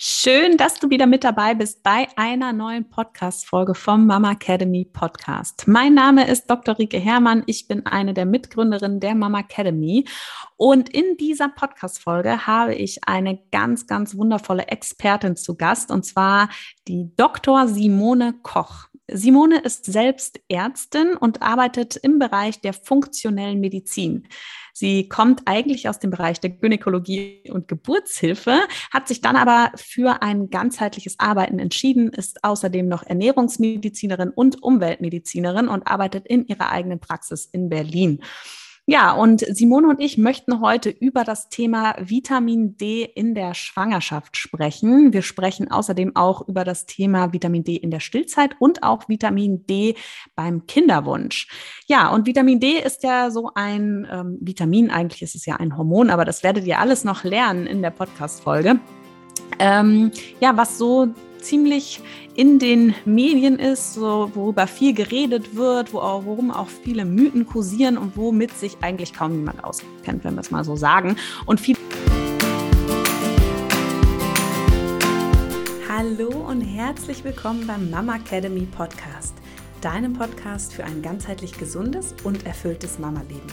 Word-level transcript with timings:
Schön, 0.00 0.56
dass 0.56 0.78
du 0.78 0.90
wieder 0.90 1.08
mit 1.08 1.24
dabei 1.24 1.56
bist 1.56 1.82
bei 1.82 2.06
einer 2.14 2.52
neuen 2.52 2.88
Podcast-Folge 2.88 3.74
vom 3.74 4.06
Mama 4.06 4.30
Academy 4.30 4.84
Podcast. 4.84 5.66
Mein 5.66 5.94
Name 5.94 6.28
ist 6.28 6.48
Dr. 6.48 6.78
Rike 6.78 7.00
Herrmann. 7.00 7.42
Ich 7.46 7.66
bin 7.66 7.84
eine 7.84 8.14
der 8.14 8.24
Mitgründerinnen 8.24 9.00
der 9.00 9.16
Mama 9.16 9.40
Academy. 9.40 10.04
Und 10.56 10.88
in 10.88 11.16
dieser 11.16 11.48
Podcast-Folge 11.48 12.46
habe 12.46 12.76
ich 12.76 13.00
eine 13.08 13.40
ganz, 13.50 13.88
ganz 13.88 14.16
wundervolle 14.16 14.68
Expertin 14.68 15.34
zu 15.34 15.56
Gast, 15.56 15.90
und 15.90 16.04
zwar 16.04 16.48
die 16.86 17.10
Dr. 17.16 17.66
Simone 17.66 18.34
Koch. 18.44 18.86
Simone 19.10 19.60
ist 19.60 19.86
selbst 19.86 20.40
Ärztin 20.48 21.16
und 21.16 21.40
arbeitet 21.40 21.96
im 21.96 22.18
Bereich 22.18 22.60
der 22.60 22.74
funktionellen 22.74 23.60
Medizin. 23.60 24.28
Sie 24.74 25.08
kommt 25.08 25.42
eigentlich 25.46 25.88
aus 25.88 25.98
dem 25.98 26.10
Bereich 26.10 26.40
der 26.40 26.50
Gynäkologie 26.50 27.50
und 27.50 27.66
Geburtshilfe, 27.68 28.60
hat 28.92 29.08
sich 29.08 29.20
dann 29.20 29.34
aber 29.34 29.72
für 29.76 30.22
ein 30.22 30.50
ganzheitliches 30.50 31.18
Arbeiten 31.18 31.58
entschieden, 31.58 32.10
ist 32.10 32.44
außerdem 32.44 32.86
noch 32.86 33.02
Ernährungsmedizinerin 33.02 34.30
und 34.30 34.62
Umweltmedizinerin 34.62 35.68
und 35.68 35.88
arbeitet 35.88 36.26
in 36.26 36.46
ihrer 36.46 36.70
eigenen 36.70 37.00
Praxis 37.00 37.46
in 37.46 37.68
Berlin. 37.68 38.22
Ja, 38.90 39.12
und 39.12 39.40
Simone 39.40 39.86
und 39.86 40.00
ich 40.00 40.16
möchten 40.16 40.62
heute 40.62 40.88
über 40.88 41.22
das 41.22 41.50
Thema 41.50 41.94
Vitamin 42.00 42.78
D 42.78 43.04
in 43.04 43.34
der 43.34 43.52
Schwangerschaft 43.52 44.38
sprechen. 44.38 45.12
Wir 45.12 45.20
sprechen 45.20 45.70
außerdem 45.70 46.16
auch 46.16 46.48
über 46.48 46.64
das 46.64 46.86
Thema 46.86 47.34
Vitamin 47.34 47.64
D 47.64 47.76
in 47.76 47.90
der 47.90 48.00
Stillzeit 48.00 48.52
und 48.60 48.82
auch 48.82 49.06
Vitamin 49.06 49.66
D 49.66 49.94
beim 50.34 50.66
Kinderwunsch. 50.66 51.48
Ja, 51.86 52.08
und 52.08 52.24
Vitamin 52.26 52.60
D 52.60 52.78
ist 52.78 53.02
ja 53.02 53.30
so 53.30 53.50
ein 53.54 54.08
ähm, 54.10 54.38
Vitamin, 54.40 54.90
eigentlich 54.90 55.20
ist 55.20 55.34
es 55.34 55.44
ja 55.44 55.56
ein 55.56 55.76
Hormon, 55.76 56.08
aber 56.08 56.24
das 56.24 56.42
werdet 56.42 56.64
ihr 56.64 56.78
alles 56.78 57.04
noch 57.04 57.24
lernen 57.24 57.66
in 57.66 57.82
der 57.82 57.90
Podcast-Folge. 57.90 58.80
Ähm, 59.58 60.12
ja, 60.40 60.56
was 60.56 60.78
so 60.78 61.08
ziemlich 61.42 62.00
in 62.38 62.60
den 62.60 62.94
Medien 63.04 63.58
ist, 63.58 63.94
so, 63.94 64.30
worüber 64.32 64.68
viel 64.68 64.94
geredet 64.94 65.56
wird, 65.56 65.92
wo 65.92 65.98
auch, 65.98 66.24
worum 66.24 66.52
auch 66.52 66.68
viele 66.68 67.04
Mythen 67.04 67.44
kursieren 67.44 67.98
und 67.98 68.16
womit 68.16 68.56
sich 68.56 68.76
eigentlich 68.80 69.12
kaum 69.12 69.32
jemand 69.32 69.64
auskennt, 69.64 70.22
wenn 70.22 70.34
wir 70.34 70.40
es 70.42 70.52
mal 70.52 70.62
so 70.62 70.76
sagen. 70.76 71.16
Und 71.46 71.60
viel 71.60 71.74
Hallo 75.88 76.28
und 76.28 76.60
herzlich 76.60 77.24
willkommen 77.24 77.66
beim 77.66 77.90
Mama 77.90 78.14
Academy 78.14 78.66
Podcast, 78.66 79.34
deinem 79.80 80.12
Podcast 80.12 80.72
für 80.72 80.84
ein 80.84 81.02
ganzheitlich 81.02 81.58
gesundes 81.58 82.14
und 82.22 82.46
erfülltes 82.46 83.00
Mama-Leben. 83.00 83.50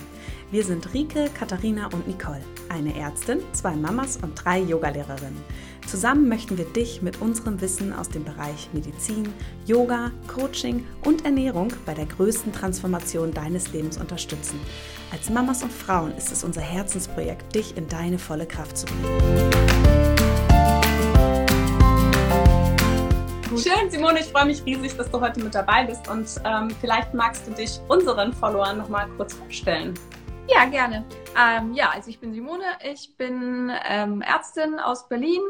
Wir 0.52 0.64
sind 0.64 0.94
Rike, 0.94 1.32
Katharina 1.34 1.88
und 1.88 2.08
Nicole, 2.08 2.44
eine 2.70 2.96
Ärztin, 2.96 3.40
zwei 3.52 3.76
Mamas 3.76 4.18
und 4.18 4.36
drei 4.36 4.60
Yogalehrerinnen. 4.60 5.42
Zusammen 5.88 6.28
möchten 6.28 6.58
wir 6.58 6.66
dich 6.66 7.04
mit 7.04 7.22
unserem 7.22 7.62
Wissen 7.62 7.94
aus 7.94 8.10
dem 8.10 8.24
Bereich 8.24 8.70
Medizin, 8.74 9.32
Yoga, 9.66 10.12
Coaching 10.28 10.86
und 11.04 11.26
Ernährung 11.26 11.72
bei 11.86 11.94
der 11.94 12.08
größten 12.08 12.52
Transformation 12.52 13.32
deines 13.32 13.72
Lebens 13.72 13.98
unterstützen. 13.98 14.60
Als 15.12 15.30
Mamas 15.30 15.62
und 15.62 15.72
Frauen 15.72 16.12
ist 16.18 16.32
es 16.32 16.44
unser 16.44 16.62
Herzensprojekt, 16.62 17.54
dich 17.54 17.78
in 17.78 17.88
deine 17.88 18.18
volle 18.18 18.48
Kraft 18.48 18.80
zu 18.80 18.88
bringen. 18.88 19.52
Schön, 23.50 23.90
Simone, 23.90 24.20
ich 24.20 24.26
freue 24.26 24.48
mich 24.48 24.66
riesig, 24.66 24.98
dass 24.98 25.10
du 25.10 25.22
heute 25.22 25.40
mit 25.40 25.54
dabei 25.54 25.86
bist 25.86 26.10
und 26.10 26.28
ähm, 26.44 26.70
vielleicht 26.82 27.14
magst 27.14 27.48
du 27.48 27.52
dich 27.52 27.80
unseren 27.88 28.34
Followern 28.34 28.80
noch 28.80 28.90
mal 28.90 29.08
kurz 29.18 29.36
vorstellen. 29.36 29.94
Ja, 30.48 30.66
gerne. 30.66 31.06
Ähm, 31.40 31.74
ja, 31.74 31.90
also 31.92 32.10
ich 32.10 32.20
bin 32.20 32.34
Simone, 32.34 32.66
ich 32.84 33.16
bin 33.18 33.72
ähm, 33.88 34.22
Ärztin 34.22 34.80
aus 34.80 35.08
Berlin, 35.08 35.42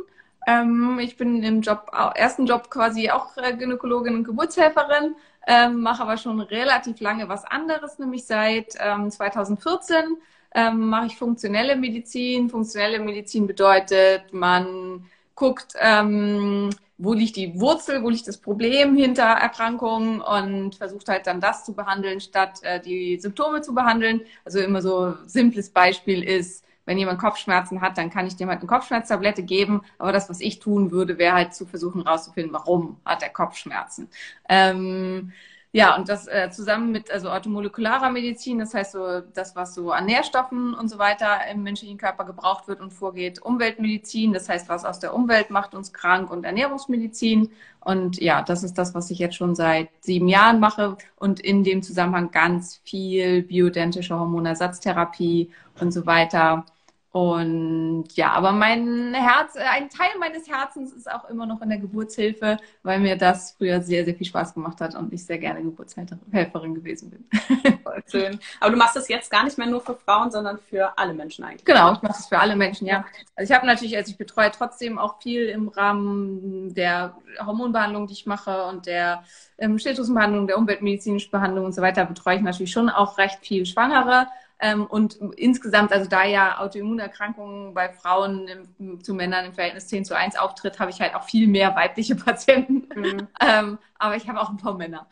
ähm, 0.48 1.00
ich 1.00 1.18
bin 1.18 1.44
im 1.44 1.62
Job, 1.62 1.92
ersten 2.16 2.46
Job 2.46 2.70
quasi 2.70 3.10
auch 3.10 3.36
äh, 3.38 3.56
Gynäkologin 3.56 4.16
und 4.16 4.24
Geburtshelferin, 4.24 5.16
ähm, 5.48 5.82
mache 5.82 6.04
aber 6.04 6.18
schon 6.18 6.40
relativ 6.42 7.00
lange 7.00 7.30
was 7.30 7.46
anderes, 7.46 8.00
nämlich 8.00 8.26
seit 8.26 8.76
ähm, 8.80 9.12
2014 9.12 10.18
ähm, 10.56 10.88
mache 10.88 11.08
ich 11.08 11.18
funktionelle 11.18 11.76
Medizin. 11.76 12.50
Funktionelle 12.50 13.00
Medizin 13.00 13.46
bedeutet, 13.46 14.34
man 14.34 15.06
guckt, 15.36 15.74
ähm, 15.80 16.70
wo 16.98 17.14
liegt 17.14 17.36
die 17.36 17.60
Wurzel, 17.60 18.02
wo 18.02 18.10
liegt 18.10 18.28
das 18.28 18.38
Problem 18.38 18.96
hinter 18.96 19.24
Erkrankungen 19.26 20.22
und 20.22 20.76
versucht 20.76 21.10
halt 21.10 21.28
dann 21.28 21.42
das 21.42 21.66
zu 21.66 21.74
behandeln, 21.74 22.22
statt 22.22 22.60
äh, 22.64 22.80
die 22.80 23.20
Symptome 23.20 23.62
zu 23.62 23.76
behandeln. 23.76 24.22
Also 24.46 24.60
immer 24.60 24.82
so 24.82 25.16
simples 25.26 25.70
Beispiel 25.70 26.24
ist, 26.24 26.64
wenn 26.86 26.98
jemand 26.98 27.20
Kopfschmerzen 27.20 27.82
hat, 27.82 27.98
dann 27.98 28.10
kann 28.10 28.28
ich 28.28 28.36
dem 28.36 28.50
halt 28.50 28.60
eine 28.60 28.68
Kopfschmerztablette 28.68 29.44
geben. 29.44 29.82
Aber 29.98 30.12
das, 30.12 30.30
was 30.30 30.40
ich 30.40 30.60
tun 30.60 30.92
würde, 30.92 31.18
wäre 31.18 31.34
halt 31.34 31.54
zu 31.54 31.66
versuchen 31.66 32.04
herauszufinden, 32.04 32.54
warum 32.54 32.98
hat 33.06 33.24
er 33.24 33.30
Kopfschmerzen. 33.30 34.10
Ähm, 34.48 35.32
ja, 35.76 35.94
und 35.98 36.08
das 36.08 36.26
äh, 36.28 36.50
zusammen 36.52 36.94
mit 36.94 37.12
also 37.12 37.30
automolekularer 37.30 38.10
Medizin, 38.10 38.60
das 38.60 38.74
heißt 38.74 38.94
so 38.94 39.20
das, 39.20 39.58
was 39.58 39.76
so 39.76 39.92
an 39.92 40.06
Nährstoffen 40.06 40.74
und 40.74 40.88
so 40.88 41.00
weiter 41.00 41.40
im 41.52 41.64
menschlichen 41.64 41.98
Körper 41.98 42.24
gebraucht 42.24 42.70
wird 42.70 42.80
und 42.80 42.92
vorgeht, 42.92 43.42
Umweltmedizin, 43.42 44.32
das 44.32 44.48
heißt, 44.48 44.70
was 44.70 44.86
aus 44.86 45.00
der 45.00 45.14
Umwelt 45.14 45.50
macht 45.50 45.76
uns 45.76 45.92
krank 45.92 46.32
und 46.32 46.46
Ernährungsmedizin. 46.46 47.52
Und 47.82 48.22
ja, 48.22 48.42
das 48.42 48.64
ist 48.64 48.78
das, 48.78 48.96
was 48.96 49.12
ich 49.12 49.20
jetzt 49.20 49.36
schon 49.36 49.54
seit 49.54 49.90
sieben 50.00 50.30
Jahren 50.30 50.62
mache 50.62 50.96
und 51.18 51.42
in 51.42 51.66
dem 51.66 51.84
Zusammenhang 51.84 52.32
ganz 52.32 52.80
viel 52.86 53.44
bioidentische 53.44 54.18
Hormonersatztherapie 54.18 55.52
und 55.82 55.92
so 55.92 56.06
weiter. 56.06 56.66
Und 57.16 58.08
ja, 58.16 58.34
aber 58.34 58.52
mein 58.52 59.14
Herz, 59.14 59.56
äh, 59.56 59.60
ein 59.60 59.88
Teil 59.88 60.10
meines 60.20 60.50
Herzens 60.50 60.92
ist 60.92 61.10
auch 61.10 61.30
immer 61.30 61.46
noch 61.46 61.62
in 61.62 61.70
der 61.70 61.78
Geburtshilfe, 61.78 62.58
weil 62.84 63.00
mir 63.00 63.16
das 63.16 63.52
früher 63.52 63.80
sehr, 63.80 64.04
sehr 64.04 64.16
viel 64.16 64.28
Spaß 64.28 64.54
gemacht 64.54 64.82
hat 64.82 64.96
und 64.96 65.14
ich 65.14 65.24
sehr 65.24 65.38
gerne 65.38 65.64
Geburtshelferin 65.64 66.76
gewesen 66.76 67.12
bin. 67.12 67.24
Voll 67.84 68.04
schön. 68.12 68.40
Aber 68.60 68.72
du 68.72 68.78
machst 68.78 68.98
das 68.98 69.08
jetzt 69.08 69.32
gar 69.32 69.46
nicht 69.46 69.58
mehr 69.58 69.68
nur 69.68 69.80
für 69.80 69.96
Frauen, 69.96 70.30
sondern 70.30 70.60
für 70.60 70.98
alle 70.98 71.14
Menschen 71.14 71.46
eigentlich. 71.46 71.64
Genau, 71.64 71.94
ich 71.94 72.02
mache 72.02 72.16
das 72.18 72.28
für 72.28 72.38
alle 72.38 72.58
Menschen, 72.58 72.86
ja. 72.86 73.06
Also 73.38 73.50
ich 73.50 73.58
habe 73.58 73.66
natürlich, 73.66 73.96
also 73.96 74.12
ich 74.12 74.18
betreue 74.18 74.52
trotzdem 74.52 75.00
auch 75.00 75.22
viel 75.22 75.46
im 75.46 75.70
Rahmen 75.70 76.74
der 76.74 77.16
Hormonbehandlung, 77.40 78.08
die 78.08 78.14
ich 78.14 78.26
mache 78.26 78.66
und 78.66 78.88
der 78.88 79.24
ähm, 79.58 79.80
Schilddrüsenbehandlung, 79.80 80.48
der 80.48 80.58
umweltmedizinischen 80.58 81.32
Behandlung 81.32 81.64
und 81.64 81.74
so 81.74 81.82
weiter, 81.82 82.04
betreue 82.04 82.36
ich 82.36 82.42
natürlich 82.42 82.74
schon 82.74 82.90
auch 82.90 83.18
recht 83.18 83.40
viel 83.40 83.66
Schwangere 83.66 84.28
ähm, 84.60 84.86
und 84.86 85.16
insgesamt, 85.36 85.92
also 85.92 86.10
da 86.10 86.24
ja 86.24 86.60
Autoimmunerkrankungen 86.60 87.74
bei 87.74 87.90
Frauen 87.90 88.48
im, 88.80 89.04
zu 89.04 89.14
Männern 89.14 89.46
im 89.46 89.54
Verhältnis 89.54 89.88
10 89.88 90.06
zu 90.06 90.16
1 90.16 90.38
auftritt, 90.38 90.80
habe 90.80 90.92
ich 90.92 91.02
halt 91.02 91.14
auch 91.14 91.24
viel 91.24 91.48
mehr 91.48 91.76
weibliche 91.76 92.16
Patienten. 92.16 92.88
Mhm. 92.96 93.28
ähm, 93.42 93.78
aber 93.98 94.16
ich 94.16 94.30
habe 94.30 94.40
auch 94.40 94.50
ein 94.50 94.58
paar 94.58 94.76
Männer. 94.76 95.08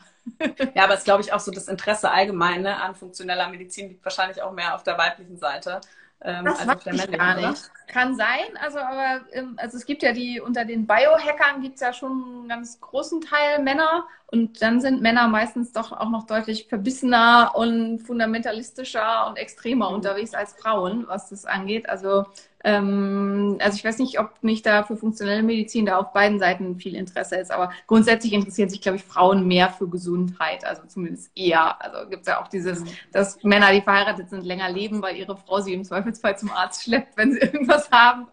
ja, 0.74 0.84
aber 0.84 0.94
es 0.94 1.00
ist, 1.00 1.04
glaube 1.04 1.22
ich, 1.22 1.32
auch 1.32 1.40
so 1.40 1.50
das 1.50 1.68
Interesse 1.68 2.10
allgemeine 2.10 2.80
an 2.80 2.94
funktioneller 2.94 3.48
Medizin 3.48 3.88
liegt 3.88 4.04
wahrscheinlich 4.04 4.40
auch 4.42 4.52
mehr 4.52 4.74
auf 4.74 4.82
der 4.82 4.96
weiblichen 4.96 5.36
Seite. 5.36 5.80
Ähm, 6.24 6.46
das 6.46 6.66
weiß 6.66 6.78
ich 6.86 7.12
gar 7.12 7.34
nicht. 7.36 7.46
Oder? 7.46 7.54
Kann 7.86 8.16
sein, 8.16 8.56
also 8.58 8.78
aber 8.78 9.20
ähm, 9.32 9.54
also 9.58 9.76
es 9.76 9.84
gibt 9.84 10.02
ja 10.02 10.12
die, 10.12 10.40
unter 10.40 10.64
den 10.64 10.86
Biohackern 10.86 11.60
gibt 11.60 11.74
es 11.74 11.82
ja 11.82 11.92
schon 11.92 12.10
einen 12.12 12.48
ganz 12.48 12.80
großen 12.80 13.20
Teil 13.20 13.62
Männer 13.62 14.06
und 14.32 14.62
dann 14.62 14.80
sind 14.80 15.02
Männer 15.02 15.28
meistens 15.28 15.72
doch 15.72 15.92
auch 15.92 16.08
noch 16.08 16.24
deutlich 16.24 16.66
verbissener 16.66 17.52
und 17.54 17.98
fundamentalistischer 17.98 19.26
und 19.26 19.36
extremer 19.36 19.90
mhm. 19.90 19.96
unterwegs 19.96 20.32
als 20.32 20.54
Frauen, 20.54 21.06
was 21.06 21.28
das 21.28 21.44
angeht. 21.44 21.90
Also 21.90 22.24
ähm, 22.64 23.58
also 23.60 23.76
ich 23.76 23.84
weiß 23.84 23.98
nicht, 23.98 24.18
ob 24.18 24.42
nicht 24.42 24.64
da 24.64 24.82
für 24.82 24.96
funktionelle 24.96 25.42
Medizin 25.42 25.84
da 25.84 25.98
auf 25.98 26.12
beiden 26.12 26.38
Seiten 26.38 26.76
viel 26.76 26.96
Interesse 26.96 27.36
ist, 27.36 27.50
aber 27.50 27.70
grundsätzlich 27.86 28.32
interessieren 28.32 28.70
sich, 28.70 28.80
glaube 28.80 28.96
ich, 28.96 29.04
Frauen 29.04 29.46
mehr 29.46 29.68
für 29.68 29.86
Gesundheit, 29.88 30.64
also 30.64 30.82
zumindest 30.86 31.30
eher. 31.34 31.80
Also 31.82 32.08
gibt 32.08 32.22
es 32.22 32.28
ja 32.28 32.42
auch 32.42 32.48
dieses, 32.48 32.82
dass 33.12 33.42
Männer, 33.42 33.72
die 33.72 33.82
verheiratet 33.82 34.30
sind, 34.30 34.44
länger 34.44 34.70
leben, 34.70 35.02
weil 35.02 35.16
ihre 35.16 35.36
Frau 35.36 35.60
sie 35.60 35.74
im 35.74 35.84
Zweifelsfall 35.84 36.38
zum 36.38 36.50
Arzt 36.50 36.82
schleppt, 36.82 37.16
wenn 37.16 37.32
sie 37.32 37.38
irgendwas 37.40 37.90
haben. 37.90 38.26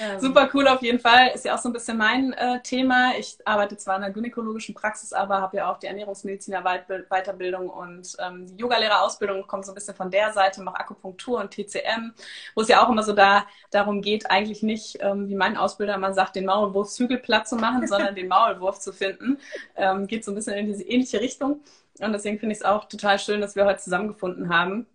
Ähm. 0.00 0.20
Super 0.20 0.48
cool 0.54 0.68
auf 0.68 0.82
jeden 0.82 1.00
Fall. 1.00 1.28
Ist 1.34 1.44
ja 1.44 1.54
auch 1.54 1.58
so 1.58 1.68
ein 1.68 1.72
bisschen 1.72 1.98
mein 1.98 2.32
äh, 2.32 2.60
Thema. 2.62 3.12
Ich 3.18 3.36
arbeite 3.44 3.76
zwar 3.76 3.96
in 3.96 4.02
der 4.02 4.10
gynäkologischen 4.10 4.74
Praxis, 4.74 5.12
aber 5.12 5.40
habe 5.40 5.56
ja 5.58 5.72
auch 5.72 5.78
die 5.78 5.86
Ernährungsmediziner 5.86 6.62
Weiterbildung 6.62 7.68
und 7.68 8.16
ähm, 8.18 8.46
die 8.46 8.56
Yogalehrerausbildung 8.56 9.46
kommt 9.46 9.66
so 9.66 9.72
ein 9.72 9.74
bisschen 9.74 9.94
von 9.94 10.10
der 10.10 10.32
Seite, 10.32 10.62
mache 10.62 10.80
Akupunktur 10.80 11.40
und 11.40 11.50
TCM, 11.50 12.12
wo 12.54 12.62
es 12.62 12.68
ja 12.68 12.84
auch 12.84 12.88
immer 12.88 13.02
so 13.02 13.12
da 13.12 13.46
darum 13.70 14.00
geht, 14.00 14.30
eigentlich 14.30 14.62
nicht, 14.62 14.98
ähm, 15.00 15.28
wie 15.28 15.34
mein 15.34 15.56
Ausbilder 15.56 15.94
immer 15.94 16.12
sagt, 16.12 16.36
den 16.36 16.46
Maulwurf 16.46 16.96
platt 17.22 17.48
zu 17.48 17.56
machen, 17.56 17.86
sondern 17.88 18.14
den 18.14 18.28
Maulwurf 18.28 18.78
zu 18.78 18.92
finden. 18.92 19.38
Ähm, 19.76 20.06
geht 20.06 20.24
so 20.24 20.32
ein 20.32 20.34
bisschen 20.34 20.54
in 20.54 20.66
diese 20.66 20.84
ähnliche 20.84 21.20
Richtung. 21.20 21.60
Und 22.00 22.12
deswegen 22.12 22.38
finde 22.38 22.52
ich 22.52 22.60
es 22.60 22.64
auch 22.64 22.84
total 22.84 23.18
schön, 23.18 23.40
dass 23.40 23.56
wir 23.56 23.64
heute 23.64 23.80
zusammengefunden 23.80 24.48
haben 24.54 24.86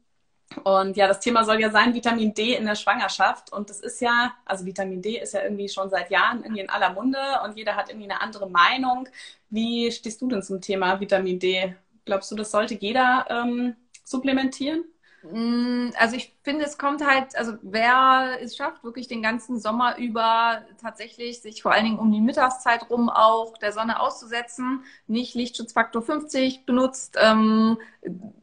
und 0.63 0.97
ja, 0.97 1.07
das 1.07 1.19
Thema 1.19 1.44
soll 1.44 1.59
ja 1.59 1.71
sein 1.71 1.94
Vitamin 1.94 2.33
D 2.33 2.55
in 2.55 2.65
der 2.65 2.75
Schwangerschaft. 2.75 3.51
Und 3.51 3.69
das 3.69 3.79
ist 3.79 4.01
ja, 4.01 4.33
also 4.45 4.65
Vitamin 4.65 5.01
D 5.01 5.19
ist 5.19 5.33
ja 5.33 5.44
irgendwie 5.44 5.69
schon 5.69 5.89
seit 5.89 6.09
Jahren 6.11 6.44
irgendwie 6.44 6.61
in 6.61 6.69
aller 6.69 6.91
Munde 6.94 7.19
und 7.44 7.57
jeder 7.57 7.75
hat 7.75 7.89
irgendwie 7.89 8.09
eine 8.09 8.21
andere 8.21 8.50
Meinung. 8.50 9.07
Wie 9.50 9.91
stehst 9.91 10.21
du 10.21 10.27
denn 10.27 10.44
zum 10.44 10.61
Thema 10.61 11.00
Vitamin 11.00 11.39
D? 11.39 11.75
Glaubst 12.05 12.31
du, 12.31 12.35
das 12.35 12.51
sollte 12.51 12.75
jeder 12.75 13.25
ähm, 13.29 13.75
supplementieren? 14.03 14.85
Mm, 15.23 15.91
also 15.97 16.15
ich 16.17 16.35
finde, 16.43 16.65
es 16.65 16.77
kommt 16.77 17.05
halt, 17.05 17.37
also 17.37 17.53
wer 17.61 18.37
es 18.41 18.57
schafft, 18.57 18.83
wirklich 18.83 19.07
den 19.07 19.21
ganzen 19.21 19.59
Sommer 19.59 19.97
über 19.97 20.63
tatsächlich 20.81 21.41
sich 21.41 21.61
vor 21.61 21.71
allen 21.71 21.85
Dingen 21.85 21.99
um 21.99 22.11
die 22.11 22.19
Mittagszeit 22.21 22.89
rum 22.89 23.09
auch 23.09 23.57
der 23.57 23.71
Sonne 23.71 23.99
auszusetzen, 24.01 24.83
nicht 25.07 25.33
Lichtschutzfaktor 25.35 26.01
50 26.01 26.65
benutzt, 26.65 27.17
ähm, 27.21 27.77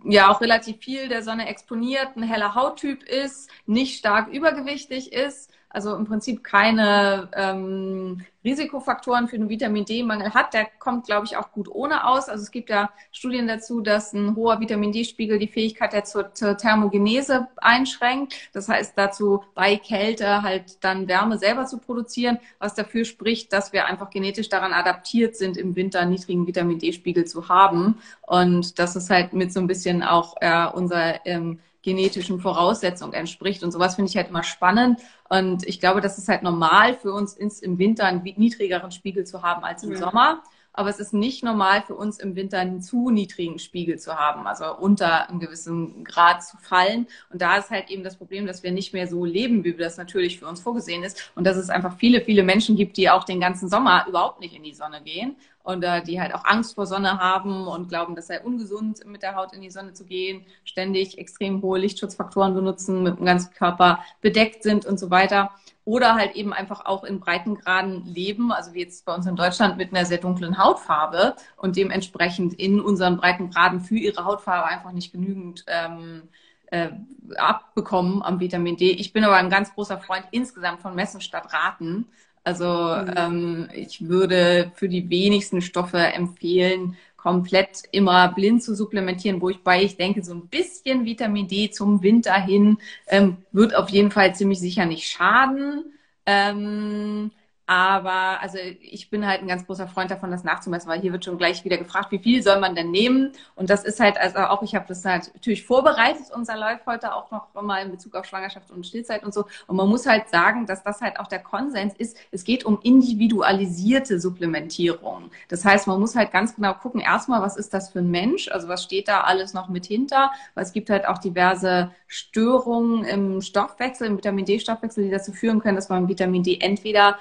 ja 0.05 0.31
auch 0.31 0.41
relativ 0.41 0.79
viel 0.79 1.09
der 1.09 1.23
Sonne 1.23 1.49
exponiert, 1.49 2.17
ein 2.17 2.23
heller 2.23 2.55
Hauttyp 2.55 3.03
ist, 3.03 3.51
nicht 3.67 3.99
stark 3.99 4.29
übergewichtig 4.29 5.13
ist, 5.13 5.51
also 5.71 5.95
im 5.95 6.05
Prinzip 6.05 6.43
keine 6.45 7.29
ähm, 7.33 8.25
Risikofaktoren 8.45 9.29
für 9.29 9.37
einen 9.37 9.49
Vitamin 9.49 9.85
D-Mangel 9.85 10.35
hat, 10.35 10.55
der 10.55 10.67
kommt, 10.79 11.07
glaube 11.07 11.27
ich, 11.27 11.37
auch 11.37 11.53
gut 11.53 11.69
ohne 11.69 12.07
aus. 12.07 12.29
Also 12.29 12.43
es 12.43 12.51
gibt 12.51 12.71
ja 12.71 12.91
Studien 13.13 13.47
dazu, 13.47 13.81
dass 13.81 14.13
ein 14.13 14.35
hoher 14.35 14.61
Vitamin 14.61 14.93
D-Spiegel 14.93 15.39
die 15.39 15.47
Fähigkeit 15.47 15.93
der 15.93 16.05
zur, 16.05 16.35
zur 16.35 16.57
Thermogenese 16.57 17.49
einschränkt. 17.59 18.35
Das 18.53 18.69
heißt 18.69 18.95
dazu 18.97 19.45
bei 19.55 19.77
Kälte 19.77 20.43
halt 20.43 20.83
dann 20.83 21.07
Wärme 21.07 21.39
selber 21.39 21.67
zu 21.67 21.79
produzieren, 21.79 22.39
was 22.59 22.75
dafür 22.75 23.05
spricht, 23.05 23.53
dass 23.53 23.73
wir 23.73 23.87
einfach 23.87 24.11
genetisch 24.11 24.49
daran 24.49 24.73
adaptiert 24.73 25.37
sind, 25.37 25.57
im 25.57 25.77
Winter 25.77 26.05
niedrigen 26.05 26.47
Vitamin 26.47 26.79
D-Spiegel 26.79 27.27
zu 27.27 27.49
haben. 27.49 27.99
Und 28.23 28.79
das 28.79 28.97
ist 28.97 29.11
halt 29.11 29.35
mit 29.35 29.53
so 29.53 29.61
ein 29.61 29.67
bisschen 29.67 30.03
auch 30.03 30.35
äh, 30.41 30.67
unser 30.67 31.25
ähm, 31.27 31.61
genetischen 31.83 32.41
Voraussetzungen 32.41 33.13
entspricht. 33.13 33.63
Und 33.63 33.73
sowas 33.73 33.97
finde 33.97 34.11
ich 34.11 34.17
halt 34.17 34.29
immer 34.29 34.43
spannend. 34.43 35.01
Und 35.29 35.67
ich 35.67 35.81
glaube, 35.81 36.01
das 36.01 36.19
ist 36.19 36.29
halt 36.29 36.43
normal 36.43 36.95
für 36.95 37.13
uns 37.13 37.35
ins, 37.35 37.61
im 37.61 37.79
Winter 37.79 38.05
einen 38.05 38.23
niedrigeren 38.23 38.91
Spiegel 38.91 39.25
zu 39.25 39.43
haben 39.43 39.65
als 39.65 39.83
im 39.83 39.93
ja. 39.93 39.99
Sommer 39.99 40.43
aber 40.73 40.89
es 40.89 41.01
ist 41.01 41.13
nicht 41.13 41.43
normal 41.43 41.83
für 41.83 41.95
uns 41.95 42.19
im 42.19 42.37
Winter 42.37 42.59
einen 42.59 42.81
zu 42.81 43.11
niedrigen 43.11 43.59
Spiegel 43.59 43.99
zu 43.99 44.17
haben, 44.17 44.47
also 44.47 44.77
unter 44.77 45.29
einem 45.29 45.41
gewissen 45.41 46.05
Grad 46.05 46.45
zu 46.45 46.57
fallen. 46.59 47.07
Und 47.31 47.43
da 47.43 47.57
ist 47.57 47.71
halt 47.71 47.91
eben 47.91 48.05
das 48.05 48.17
Problem, 48.17 48.47
dass 48.47 48.63
wir 48.63 48.71
nicht 48.71 48.93
mehr 48.93 49.07
so 49.07 49.25
leben, 49.25 49.65
wie 49.65 49.75
das 49.75 49.97
natürlich 49.97 50.39
für 50.39 50.47
uns 50.47 50.61
vorgesehen 50.61 51.03
ist. 51.03 51.33
Und 51.35 51.45
dass 51.45 51.57
es 51.57 51.71
einfach 51.71 51.97
viele, 51.99 52.21
viele 52.21 52.45
Menschen 52.45 52.77
gibt, 52.77 52.97
die 52.97 53.11
auch 53.11 53.25
den 53.25 53.41
ganzen 53.41 53.69
Sommer 53.69 54.07
überhaupt 54.09 54.41
nicht 54.41 54.55
in 54.55 54.63
die 54.63 54.75
Sonne 54.75 55.03
gehen 55.03 55.37
und 55.63 55.83
äh, 55.83 56.03
die 56.03 56.21
halt 56.21 56.35
auch 56.35 56.45
Angst 56.45 56.75
vor 56.75 56.87
Sonne 56.87 57.19
haben 57.19 57.67
und 57.67 57.89
glauben, 57.89 58.15
das 58.15 58.29
sei 58.29 58.41
ungesund, 58.41 59.05
mit 59.07 59.23
der 59.23 59.37
Haut 59.37 59.53
in 59.53 59.61
die 59.61 59.71
Sonne 59.71 59.93
zu 59.93 60.05
gehen, 60.05 60.45
ständig 60.65 61.19
extrem 61.19 61.63
hohe 61.63 61.79
Lichtschutzfaktoren 61.79 62.55
benutzen, 62.55 63.03
mit 63.03 63.19
dem 63.19 63.27
ganzen 63.27 63.53
Körper 63.53 64.01
bedeckt 64.21 64.63
sind 64.63 64.87
und 64.87 64.99
so 64.99 65.11
weiter 65.11 65.51
oder 65.85 66.15
halt 66.15 66.37
eben 66.37 66.53
einfach 66.53 66.85
auch 66.85 67.05
in 67.05 67.21
Breitengraden 67.21 68.05
leben, 68.05 68.53
also 68.53 68.75
wie 68.75 68.81
jetzt 68.81 69.05
bei 69.05 69.15
uns 69.15 69.27
in 69.27 69.37
Deutschland 69.37 69.77
mit 69.77 69.93
einer 69.93 70.05
sehr 70.05 70.19
dunklen 70.19 70.59
Hautfarbe 70.59 71.35
und 71.57 71.77
dementsprechend 71.77 72.55
in 72.55 72.81
unseren 72.81 73.17
Breitengraden 73.17 73.81
für 73.81 73.97
ihre 73.97 74.25
Hautfarbe 74.25 74.69
einfach 74.69 74.93
nicht 74.93 75.11
genügend 75.11 75.65
ähm, 75.67 76.29
äh, 76.67 76.91
abbekommen 77.37 78.23
am 78.23 78.41
Vitamin 78.41 78.77
D. 78.77 78.91
Ich 78.91 79.13
bin 79.13 79.25
aber 79.25 79.37
ein 79.37 79.51
ganz 79.51 79.75
großer 79.75 79.99
Freund 79.99 80.25
insgesamt 80.31 80.81
von 80.81 80.95
Messen 80.95 81.21
statt 81.21 81.53
Raten. 81.53 82.07
Also 82.45 82.67
mhm. 82.67 83.15
ähm, 83.17 83.69
ich 83.75 84.09
würde 84.09 84.73
für 84.75 84.89
die 84.89 85.09
wenigsten 85.11 85.63
Stoffe 85.63 85.99
empfehlen, 85.99 86.97
komplett 87.17 87.83
immer 87.93 88.33
blind 88.33 88.63
zu 88.63 88.75
supplementieren, 88.75 89.41
wo 89.43 89.51
ich 89.51 89.63
bei 89.63 89.83
ich 89.83 89.97
denke, 89.97 90.25
so 90.25 90.33
ein 90.33 90.49
bisschen 90.49 91.05
Vitamin 91.05 91.49
D 91.49 91.71
zum 91.71 92.03
Winter 92.03 92.35
hin 92.35 92.79
ähm, 93.09 93.39
wird 93.53 93.75
auf 93.75 93.91
jeden 93.91 94.11
Fall 94.11 94.35
ziemlich 94.35 94.59
sicher 94.61 94.87
nicht 94.87 95.07
schaden. 95.07 95.85
Ähm, 96.25 97.31
aber 97.71 98.43
also 98.43 98.59
ich 98.81 99.11
bin 99.11 99.25
halt 99.25 99.43
ein 99.43 99.47
ganz 99.47 99.65
großer 99.65 99.87
Freund 99.87 100.11
davon, 100.11 100.33
das 100.33 100.43
nachzumessen, 100.43 100.91
weil 100.91 101.01
hier 101.01 101.13
wird 101.13 101.25
schon 101.25 101.39
gleich 101.39 101.65
wieder 101.65 101.79
gefragt, 101.79 102.11
wie 102.11 102.19
viel 102.19 102.43
soll 102.43 102.59
man 102.59 102.75
denn 102.75 102.91
nehmen? 102.91 103.31
Und 103.55 103.71
das 103.71 103.85
ist 103.85 104.01
halt, 104.01 104.19
also 104.19 104.39
auch 104.39 104.65
ich 104.65 104.75
habe 104.75 104.87
das 104.89 105.05
halt 105.05 105.31
natürlich 105.35 105.65
vorbereitet, 105.65 106.33
unser 106.35 106.57
Live 106.57 106.85
heute 106.85 107.15
auch 107.15 107.31
noch 107.31 107.47
mal 107.63 107.85
in 107.85 107.93
Bezug 107.93 108.17
auf 108.17 108.27
Schwangerschaft 108.27 108.73
und 108.73 108.85
Stillzeit 108.85 109.23
und 109.23 109.33
so. 109.33 109.45
Und 109.69 109.77
man 109.77 109.89
muss 109.89 110.05
halt 110.05 110.31
sagen, 110.31 110.67
dass 110.67 110.83
das 110.83 111.01
halt 111.01 111.21
auch 111.21 111.29
der 111.29 111.39
Konsens 111.39 111.95
ist. 111.97 112.17
Es 112.33 112.43
geht 112.43 112.65
um 112.65 112.81
individualisierte 112.83 114.19
Supplementierung. 114.19 115.31
Das 115.47 115.65
heißt, 115.65 115.87
man 115.87 116.01
muss 116.01 116.17
halt 116.17 116.33
ganz 116.33 116.57
genau 116.57 116.75
gucken, 116.75 117.01
erstmal, 117.01 117.41
was 117.41 117.57
ist 117.57 117.73
das 117.73 117.91
für 117.91 118.01
ein 118.01 118.11
Mensch? 118.11 118.49
Also 118.49 118.67
was 118.67 118.83
steht 118.83 119.07
da 119.07 119.21
alles 119.21 119.55
noch 119.55 119.69
mit 119.69 119.87
hinter? 119.87 120.33
Weil 120.57 120.65
es 120.65 120.73
gibt 120.73 120.91
halt 120.91 121.07
auch 121.07 121.19
diverse 121.19 121.93
Störungen 122.09 123.05
im 123.05 123.41
Stoffwechsel, 123.41 124.09
im 124.09 124.17
Vitamin 124.17 124.45
D-Stoffwechsel, 124.45 125.05
die 125.05 125.11
dazu 125.11 125.31
führen 125.31 125.61
können, 125.61 125.77
dass 125.77 125.89
man 125.89 126.09
Vitamin 126.09 126.43
D 126.43 126.59
entweder 126.61 127.17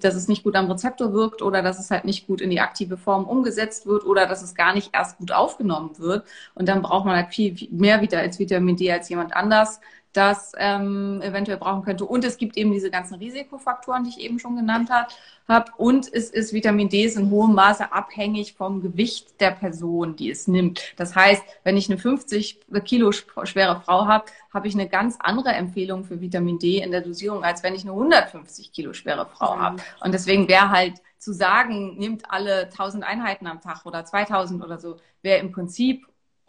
dass 0.00 0.14
es 0.14 0.28
nicht 0.28 0.42
gut 0.44 0.56
am 0.56 0.70
Rezeptor 0.70 1.12
wirkt 1.12 1.42
oder 1.42 1.62
dass 1.62 1.78
es 1.78 1.90
halt 1.90 2.04
nicht 2.04 2.26
gut 2.26 2.40
in 2.40 2.50
die 2.50 2.60
aktive 2.60 2.96
Form 2.96 3.24
umgesetzt 3.24 3.86
wird 3.86 4.04
oder 4.04 4.26
dass 4.26 4.42
es 4.42 4.54
gar 4.54 4.74
nicht 4.74 4.90
erst 4.92 5.18
gut 5.18 5.32
aufgenommen 5.32 5.98
wird. 5.98 6.26
Und 6.54 6.68
dann 6.68 6.82
braucht 6.82 7.06
man 7.06 7.16
halt 7.16 7.34
viel, 7.34 7.56
viel 7.56 7.70
mehr 7.70 8.00
wieder 8.00 8.18
als 8.18 8.38
Vitamin 8.38 8.76
D 8.76 8.90
als 8.92 9.08
jemand 9.08 9.34
anders 9.34 9.80
das 10.12 10.52
ähm, 10.58 11.20
eventuell 11.22 11.56
brauchen 11.56 11.82
könnte. 11.82 12.04
Und 12.04 12.24
es 12.24 12.36
gibt 12.36 12.56
eben 12.56 12.72
diese 12.72 12.90
ganzen 12.90 13.14
Risikofaktoren, 13.14 14.04
die 14.04 14.10
ich 14.10 14.20
eben 14.20 14.38
schon 14.38 14.56
genannt 14.56 14.90
habe. 14.90 15.72
Und 15.76 16.12
es 16.12 16.30
ist 16.30 16.52
Vitamin 16.52 16.88
D 16.88 17.04
ist 17.04 17.16
in 17.16 17.30
hohem 17.30 17.54
Maße 17.54 17.92
abhängig 17.92 18.54
vom 18.54 18.80
Gewicht 18.80 19.40
der 19.40 19.50
Person, 19.50 20.16
die 20.16 20.30
es 20.30 20.48
nimmt. 20.48 20.94
Das 20.96 21.16
heißt, 21.16 21.42
wenn 21.64 21.76
ich 21.76 21.90
eine 21.90 21.98
50 21.98 22.60
Kilo 22.84 23.12
schwere 23.12 23.80
Frau 23.80 24.06
habe, 24.06 24.26
habe 24.52 24.68
ich 24.68 24.74
eine 24.74 24.88
ganz 24.88 25.16
andere 25.18 25.50
Empfehlung 25.50 26.04
für 26.04 26.20
Vitamin 26.20 26.58
D 26.58 26.78
in 26.78 26.90
der 26.90 27.00
Dosierung, 27.00 27.42
als 27.42 27.62
wenn 27.62 27.74
ich 27.74 27.82
eine 27.82 27.92
150 27.92 28.72
Kilo 28.72 28.92
schwere 28.92 29.26
Frau 29.26 29.56
mhm. 29.56 29.60
habe. 29.60 29.76
Und 30.00 30.12
deswegen 30.12 30.48
wäre 30.48 30.70
halt 30.70 30.94
zu 31.18 31.32
sagen, 31.32 31.96
nimmt 31.98 32.30
alle 32.30 32.64
1000 32.64 33.04
Einheiten 33.04 33.46
am 33.46 33.60
Tag 33.60 33.86
oder 33.86 34.04
2000 34.04 34.62
oder 34.62 34.78
so, 34.78 34.96
wäre 35.22 35.38
im 35.38 35.52
Prinzip 35.52 36.06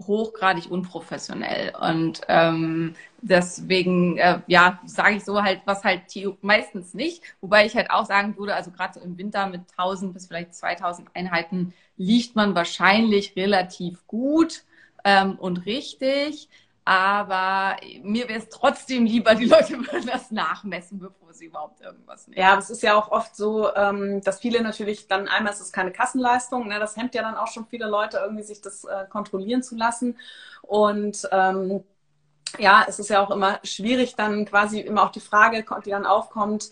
hochgradig 0.07 0.69
unprofessionell. 0.69 1.73
Und 1.79 2.21
ähm, 2.27 2.95
deswegen, 3.21 4.17
äh, 4.17 4.39
ja, 4.47 4.79
sage 4.85 5.15
ich 5.15 5.23
so 5.23 5.41
halt, 5.41 5.61
was 5.65 5.83
halt 5.83 6.03
meistens 6.41 6.93
nicht. 6.93 7.23
Wobei 7.41 7.65
ich 7.65 7.75
halt 7.75 7.91
auch 7.91 8.05
sagen 8.05 8.37
würde, 8.37 8.55
also 8.55 8.71
gerade 8.71 8.93
so 8.95 8.99
im 9.01 9.17
Winter 9.17 9.47
mit 9.47 9.61
1000 9.77 10.13
bis 10.13 10.27
vielleicht 10.27 10.55
2000 10.55 11.09
Einheiten 11.15 11.73
liegt 11.97 12.35
man 12.35 12.55
wahrscheinlich 12.55 13.35
relativ 13.35 14.05
gut 14.07 14.63
ähm, 15.03 15.37
und 15.37 15.65
richtig. 15.65 16.49
Aber 16.85 17.77
mir 18.01 18.27
wäre 18.27 18.39
es 18.39 18.49
trotzdem 18.49 19.05
lieber, 19.05 19.35
die 19.35 19.45
Leute 19.45 19.77
würden 19.79 20.05
das 20.05 20.31
nachmessen, 20.31 20.99
bevor 20.99 21.22
sie 21.33 21.45
überhaupt 21.45 21.81
irgendwas 21.81 22.27
nehmen. 22.27 22.39
Ja, 22.39 22.57
es 22.57 22.69
ist 22.69 22.83
ja 22.83 22.95
auch 22.95 23.11
oft 23.11 23.35
so, 23.35 23.73
ähm, 23.75 24.21
dass 24.21 24.39
viele 24.39 24.61
natürlich 24.61 25.07
dann 25.07 25.27
einmal 25.27 25.53
ist 25.53 25.61
es 25.61 25.71
keine 25.71 25.91
Kassenleistung, 25.91 26.67
ne? 26.67 26.79
das 26.79 26.95
hemmt 26.97 27.15
ja 27.15 27.21
dann 27.21 27.35
auch 27.35 27.47
schon 27.47 27.65
viele 27.65 27.87
Leute, 27.87 28.17
irgendwie 28.17 28.43
sich 28.43 28.61
das 28.61 28.83
äh, 28.85 29.05
kontrollieren 29.09 29.63
zu 29.63 29.75
lassen. 29.75 30.17
Und 30.61 31.27
ähm, 31.31 31.83
ja, 32.57 32.85
es 32.87 32.99
ist 32.99 33.09
ja 33.09 33.23
auch 33.23 33.31
immer 33.31 33.59
schwierig, 33.63 34.15
dann 34.15 34.45
quasi 34.45 34.79
immer 34.79 35.03
auch 35.03 35.11
die 35.11 35.19
Frage, 35.19 35.65
die 35.85 35.89
dann 35.89 36.05
aufkommt, 36.05 36.71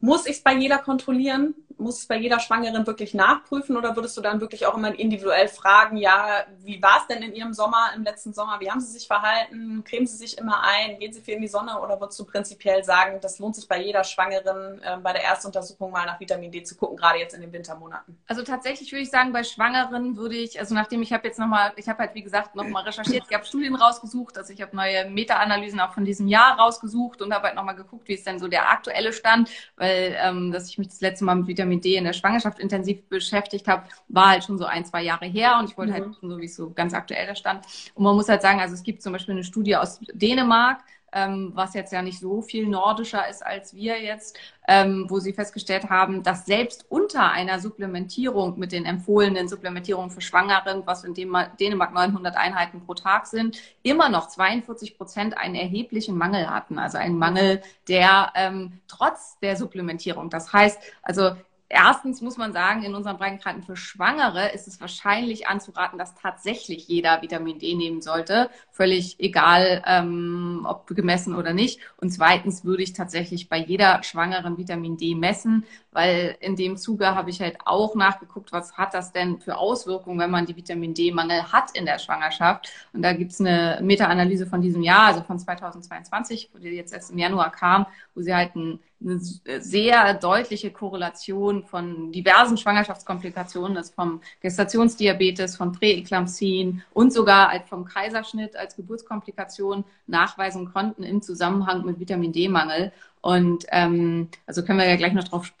muss 0.00 0.26
ich 0.26 0.36
es 0.36 0.42
bei 0.42 0.54
jeder 0.54 0.78
kontrollieren? 0.78 1.54
Muss 1.78 2.00
es 2.00 2.06
bei 2.06 2.16
jeder 2.16 2.40
Schwangeren 2.40 2.86
wirklich 2.86 3.14
nachprüfen 3.14 3.76
oder 3.76 3.96
würdest 3.96 4.16
du 4.16 4.20
dann 4.20 4.40
wirklich 4.40 4.66
auch 4.66 4.76
immer 4.76 4.98
individuell 4.98 5.48
fragen, 5.48 5.96
ja, 5.96 6.44
wie 6.58 6.82
war 6.82 7.00
es 7.00 7.06
denn 7.06 7.22
in 7.22 7.34
Ihrem 7.34 7.52
Sommer, 7.52 7.90
im 7.94 8.02
letzten 8.02 8.32
Sommer? 8.32 8.58
Wie 8.60 8.70
haben 8.70 8.80
Sie 8.80 8.92
sich 8.92 9.06
verhalten? 9.06 9.84
Cremen 9.84 10.06
Sie 10.06 10.16
sich 10.16 10.38
immer 10.38 10.62
ein? 10.62 10.98
Gehen 10.98 11.12
Sie 11.12 11.20
viel 11.20 11.34
in 11.34 11.42
die 11.42 11.48
Sonne? 11.48 11.80
Oder 11.80 12.00
würdest 12.00 12.18
du 12.18 12.24
prinzipiell 12.24 12.82
sagen, 12.82 13.18
das 13.20 13.38
lohnt 13.38 13.56
sich 13.56 13.68
bei 13.68 13.80
jeder 13.80 14.04
Schwangeren 14.04 14.80
äh, 14.82 14.96
bei 15.02 15.12
der 15.12 15.24
Erstuntersuchung 15.24 15.90
mal 15.90 16.06
nach 16.06 16.18
Vitamin 16.18 16.50
D 16.50 16.62
zu 16.62 16.76
gucken, 16.76 16.96
gerade 16.96 17.18
jetzt 17.18 17.34
in 17.34 17.40
den 17.40 17.52
Wintermonaten? 17.52 18.18
Also 18.26 18.42
tatsächlich 18.42 18.90
würde 18.92 19.02
ich 19.02 19.10
sagen, 19.10 19.32
bei 19.32 19.44
Schwangeren 19.44 20.16
würde 20.16 20.36
ich, 20.36 20.58
also 20.58 20.74
nachdem 20.74 21.02
ich 21.02 21.12
habe 21.12 21.26
jetzt 21.26 21.38
nochmal, 21.38 21.72
ich 21.76 21.88
habe 21.88 22.00
halt 22.00 22.14
wie 22.14 22.22
gesagt 22.22 22.54
nochmal 22.54 22.84
recherchiert, 22.84 23.24
ich 23.28 23.34
habe 23.34 23.44
Studien 23.44 23.74
rausgesucht, 23.74 24.38
also 24.38 24.52
ich 24.52 24.62
habe 24.62 24.74
neue 24.74 25.08
Meta-Analysen 25.10 25.80
auch 25.80 25.92
von 25.92 26.04
diesem 26.04 26.26
Jahr 26.28 26.58
rausgesucht 26.58 27.22
und 27.22 27.34
habe 27.34 27.48
halt 27.48 27.56
nochmal 27.56 27.76
geguckt, 27.76 28.08
wie 28.08 28.14
ist 28.14 28.26
denn 28.26 28.38
so 28.38 28.48
der 28.48 28.70
aktuelle 28.70 29.12
Stand, 29.12 29.50
weil 29.76 30.16
ähm, 30.18 30.52
dass 30.52 30.68
ich 30.68 30.78
mich 30.78 30.88
das 30.88 31.00
letzte 31.00 31.24
Mal 31.24 31.36
mit 31.36 31.46
Vitamin 31.46 31.65
Vitamin 31.66 31.80
D 31.80 31.96
in 31.96 32.04
der 32.04 32.12
Schwangerschaft 32.12 32.58
intensiv 32.58 33.08
beschäftigt 33.08 33.66
habe, 33.68 33.84
war 34.08 34.30
halt 34.30 34.44
schon 34.44 34.58
so 34.58 34.64
ein, 34.64 34.84
zwei 34.84 35.02
Jahre 35.02 35.26
her 35.26 35.56
und 35.58 35.70
ich 35.70 35.76
wollte 35.76 35.92
halt 35.92 36.06
mhm. 36.06 36.12
halt 36.12 36.20
so, 36.20 36.38
wie 36.38 36.44
es 36.44 36.56
so 36.56 36.70
ganz 36.70 36.94
aktuell 36.94 37.26
da 37.26 37.34
stand. 37.34 37.64
Und 37.94 38.04
man 38.04 38.14
muss 38.14 38.28
halt 38.28 38.42
sagen, 38.42 38.60
also 38.60 38.74
es 38.74 38.82
gibt 38.82 39.02
zum 39.02 39.12
Beispiel 39.12 39.34
eine 39.34 39.44
Studie 39.44 39.76
aus 39.76 40.00
Dänemark, 40.12 40.80
ähm, 41.12 41.52
was 41.54 41.74
jetzt 41.74 41.92
ja 41.92 42.02
nicht 42.02 42.18
so 42.18 42.42
viel 42.42 42.68
nordischer 42.68 43.28
ist 43.28 43.44
als 43.44 43.74
wir 43.74 44.02
jetzt, 44.02 44.36
ähm, 44.68 45.06
wo 45.08 45.18
sie 45.18 45.32
festgestellt 45.32 45.88
haben, 45.88 46.22
dass 46.22 46.44
selbst 46.44 46.84
unter 46.88 47.30
einer 47.30 47.60
Supplementierung 47.60 48.58
mit 48.58 48.72
den 48.72 48.84
empfohlenen 48.84 49.48
Supplementierungen 49.48 50.10
für 50.10 50.20
Schwangeren, 50.20 50.82
was 50.84 51.04
in 51.04 51.14
Dänemark 51.14 51.94
900 51.94 52.36
Einheiten 52.36 52.84
pro 52.84 52.94
Tag 52.94 53.26
sind, 53.26 53.56
immer 53.82 54.08
noch 54.08 54.28
42 54.28 54.98
Prozent 54.98 55.38
einen 55.38 55.54
erheblichen 55.54 56.18
Mangel 56.18 56.50
hatten. 56.50 56.78
Also 56.78 56.98
einen 56.98 57.16
Mangel, 57.16 57.62
der 57.88 58.32
ähm, 58.34 58.80
trotz 58.88 59.38
der 59.40 59.56
Supplementierung, 59.56 60.28
das 60.28 60.52
heißt, 60.52 60.78
also 61.02 61.36
erstens 61.68 62.20
muss 62.20 62.36
man 62.36 62.52
sagen, 62.52 62.82
in 62.82 62.94
unseren 62.94 63.16
Breitengraden 63.16 63.62
für 63.62 63.76
Schwangere 63.76 64.50
ist 64.52 64.68
es 64.68 64.80
wahrscheinlich 64.80 65.48
anzuraten, 65.48 65.98
dass 65.98 66.14
tatsächlich 66.14 66.88
jeder 66.88 67.22
Vitamin 67.22 67.58
D 67.58 67.74
nehmen 67.74 68.00
sollte. 68.02 68.50
Völlig 68.70 69.18
egal, 69.18 69.82
ähm, 69.86 70.66
ob 70.68 70.86
gemessen 70.88 71.34
oder 71.34 71.52
nicht. 71.52 71.80
Und 71.96 72.10
zweitens 72.10 72.64
würde 72.64 72.82
ich 72.82 72.92
tatsächlich 72.92 73.48
bei 73.48 73.58
jeder 73.58 74.02
Schwangeren 74.02 74.58
Vitamin 74.58 74.96
D 74.96 75.14
messen, 75.14 75.64
weil 75.96 76.36
in 76.40 76.56
dem 76.56 76.76
Zuge 76.76 77.14
habe 77.14 77.30
ich 77.30 77.40
halt 77.40 77.56
auch 77.64 77.94
nachgeguckt, 77.94 78.52
was 78.52 78.76
hat 78.76 78.92
das 78.92 79.12
denn 79.12 79.40
für 79.40 79.56
Auswirkungen, 79.56 80.18
wenn 80.18 80.30
man 80.30 80.44
die 80.44 80.54
Vitamin 80.54 80.92
D-Mangel 80.92 81.50
hat 81.50 81.70
in 81.72 81.86
der 81.86 81.98
Schwangerschaft. 81.98 82.70
Und 82.92 83.00
da 83.00 83.14
gibt 83.14 83.32
es 83.32 83.40
eine 83.40 83.78
Meta-Analyse 83.82 84.46
von 84.46 84.60
diesem 84.60 84.82
Jahr, 84.82 85.06
also 85.06 85.22
von 85.22 85.38
2022, 85.38 86.50
die 86.60 86.68
jetzt 86.68 86.92
erst 86.92 87.12
im 87.12 87.18
Januar 87.18 87.50
kam, 87.50 87.86
wo 88.14 88.20
sie 88.20 88.34
halt 88.34 88.54
ein, 88.56 88.78
eine 89.00 89.20
sehr 89.60 90.14
deutliche 90.14 90.70
Korrelation 90.70 91.64
von 91.64 92.12
diversen 92.12 92.56
Schwangerschaftskomplikationen, 92.56 93.74
das 93.74 93.90
vom 93.90 94.20
Gestationsdiabetes, 94.40 95.56
von 95.56 95.72
Präeklampsien 95.72 96.82
und 96.94 97.12
sogar 97.12 97.50
halt 97.50 97.68
vom 97.68 97.84
Kaiserschnitt 97.84 98.56
als 98.56 98.74
Geburtskomplikation 98.76 99.84
nachweisen 100.06 100.72
konnten 100.72 101.02
im 101.02 101.20
Zusammenhang 101.20 101.84
mit 101.84 102.00
Vitamin 102.00 102.32
D-Mangel. 102.32 102.92
Und 103.20 103.66
ähm, 103.70 104.28
also 104.46 104.62
können 104.62 104.78
wir 104.78 104.88
ja 104.88 104.96
gleich 104.96 105.12
noch 105.12 105.24
drauf 105.24 105.52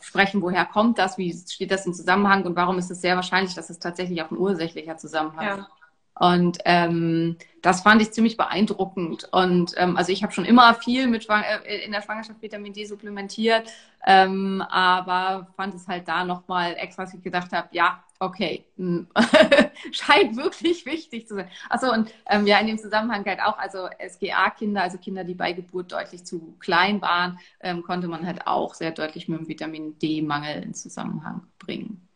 sprechen, 0.00 0.42
woher 0.42 0.64
kommt 0.64 0.98
das, 0.98 1.16
wie 1.16 1.32
steht 1.32 1.70
das 1.70 1.86
im 1.86 1.94
Zusammenhang 1.94 2.44
und 2.44 2.56
warum 2.56 2.78
ist 2.78 2.90
es 2.90 3.00
sehr 3.00 3.14
wahrscheinlich, 3.14 3.54
dass 3.54 3.70
es 3.70 3.78
tatsächlich 3.78 4.20
auch 4.20 4.30
ein 4.30 4.38
ursächlicher 4.38 4.96
Zusammenhang 4.96 5.58
ist. 5.58 5.58
Ja. 5.58 5.83
Und 6.18 6.58
ähm, 6.64 7.36
das 7.60 7.80
fand 7.80 8.00
ich 8.02 8.12
ziemlich 8.12 8.36
beeindruckend. 8.36 9.28
Und 9.32 9.72
ähm, 9.76 9.96
also 9.96 10.12
ich 10.12 10.22
habe 10.22 10.32
schon 10.32 10.44
immer 10.44 10.74
viel 10.74 11.08
mit 11.08 11.26
äh, 11.28 11.84
in 11.84 11.92
der 11.92 12.02
Schwangerschaft 12.02 12.40
Vitamin 12.40 12.72
D 12.72 12.84
supplementiert, 12.84 13.70
ähm, 14.06 14.62
aber 14.68 15.48
fand 15.56 15.74
es 15.74 15.88
halt 15.88 16.06
da 16.06 16.24
nochmal 16.24 16.74
extra, 16.78 17.04
dass 17.04 17.14
ich 17.14 17.22
gedacht 17.22 17.52
habe, 17.52 17.68
ja, 17.72 18.04
okay, 18.20 18.64
hm, 18.76 19.08
scheint 19.92 20.36
wirklich 20.36 20.86
wichtig 20.86 21.26
zu 21.26 21.34
sein. 21.36 21.48
Achso, 21.68 21.92
und 21.92 22.12
ähm, 22.28 22.46
ja, 22.46 22.58
in 22.58 22.66
dem 22.66 22.78
Zusammenhang 22.78 23.24
halt 23.24 23.40
auch, 23.40 23.58
also 23.58 23.88
SGA-Kinder, 23.98 24.82
also 24.82 24.98
Kinder, 24.98 25.24
die 25.24 25.34
bei 25.34 25.52
Geburt 25.52 25.92
deutlich 25.92 26.24
zu 26.24 26.56
klein 26.60 27.02
waren, 27.02 27.38
ähm, 27.60 27.82
konnte 27.82 28.08
man 28.08 28.26
halt 28.26 28.46
auch 28.46 28.74
sehr 28.74 28.92
deutlich 28.92 29.28
mit 29.28 29.40
dem 29.40 29.48
Vitamin 29.48 29.98
D-Mangel 29.98 30.62
in 30.62 30.74
Zusammenhang 30.74 31.46
bringen. 31.58 32.08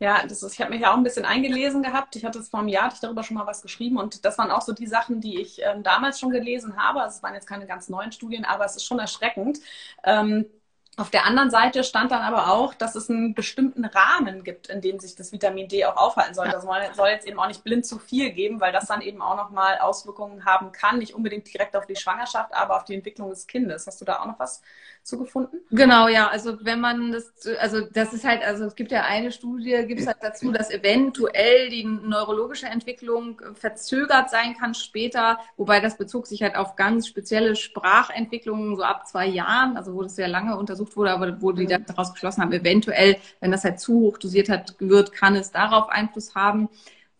Ja, 0.00 0.26
das 0.26 0.42
ist, 0.42 0.54
ich 0.54 0.60
habe 0.60 0.70
mich 0.72 0.80
ja 0.82 0.92
auch 0.92 0.96
ein 0.96 1.02
bisschen 1.04 1.24
eingelesen 1.24 1.82
gehabt. 1.82 2.16
Ich 2.16 2.24
hatte 2.24 2.38
es 2.40 2.48
vor 2.48 2.60
einem 2.60 2.68
Jahr, 2.68 2.84
hatte 2.84 2.94
ich 2.96 3.00
darüber 3.00 3.22
schon 3.22 3.36
mal 3.36 3.46
was 3.46 3.62
geschrieben 3.62 3.96
und 3.96 4.24
das 4.24 4.36
waren 4.38 4.50
auch 4.50 4.60
so 4.62 4.72
die 4.72 4.86
Sachen, 4.86 5.20
die 5.20 5.40
ich 5.40 5.60
ähm, 5.62 5.82
damals 5.82 6.18
schon 6.20 6.30
gelesen 6.30 6.76
habe. 6.76 7.00
Also 7.00 7.16
es 7.16 7.22
waren 7.22 7.34
jetzt 7.34 7.46
keine 7.46 7.66
ganz 7.66 7.88
neuen 7.88 8.12
Studien, 8.12 8.44
aber 8.44 8.64
es 8.64 8.76
ist 8.76 8.84
schon 8.84 8.98
erschreckend. 8.98 9.60
Ähm, 10.02 10.46
auf 10.96 11.10
der 11.10 11.24
anderen 11.26 11.50
Seite 11.50 11.82
stand 11.84 12.12
dann 12.12 12.22
aber 12.22 12.52
auch, 12.52 12.74
dass 12.74 12.94
es 12.94 13.10
einen 13.10 13.34
bestimmten 13.34 13.84
Rahmen 13.84 14.44
gibt, 14.44 14.68
in 14.68 14.80
dem 14.80 15.00
sich 15.00 15.16
das 15.16 15.32
Vitamin 15.32 15.68
D 15.68 15.84
auch 15.86 15.96
aufhalten 15.96 16.34
soll. 16.34 16.50
Das 16.50 16.64
soll 16.64 17.08
jetzt 17.08 17.26
eben 17.26 17.38
auch 17.40 17.48
nicht 17.48 17.64
blind 17.64 17.84
zu 17.86 17.98
viel 17.98 18.30
geben, 18.30 18.60
weil 18.60 18.72
das 18.72 18.86
dann 18.86 19.00
eben 19.00 19.20
auch 19.22 19.36
nochmal 19.36 19.78
Auswirkungen 19.78 20.44
haben 20.44 20.70
kann, 20.70 20.98
nicht 20.98 21.14
unbedingt 21.14 21.52
direkt 21.52 21.74
auf 21.76 21.86
die 21.86 21.96
Schwangerschaft, 21.96 22.52
aber 22.54 22.76
auf 22.76 22.84
die 22.84 22.94
Entwicklung 22.94 23.30
des 23.30 23.46
Kindes. 23.48 23.86
Hast 23.88 24.00
du 24.00 24.04
da 24.04 24.20
auch 24.20 24.26
noch 24.26 24.38
was 24.38 24.62
zugefunden? 25.04 25.60
Genau, 25.70 26.08
ja. 26.08 26.28
Also 26.28 26.64
wenn 26.64 26.80
man 26.80 27.12
das, 27.12 27.32
also 27.60 27.82
das 27.92 28.12
ist 28.12 28.24
halt, 28.24 28.42
also 28.42 28.64
es 28.64 28.74
gibt 28.74 28.90
ja 28.90 29.04
eine 29.04 29.30
Studie, 29.30 29.84
gibt 29.86 30.00
es 30.00 30.06
halt 30.06 30.16
dazu, 30.22 30.50
dass 30.50 30.70
eventuell 30.70 31.68
die 31.68 31.84
neurologische 31.84 32.66
Entwicklung 32.66 33.40
verzögert 33.54 34.30
sein 34.30 34.54
kann 34.58 34.74
später, 34.74 35.38
wobei 35.56 35.80
das 35.80 35.96
bezog 35.98 36.26
sich 36.26 36.42
halt 36.42 36.56
auf 36.56 36.74
ganz 36.76 37.06
spezielle 37.06 37.54
Sprachentwicklungen 37.54 38.76
so 38.76 38.82
ab 38.82 39.06
zwei 39.06 39.26
Jahren, 39.26 39.76
also 39.76 39.94
wo 39.94 40.02
das 40.02 40.16
sehr 40.16 40.28
lange 40.28 40.56
untersucht 40.56 40.96
wurde, 40.96 41.12
aber 41.12 41.40
wo 41.40 41.52
die 41.52 41.66
daraus 41.66 42.12
geschlossen 42.12 42.42
haben, 42.42 42.52
eventuell, 42.52 43.16
wenn 43.40 43.52
das 43.52 43.64
halt 43.64 43.80
zu 43.80 44.00
hoch 44.00 44.18
dosiert 44.18 44.48
hat, 44.48 44.74
wird, 44.78 45.12
kann 45.12 45.36
es 45.36 45.50
darauf 45.50 45.88
Einfluss 45.90 46.34
haben 46.34 46.68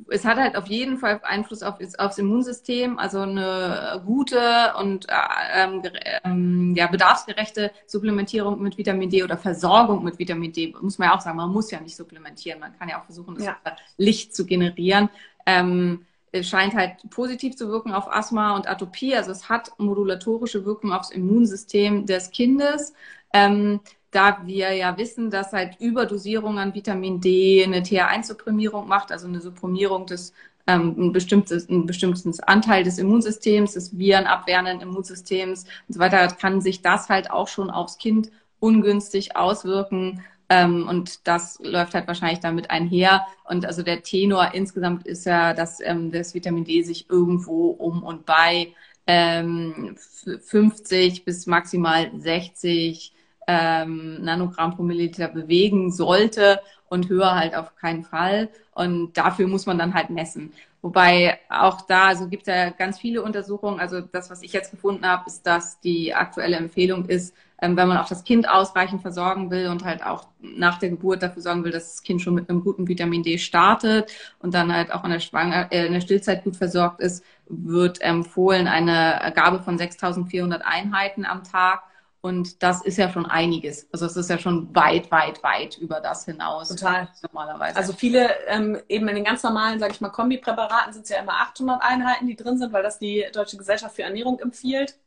es 0.09 0.25
hat 0.25 0.39
halt 0.39 0.57
auf 0.57 0.67
jeden 0.67 0.99
Fall 0.99 1.21
Einfluss 1.23 1.63
auf, 1.63 1.77
aufs 1.99 2.19
Immunsystem, 2.19 2.99
also 2.99 3.21
eine 3.21 4.03
gute 4.05 4.75
und 4.79 5.07
ähm, 5.55 5.83
ähm, 6.25 6.75
ja, 6.77 6.89
bedarfsgerechte 6.89 7.71
Supplementierung 7.87 8.61
mit 8.61 8.77
Vitamin 8.77 9.09
D 9.09 9.23
oder 9.23 9.39
Versorgung 9.39 10.03
mit 10.05 10.19
Vitamin 10.19 10.53
D, 10.53 10.75
muss 10.81 10.99
man 10.99 11.09
ja 11.09 11.17
auch 11.17 11.21
sagen, 11.21 11.37
man 11.37 11.51
muss 11.51 11.71
ja 11.71 11.81
nicht 11.81 11.97
supplementieren, 11.97 12.61
man 12.61 12.77
kann 12.77 12.89
ja 12.89 13.01
auch 13.01 13.05
versuchen, 13.05 13.37
das 13.37 13.45
ja. 13.45 13.57
Licht 13.97 14.35
zu 14.35 14.47
generieren. 14.47 15.09
Ähm, 15.47 16.07
es 16.33 16.49
scheint 16.49 16.75
halt 16.75 16.97
positiv 17.11 17.57
zu 17.57 17.69
wirken 17.69 17.93
auf 17.93 18.11
Asthma 18.11 18.57
und 18.57 18.69
Atopie, 18.69 19.15
also 19.15 19.31
es 19.31 19.49
hat 19.49 19.71
modulatorische 19.79 20.65
Wirkung 20.65 20.93
aufs 20.93 21.11
Immunsystem 21.11 22.07
des 22.07 22.33
Kindes. 22.33 22.93
Ähm, 23.33 23.81
da 24.14 24.40
wir 24.44 24.73
ja 24.73 24.97
wissen, 24.97 25.30
dass 25.30 25.52
halt 25.52 25.80
Überdosierung 25.80 26.59
an 26.59 26.75
Vitamin 26.75 27.21
D 27.21 27.64
eine 27.64 27.80
TH1-Supprimierung 27.80 28.87
macht, 28.87 29.12
also 29.12 29.26
eine 29.26 29.40
Supprimierung 29.40 30.06
des 30.06 30.33
ähm, 30.66 30.94
ein 30.97 31.12
bestimmtes, 31.12 31.68
ein 31.68 31.87
bestimmtes 31.87 32.40
Anteil 32.40 32.85
des 32.85 32.99
Immunsystems, 32.99 33.75
des 33.75 33.99
virenabwehrenden 33.99 34.80
Immunsystems 34.80 35.64
und 35.88 35.94
so 35.94 36.00
weiter, 36.00 36.28
kann 36.28 36.61
sich 36.61 36.80
das 36.83 37.09
halt 37.09 37.30
auch 37.30 37.49
schon 37.49 37.71
aufs 37.71 37.99
Kind 37.99 38.30
ungünstig 38.61 39.37
auswirken. 39.37 40.23
Ähm, 40.49 40.88
und 40.88 41.26
das 41.26 41.59
läuft 41.62 41.94
halt 41.94 42.06
wahrscheinlich 42.06 42.40
damit 42.40 42.71
einher. 42.71 43.26
Und 43.44 43.66
also 43.66 43.83
der 43.83 44.02
Tenor 44.02 44.54
insgesamt 44.54 45.06
ist 45.06 45.26
ja, 45.26 45.54
dass 45.54 45.80
ähm, 45.80 46.11
das 46.11 46.35
Vitamin 46.35 46.64
D 46.64 46.83
sich 46.83 47.11
irgendwo 47.11 47.68
um 47.71 48.02
und 48.02 48.26
bei 48.26 48.75
ähm, 49.06 49.97
50 49.97 51.25
bis 51.25 51.47
maximal 51.47 52.11
60 52.16 53.12
ähm, 53.47 54.23
Nanogramm 54.23 54.77
pro 54.77 54.83
Milliliter 54.83 55.29
bewegen 55.29 55.93
sollte 55.93 56.61
und 56.89 57.09
höher 57.09 57.35
halt 57.35 57.55
auf 57.55 57.75
keinen 57.77 58.05
Fall. 58.05 58.49
Und 58.73 59.15
dafür 59.15 59.47
muss 59.47 59.67
man 59.67 59.79
dann 59.79 59.95
halt 59.95 60.11
messen. 60.11 60.53
Wobei 60.83 61.39
auch 61.49 61.81
da, 61.83 62.09
also 62.09 62.29
gibt 62.29 62.43
es 62.43 62.55
ja 62.55 62.69
ganz 62.69 62.99
viele 62.99 63.23
Untersuchungen. 63.23 63.81
Also 63.81 64.03
das, 64.03 64.31
was 64.31 64.43
ich 64.43 64.53
jetzt 64.53 64.71
gefunden 64.71 65.07
habe, 65.07 65.25
ist, 65.27 65.47
dass 65.47 65.81
die 65.81 66.15
aktuelle 66.15 66.57
Empfehlung 66.57 67.07
ist, 67.07 67.35
ähm, 67.63 67.75
wenn 67.77 67.89
man 67.89 67.97
auch 67.97 68.09
das 68.09 68.25
Kind 68.25 68.47
ausreichend 68.47 69.01
versorgen 69.01 69.51
will 69.51 69.69
und 69.69 69.83
halt 69.85 70.05
auch 70.05 70.27
nach 70.41 70.79
der 70.79 70.91
Geburt 70.91 71.23
dafür 71.23 71.41
sorgen 71.41 71.65
will, 71.65 71.73
dass 71.73 71.93
das 71.93 72.03
Kind 72.03 72.21
schon 72.21 72.35
mit 72.35 72.51
einem 72.51 72.63
guten 72.63 72.87
Vitamin 72.87 73.23
D 73.23 73.39
startet 73.39 74.13
und 74.41 74.53
dann 74.53 74.75
halt 74.75 74.93
auch 74.93 75.05
in 75.05 75.11
der, 75.11 75.21
Schwanger 75.21 75.73
äh, 75.73 75.87
in 75.87 75.95
der 75.95 76.03
Stillzeit 76.03 76.45
gut 76.45 76.57
versorgt 76.57 77.01
ist, 77.01 77.25
wird 77.49 78.03
empfohlen 78.03 78.69
eine 78.69 79.33
Gabe 79.35 79.61
von 79.61 79.79
6.400 79.79 80.61
Einheiten 80.61 81.25
am 81.25 81.45
Tag 81.45 81.83
und 82.25 82.62
das 82.62 82.83
ist 82.83 82.97
ja 82.97 83.11
schon 83.11 83.26
einiges. 83.26 83.87
Also 83.93 84.07
es 84.07 84.16
ist 84.16 84.31
ja 84.31 84.38
schon 84.38 84.75
weit, 84.75 85.11
weit, 85.11 85.43
weit 85.43 85.76
über 85.76 86.00
das 86.00 86.25
hinaus. 86.25 86.71
Total. 86.71 87.07
Normalerweise. 87.21 87.76
Also 87.76 87.93
viele, 87.93 88.31
ähm, 88.47 88.81
eben 88.88 89.07
in 89.09 89.16
den 89.16 89.25
ganz 89.25 89.43
normalen, 89.43 89.78
sage 89.78 89.93
ich 89.93 90.00
mal, 90.00 90.09
Kombipräparaten 90.09 90.95
sind 90.95 91.02
es 91.02 91.11
ja 91.11 91.19
immer 91.19 91.35
800 91.35 91.83
Einheiten, 91.83 92.26
die 92.26 92.35
drin 92.35 92.57
sind, 92.57 92.73
weil 92.73 92.83
das 92.83 92.99
die 92.99 93.26
Deutsche 93.35 93.59
Gesellschaft 93.59 93.95
für 93.95 94.04
Ernährung 94.04 94.38
empfiehlt. 94.38 94.99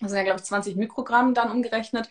Das 0.00 0.10
sind 0.10 0.16
ja, 0.16 0.24
glaube 0.24 0.40
ich, 0.40 0.46
20 0.46 0.76
Mikrogramm 0.76 1.34
dann 1.34 1.50
umgerechnet. 1.50 2.08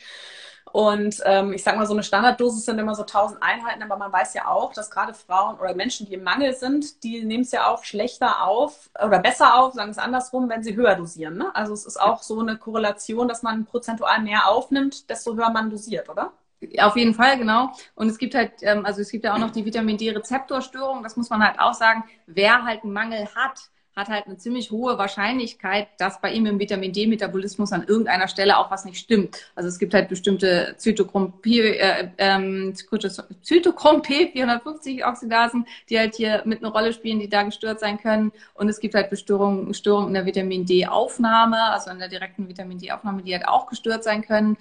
Und 0.71 1.21
ähm, 1.25 1.53
ich 1.53 1.63
sage 1.63 1.77
mal, 1.77 1.85
so 1.85 1.93
eine 1.93 2.03
Standarddosis 2.03 2.65
sind 2.65 2.79
immer 2.79 2.95
so 2.95 3.03
1000 3.03 3.43
Einheiten, 3.43 3.83
aber 3.83 3.97
man 3.97 4.11
weiß 4.11 4.33
ja 4.33 4.47
auch, 4.47 4.73
dass 4.73 4.89
gerade 4.89 5.13
Frauen 5.13 5.59
oder 5.59 5.75
Menschen, 5.75 6.07
die 6.07 6.13
im 6.13 6.23
Mangel 6.23 6.53
sind, 6.53 7.03
die 7.03 7.23
nehmen 7.23 7.43
es 7.43 7.51
ja 7.51 7.67
auch 7.67 7.83
schlechter 7.83 8.43
auf 8.43 8.89
oder 9.03 9.19
besser 9.19 9.59
auf, 9.59 9.73
sagen 9.73 9.91
es 9.91 9.97
andersrum, 9.97 10.49
wenn 10.49 10.63
sie 10.63 10.75
höher 10.75 10.95
dosieren. 10.95 11.37
Ne? 11.37 11.55
Also 11.55 11.73
es 11.73 11.85
ist 11.85 12.01
auch 12.01 12.23
so 12.23 12.39
eine 12.39 12.57
Korrelation, 12.57 13.27
dass 13.27 13.43
man 13.43 13.65
prozentual 13.65 14.21
mehr 14.21 14.49
aufnimmt, 14.49 15.09
desto 15.09 15.35
höher 15.35 15.51
man 15.51 15.69
dosiert, 15.69 16.09
oder? 16.09 16.33
Auf 16.79 16.95
jeden 16.95 17.13
Fall, 17.13 17.37
genau. 17.37 17.73
Und 17.95 18.09
es 18.09 18.17
gibt 18.17 18.35
halt, 18.35 18.53
ähm, 18.61 18.85
also 18.85 19.01
es 19.01 19.11
gibt 19.11 19.25
ja 19.25 19.33
auch 19.33 19.37
noch 19.37 19.51
die 19.51 19.65
Vitamin 19.65 19.97
D-Rezeptorstörung, 19.97 21.03
das 21.03 21.17
muss 21.17 21.29
man 21.29 21.45
halt 21.45 21.59
auch 21.59 21.73
sagen, 21.73 22.03
wer 22.25 22.63
halt 22.63 22.83
einen 22.83 22.93
Mangel 22.93 23.27
hat, 23.35 23.69
hat 23.95 24.09
halt 24.09 24.25
eine 24.25 24.37
ziemlich 24.37 24.71
hohe 24.71 24.97
Wahrscheinlichkeit, 24.97 25.87
dass 25.97 26.19
bei 26.19 26.31
ihm 26.31 26.45
im 26.45 26.59
Vitamin 26.59 26.91
D-Metabolismus 26.91 27.71
an 27.71 27.83
irgendeiner 27.83 28.27
Stelle 28.27 28.57
auch 28.57 28.71
was 28.71 28.85
nicht 28.85 28.97
stimmt. 28.97 29.51
Also 29.55 29.69
es 29.69 29.77
gibt 29.77 29.93
halt 29.93 30.09
bestimmte 30.09 30.73
Zytochrom 30.77 31.41
P, 31.41 31.77
äh, 31.77 32.09
ähm, 32.17 32.73
Zytochrom 32.75 34.01
P450-Oxidasen, 34.01 35.65
die 35.89 35.99
halt 35.99 36.15
hier 36.15 36.41
mit 36.45 36.63
einer 36.63 36.73
Rolle 36.73 36.91
spielen, 36.93 37.19
die 37.19 37.29
da 37.29 37.43
gestört 37.43 37.79
sein 37.79 37.99
können. 37.99 38.31
Und 38.55 38.67
es 38.67 38.79
gibt 38.79 38.95
halt 38.95 39.15
Störungen, 39.17 39.73
Störungen 39.73 40.07
in 40.07 40.13
der 40.15 40.25
Vitamin 40.25 40.65
D-Aufnahme, 40.65 41.61
also 41.71 41.91
in 41.91 41.99
der 41.99 42.09
direkten 42.09 42.49
Vitamin 42.49 42.79
D-Aufnahme, 42.79 43.21
die 43.21 43.33
halt 43.33 43.47
auch 43.47 43.67
gestört 43.67 44.03
sein 44.03 44.23
können. 44.23 44.57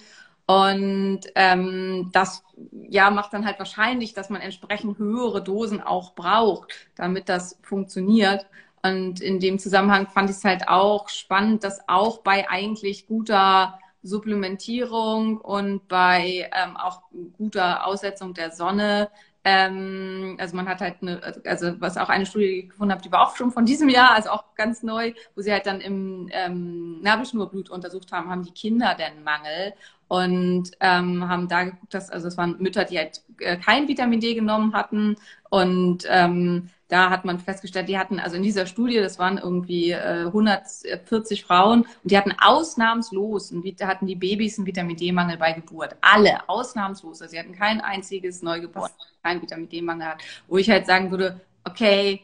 Und 0.47 1.21
ähm, 1.35 2.11
das 2.13 2.43
ja 2.89 3.11
macht 3.11 3.33
dann 3.33 3.47
halt 3.47 3.59
wahrscheinlich, 3.59 4.13
dass 4.13 4.29
man 4.29 4.41
entsprechend 4.41 4.99
höhere 4.99 5.43
Dosen 5.43 5.81
auch 5.81 6.15
braucht, 6.15 6.73
damit 6.97 7.29
das 7.29 7.59
funktioniert. 7.63 8.47
Und 8.85 9.21
in 9.21 9.39
dem 9.41 9.59
Zusammenhang 9.59 10.09
fand 10.09 10.31
ich 10.31 10.37
es 10.37 10.45
halt 10.45 10.69
auch 10.69 11.09
spannend, 11.09 11.63
dass 11.65 11.89
auch 11.89 12.19
bei 12.19 12.49
eigentlich 12.51 13.07
guter 13.07 13.79
Supplementierung 14.03 15.39
und 15.39 15.87
bei 15.89 16.51
ähm, 16.53 16.77
auch 16.77 17.03
guter 17.39 17.87
Aussetzung 17.87 18.35
der 18.35 18.51
Sonne 18.51 19.09
Ähm, 19.45 20.37
also 20.39 20.55
man 20.57 20.69
hat 20.69 20.81
halt 20.81 20.97
eine, 21.03 21.21
also 21.45 21.81
was 21.81 21.97
auch 21.97 22.09
eine 22.09 22.27
Studie 22.27 22.69
gefunden 22.69 22.93
habe, 22.93 23.03
die 23.03 23.11
war 23.11 23.27
auch 23.27 23.37
schon 23.37 23.51
von 23.51 23.65
diesem 23.67 23.89
Jahr, 23.89 24.13
also 24.13 24.31
auch 24.31 24.55
ganz 24.55 24.83
neu, 24.85 25.15
wo 25.35 25.43
sie 25.43 25.51
halt 25.53 25.67
dann 25.67 25.81
im 25.81 26.29
ähm, 26.33 27.01
Nabelschnurblut 27.03 27.69
untersucht 27.71 28.13
haben, 28.13 28.31
haben 28.31 28.45
die 28.45 28.53
Kinder 28.53 28.95
denn 28.95 29.25
Mangel? 29.25 29.75
Und 30.09 30.73
ähm, 30.81 31.27
haben 31.29 31.49
da 31.49 31.65
geguckt, 31.65 31.95
dass 31.95 32.11
also 32.11 32.29
es 32.29 32.37
waren 32.37 32.57
Mütter, 32.59 32.85
die 32.85 32.99
halt 32.99 33.23
äh, 33.39 33.57
kein 33.57 33.89
Vitamin 33.89 34.21
D 34.21 34.35
genommen 34.35 34.75
hatten. 34.75 35.17
Und 35.49 36.05
ähm, 36.09 36.69
da 36.93 37.09
hat 37.09 37.25
man 37.25 37.39
festgestellt, 37.39 37.89
die 37.89 37.97
hatten 37.97 38.21
also 38.21 38.37
in 38.37 38.43
dieser 38.43 38.67
Studie, 38.67 38.99
das 38.99 39.19
waren 39.19 39.39
irgendwie 39.39 39.93
äh, 39.93 40.27
140 40.27 41.43
Frauen 41.43 41.87
und 42.03 42.11
die 42.11 42.19
hatten 42.19 42.35
ausnahmslos, 42.39 43.51
und 43.51 43.65
hatten 43.81 44.07
die 44.07 44.15
Babys 44.15 44.59
einen 44.59 44.67
Vitamin 44.67 44.97
D-Mangel 44.99 45.39
bei 45.39 45.53
Geburt. 45.53 45.97
Alle, 46.03 46.47
ausnahmslos. 46.51 47.23
Also 47.23 47.33
sie 47.33 47.39
hatten 47.39 47.55
kein 47.55 47.81
einziges 47.81 48.43
Neugeboren, 48.43 48.91
kein 49.23 49.41
Vitamin 49.41 49.71
D-Mangel 49.71 50.07
hat. 50.07 50.23
Wo 50.49 50.59
ich 50.59 50.69
halt 50.69 50.85
sagen 50.85 51.11
würde, 51.11 51.41
okay, 51.65 52.21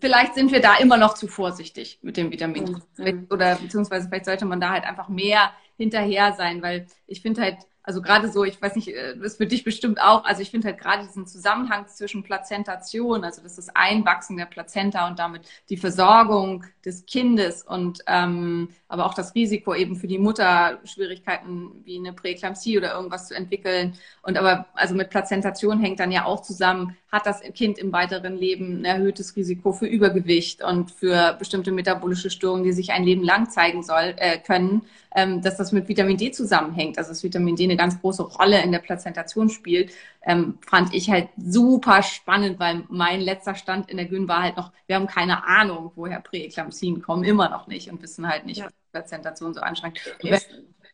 vielleicht 0.00 0.34
sind 0.34 0.50
wir 0.50 0.62
da 0.62 0.78
immer 0.78 0.96
noch 0.96 1.12
zu 1.12 1.28
vorsichtig 1.28 1.98
mit 2.00 2.16
dem 2.16 2.32
Vitamin. 2.32 2.80
Mhm. 2.96 3.26
Oder 3.28 3.56
beziehungsweise 3.56 4.08
vielleicht 4.08 4.24
sollte 4.24 4.46
man 4.46 4.58
da 4.58 4.70
halt 4.70 4.84
einfach 4.84 5.10
mehr 5.10 5.52
hinterher 5.76 6.32
sein, 6.32 6.62
weil 6.62 6.86
ich 7.06 7.20
finde 7.20 7.42
halt, 7.42 7.58
also 7.88 8.02
gerade 8.02 8.30
so, 8.30 8.44
ich 8.44 8.60
weiß 8.60 8.76
nicht, 8.76 8.88
äh, 8.88 9.16
das 9.16 9.38
für 9.38 9.46
dich 9.46 9.64
bestimmt 9.64 9.98
auch, 9.98 10.24
also 10.26 10.42
ich 10.42 10.50
finde 10.50 10.68
halt 10.68 10.78
gerade 10.78 11.06
diesen 11.06 11.26
Zusammenhang 11.26 11.86
zwischen 11.88 12.22
Plazentation, 12.22 13.24
also 13.24 13.40
das 13.40 13.56
ist 13.56 13.74
Einwachsen 13.74 14.36
der 14.36 14.44
Plazenta 14.44 15.08
und 15.08 15.18
damit 15.18 15.48
die 15.70 15.78
Versorgung 15.78 16.66
des 16.84 17.06
Kindes 17.06 17.62
und 17.62 18.00
ähm, 18.06 18.68
aber 18.88 19.04
auch 19.06 19.14
das 19.14 19.34
Risiko 19.34 19.74
eben 19.74 19.96
für 19.96 20.06
die 20.06 20.18
Mutter 20.18 20.78
Schwierigkeiten 20.84 21.82
wie 21.84 21.98
eine 21.98 22.12
Präeklampsie 22.14 22.78
oder 22.78 22.94
irgendwas 22.94 23.28
zu 23.28 23.34
entwickeln. 23.34 23.94
Und 24.22 24.38
aber 24.38 24.66
also 24.74 24.94
mit 24.94 25.10
Plazentation 25.10 25.80
hängt 25.80 26.00
dann 26.00 26.10
ja 26.10 26.24
auch 26.24 26.40
zusammen, 26.42 26.96
hat 27.12 27.26
das 27.26 27.40
Kind 27.54 27.78
im 27.78 27.92
weiteren 27.92 28.36
Leben 28.36 28.80
ein 28.80 28.84
erhöhtes 28.84 29.36
Risiko 29.36 29.72
für 29.72 29.86
Übergewicht 29.86 30.62
und 30.62 30.90
für 30.90 31.34
bestimmte 31.38 31.70
metabolische 31.72 32.30
Störungen, 32.30 32.64
die 32.64 32.72
sich 32.72 32.90
ein 32.92 33.04
Leben 33.04 33.22
lang 33.22 33.50
zeigen 33.50 33.82
soll, 33.82 34.14
äh, 34.16 34.38
können, 34.38 34.82
ähm, 35.14 35.42
dass 35.42 35.56
das 35.56 35.72
mit 35.72 35.88
Vitamin 35.88 36.16
D 36.16 36.30
zusammenhängt, 36.32 36.98
also 36.98 37.10
dass 37.10 37.22
Vitamin 37.22 37.56
D 37.56 37.64
eine 37.64 37.76
ganz 37.76 38.00
große 38.00 38.22
Rolle 38.22 38.62
in 38.62 38.72
der 38.72 38.78
Plazentation 38.80 39.48
spielt, 39.48 39.92
ähm, 40.22 40.58
fand 40.66 40.94
ich 40.94 41.10
halt 41.10 41.28
super 41.36 42.02
spannend, 42.02 42.58
weil 42.58 42.84
mein 42.88 43.20
letzter 43.20 43.54
Stand 43.54 43.90
in 43.90 43.96
der 43.96 44.06
Gün 44.06 44.28
war 44.28 44.42
halt 44.42 44.56
noch, 44.56 44.72
wir 44.86 44.96
haben 44.96 45.06
keine 45.06 45.46
Ahnung, 45.46 45.92
woher 45.96 46.20
Präeklampsien 46.20 47.02
kommen, 47.02 47.24
immer 47.24 47.48
noch 47.48 47.66
nicht 47.66 47.90
und 47.90 48.02
wissen 48.02 48.28
halt 48.28 48.44
nicht, 48.46 48.58
ja. 48.58 48.66
was 48.66 48.77
die 48.88 48.92
Plazentation 48.92 49.54
so 49.54 49.60
anschränkt. 49.60 50.00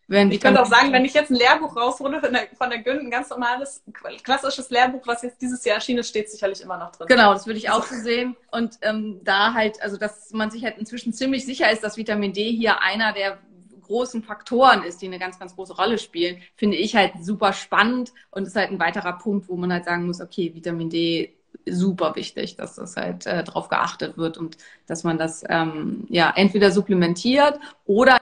Wenn 0.06 0.30
ich 0.30 0.40
könnte 0.40 0.60
auch 0.60 0.66
sagen, 0.66 0.92
wenn 0.92 1.04
ich 1.06 1.14
jetzt 1.14 1.30
ein 1.30 1.36
Lehrbuch 1.36 1.74
raushole 1.74 2.20
von 2.20 2.32
der, 2.32 2.48
von 2.58 2.68
der 2.68 2.80
Gün, 2.80 2.98
ein 2.98 3.10
ganz 3.10 3.30
normales, 3.30 3.82
klassisches 4.22 4.68
Lehrbuch, 4.68 5.06
was 5.06 5.22
jetzt 5.22 5.40
dieses 5.40 5.64
Jahr 5.64 5.76
erschienen 5.76 6.00
ist, 6.00 6.10
steht 6.10 6.30
sicherlich 6.30 6.60
immer 6.60 6.76
noch 6.76 6.92
drin. 6.92 7.06
Genau, 7.08 7.32
das 7.32 7.46
würde 7.46 7.58
ich 7.58 7.70
auch 7.70 7.84
so 7.84 7.94
sehen. 7.94 8.36
Und 8.52 8.76
ähm, 8.82 9.20
da 9.24 9.54
halt, 9.54 9.80
also 9.82 9.96
dass 9.96 10.30
man 10.32 10.50
sich 10.50 10.62
halt 10.62 10.76
inzwischen 10.76 11.14
ziemlich 11.14 11.46
sicher 11.46 11.70
ist, 11.70 11.82
dass 11.82 11.96
Vitamin 11.96 12.34
D 12.34 12.52
hier 12.52 12.82
einer 12.82 13.14
der 13.14 13.38
großen 13.80 14.22
Faktoren 14.22 14.82
ist, 14.82 15.00
die 15.00 15.06
eine 15.06 15.18
ganz, 15.18 15.38
ganz 15.38 15.54
große 15.54 15.74
Rolle 15.74 15.98
spielen, 15.98 16.42
finde 16.54 16.76
ich 16.76 16.96
halt 16.96 17.12
super 17.22 17.52
spannend 17.52 18.12
und 18.30 18.46
ist 18.46 18.56
halt 18.56 18.70
ein 18.70 18.80
weiterer 18.80 19.14
Punkt, 19.14 19.48
wo 19.48 19.56
man 19.56 19.72
halt 19.72 19.84
sagen 19.84 20.06
muss, 20.06 20.20
okay, 20.20 20.54
Vitamin 20.54 20.90
D 20.90 21.34
super 21.66 22.16
wichtig, 22.16 22.56
dass 22.56 22.74
das 22.76 22.96
halt 22.96 23.26
äh, 23.26 23.44
drauf 23.44 23.68
geachtet 23.68 24.16
wird 24.16 24.38
und 24.38 24.56
dass 24.86 25.04
man 25.04 25.18
das 25.18 25.44
ähm, 25.48 26.06
ja 26.08 26.32
entweder 26.36 26.70
supplementiert 26.70 27.58
oder 27.84 28.18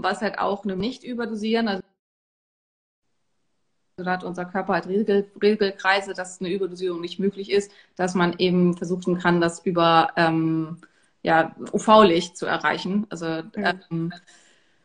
was 0.00 0.20
halt 0.20 0.38
auch 0.38 0.64
eine 0.64 0.76
nicht 0.76 1.04
überdosieren. 1.04 1.68
Also 1.68 1.82
da 3.96 4.10
hat 4.10 4.24
unser 4.24 4.44
Körper 4.44 4.74
halt 4.74 4.88
Regel, 4.88 5.30
Regelkreise, 5.40 6.14
dass 6.14 6.40
eine 6.40 6.50
Überdosierung 6.50 7.00
nicht 7.00 7.18
möglich 7.18 7.50
ist, 7.50 7.70
dass 7.96 8.14
man 8.14 8.34
eben 8.38 8.76
versuchen 8.76 9.18
kann, 9.18 9.40
das 9.40 9.64
über 9.64 10.12
ähm, 10.16 10.78
ja, 11.22 11.54
UV-Licht 11.72 12.36
zu 12.36 12.46
erreichen. 12.46 13.06
Also 13.08 13.26
mhm. 13.26 13.80
ähm, 13.90 14.12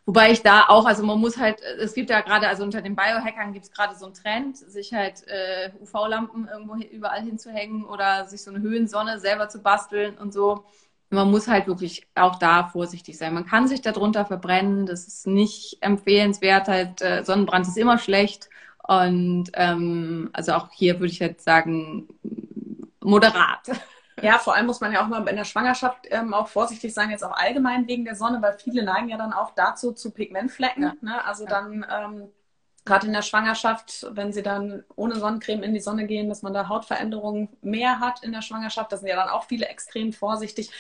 Wobei 0.10 0.32
ich 0.32 0.42
da 0.42 0.66
auch, 0.70 0.88
also 0.88 1.06
man 1.06 1.20
muss 1.20 1.38
halt, 1.38 1.62
es 1.62 1.94
gibt 1.94 2.10
ja 2.10 2.22
gerade, 2.22 2.48
also 2.48 2.64
unter 2.64 2.82
den 2.82 2.96
Biohackern 2.96 3.54
gibt 3.54 3.66
es 3.66 3.72
gerade 3.72 3.94
so 3.94 4.06
einen 4.06 4.16
Trend, 4.16 4.58
sich 4.58 4.92
halt 4.92 5.22
äh, 5.28 5.70
UV-Lampen 5.80 6.48
irgendwo 6.52 6.78
überall 6.78 7.22
hinzuhängen 7.22 7.86
oder 7.86 8.26
sich 8.26 8.42
so 8.42 8.50
eine 8.50 8.60
Höhensonne 8.60 9.20
selber 9.20 9.50
zu 9.50 9.62
basteln 9.62 10.18
und 10.18 10.34
so. 10.34 10.64
Man 11.12 11.30
muss 11.30 11.48
halt 11.48 11.68
wirklich 11.68 12.08
auch 12.16 12.40
da 12.40 12.64
vorsichtig 12.64 13.20
sein. 13.20 13.36
Man 13.36 13.46
kann 13.46 13.68
sich 13.68 13.82
darunter 13.82 14.26
verbrennen, 14.26 14.88
das 14.88 15.06
ist 15.06 15.28
nicht 15.28 15.78
empfehlenswert. 15.82 16.68
Halt, 16.68 17.04
äh, 17.04 17.24
Sonnenbrand 17.24 17.68
ist 17.68 17.78
immer 17.78 18.00
schlecht. 18.00 18.50
Und 18.88 19.52
ähm, 19.54 20.32
also 20.34 20.54
auch 20.54 20.72
hier 20.72 20.96
würde 21.00 21.14
ich 21.14 21.22
halt 21.22 21.40
sagen, 21.40 22.08
moderat. 23.00 23.62
Ja, 24.24 24.38
vor 24.38 24.56
allem 24.56 24.66
muss 24.66 24.82
man 24.82 24.92
ja 24.92 25.04
auch 25.04 25.08
mal 25.08 25.28
in 25.28 25.36
der 25.36 25.46
Schwangerschaft 25.46 26.08
ähm, 26.10 26.34
auch 26.34 26.48
vorsichtig 26.48 26.94
sein, 26.94 27.10
jetzt 27.10 27.24
auch 27.24 27.32
allgemein 27.32 27.88
wegen 27.88 28.06
der 28.06 28.16
Sonne, 28.16 28.42
weil 28.42 28.58
viele 28.58 28.84
neigen 28.84 29.10
ja 29.10 29.18
dann 29.18 29.34
auch 29.34 29.52
dazu 29.56 29.92
zu 29.92 30.12
Pigmentflecken. 30.12 30.84
Ja. 30.84 30.94
Ne? 31.02 31.26
Also 31.26 31.46
ja. 31.46 31.50
dann 31.50 31.86
ähm, 31.90 32.30
gerade 32.86 33.08
in 33.08 33.14
der 33.14 33.22
Schwangerschaft, 33.22 34.08
wenn 34.12 34.34
sie 34.34 34.44
dann 34.44 34.84
ohne 34.96 35.16
Sonnencreme 35.16 35.64
in 35.64 35.74
die 35.74 35.80
Sonne 35.80 36.08
gehen, 36.08 36.30
dass 36.30 36.42
man 36.42 36.54
da 36.54 36.70
Hautveränderungen 36.70 37.50
mehr 37.62 38.00
hat 38.00 38.24
in 38.24 38.32
der 38.32 38.42
Schwangerschaft. 38.42 38.92
Da 38.92 38.98
sind 38.98 39.08
ja 39.08 39.16
dann 39.16 39.30
auch 39.30 39.46
viele 39.46 39.68
extrem 39.68 40.14
vorsichtig. 40.14 40.72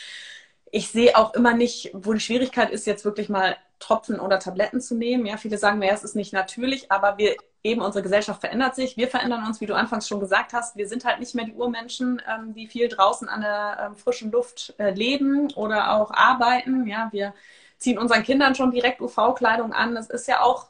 Ich 0.71 0.89
sehe 0.89 1.15
auch 1.15 1.33
immer 1.33 1.53
nicht, 1.53 1.91
wo 1.93 2.13
die 2.13 2.19
Schwierigkeit 2.19 2.69
ist, 2.71 2.87
jetzt 2.87 3.05
wirklich 3.05 3.29
mal 3.29 3.57
Tropfen 3.79 4.19
oder 4.19 4.39
Tabletten 4.39 4.81
zu 4.81 4.95
nehmen. 4.95 5.25
Ja, 5.25 5.37
viele 5.37 5.57
sagen 5.57 5.79
mir, 5.79 5.91
es 5.91 6.03
ist 6.03 6.15
nicht 6.15 6.33
natürlich, 6.33 6.91
aber 6.91 7.17
wir 7.17 7.35
eben 7.63 7.81
unsere 7.81 8.03
Gesellschaft 8.03 8.41
verändert 8.41 8.75
sich. 8.75 8.97
Wir 8.97 9.07
verändern 9.07 9.45
uns, 9.45 9.59
wie 9.61 9.65
du 9.65 9.75
anfangs 9.75 10.07
schon 10.07 10.19
gesagt 10.19 10.53
hast. 10.53 10.75
Wir 10.77 10.87
sind 10.87 11.05
halt 11.05 11.19
nicht 11.19 11.35
mehr 11.35 11.45
die 11.45 11.53
Urmenschen, 11.53 12.21
ähm, 12.27 12.53
die 12.53 12.67
viel 12.67 12.87
draußen 12.87 13.27
an 13.27 13.41
der 13.41 13.85
ähm, 13.85 13.95
frischen 13.95 14.31
Luft 14.31 14.73
äh, 14.77 14.91
leben 14.91 15.51
oder 15.53 15.93
auch 15.93 16.11
arbeiten. 16.11 16.87
Ja, 16.87 17.09
wir 17.11 17.33
ziehen 17.77 17.97
unseren 17.97 18.23
Kindern 18.23 18.55
schon 18.55 18.71
direkt 18.71 19.01
UV-Kleidung 19.01 19.73
an. 19.73 19.95
Das 19.95 20.09
ist 20.09 20.27
ja 20.27 20.41
auch 20.41 20.67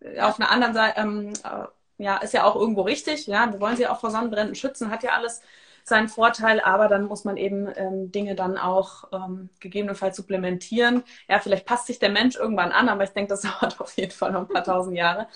äh, 0.00 0.20
auf 0.20 0.38
einer 0.38 0.50
anderen 0.50 0.74
Seite, 0.74 1.00
ähm, 1.00 1.32
äh, 1.44 2.04
ja, 2.04 2.16
ist 2.18 2.34
ja 2.34 2.44
auch 2.44 2.56
irgendwo 2.56 2.82
richtig. 2.82 3.26
Ja, 3.26 3.52
wir 3.52 3.60
wollen 3.60 3.76
sie 3.76 3.86
auch 3.86 4.00
vor 4.00 4.10
Sonnenbränden 4.10 4.54
schützen, 4.54 4.90
hat 4.90 5.02
ja 5.02 5.10
alles 5.12 5.42
seinen 5.84 6.08
Vorteil, 6.08 6.60
aber 6.60 6.88
dann 6.88 7.04
muss 7.04 7.24
man 7.24 7.36
eben 7.36 7.68
ähm, 7.76 8.12
Dinge 8.12 8.34
dann 8.34 8.58
auch 8.58 9.04
ähm, 9.12 9.50
gegebenenfalls 9.60 10.16
supplementieren. 10.16 11.02
Ja, 11.28 11.40
vielleicht 11.40 11.66
passt 11.66 11.86
sich 11.86 11.98
der 11.98 12.10
Mensch 12.10 12.36
irgendwann 12.36 12.72
an, 12.72 12.88
aber 12.88 13.04
ich 13.04 13.10
denke, 13.10 13.30
das 13.30 13.42
dauert 13.60 13.80
auf 13.80 13.96
jeden 13.96 14.12
Fall 14.12 14.32
noch 14.32 14.42
ein 14.42 14.48
paar 14.48 14.64
tausend 14.64 14.96
Jahre. 14.96 15.28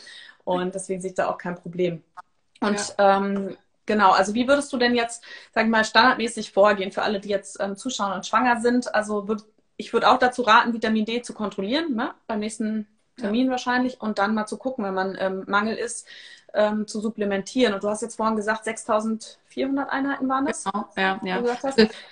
Und 0.44 0.74
deswegen 0.74 1.00
sehe 1.00 1.10
ich 1.10 1.16
da 1.16 1.28
auch 1.28 1.38
kein 1.38 1.54
Problem. 1.54 2.02
Und 2.60 2.94
ja. 2.98 3.16
ähm, 3.16 3.56
genau, 3.86 4.12
also 4.12 4.34
wie 4.34 4.46
würdest 4.46 4.72
du 4.72 4.76
denn 4.76 4.94
jetzt, 4.94 5.24
sag 5.52 5.64
ich 5.64 5.70
mal, 5.70 5.84
standardmäßig 5.84 6.52
vorgehen 6.52 6.92
für 6.92 7.02
alle, 7.02 7.20
die 7.20 7.28
jetzt 7.30 7.58
ähm, 7.60 7.76
zuschauen 7.76 8.12
und 8.12 8.26
schwanger 8.26 8.60
sind? 8.60 8.94
Also 8.94 9.28
würd, 9.28 9.44
ich 9.76 9.92
würde 9.92 10.10
auch 10.10 10.18
dazu 10.18 10.42
raten, 10.42 10.72
Vitamin 10.72 11.04
D 11.04 11.22
zu 11.22 11.34
kontrollieren, 11.34 11.94
ne? 11.94 12.14
beim 12.26 12.40
nächsten 12.40 12.86
Termin 13.16 13.46
ja. 13.46 13.52
wahrscheinlich, 13.52 14.00
und 14.00 14.18
dann 14.18 14.34
mal 14.34 14.46
zu 14.46 14.56
gucken, 14.58 14.84
wenn 14.84 14.94
man 14.94 15.16
ähm, 15.18 15.44
Mangel 15.46 15.76
ist, 15.76 16.06
ähm, 16.52 16.86
zu 16.86 17.00
supplementieren. 17.00 17.74
Und 17.74 17.82
du 17.82 17.88
hast 17.88 18.02
jetzt 18.02 18.16
vorhin 18.16 18.36
gesagt, 18.36 18.66
6400 19.54 19.90
Einheiten 19.90 20.28
waren 20.28 20.46
das? 20.46 20.64
Genau, 20.64 20.86
ja, 20.96 21.20
ja. 21.22 21.42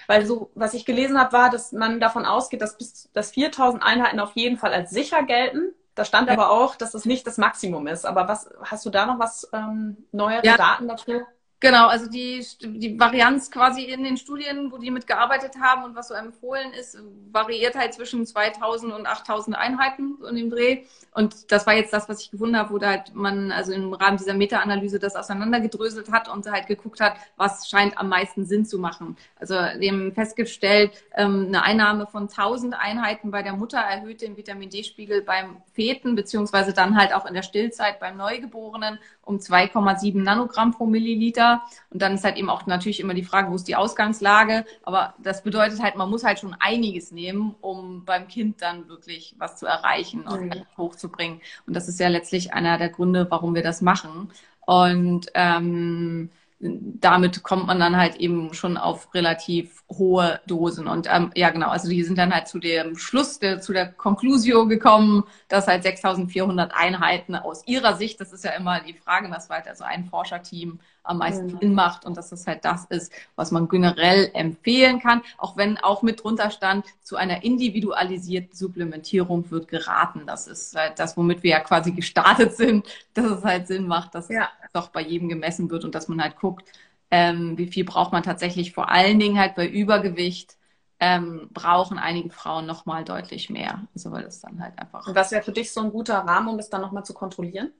Weil 0.06 0.26
so, 0.26 0.50
was 0.54 0.74
ich 0.74 0.84
gelesen 0.84 1.18
habe, 1.18 1.32
war, 1.32 1.50
dass 1.50 1.72
man 1.72 2.00
davon 2.00 2.24
ausgeht, 2.24 2.62
dass 2.62 2.78
bis 2.78 3.10
dass 3.12 3.32
4000 3.32 3.82
Einheiten 3.82 4.20
auf 4.20 4.32
jeden 4.34 4.56
Fall 4.56 4.72
als 4.72 4.90
sicher 4.90 5.22
gelten. 5.22 5.74
Da 5.94 6.04
stand 6.04 6.28
ja. 6.28 6.34
aber 6.34 6.50
auch, 6.50 6.76
dass 6.76 6.92
das 6.92 7.04
nicht 7.04 7.26
das 7.26 7.36
Maximum 7.36 7.86
ist. 7.86 8.06
Aber 8.06 8.26
was 8.28 8.48
hast 8.62 8.86
du 8.86 8.90
da 8.90 9.06
noch 9.06 9.18
was 9.18 9.48
ähm, 9.52 9.96
neuere 10.10 10.44
ja. 10.44 10.56
Daten 10.56 10.88
dazu? 10.88 11.22
Genau, 11.62 11.86
also 11.86 12.10
die, 12.10 12.44
die 12.60 12.98
Varianz 12.98 13.48
quasi 13.48 13.84
in 13.84 14.02
den 14.02 14.16
Studien, 14.16 14.72
wo 14.72 14.78
die 14.78 14.90
mitgearbeitet 14.90 15.52
haben 15.60 15.84
und 15.84 15.94
was 15.94 16.08
so 16.08 16.14
empfohlen 16.14 16.72
ist, 16.72 16.98
variiert 17.30 17.76
halt 17.76 17.94
zwischen 17.94 18.26
2000 18.26 18.92
und 18.92 19.06
8000 19.06 19.56
Einheiten 19.56 20.18
in 20.28 20.34
dem 20.34 20.50
Dreh. 20.50 20.82
Und 21.14 21.52
das 21.52 21.64
war 21.64 21.74
jetzt 21.74 21.92
das, 21.92 22.08
was 22.08 22.20
ich 22.20 22.32
gefunden 22.32 22.56
habe, 22.56 22.74
wo 22.74 22.78
da 22.78 22.88
halt 22.88 23.14
man 23.14 23.52
also 23.52 23.72
im 23.72 23.92
Rahmen 23.92 24.16
dieser 24.16 24.34
Meta-Analyse 24.34 24.98
das 24.98 25.14
auseinandergedröselt 25.14 26.10
hat 26.10 26.28
und 26.28 26.50
halt 26.50 26.66
geguckt 26.66 27.00
hat, 27.00 27.14
was 27.36 27.68
scheint 27.68 27.96
am 27.96 28.08
meisten 28.08 28.44
Sinn 28.44 28.66
zu 28.66 28.80
machen. 28.80 29.16
Also 29.38 29.54
dem 29.80 30.12
festgestellt, 30.14 30.90
ähm, 31.14 31.44
eine 31.46 31.62
Einnahme 31.62 32.08
von 32.08 32.28
1000 32.28 32.74
Einheiten 32.74 33.30
bei 33.30 33.44
der 33.44 33.52
Mutter 33.52 33.78
erhöht 33.78 34.20
den 34.20 34.36
Vitamin 34.36 34.68
D-Spiegel 34.68 35.22
beim 35.22 35.58
Feten, 35.74 36.16
beziehungsweise 36.16 36.72
dann 36.72 36.96
halt 36.96 37.14
auch 37.14 37.24
in 37.24 37.34
der 37.34 37.42
Stillzeit 37.42 38.00
beim 38.00 38.16
Neugeborenen 38.16 38.98
um 39.24 39.36
2,7 39.36 40.22
Nanogramm 40.22 40.72
pro 40.72 40.86
Milliliter. 40.86 41.62
Und 41.90 42.02
dann 42.02 42.14
ist 42.14 42.24
halt 42.24 42.36
eben 42.36 42.50
auch 42.50 42.66
natürlich 42.66 43.00
immer 43.00 43.14
die 43.14 43.22
Frage, 43.22 43.50
wo 43.50 43.54
ist 43.54 43.68
die 43.68 43.76
Ausgangslage. 43.76 44.64
Aber 44.82 45.14
das 45.18 45.42
bedeutet 45.42 45.82
halt, 45.82 45.96
man 45.96 46.10
muss 46.10 46.24
halt 46.24 46.38
schon 46.38 46.56
einiges 46.58 47.12
nehmen, 47.12 47.54
um 47.60 48.04
beim 48.04 48.28
Kind 48.28 48.62
dann 48.62 48.88
wirklich 48.88 49.34
was 49.38 49.56
zu 49.56 49.66
erreichen 49.66 50.22
und 50.22 50.54
mhm. 50.54 50.66
hochzubringen. 50.76 51.40
Und 51.66 51.74
das 51.74 51.88
ist 51.88 52.00
ja 52.00 52.08
letztlich 52.08 52.52
einer 52.52 52.78
der 52.78 52.88
Gründe, 52.88 53.26
warum 53.30 53.54
wir 53.54 53.62
das 53.62 53.80
machen. 53.80 54.30
Und 54.66 55.26
ähm, 55.34 56.30
damit 56.62 57.42
kommt 57.42 57.66
man 57.66 57.80
dann 57.80 57.96
halt 57.96 58.16
eben 58.16 58.54
schon 58.54 58.76
auf 58.76 59.12
relativ 59.14 59.82
hohe 59.90 60.40
Dosen. 60.46 60.86
Und 60.86 61.08
ähm, 61.10 61.32
ja, 61.34 61.50
genau, 61.50 61.68
also 61.70 61.88
die 61.88 62.04
sind 62.04 62.18
dann 62.18 62.32
halt 62.32 62.46
zu 62.46 62.60
dem 62.60 62.96
Schluss, 62.96 63.40
der, 63.40 63.60
zu 63.60 63.72
der 63.72 63.90
Conclusio 63.92 64.68
gekommen, 64.68 65.24
dass 65.48 65.66
halt 65.66 65.82
6400 65.82 66.72
Einheiten 66.74 67.34
aus 67.34 67.66
ihrer 67.66 67.96
Sicht, 67.96 68.20
das 68.20 68.32
ist 68.32 68.44
ja 68.44 68.52
immer 68.52 68.80
die 68.80 68.94
Frage, 68.94 69.28
was 69.30 69.50
war 69.50 69.56
halt 69.56 69.68
also 69.68 69.82
ein 69.82 70.04
Forscherteam 70.04 70.78
am 71.02 71.18
meisten 71.18 71.46
mhm. 71.46 71.58
Sinn 71.58 71.74
macht 71.74 72.04
und 72.04 72.16
dass 72.16 72.30
das 72.30 72.46
halt 72.46 72.64
das 72.64 72.84
ist, 72.86 73.12
was 73.36 73.50
man 73.50 73.68
generell 73.68 74.30
empfehlen 74.34 75.00
kann, 75.00 75.22
auch 75.38 75.56
wenn 75.56 75.78
auch 75.78 76.02
mit 76.02 76.22
drunter 76.22 76.50
stand, 76.50 76.86
zu 77.02 77.16
einer 77.16 77.44
individualisierten 77.44 78.54
Supplementierung 78.54 79.50
wird 79.50 79.68
geraten. 79.68 80.22
Das 80.26 80.46
ist 80.46 80.76
halt 80.76 80.98
das, 80.98 81.16
womit 81.16 81.42
wir 81.42 81.50
ja 81.50 81.60
quasi 81.60 81.92
gestartet 81.92 82.56
sind, 82.56 82.86
dass 83.14 83.26
es 83.26 83.44
halt 83.44 83.66
Sinn 83.66 83.86
macht, 83.86 84.14
dass 84.14 84.28
ja. 84.28 84.48
doch 84.72 84.88
bei 84.88 85.02
jedem 85.02 85.28
gemessen 85.28 85.70
wird 85.70 85.84
und 85.84 85.94
dass 85.94 86.08
man 86.08 86.22
halt 86.22 86.36
guckt, 86.36 86.66
ähm, 87.10 87.58
wie 87.58 87.66
viel 87.66 87.84
braucht 87.84 88.12
man 88.12 88.22
tatsächlich 88.22 88.72
vor 88.72 88.90
allen 88.90 89.18
Dingen 89.18 89.38
halt 89.38 89.54
bei 89.54 89.68
Übergewicht 89.68 90.56
ähm, 90.98 91.48
brauchen 91.52 91.98
einige 91.98 92.30
Frauen 92.30 92.64
noch 92.64 92.86
mal 92.86 93.04
deutlich 93.04 93.50
mehr. 93.50 93.82
Also 93.92 94.12
weil 94.12 94.22
das 94.22 94.40
dann 94.40 94.62
halt 94.62 94.78
einfach. 94.78 95.06
Und 95.06 95.16
was 95.16 95.32
wäre 95.32 95.42
für 95.42 95.50
dich 95.50 95.72
so 95.72 95.80
ein 95.80 95.90
guter 95.90 96.18
Rahmen, 96.18 96.48
um 96.48 96.56
das 96.56 96.70
dann 96.70 96.80
noch 96.80 96.92
mal 96.92 97.02
zu 97.02 97.12
kontrollieren? 97.12 97.72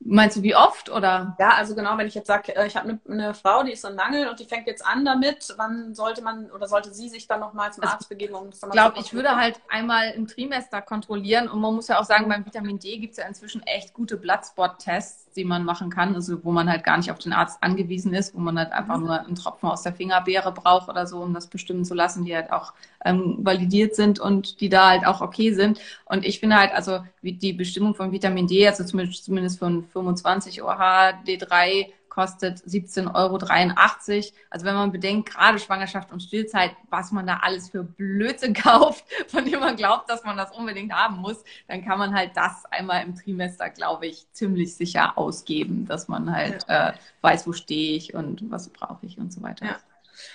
Meinst 0.00 0.36
du 0.36 0.42
wie 0.42 0.54
oft 0.54 0.90
oder? 0.90 1.36
Ja, 1.38 1.54
also 1.54 1.74
genau, 1.74 1.96
wenn 1.96 2.06
ich 2.06 2.14
jetzt 2.14 2.26
sage, 2.26 2.54
äh, 2.54 2.66
ich 2.66 2.76
habe 2.76 2.88
eine, 2.88 3.00
eine, 3.08 3.34
Frau, 3.34 3.62
die 3.62 3.72
ist 3.72 3.84
in 3.84 3.96
Mangel 3.96 4.28
und 4.28 4.38
die 4.38 4.44
fängt 4.44 4.66
jetzt 4.66 4.84
an 4.84 5.04
damit, 5.04 5.54
wann 5.56 5.94
sollte 5.94 6.22
man 6.22 6.50
oder 6.50 6.68
sollte 6.68 6.92
sie 6.92 7.08
sich 7.08 7.26
dann 7.26 7.40
nochmal 7.40 7.72
zum 7.72 7.82
also, 7.82 7.94
Arzt 7.94 8.08
begeben? 8.08 8.34
Um 8.34 8.50
ich 8.50 8.70
glaube, 8.70 9.00
ich 9.00 9.14
würde 9.14 9.36
halt 9.36 9.60
einmal 9.68 10.10
im 10.10 10.26
Trimester 10.26 10.82
kontrollieren 10.82 11.48
und 11.48 11.60
man 11.60 11.74
muss 11.74 11.88
ja 11.88 11.98
auch 11.98 12.04
sagen, 12.04 12.28
beim 12.28 12.44
Vitamin 12.44 12.78
D 12.78 12.98
gibt 12.98 13.12
es 13.12 13.18
ja 13.18 13.26
inzwischen 13.26 13.62
echt 13.62 13.94
gute 13.94 14.16
Bloodspot-Tests, 14.16 15.25
die 15.36 15.44
man 15.44 15.64
machen 15.64 15.90
kann, 15.90 16.14
also 16.14 16.42
wo 16.44 16.52
man 16.52 16.68
halt 16.68 16.82
gar 16.84 16.96
nicht 16.96 17.10
auf 17.10 17.18
den 17.18 17.32
Arzt 17.32 17.62
angewiesen 17.62 18.14
ist, 18.14 18.34
wo 18.34 18.40
man 18.40 18.58
halt 18.58 18.72
einfach 18.72 18.98
mhm. 18.98 19.06
nur 19.06 19.20
einen 19.20 19.34
Tropfen 19.34 19.68
aus 19.68 19.82
der 19.82 19.92
Fingerbeere 19.92 20.52
braucht 20.52 20.88
oder 20.88 21.06
so, 21.06 21.20
um 21.20 21.34
das 21.34 21.46
bestimmen 21.46 21.84
zu 21.84 21.94
lassen, 21.94 22.24
die 22.24 22.34
halt 22.34 22.50
auch 22.50 22.72
ähm, 23.04 23.38
validiert 23.40 23.94
sind 23.94 24.18
und 24.18 24.60
die 24.60 24.68
da 24.68 24.90
halt 24.90 25.06
auch 25.06 25.20
okay 25.20 25.52
sind. 25.52 25.80
Und 26.06 26.24
ich 26.24 26.40
finde 26.40 26.56
halt, 26.56 26.72
also 26.72 27.00
wie 27.22 27.32
die 27.32 27.52
Bestimmung 27.52 27.94
von 27.94 28.12
Vitamin 28.12 28.46
D, 28.46 28.66
also 28.66 28.84
zumindest, 28.84 29.24
zumindest 29.24 29.58
von 29.58 29.84
25 29.92 30.62
OH, 30.62 31.22
D3 31.26 31.86
kostet 32.16 32.60
17,83 32.60 33.14
Euro. 33.14 34.36
Also 34.48 34.64
wenn 34.64 34.74
man 34.74 34.90
bedenkt, 34.90 35.30
gerade 35.30 35.58
Schwangerschaft 35.58 36.10
und 36.10 36.22
Stillzeit, 36.22 36.70
was 36.88 37.12
man 37.12 37.26
da 37.26 37.40
alles 37.42 37.68
für 37.68 37.84
Blödsinn 37.84 38.54
kauft, 38.54 39.04
von 39.28 39.44
dem 39.44 39.60
man 39.60 39.76
glaubt, 39.76 40.08
dass 40.08 40.24
man 40.24 40.38
das 40.38 40.50
unbedingt 40.56 40.94
haben 40.94 41.18
muss, 41.18 41.44
dann 41.68 41.84
kann 41.84 41.98
man 41.98 42.14
halt 42.14 42.34
das 42.34 42.64
einmal 42.70 43.04
im 43.04 43.14
Trimester, 43.14 43.68
glaube 43.68 44.06
ich, 44.06 44.26
ziemlich 44.32 44.74
sicher 44.74 45.18
ausgeben, 45.18 45.86
dass 45.86 46.08
man 46.08 46.34
halt 46.34 46.64
ja. 46.68 46.88
äh, 46.88 46.92
weiß, 47.20 47.46
wo 47.46 47.52
stehe 47.52 47.98
ich 47.98 48.14
und 48.14 48.50
was 48.50 48.70
brauche 48.70 49.04
ich 49.04 49.18
und 49.18 49.30
so 49.30 49.42
weiter. 49.42 49.66
Ja. 49.66 49.76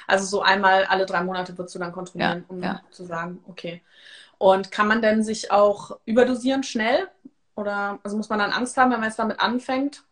Also 0.06 0.26
so 0.26 0.44
einmal 0.44 0.86
alle 0.86 1.08
drei 1.08 1.24
Monate 1.24 1.58
würdest 1.58 1.74
du 1.74 1.80
dann 1.80 1.92
kontrollieren, 1.92 2.46
ja, 2.48 2.56
um 2.56 2.62
ja. 2.62 2.82
zu 2.92 3.06
sagen, 3.06 3.44
okay. 3.48 3.82
Und 4.38 4.70
kann 4.70 4.88
man 4.88 5.02
denn 5.02 5.24
sich 5.24 5.52
auch 5.52 5.98
überdosieren 6.06 6.62
schnell? 6.62 7.08
Oder 7.56 7.98
also 8.04 8.18
muss 8.18 8.30
man 8.30 8.38
dann 8.38 8.52
Angst 8.52 8.78
haben, 8.78 8.92
wenn 8.92 9.00
man 9.00 9.10
jetzt 9.10 9.18
damit 9.18 9.40
anfängt? 9.40 10.04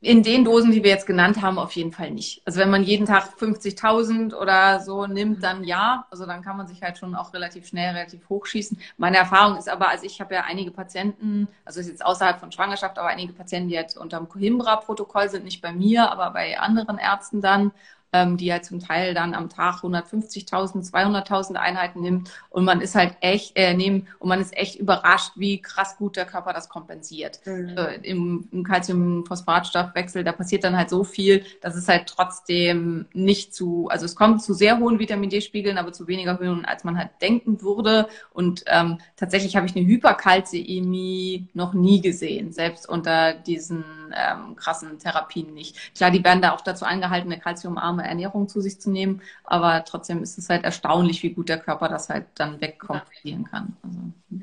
In 0.00 0.22
den 0.22 0.44
Dosen, 0.44 0.72
die 0.72 0.84
wir 0.84 0.90
jetzt 0.90 1.06
genannt 1.06 1.40
haben, 1.40 1.58
auf 1.58 1.72
jeden 1.72 1.90
Fall 1.90 2.10
nicht. 2.10 2.42
Also 2.44 2.60
wenn 2.60 2.68
man 2.70 2.82
jeden 2.82 3.06
Tag 3.06 3.30
50.000 3.38 4.34
oder 4.34 4.80
so 4.80 5.06
nimmt, 5.06 5.42
dann 5.42 5.64
ja. 5.64 6.06
Also 6.10 6.26
dann 6.26 6.42
kann 6.42 6.58
man 6.58 6.66
sich 6.66 6.82
halt 6.82 6.98
schon 6.98 7.14
auch 7.14 7.32
relativ 7.32 7.66
schnell, 7.66 7.94
relativ 7.94 8.28
hochschießen. 8.28 8.78
Meine 8.98 9.16
Erfahrung 9.16 9.56
ist 9.56 9.70
aber, 9.70 9.88
also 9.88 10.04
ich 10.04 10.20
habe 10.20 10.34
ja 10.34 10.44
einige 10.44 10.70
Patienten, 10.70 11.48
also 11.64 11.80
ist 11.80 11.88
jetzt 11.88 12.04
außerhalb 12.04 12.38
von 12.38 12.52
Schwangerschaft, 12.52 12.98
aber 12.98 13.08
einige 13.08 13.32
Patienten, 13.32 13.68
die 13.68 13.74
jetzt 13.74 13.96
unter 13.96 14.18
dem 14.18 14.28
Coimbra-Protokoll 14.28 15.30
sind, 15.30 15.44
nicht 15.44 15.62
bei 15.62 15.72
mir, 15.72 16.12
aber 16.12 16.30
bei 16.30 16.58
anderen 16.58 16.98
Ärzten 16.98 17.40
dann 17.40 17.72
ähm, 18.12 18.36
die 18.36 18.46
ja 18.46 18.62
zum 18.62 18.80
Teil 18.80 19.14
dann 19.14 19.34
am 19.34 19.48
Tag 19.48 19.82
150.000, 19.82 20.90
200.000 20.90 21.54
Einheiten 21.54 22.00
nimmt 22.00 22.30
und 22.50 22.64
man 22.64 22.80
ist 22.80 22.94
halt 22.94 23.16
echt 23.20 23.56
äh, 23.56 23.74
nehmen 23.74 24.08
und 24.18 24.28
man 24.28 24.40
ist 24.40 24.56
echt 24.56 24.76
überrascht, 24.76 25.32
wie 25.36 25.60
krass 25.60 25.96
gut 25.96 26.16
der 26.16 26.24
Körper 26.24 26.52
das 26.52 26.68
kompensiert. 26.68 27.40
Mhm. 27.44 27.76
Äh, 27.76 27.94
Im, 28.02 28.48
im 28.52 28.64
Calcium-Phosphatstoffwechsel, 28.64 30.24
da 30.24 30.32
passiert 30.32 30.64
dann 30.64 30.76
halt 30.76 30.90
so 30.90 31.04
viel, 31.04 31.44
dass 31.60 31.76
es 31.76 31.88
halt 31.88 32.06
trotzdem 32.06 33.06
nicht 33.12 33.54
zu, 33.54 33.88
also 33.88 34.04
es 34.04 34.16
kommt 34.16 34.42
zu 34.42 34.54
sehr 34.54 34.78
hohen 34.78 34.98
Vitamin 34.98 35.30
D-Spiegeln, 35.30 35.78
aber 35.78 35.92
zu 35.92 36.06
weniger 36.06 36.38
Höhen, 36.38 36.64
als 36.64 36.84
man 36.84 36.96
halt 36.98 37.10
denken 37.20 37.60
würde. 37.62 38.08
Und 38.32 38.64
ähm, 38.66 38.98
tatsächlich 39.16 39.56
habe 39.56 39.66
ich 39.66 39.76
eine 39.76 39.86
Hyperkalzämie 39.86 41.48
noch 41.54 41.74
nie 41.74 42.00
gesehen, 42.00 42.52
selbst 42.52 42.88
unter 42.88 43.34
diesen 43.34 43.84
ähm, 44.14 44.56
krassen 44.56 44.98
Therapien 44.98 45.52
nicht. 45.54 45.94
Klar, 45.94 46.10
die 46.10 46.24
werden 46.24 46.42
da 46.42 46.52
auch 46.52 46.60
dazu 46.60 46.84
angehalten, 46.84 47.30
eine 47.30 47.40
kalziumarme 47.40 48.05
Ernährung 48.06 48.48
zu 48.48 48.60
sich 48.60 48.80
zu 48.80 48.90
nehmen, 48.90 49.22
aber 49.44 49.84
trotzdem 49.84 50.22
ist 50.22 50.38
es 50.38 50.48
halt 50.48 50.64
erstaunlich, 50.64 51.22
wie 51.22 51.32
gut 51.32 51.48
der 51.48 51.58
Körper 51.58 51.88
das 51.88 52.08
halt 52.08 52.26
dann 52.34 52.60
wegkompensieren 52.60 53.44
kann. 53.44 53.76
Also, 53.82 53.98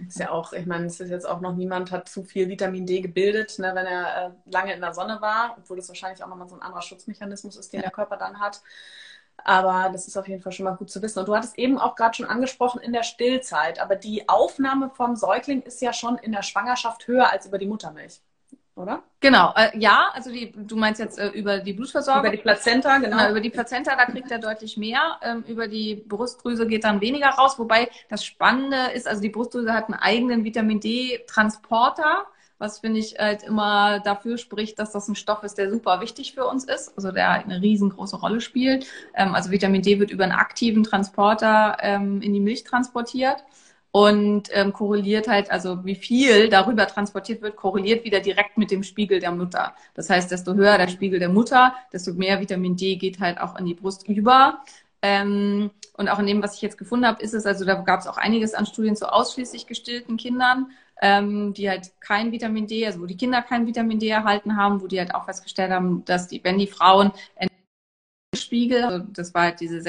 ist 0.08 0.19
ja 0.19 0.32
auch, 0.32 0.54
ich 0.54 0.65
meine, 0.65 0.86
es 0.86 0.99
ist 0.99 1.10
jetzt 1.10 1.28
auch 1.28 1.41
noch 1.41 1.56
niemand 1.56 1.91
hat 1.91 2.10
zu 2.10 2.23
viel 2.23 2.49
Vitamin 2.49 2.86
D 2.86 3.02
gebildet, 3.02 3.58
ne, 3.60 3.71
wenn 3.73 3.86
er 3.86 4.28
äh, 4.28 4.52
lange 4.52 4.73
in 4.73 4.82
der 4.82 4.93
Sonne 4.93 5.19
war, 5.21 5.56
obwohl 5.58 5.78
das 5.78 5.88
wahrscheinlich 5.88 6.23
auch 6.23 6.28
nochmal 6.28 6.47
so 6.47 6.56
ein 6.56 6.62
anderer 6.62 6.82
Schutzmechanismus 6.82 7.58
ist, 7.58 7.73
den 7.73 7.80
ja. 7.80 7.84
der 7.84 7.91
Körper 7.91 8.17
dann 8.17 8.39
hat. 8.39 8.62
Aber 9.43 9.89
das 9.91 10.08
ist 10.08 10.15
auf 10.15 10.28
jeden 10.28 10.41
Fall 10.41 10.52
schon 10.52 10.65
mal 10.65 10.76
gut 10.76 10.89
zu 10.89 11.02
wissen. 11.02 11.19
Und 11.19 11.28
du 11.28 11.36
hattest 11.36 11.58
eben 11.58 11.78
auch 11.78 11.95
gerade 11.95 12.15
schon 12.15 12.28
angesprochen 12.28 12.82
in 12.82 12.93
der 12.93 13.04
Stillzeit, 13.04 13.80
aber 13.80 13.95
die 13.95 14.30
Aufnahme 14.30 14.89
vom 14.89 15.15
Säugling 15.15 15.63
ist 15.63 15.82
ja 15.82 15.91
schon 15.91 16.17
in 16.17 16.32
der 16.32 16.43
Schwangerschaft 16.43 17.08
höher 17.08 17.32
als 17.32 17.45
über 17.45 17.58
die 17.58 17.65
Muttermilch 17.65 18.21
oder? 18.76 19.04
Genau, 19.20 19.54
äh, 19.56 19.78
ja, 19.78 20.10
also 20.14 20.32
die, 20.32 20.52
du 20.52 20.76
meinst 20.76 21.00
jetzt 21.00 21.20
äh, 21.20 21.30
über 21.30 21.60
die 21.60 21.74
Blutversorgung? 21.74 22.26
Über 22.26 22.36
die 22.36 22.42
Plazenta, 22.42 22.98
genau. 22.98 23.18
genau. 23.18 23.30
Über 23.30 23.42
die 23.42 23.50
Plazenta, 23.50 23.96
da 23.96 24.06
kriegt 24.06 24.32
er 24.32 24.40
deutlich 24.40 24.78
mehr. 24.78 25.20
Ähm, 25.22 25.44
über 25.48 25.68
die 25.68 25.96
Brustdrüse 25.96 26.68
geht 26.68 26.84
dann 26.84 27.00
weniger 27.02 27.30
raus. 27.30 27.60
Wobei 27.60 27.90
das 28.10 28.26
Spannende 28.26 28.92
ist, 28.94 29.08
also 29.08 29.22
die 29.22 29.30
Brustdrüse 29.30 29.74
hat 29.74 29.86
einen 29.86 30.00
eigenen 30.00 30.44
Vitamin 30.44 30.80
D-Transporter, 30.80 32.26
was 32.58 32.80
finde 32.80 33.00
ich 33.00 33.16
halt 33.20 33.44
immer 33.44 34.00
dafür 34.00 34.38
spricht, 34.38 34.80
dass 34.80 34.92
das 34.92 35.08
ein 35.08 35.16
Stoff 35.16 35.44
ist, 35.44 35.58
der 35.58 35.70
super 35.70 36.02
wichtig 36.02 36.34
für 36.34 36.46
uns 36.46 36.64
ist, 36.64 36.96
also 36.96 37.12
der 37.12 37.30
eine 37.32 37.62
riesengroße 37.62 38.16
Rolle 38.16 38.42
spielt. 38.42 38.88
Ähm, 39.14 39.36
also 39.36 39.52
Vitamin 39.52 39.82
D 39.82 40.00
wird 40.00 40.12
über 40.12 40.24
einen 40.24 40.34
aktiven 40.34 40.84
Transporter 40.84 41.78
ähm, 41.82 42.22
in 42.22 42.34
die 42.34 42.40
Milch 42.40 42.64
transportiert 42.64 43.44
und 43.95 44.49
ähm, 44.53 44.73
korreliert 44.73 45.27
halt, 45.27 45.51
also 45.51 45.86
wie 45.86 45.93
viel 45.93 46.49
darüber 46.49 46.88
transportiert 46.88 47.43
wird, 47.43 47.56
korreliert 47.56 48.03
wieder 48.03 48.21
direkt 48.21 48.58
mit 48.58 48.71
dem 48.71 48.82
Spiegel 48.82 49.19
der 49.19 49.32
Mutter. 49.32 49.75
Das 49.93 50.10
heißt, 50.10 50.32
desto 50.32 50.56
höher 50.56 50.79
der 50.79 50.88
Spiegel 50.88 51.19
der 51.19 51.29
Mutter, 51.29 51.75
desto 51.93 52.12
mehr 52.13 52.39
Vitamin 52.39 52.75
D 52.75 52.95
geht 52.95 53.19
halt 53.19 53.39
auch 53.39 53.56
in 53.56 53.65
die 53.65 53.75
Brust 53.75 54.08
über. 54.08 54.63
Ähm, 55.03 55.69
und 55.95 56.10
auch 56.10 56.17
in 56.17 56.25
dem, 56.25 56.41
was 56.41 56.56
ich 56.56 56.63
jetzt 56.63 56.79
gefunden 56.79 57.06
habe, 57.06 57.21
ist 57.21 57.36
es, 57.36 57.45
also 57.45 57.65
da 57.65 57.75
gab 57.75 57.99
es 57.99 58.08
auch 58.08 58.17
einiges 58.17 58.56
an 58.56 58.65
Studien 58.65 58.95
zu 58.95 59.13
ausschließlich 59.13 59.67
gestillten 59.67 60.17
Kindern, 60.17 60.71
ähm, 60.99 61.53
die 61.53 61.69
halt 61.69 61.91
kein 61.99 62.32
Vitamin 62.32 62.65
D, 62.65 62.88
also 62.88 62.99
wo 62.99 63.06
die 63.06 63.17
Kinder 63.17 63.43
kein 63.43 63.67
Vitamin 63.67 63.99
D 63.99 64.10
erhalten 64.10 64.58
haben, 64.58 64.82
wo 64.82 64.88
die 64.88 64.97
halt 64.97 65.13
auch 65.13 65.25
festgestellt 65.25 65.71
haben, 65.71 66.03
dass 66.06 66.27
die, 66.29 66.43
wenn 66.43 66.58
die 66.58 66.65
Frauen 66.65 67.12
Spiegel, 68.36 68.86
also 68.86 69.06
das 69.12 69.36
war 69.36 69.43
halt 69.43 69.60
diese 69.60 69.84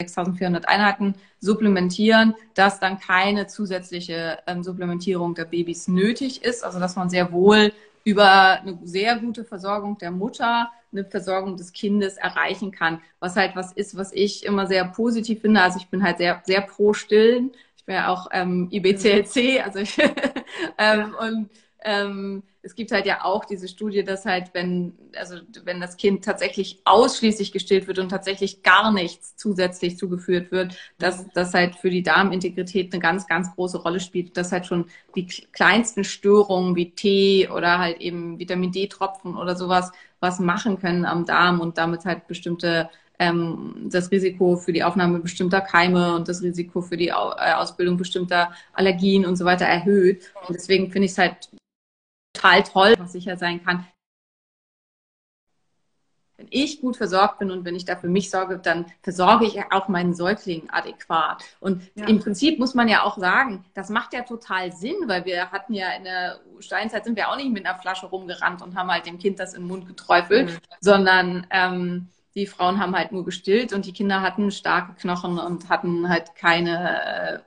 6400 0.00 0.68
Einheiten 0.68 1.14
supplementieren, 1.40 2.34
dass 2.54 2.78
dann 2.78 3.00
keine 3.00 3.48
zusätzliche 3.48 4.38
ähm, 4.46 4.62
Supplementierung 4.62 5.34
der 5.34 5.44
Babys 5.44 5.88
nötig 5.88 6.44
ist. 6.44 6.64
Also 6.64 6.78
dass 6.78 6.94
man 6.94 7.10
sehr 7.10 7.32
wohl 7.32 7.72
über 8.04 8.60
eine 8.60 8.78
sehr 8.84 9.16
gute 9.16 9.44
Versorgung 9.44 9.98
der 9.98 10.12
Mutter 10.12 10.70
eine 10.92 11.04
Versorgung 11.04 11.56
des 11.56 11.72
Kindes 11.72 12.16
erreichen 12.16 12.70
kann. 12.70 13.02
Was 13.18 13.36
halt 13.36 13.56
was 13.56 13.72
ist, 13.72 13.96
was 13.96 14.12
ich 14.12 14.46
immer 14.46 14.66
sehr 14.66 14.84
positiv 14.84 15.40
finde. 15.40 15.60
Also 15.60 15.78
ich 15.78 15.88
bin 15.88 16.02
halt 16.02 16.18
sehr, 16.18 16.42
sehr 16.46 16.60
pro 16.62 16.94
Stillen. 16.94 17.50
Ich 17.76 17.84
bin 17.84 17.96
ja 17.96 18.08
auch 18.08 18.28
ähm, 18.32 18.68
IBCLC, 18.70 19.64
also 19.64 19.80
ich 19.80 19.98
ähm, 20.78 21.14
und 21.20 21.50
ähm, 21.82 22.42
es 22.62 22.74
gibt 22.74 22.92
halt 22.92 23.06
ja 23.06 23.24
auch 23.24 23.44
diese 23.44 23.68
Studie, 23.68 24.02
dass 24.04 24.24
halt, 24.24 24.50
wenn, 24.52 24.92
also 25.16 25.36
wenn 25.64 25.80
das 25.80 25.96
Kind 25.96 26.24
tatsächlich 26.24 26.80
ausschließlich 26.84 27.52
gestillt 27.52 27.86
wird 27.86 27.98
und 27.98 28.08
tatsächlich 28.08 28.62
gar 28.62 28.92
nichts 28.92 29.36
zusätzlich 29.36 29.96
zugeführt 29.96 30.50
wird, 30.50 30.76
dass 30.98 31.24
mhm. 31.24 31.30
das 31.34 31.54
halt 31.54 31.76
für 31.76 31.90
die 31.90 32.02
Darmintegrität 32.02 32.92
eine 32.92 33.00
ganz, 33.00 33.26
ganz 33.26 33.54
große 33.54 33.78
Rolle 33.78 34.00
spielt, 34.00 34.36
dass 34.36 34.52
halt 34.52 34.66
schon 34.66 34.86
die 35.14 35.26
kleinsten 35.26 36.04
Störungen 36.04 36.74
wie 36.74 36.90
Tee 36.90 37.48
oder 37.48 37.78
halt 37.78 38.00
eben 38.00 38.38
Vitamin 38.38 38.72
D-Tropfen 38.72 39.36
oder 39.36 39.56
sowas 39.56 39.92
was 40.20 40.40
machen 40.40 40.80
können 40.80 41.04
am 41.04 41.24
Darm 41.24 41.60
und 41.60 41.78
damit 41.78 42.04
halt 42.04 42.26
bestimmte 42.26 42.90
ähm, 43.18 43.88
das 43.90 44.10
Risiko 44.10 44.56
für 44.56 44.72
die 44.72 44.82
Aufnahme 44.82 45.20
bestimmter 45.20 45.60
Keime 45.60 46.14
und 46.14 46.28
das 46.28 46.42
Risiko 46.42 46.80
für 46.80 46.96
die 46.96 47.08
äh, 47.08 47.12
Ausbildung 47.12 47.96
bestimmter 47.96 48.52
Allergien 48.72 49.26
und 49.26 49.36
so 49.36 49.44
weiter 49.44 49.66
erhöht. 49.66 50.32
Und 50.46 50.54
deswegen 50.56 50.90
finde 50.90 51.06
ich 51.06 51.12
es 51.12 51.18
halt 51.18 51.48
total 52.38 52.62
toll, 52.62 52.94
was 52.98 53.12
sicher 53.12 53.36
sein 53.36 53.64
kann. 53.64 53.86
wenn 56.38 56.46
ich 56.50 56.80
gut 56.80 56.96
versorgt 56.96 57.40
bin 57.40 57.50
und 57.50 57.64
wenn 57.64 57.74
ich 57.74 57.84
da 57.84 57.96
für 57.96 58.08
mich 58.08 58.30
sorge, 58.30 58.58
dann 58.58 58.86
versorge 59.02 59.44
ich 59.44 59.60
auch 59.72 59.88
meinen 59.88 60.14
Säugling 60.14 60.70
adäquat. 60.70 61.42
Und 61.58 61.82
ja. 61.96 62.06
im 62.06 62.20
Prinzip 62.20 62.60
muss 62.60 62.74
man 62.74 62.86
ja 62.86 63.02
auch 63.02 63.18
sagen, 63.18 63.64
das 63.74 63.90
macht 63.90 64.14
ja 64.14 64.22
total 64.22 64.72
Sinn, 64.72 64.94
weil 65.06 65.24
wir 65.24 65.50
hatten 65.50 65.74
ja 65.74 65.90
in 65.96 66.04
der 66.04 66.38
Steinzeit 66.60 67.04
sind 67.04 67.16
wir 67.16 67.28
auch 67.28 67.36
nicht 67.36 67.50
mit 67.50 67.66
einer 67.66 67.76
Flasche 67.76 68.06
rumgerannt 68.06 68.62
und 68.62 68.76
haben 68.76 68.88
halt 68.88 69.06
dem 69.06 69.18
Kind 69.18 69.40
das 69.40 69.52
in 69.52 69.62
den 69.62 69.68
Mund 69.68 69.88
geträufelt, 69.88 70.50
mhm. 70.50 70.58
sondern 70.80 71.46
ähm, 71.50 72.08
die 72.34 72.46
Frauen 72.46 72.78
haben 72.78 72.94
halt 72.94 73.12
nur 73.12 73.24
gestillt 73.24 73.72
und 73.72 73.86
die 73.86 73.92
Kinder 73.92 74.20
hatten 74.20 74.50
starke 74.50 74.94
Knochen 74.94 75.38
und 75.38 75.68
hatten 75.68 76.08
halt 76.08 76.34
keine 76.34 77.02
äh, 77.02 77.38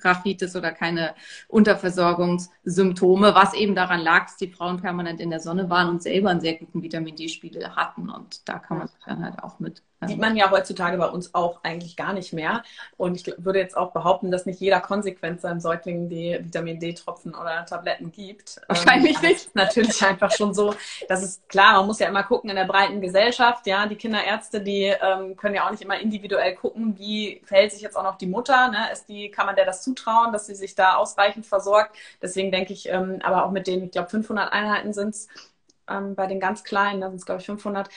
Rachitis 0.00 0.56
oder 0.56 0.72
keine 0.72 1.14
Unterversorgungssymptome, 1.48 3.34
was 3.34 3.54
eben 3.54 3.74
daran 3.74 4.00
lag, 4.00 4.24
dass 4.24 4.36
die 4.36 4.48
Frauen 4.48 4.80
permanent 4.80 5.20
in 5.20 5.30
der 5.30 5.40
Sonne 5.40 5.70
waren 5.70 5.88
und 5.88 6.02
selber 6.02 6.30
einen 6.30 6.40
sehr 6.40 6.54
guten 6.54 6.82
Vitamin 6.82 7.16
D-Spiegel 7.16 7.74
hatten. 7.76 8.10
Und 8.10 8.48
da 8.48 8.58
kann 8.58 8.78
man 8.78 8.88
sich 8.88 9.00
dann 9.06 9.24
halt 9.24 9.42
auch 9.42 9.60
mit 9.60 9.82
Sieht 10.06 10.18
man 10.18 10.36
ja 10.36 10.50
heutzutage 10.50 10.96
bei 10.98 11.06
uns 11.06 11.34
auch 11.34 11.60
eigentlich 11.62 11.96
gar 11.96 12.12
nicht 12.12 12.32
mehr. 12.32 12.62
Und 12.96 13.16
ich 13.16 13.32
würde 13.38 13.58
jetzt 13.58 13.76
auch 13.76 13.92
behaupten, 13.92 14.30
dass 14.30 14.46
nicht 14.46 14.60
jeder 14.60 14.80
konsequent 14.80 15.40
seinem 15.40 15.60
Säugling 15.60 16.08
die 16.08 16.38
Vitamin 16.40 16.80
D-Tropfen 16.80 17.34
oder 17.34 17.64
Tabletten 17.66 18.12
gibt. 18.12 18.60
Wahrscheinlich 18.68 19.16
ähm, 19.22 19.28
nicht. 19.30 19.54
Natürlich 19.54 20.04
einfach 20.04 20.30
schon 20.32 20.54
so, 20.54 20.74
das 21.08 21.22
ist 21.22 21.48
klar, 21.48 21.78
man 21.78 21.86
muss 21.86 21.98
ja 21.98 22.08
immer 22.08 22.22
gucken 22.22 22.50
in 22.50 22.56
der 22.56 22.64
breiten 22.64 23.00
Gesellschaft. 23.00 23.66
Ja, 23.66 23.86
die 23.86 23.96
Kinderärzte, 23.96 24.60
die 24.60 24.84
ähm, 24.84 25.36
können 25.36 25.54
ja 25.54 25.66
auch 25.66 25.70
nicht 25.70 25.82
immer 25.82 25.98
individuell 25.98 26.54
gucken, 26.54 26.98
wie 26.98 27.42
verhält 27.44 27.72
sich 27.72 27.82
jetzt 27.82 27.96
auch 27.96 28.02
noch 28.02 28.18
die 28.18 28.26
Mutter. 28.26 28.70
Ne? 28.70 28.92
Ist 28.92 29.08
die, 29.08 29.30
kann 29.30 29.46
man 29.46 29.56
der 29.56 29.66
das 29.66 29.82
zutrauen, 29.82 30.32
dass 30.32 30.46
sie 30.46 30.54
sich 30.54 30.74
da 30.74 30.96
ausreichend 30.96 31.46
versorgt? 31.46 31.96
Deswegen 32.22 32.50
denke 32.50 32.72
ich, 32.72 32.88
ähm, 32.88 33.20
aber 33.22 33.44
auch 33.44 33.50
mit 33.50 33.66
den, 33.66 33.84
ich 33.84 33.90
glaube, 33.90 34.08
500 34.08 34.52
Einheiten 34.52 34.92
sind 34.92 35.10
es 35.10 35.28
ähm, 35.88 36.14
bei 36.14 36.26
den 36.26 36.40
ganz 36.40 36.64
Kleinen, 36.64 37.00
da 37.00 37.08
sind 37.08 37.18
es, 37.18 37.26
glaube 37.26 37.40
ich, 37.40 37.46
500 37.46 37.88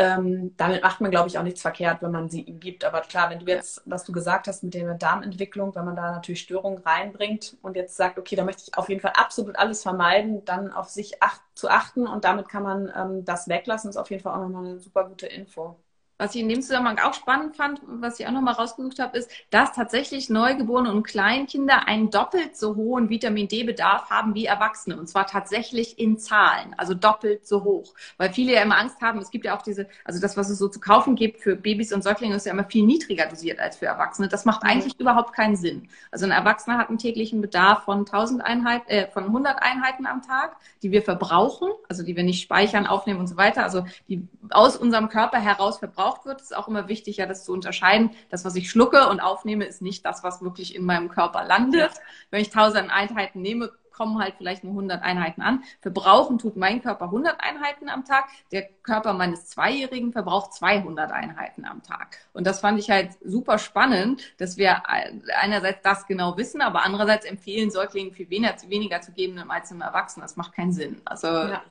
ähm, 0.00 0.56
damit 0.56 0.82
macht 0.82 1.00
man, 1.02 1.10
glaube 1.10 1.28
ich, 1.28 1.38
auch 1.38 1.42
nichts 1.42 1.60
verkehrt, 1.60 2.00
wenn 2.00 2.10
man 2.10 2.30
sie 2.30 2.40
ihm 2.42 2.58
gibt. 2.58 2.84
Aber 2.86 3.02
klar, 3.02 3.28
wenn 3.30 3.40
du 3.40 3.46
jetzt, 3.46 3.82
was 3.84 4.04
du 4.04 4.12
gesagt 4.12 4.48
hast 4.48 4.62
mit 4.62 4.72
der 4.72 4.94
Darmentwicklung, 4.94 5.74
wenn 5.74 5.84
man 5.84 5.94
da 5.96 6.12
natürlich 6.12 6.40
Störungen 6.40 6.78
reinbringt 6.82 7.58
und 7.60 7.76
jetzt 7.76 7.96
sagt, 7.96 8.18
okay, 8.18 8.34
da 8.34 8.44
möchte 8.44 8.62
ich 8.66 8.78
auf 8.78 8.88
jeden 8.88 9.02
Fall 9.02 9.12
absolut 9.14 9.58
alles 9.58 9.82
vermeiden, 9.82 10.42
dann 10.46 10.72
auf 10.72 10.88
sich 10.88 11.22
acht, 11.22 11.42
zu 11.54 11.68
achten 11.68 12.06
und 12.06 12.24
damit 12.24 12.48
kann 12.48 12.62
man 12.62 12.90
ähm, 12.96 13.24
das 13.26 13.48
weglassen, 13.48 13.90
ist 13.90 13.98
auf 13.98 14.10
jeden 14.10 14.22
Fall 14.22 14.34
auch 14.34 14.40
nochmal 14.40 14.64
eine 14.66 14.80
super 14.80 15.04
gute 15.06 15.26
Info. 15.26 15.76
Was 16.20 16.34
ich 16.34 16.42
in 16.42 16.50
dem 16.50 16.60
Zusammenhang 16.60 16.98
auch 16.98 17.14
spannend 17.14 17.56
fand, 17.56 17.80
was 17.86 18.20
ich 18.20 18.26
auch 18.26 18.30
nochmal 18.30 18.52
rausgesucht 18.52 18.98
habe, 18.98 19.16
ist, 19.16 19.30
dass 19.48 19.72
tatsächlich 19.72 20.28
Neugeborene 20.28 20.92
und 20.92 21.02
Kleinkinder 21.04 21.88
einen 21.88 22.10
doppelt 22.10 22.58
so 22.58 22.76
hohen 22.76 23.08
Vitamin 23.08 23.48
D-Bedarf 23.48 24.10
haben 24.10 24.34
wie 24.34 24.44
Erwachsene. 24.44 24.98
Und 24.98 25.08
zwar 25.08 25.26
tatsächlich 25.26 25.98
in 25.98 26.18
Zahlen, 26.18 26.74
also 26.76 26.92
doppelt 26.92 27.48
so 27.48 27.64
hoch. 27.64 27.94
Weil 28.18 28.34
viele 28.34 28.52
ja 28.52 28.60
immer 28.60 28.76
Angst 28.76 29.00
haben, 29.00 29.18
es 29.18 29.30
gibt 29.30 29.46
ja 29.46 29.56
auch 29.56 29.62
diese, 29.62 29.88
also 30.04 30.20
das, 30.20 30.36
was 30.36 30.50
es 30.50 30.58
so 30.58 30.68
zu 30.68 30.78
kaufen 30.78 31.16
gibt 31.16 31.40
für 31.40 31.56
Babys 31.56 31.90
und 31.90 32.04
Säuglinge, 32.04 32.34
ist 32.34 32.44
ja 32.44 32.52
immer 32.52 32.64
viel 32.64 32.84
niedriger 32.84 33.24
dosiert 33.24 33.58
als 33.58 33.78
für 33.78 33.86
Erwachsene. 33.86 34.28
Das 34.28 34.44
macht 34.44 34.62
eigentlich 34.62 34.98
mhm. 34.98 35.00
überhaupt 35.00 35.32
keinen 35.32 35.56
Sinn. 35.56 35.88
Also 36.10 36.26
ein 36.26 36.32
Erwachsener 36.32 36.76
hat 36.76 36.90
einen 36.90 36.98
täglichen 36.98 37.40
Bedarf 37.40 37.84
von 37.84 38.00
1000 38.00 38.44
Einheiten, 38.44 38.90
äh, 38.90 39.10
von 39.10 39.24
100 39.24 39.62
Einheiten 39.62 40.04
am 40.04 40.20
Tag, 40.20 40.56
die 40.82 40.90
wir 40.90 41.00
verbrauchen, 41.00 41.70
also 41.88 42.02
die 42.02 42.14
wir 42.14 42.24
nicht 42.24 42.42
speichern, 42.42 42.86
aufnehmen 42.86 43.20
und 43.20 43.26
so 43.26 43.38
weiter, 43.38 43.62
also 43.62 43.86
die 44.10 44.28
aus 44.50 44.76
unserem 44.76 45.08
Körper 45.08 45.38
heraus 45.38 45.78
verbrauchen 45.78 46.09
gebraucht 46.10 46.26
wird. 46.26 46.40
Es 46.40 46.50
ist 46.50 46.56
auch 46.56 46.68
immer 46.68 46.88
wichtig, 46.88 47.18
ja, 47.18 47.26
das 47.26 47.44
zu 47.44 47.52
unterscheiden. 47.52 48.10
Das, 48.30 48.44
was 48.44 48.56
ich 48.56 48.70
schlucke 48.70 49.08
und 49.08 49.20
aufnehme, 49.20 49.64
ist 49.64 49.82
nicht 49.82 50.04
das, 50.04 50.22
was 50.22 50.42
wirklich 50.42 50.74
in 50.74 50.84
meinem 50.84 51.08
Körper 51.08 51.44
landet. 51.44 51.92
Wenn 52.30 52.42
ich 52.42 52.48
1000 52.48 52.90
Einheiten 52.90 53.40
nehme, 53.40 53.70
kommen 53.92 54.18
halt 54.18 54.36
vielleicht 54.38 54.64
nur 54.64 54.72
100 54.72 55.02
Einheiten 55.02 55.42
an. 55.42 55.62
Verbrauchen 55.82 56.38
tut 56.38 56.56
mein 56.56 56.80
Körper 56.80 57.06
100 57.06 57.38
Einheiten 57.40 57.90
am 57.90 58.04
Tag. 58.04 58.28
Der 58.50 58.66
Körper 58.82 59.12
meines 59.12 59.46
Zweijährigen 59.48 60.12
verbraucht 60.12 60.54
200 60.54 61.12
Einheiten 61.12 61.66
am 61.66 61.82
Tag. 61.82 62.16
Und 62.32 62.46
das 62.46 62.60
fand 62.60 62.78
ich 62.78 62.88
halt 62.88 63.10
super 63.22 63.58
spannend, 63.58 64.22
dass 64.38 64.56
wir 64.56 64.88
einerseits 64.88 65.82
das 65.82 66.06
genau 66.06 66.38
wissen, 66.38 66.62
aber 66.62 66.82
andererseits 66.82 67.26
empfehlen 67.26 67.70
Säuglingen 67.70 68.14
viel 68.14 68.30
weniger, 68.30 68.54
weniger 68.68 69.02
zu 69.02 69.12
geben 69.12 69.38
als 69.50 69.70
einem 69.70 69.82
Erwachsenen. 69.82 70.22
Das 70.22 70.36
macht 70.36 70.54
keinen 70.54 70.72
Sinn. 70.72 71.02
Also 71.04 71.26
ja. 71.26 71.62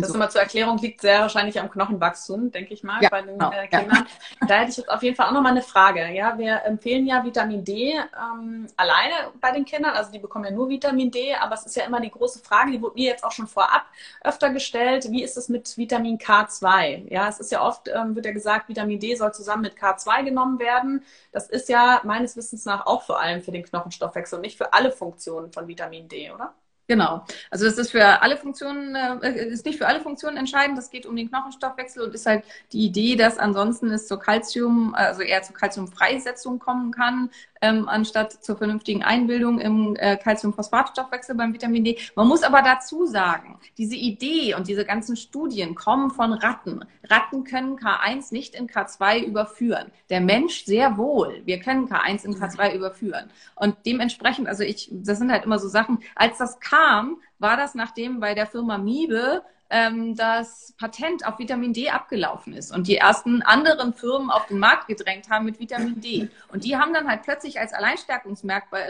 Das 0.00 0.08
so. 0.08 0.14
immer 0.16 0.28
zur 0.28 0.40
Erklärung 0.40 0.78
liegt 0.78 1.00
sehr 1.00 1.20
wahrscheinlich 1.20 1.60
am 1.60 1.70
Knochenwachstum, 1.70 2.50
denke 2.50 2.74
ich 2.74 2.82
mal, 2.82 3.00
ja, 3.02 3.08
bei 3.08 3.22
den 3.22 3.38
genau. 3.38 3.52
äh, 3.52 3.68
Kindern. 3.68 4.06
Ja. 4.40 4.46
Da 4.48 4.54
hätte 4.56 4.70
ich 4.72 4.76
jetzt 4.76 4.90
auf 4.90 5.02
jeden 5.02 5.16
Fall 5.16 5.28
auch 5.28 5.32
nochmal 5.32 5.52
eine 5.52 5.62
Frage. 5.62 6.12
Ja, 6.12 6.36
wir 6.36 6.62
empfehlen 6.64 7.06
ja 7.06 7.24
Vitamin 7.24 7.64
D 7.64 7.92
ähm, 7.92 8.66
alleine 8.76 9.14
bei 9.40 9.52
den 9.52 9.64
Kindern, 9.64 9.94
also 9.94 10.10
die 10.10 10.18
bekommen 10.18 10.44
ja 10.44 10.50
nur 10.50 10.68
Vitamin 10.68 11.10
D, 11.10 11.34
aber 11.34 11.54
es 11.54 11.64
ist 11.64 11.76
ja 11.76 11.84
immer 11.84 12.00
die 12.00 12.10
große 12.10 12.40
Frage, 12.40 12.72
die 12.72 12.82
wurde 12.82 12.94
mir 12.94 13.10
jetzt 13.10 13.24
auch 13.24 13.32
schon 13.32 13.46
vorab 13.46 13.84
öfter 14.22 14.50
gestellt, 14.50 15.10
wie 15.10 15.22
ist 15.22 15.36
es 15.36 15.48
mit 15.48 15.76
Vitamin 15.78 16.18
K2? 16.18 17.10
Ja, 17.10 17.28
es 17.28 17.40
ist 17.40 17.52
ja 17.52 17.62
oft, 17.62 17.88
ähm, 17.88 18.14
wird 18.14 18.26
ja 18.26 18.32
gesagt, 18.32 18.68
Vitamin 18.68 18.98
D 19.00 19.14
soll 19.14 19.32
zusammen 19.32 19.62
mit 19.62 19.76
K2 19.76 20.24
genommen 20.24 20.58
werden. 20.58 21.04
Das 21.32 21.48
ist 21.48 21.68
ja 21.68 22.00
meines 22.04 22.36
Wissens 22.36 22.64
nach 22.64 22.86
auch 22.86 23.02
vor 23.02 23.20
allem 23.20 23.42
für 23.42 23.52
den 23.52 23.64
Knochenstoffwechsel 23.64 24.36
und 24.36 24.42
nicht 24.42 24.58
für 24.58 24.72
alle 24.72 24.92
Funktionen 24.92 25.52
von 25.52 25.68
Vitamin 25.68 26.08
D, 26.08 26.30
oder? 26.32 26.54
Genau. 26.86 27.24
Also 27.50 27.64
das 27.64 27.78
ist 27.78 27.92
für 27.92 28.20
alle 28.20 28.36
Funktionen, 28.36 28.94
äh, 28.94 29.46
ist 29.46 29.64
nicht 29.64 29.78
für 29.78 29.86
alle 29.86 30.00
Funktionen 30.00 30.36
entscheidend. 30.36 30.76
Das 30.76 30.90
geht 30.90 31.06
um 31.06 31.16
den 31.16 31.30
Knochenstoffwechsel 31.30 32.02
und 32.02 32.14
ist 32.14 32.26
halt 32.26 32.44
die 32.72 32.84
Idee, 32.84 33.16
dass 33.16 33.38
ansonsten 33.38 33.90
es 33.90 34.06
zur 34.06 34.18
Calcium, 34.18 34.94
also 34.94 35.22
eher 35.22 35.42
zur 35.42 35.56
Calciumfreisetzung 35.56 36.58
kommen 36.58 36.92
kann, 36.92 37.30
ähm, 37.64 37.88
anstatt 37.88 38.44
zur 38.44 38.58
vernünftigen 38.58 39.02
Einbildung 39.02 39.58
im 39.58 39.96
äh, 39.96 40.18
Calciumphosphatstoffwechsel 40.18 41.34
beim 41.34 41.54
Vitamin 41.54 41.84
D. 41.84 41.98
Man 42.14 42.28
muss 42.28 42.42
aber 42.42 42.60
dazu 42.60 43.06
sagen, 43.06 43.58
diese 43.78 43.96
Idee 43.96 44.54
und 44.54 44.68
diese 44.68 44.84
ganzen 44.84 45.16
Studien 45.16 45.74
kommen 45.74 46.10
von 46.10 46.34
Ratten. 46.34 46.84
Ratten 47.08 47.44
können 47.44 47.78
K1 47.78 48.32
nicht 48.32 48.54
in 48.54 48.68
K2 48.68 49.24
überführen. 49.24 49.90
Der 50.10 50.20
Mensch 50.20 50.66
sehr 50.66 50.98
wohl. 50.98 51.40
Wir 51.46 51.58
können 51.58 51.88
K1 51.88 52.26
in 52.26 52.34
K2 52.34 52.74
überführen. 52.74 53.30
Und 53.54 53.76
dementsprechend, 53.86 54.46
also 54.46 54.62
ich, 54.62 54.90
das 54.92 55.18
sind 55.18 55.32
halt 55.32 55.44
immer 55.44 55.58
so 55.58 55.68
Sachen, 55.68 56.00
als 56.14 56.36
das 56.36 56.60
kam, 56.74 57.20
war 57.38 57.56
das 57.56 57.74
nachdem 57.74 58.20
bei 58.20 58.34
der 58.34 58.46
Firma 58.46 58.78
Miebe 58.78 59.42
ähm, 59.74 60.14
das 60.14 60.72
Patent 60.78 61.26
auf 61.26 61.40
Vitamin 61.40 61.72
D 61.72 61.90
abgelaufen 61.90 62.52
ist 62.52 62.72
und 62.72 62.86
die 62.86 62.96
ersten 62.96 63.42
anderen 63.42 63.92
Firmen 63.92 64.30
auf 64.30 64.46
den 64.46 64.60
Markt 64.60 64.86
gedrängt 64.86 65.28
haben 65.30 65.44
mit 65.44 65.58
Vitamin 65.58 66.00
D. 66.00 66.28
Und 66.52 66.62
die 66.64 66.76
haben 66.76 66.94
dann 66.94 67.08
halt 67.08 67.22
plötzlich 67.22 67.58
als 67.58 67.72
Alleinstellungsmerkmal 67.72 68.86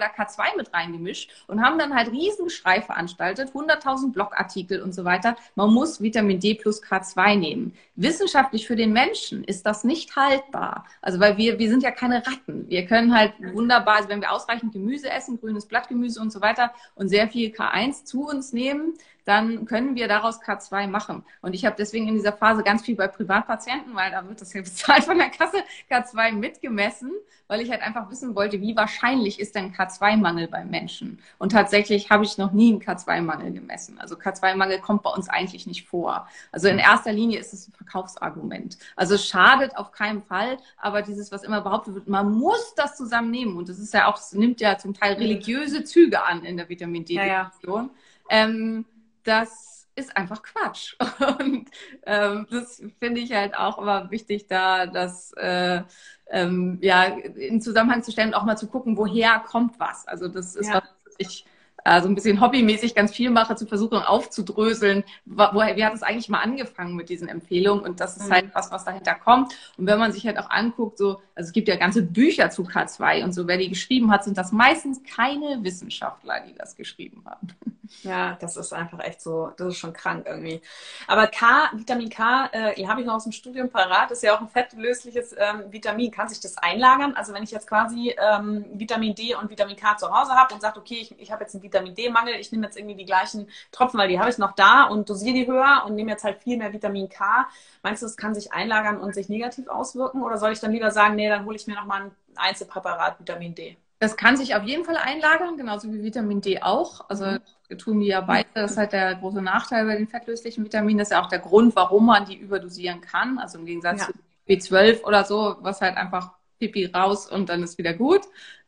da 0.00 0.06
K2 0.06 0.56
mit 0.58 0.74
reingemischt 0.74 1.30
und 1.46 1.62
haben 1.64 1.78
dann 1.78 1.94
halt 1.94 2.12
Riesenschrei 2.12 2.82
veranstaltet, 2.82 3.52
100.000 3.54 4.12
Blogartikel 4.12 4.82
und 4.82 4.94
so 4.94 5.04
weiter. 5.04 5.34
Man 5.54 5.72
muss 5.72 6.02
Vitamin 6.02 6.40
D 6.40 6.54
plus 6.54 6.82
K2 6.82 7.36
nehmen. 7.36 7.74
Wissenschaftlich 7.96 8.66
für 8.66 8.76
den 8.76 8.92
Menschen 8.92 9.44
ist 9.44 9.64
das 9.64 9.82
nicht 9.82 10.14
haltbar. 10.14 10.84
Also 11.00 11.20
weil 11.20 11.38
wir, 11.38 11.58
wir 11.58 11.70
sind 11.70 11.82
ja 11.82 11.90
keine 11.90 12.26
Ratten. 12.26 12.68
Wir 12.68 12.84
können 12.84 13.14
halt 13.14 13.32
wunderbar, 13.54 13.96
also 13.96 14.10
wenn 14.10 14.20
wir 14.20 14.32
ausreichend 14.32 14.74
Gemüse 14.74 15.08
essen, 15.08 15.40
grünes 15.40 15.64
Blattgemüse 15.64 16.20
und 16.20 16.30
so 16.30 16.42
weiter 16.42 16.74
und 16.96 17.08
sehr 17.08 17.28
viel 17.28 17.50
K1 17.50 18.04
zu 18.04 18.28
uns 18.28 18.52
nehmen, 18.52 18.94
dann 19.24 19.66
können 19.66 19.94
wir 19.94 20.08
daraus 20.08 20.40
K2 20.40 20.86
machen. 20.88 21.24
Und 21.40 21.54
ich 21.54 21.64
habe 21.64 21.76
deswegen 21.78 22.08
in 22.08 22.14
dieser 22.14 22.32
Phase 22.32 22.62
ganz 22.62 22.82
viel 22.82 22.96
bei 22.96 23.08
Privatpatienten, 23.08 23.94
weil 23.94 24.10
da 24.10 24.26
wird 24.28 24.40
das 24.40 24.52
ja 24.52 24.60
bezahlt 24.62 25.04
von 25.04 25.18
der 25.18 25.30
Kasse, 25.30 25.58
K2 25.90 26.32
mitgemessen, 26.32 27.12
weil 27.46 27.60
ich 27.60 27.70
halt 27.70 27.82
einfach 27.82 28.10
wissen 28.10 28.34
wollte, 28.34 28.60
wie 28.60 28.76
wahrscheinlich 28.76 29.38
ist 29.38 29.54
denn 29.54 29.72
K2-Mangel 29.74 30.48
beim 30.48 30.70
Menschen. 30.70 31.18
Und 31.38 31.52
tatsächlich 31.52 32.10
habe 32.10 32.24
ich 32.24 32.38
noch 32.38 32.52
nie 32.52 32.72
einen 32.72 32.80
K2-Mangel 32.80 33.52
gemessen. 33.52 33.98
Also 33.98 34.16
K2-Mangel 34.16 34.80
kommt 34.80 35.02
bei 35.02 35.10
uns 35.10 35.28
eigentlich 35.28 35.66
nicht 35.66 35.86
vor. 35.86 36.26
Also 36.50 36.68
in 36.68 36.78
erster 36.78 37.12
Linie 37.12 37.38
ist 37.38 37.52
es 37.52 37.68
ein 37.68 37.72
Verkaufsargument. 37.72 38.78
Also 38.96 39.14
es 39.14 39.26
schadet 39.26 39.76
auf 39.76 39.92
keinen 39.92 40.22
Fall, 40.22 40.56
aber 40.78 41.02
dieses, 41.02 41.30
was 41.30 41.44
immer 41.44 41.60
behauptet 41.60 41.94
wird, 41.94 42.08
man 42.08 42.32
muss 42.32 42.74
das 42.74 42.96
zusammennehmen. 42.96 43.56
Und 43.56 43.68
das 43.68 43.78
ist 43.78 43.94
ja 43.94 44.06
auch, 44.06 44.18
es 44.18 44.32
nimmt 44.32 44.60
ja 44.60 44.78
zum 44.78 44.94
Teil 44.94 45.14
religiöse 45.14 45.84
Züge 45.84 46.22
an 46.24 46.44
in 46.44 46.56
der 46.56 46.68
Vitamin 46.68 47.04
D-Diskussion. 47.04 47.90
Ja, 48.30 48.36
ja. 48.36 48.44
ähm, 48.44 48.84
das 49.24 49.86
ist 49.94 50.16
einfach 50.16 50.42
Quatsch. 50.42 50.96
Und 51.38 51.70
ähm, 52.06 52.46
das 52.50 52.82
finde 52.98 53.20
ich 53.20 53.32
halt 53.32 53.56
auch 53.56 53.78
immer 53.78 54.10
wichtig, 54.10 54.46
da 54.46 54.86
das 54.86 55.32
äh, 55.34 55.82
ähm, 56.30 56.78
ja 56.80 57.04
in 57.04 57.60
Zusammenhang 57.60 58.02
zu 58.02 58.10
stellen 58.10 58.28
und 58.28 58.34
auch 58.34 58.44
mal 58.44 58.56
zu 58.56 58.68
gucken, 58.68 58.96
woher 58.96 59.40
kommt 59.40 59.78
was. 59.78 60.06
Also 60.08 60.28
das 60.28 60.56
ist 60.56 60.68
ja. 60.68 60.76
was 60.76 61.14
ich 61.18 61.44
also 61.84 62.08
ein 62.08 62.14
bisschen 62.14 62.40
hobbymäßig 62.40 62.94
ganz 62.94 63.12
viel 63.12 63.30
mache, 63.30 63.56
zu 63.56 63.66
versuchen 63.66 63.98
aufzudröseln, 63.98 65.04
woher, 65.24 65.76
wie 65.76 65.84
hat 65.84 65.94
es 65.94 66.02
eigentlich 66.02 66.28
mal 66.28 66.40
angefangen 66.40 66.94
mit 66.94 67.08
diesen 67.08 67.28
Empfehlungen 67.28 67.84
und 67.84 68.00
das 68.00 68.16
ist 68.16 68.28
mhm. 68.28 68.32
halt 68.32 68.54
was, 68.54 68.70
was 68.70 68.84
dahinter 68.84 69.14
kommt. 69.14 69.52
Und 69.76 69.86
wenn 69.86 69.98
man 69.98 70.12
sich 70.12 70.26
halt 70.26 70.38
auch 70.38 70.50
anguckt, 70.50 70.98
so, 70.98 71.20
also 71.34 71.48
es 71.48 71.52
gibt 71.52 71.68
ja 71.68 71.76
ganze 71.76 72.02
Bücher 72.02 72.50
zu 72.50 72.62
K2 72.62 73.24
und 73.24 73.32
so, 73.32 73.46
wer 73.48 73.58
die 73.58 73.68
geschrieben 73.68 74.10
hat, 74.10 74.24
sind 74.24 74.38
das 74.38 74.52
meistens 74.52 75.02
keine 75.02 75.62
Wissenschaftler, 75.62 76.40
die 76.46 76.54
das 76.54 76.76
geschrieben 76.76 77.24
haben. 77.24 77.48
Ja, 78.04 78.38
das 78.40 78.56
ist 78.56 78.72
einfach 78.72 79.00
echt 79.00 79.20
so, 79.20 79.52
das 79.58 79.68
ist 79.68 79.76
schon 79.76 79.92
krank 79.92 80.24
irgendwie. 80.26 80.62
Aber 81.06 81.26
K, 81.26 81.68
Vitamin 81.74 82.08
K, 82.08 82.48
äh, 82.50 82.86
habe 82.86 83.02
ich 83.02 83.06
noch 83.06 83.16
aus 83.16 83.24
dem 83.24 83.32
Studium 83.32 83.68
parat, 83.68 84.10
ist 84.10 84.22
ja 84.22 84.34
auch 84.34 84.40
ein 84.40 84.48
fettlösliches 84.48 85.34
ähm, 85.36 85.70
Vitamin. 85.70 86.10
Kann 86.10 86.26
sich 86.26 86.40
das 86.40 86.56
einlagern? 86.56 87.12
Also 87.14 87.34
wenn 87.34 87.42
ich 87.42 87.50
jetzt 87.50 87.66
quasi 87.66 88.16
ähm, 88.18 88.64
Vitamin 88.72 89.14
D 89.14 89.34
und 89.34 89.50
Vitamin 89.50 89.76
K 89.76 89.94
zu 89.98 90.10
Hause 90.10 90.32
habe 90.32 90.54
und 90.54 90.62
sage, 90.62 90.80
okay, 90.80 91.00
ich, 91.02 91.20
ich 91.20 91.30
habe 91.30 91.42
jetzt 91.42 91.54
ein 91.54 91.62
Vitamin 91.62 91.71
D-Mangel, 91.72 92.34
ich 92.34 92.52
nehme 92.52 92.66
jetzt 92.66 92.76
irgendwie 92.76 92.94
die 92.94 93.04
gleichen 93.04 93.48
Tropfen, 93.70 93.98
weil 93.98 94.08
die 94.08 94.18
habe 94.18 94.30
ich 94.30 94.38
noch 94.38 94.52
da 94.52 94.84
und 94.84 95.08
dosiere 95.08 95.34
die 95.34 95.46
höher 95.46 95.84
und 95.86 95.94
nehme 95.94 96.10
jetzt 96.10 96.24
halt 96.24 96.38
viel 96.42 96.56
mehr 96.56 96.72
Vitamin 96.72 97.08
K. 97.08 97.48
Meinst 97.82 98.02
du, 98.02 98.06
das 98.06 98.16
kann 98.16 98.34
sich 98.34 98.52
einlagern 98.52 98.98
und 98.98 99.14
sich 99.14 99.28
negativ 99.28 99.68
auswirken? 99.68 100.22
Oder 100.22 100.38
soll 100.38 100.52
ich 100.52 100.60
dann 100.60 100.72
lieber 100.72 100.90
sagen, 100.90 101.16
nee, 101.16 101.28
dann 101.28 101.44
hole 101.44 101.56
ich 101.56 101.66
mir 101.66 101.74
nochmal 101.74 102.02
ein 102.02 102.10
Einzelpräparat 102.36 103.18
Vitamin 103.18 103.54
D? 103.54 103.76
Das 103.98 104.16
kann 104.16 104.36
sich 104.36 104.56
auf 104.56 104.64
jeden 104.64 104.84
Fall 104.84 104.96
einlagern, 104.96 105.56
genauso 105.56 105.92
wie 105.92 106.02
Vitamin 106.02 106.40
D 106.40 106.60
auch. 106.60 107.08
Also 107.08 107.24
mhm. 107.24 107.78
tun 107.78 108.00
die 108.00 108.08
ja 108.08 108.20
beide. 108.20 108.48
Das 108.52 108.72
ist 108.72 108.76
halt 108.76 108.92
der 108.92 109.14
große 109.14 109.40
Nachteil 109.40 109.86
bei 109.86 109.96
den 109.96 110.08
fettlöslichen 110.08 110.64
Vitaminen. 110.64 110.98
Das 110.98 111.08
ist 111.08 111.12
ja 111.12 111.22
auch 111.22 111.28
der 111.28 111.38
Grund, 111.38 111.76
warum 111.76 112.06
man 112.06 112.24
die 112.24 112.34
überdosieren 112.34 113.00
kann. 113.00 113.38
Also 113.38 113.58
im 113.58 113.64
Gegensatz 113.64 114.00
ja. 114.00 114.06
zu 114.06 114.12
B12 114.48 115.04
oder 115.04 115.24
so, 115.24 115.56
was 115.60 115.80
halt 115.80 115.96
einfach 115.96 116.32
Pipi 116.58 116.86
raus 116.86 117.30
und 117.30 117.48
dann 117.48 117.62
ist 117.62 117.78
wieder 117.78 117.92
gut. 117.94 118.22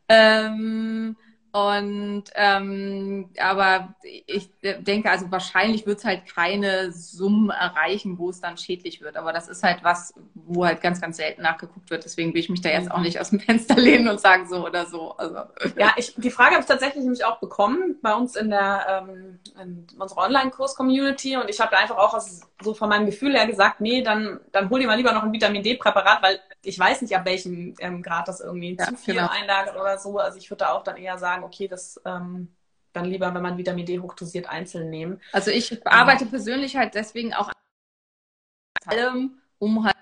Ähm, 0.07 1.17
und 1.55 2.25
ähm, 2.33 3.29
aber 3.39 3.95
ich 4.27 4.49
denke, 4.61 5.09
also 5.09 5.31
wahrscheinlich 5.31 5.85
wird 5.85 5.99
es 5.99 6.03
halt 6.03 6.25
keine 6.25 6.91
Summen 6.91 7.49
erreichen, 7.49 8.17
wo 8.17 8.29
es 8.29 8.41
dann 8.41 8.57
schädlich 8.57 8.99
wird. 8.99 9.15
Aber 9.15 9.31
das 9.31 9.47
ist 9.47 9.63
halt 9.63 9.81
was, 9.81 10.13
wo 10.33 10.65
halt 10.65 10.81
ganz, 10.81 10.99
ganz 10.99 11.15
selten 11.15 11.43
nachgeguckt 11.43 11.89
wird. 11.89 12.03
Deswegen 12.03 12.33
will 12.33 12.41
ich 12.41 12.49
mich 12.49 12.59
da 12.59 12.67
jetzt 12.67 12.91
auch 12.91 12.99
nicht 12.99 13.21
aus 13.21 13.29
dem 13.29 13.39
Fenster 13.39 13.75
lehnen 13.77 14.09
und 14.09 14.19
sagen 14.19 14.49
so 14.49 14.65
oder 14.65 14.85
so. 14.85 15.13
Also. 15.13 15.43
Ja, 15.77 15.93
ich, 15.95 16.13
die 16.17 16.29
Frage 16.29 16.55
habe 16.55 16.61
ich 16.63 16.67
tatsächlich 16.67 17.05
nämlich 17.05 17.23
auch 17.23 17.39
bekommen 17.39 17.99
bei 18.01 18.13
uns 18.13 18.35
in 18.35 18.49
der 18.49 19.07
ähm, 19.07 19.39
in 19.61 19.87
unserer 19.97 20.25
Online-Kurs-Community 20.25 21.37
und 21.37 21.49
ich 21.49 21.61
habe 21.61 21.77
einfach 21.77 21.97
auch 21.97 22.15
aus, 22.15 22.41
so 22.61 22.73
von 22.73 22.89
meinem 22.89 23.05
Gefühl 23.05 23.33
her 23.33 23.47
gesagt, 23.47 23.79
nee, 23.79 24.01
dann, 24.01 24.41
dann 24.51 24.69
hol 24.69 24.81
dir 24.81 24.87
mal 24.87 24.97
lieber 24.97 25.13
noch 25.13 25.23
ein 25.23 25.31
Vitamin 25.31 25.63
D-Präparat, 25.63 26.21
weil 26.21 26.41
ich 26.65 26.77
weiß 26.77 27.01
nicht, 27.01 27.15
ab 27.15 27.25
welchem 27.25 27.75
ähm, 27.79 28.01
Grad 28.01 28.27
das 28.27 28.41
irgendwie 28.41 28.75
ja, 28.77 28.87
zu 28.87 28.97
viel 28.97 29.15
genau. 29.15 29.29
einlagert 29.29 29.75
oder 29.75 29.97
so. 29.97 30.17
Also 30.17 30.37
ich 30.37 30.49
würde 30.49 30.65
da 30.65 30.71
auch 30.71 30.83
dann 30.83 30.97
eher 30.97 31.17
sagen, 31.17 31.44
okay, 31.45 31.67
das 31.67 32.01
ähm, 32.05 32.49
dann 32.93 33.05
lieber, 33.05 33.33
wenn 33.33 33.41
man 33.41 33.57
Vitamin 33.57 33.85
D 33.85 33.99
hochdosiert, 33.99 34.47
einzeln 34.47 34.89
nehmen. 34.89 35.19
Also 35.31 35.51
ich 35.51 35.85
arbeite 35.85 36.25
persönlich 36.25 36.75
halt 36.75 36.95
deswegen 36.95 37.33
auch 37.33 37.51
allem, 38.85 39.39
um 39.59 39.83
halt 39.83 39.95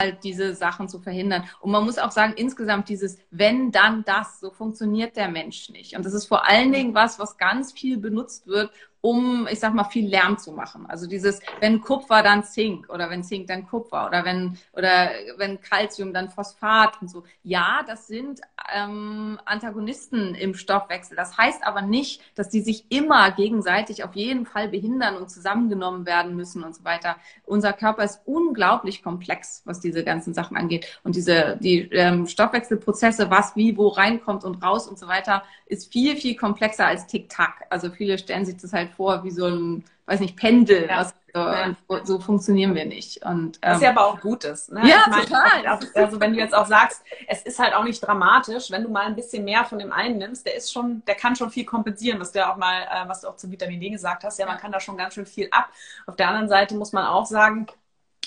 halt 0.00 0.24
diese 0.24 0.54
Sachen 0.54 0.88
zu 0.88 1.00
verhindern. 1.00 1.48
Und 1.60 1.70
man 1.70 1.84
muss 1.84 1.98
auch 1.98 2.10
sagen, 2.10 2.34
insgesamt 2.36 2.88
dieses 2.88 3.18
wenn, 3.30 3.72
dann, 3.72 4.04
das, 4.04 4.40
so 4.40 4.50
funktioniert 4.50 5.16
der 5.16 5.28
Mensch 5.28 5.70
nicht. 5.70 5.96
Und 5.96 6.04
das 6.04 6.12
ist 6.12 6.26
vor 6.26 6.46
allen 6.46 6.72
Dingen 6.72 6.94
was, 6.94 7.18
was 7.18 7.38
ganz 7.38 7.72
viel 7.72 7.96
benutzt 7.96 8.46
wird, 8.46 8.70
um, 9.06 9.46
ich 9.48 9.60
sag 9.60 9.72
mal, 9.72 9.84
viel 9.84 10.08
Lärm 10.08 10.36
zu 10.36 10.50
machen. 10.50 10.86
Also 10.88 11.06
dieses, 11.06 11.38
wenn 11.60 11.80
Kupfer, 11.80 12.24
dann 12.24 12.42
Zink 12.42 12.90
oder 12.90 13.08
wenn 13.08 13.22
Zink, 13.22 13.46
dann 13.46 13.64
Kupfer 13.64 14.08
oder 14.08 14.24
wenn, 14.24 14.58
oder 14.72 15.10
wenn 15.36 15.60
Calcium, 15.60 16.12
dann 16.12 16.28
Phosphat 16.28 17.00
und 17.00 17.08
so. 17.08 17.22
Ja, 17.44 17.84
das 17.86 18.08
sind 18.08 18.40
ähm, 18.74 19.38
Antagonisten 19.44 20.34
im 20.34 20.54
Stoffwechsel. 20.54 21.16
Das 21.16 21.38
heißt 21.38 21.64
aber 21.64 21.82
nicht, 21.82 22.20
dass 22.34 22.48
die 22.48 22.62
sich 22.62 22.86
immer 22.88 23.30
gegenseitig 23.30 24.02
auf 24.02 24.16
jeden 24.16 24.44
Fall 24.44 24.66
behindern 24.66 25.16
und 25.16 25.30
zusammengenommen 25.30 26.04
werden 26.04 26.34
müssen 26.34 26.64
und 26.64 26.74
so 26.74 26.82
weiter. 26.82 27.14
Unser 27.44 27.72
Körper 27.74 28.02
ist 28.02 28.22
unglaublich 28.24 29.04
komplex, 29.04 29.62
was 29.66 29.78
diese 29.78 30.02
ganzen 30.02 30.34
Sachen 30.34 30.56
angeht. 30.56 31.00
Und 31.04 31.14
diese, 31.14 31.58
die 31.60 31.82
ähm, 31.92 32.26
Stoffwechselprozesse, 32.26 33.30
was 33.30 33.54
wie 33.54 33.76
wo 33.76 33.86
reinkommt 33.86 34.42
und 34.42 34.64
raus 34.64 34.88
und 34.88 34.98
so 34.98 35.06
weiter, 35.06 35.44
ist 35.66 35.92
viel, 35.92 36.16
viel 36.16 36.34
komplexer 36.34 36.86
als 36.86 37.06
Tic-Tac. 37.06 37.66
Also 37.70 37.90
viele 37.90 38.18
stellen 38.18 38.44
sich 38.44 38.56
das 38.56 38.72
halt 38.72 38.95
vor 38.96 39.24
wie 39.24 39.30
so 39.30 39.46
ein, 39.46 39.84
weiß 40.06 40.20
nicht, 40.20 40.36
Pendel. 40.36 40.86
Ja. 40.88 41.00
Was, 41.00 41.14
so, 41.36 41.40
ja. 41.40 41.76
so, 42.04 42.18
funktionieren 42.18 42.74
wir 42.74 42.86
nicht. 42.86 43.22
Und, 43.22 43.58
ähm, 43.60 43.74
was 43.74 43.82
ja 43.82 43.90
aber 43.90 44.06
auch 44.06 44.20
gut 44.20 44.44
ist. 44.44 44.72
Ne? 44.72 44.88
Ja, 44.88 45.04
meine, 45.10 45.22
total. 45.22 45.66
Also, 45.66 45.88
also 45.94 46.20
wenn 46.20 46.32
du 46.32 46.38
jetzt 46.38 46.54
auch 46.54 46.66
sagst, 46.66 47.02
es 47.28 47.42
ist 47.42 47.58
halt 47.58 47.74
auch 47.74 47.84
nicht 47.84 48.00
dramatisch, 48.00 48.70
wenn 48.70 48.82
du 48.82 48.88
mal 48.88 49.04
ein 49.04 49.16
bisschen 49.16 49.44
mehr 49.44 49.66
von 49.66 49.78
dem 49.78 49.92
einen 49.92 50.16
nimmst, 50.16 50.46
der 50.46 50.54
ist 50.54 50.72
schon, 50.72 51.02
der 51.06 51.14
kann 51.14 51.36
schon 51.36 51.50
viel 51.50 51.66
kompensieren, 51.66 52.18
was 52.20 52.32
du 52.32 52.46
auch 52.46 52.56
mal, 52.56 52.82
äh, 52.84 53.06
was 53.06 53.20
du 53.20 53.28
auch 53.28 53.36
zu 53.36 53.50
Vitamin 53.50 53.80
D 53.80 53.90
gesagt 53.90 54.24
hast. 54.24 54.38
Ja, 54.38 54.46
man 54.46 54.56
kann 54.56 54.72
da 54.72 54.80
schon 54.80 54.96
ganz 54.96 55.12
schön 55.12 55.26
viel 55.26 55.48
ab. 55.50 55.68
Auf 56.06 56.16
der 56.16 56.28
anderen 56.28 56.48
Seite 56.48 56.74
muss 56.74 56.94
man 56.94 57.04
auch 57.04 57.26
sagen, 57.26 57.66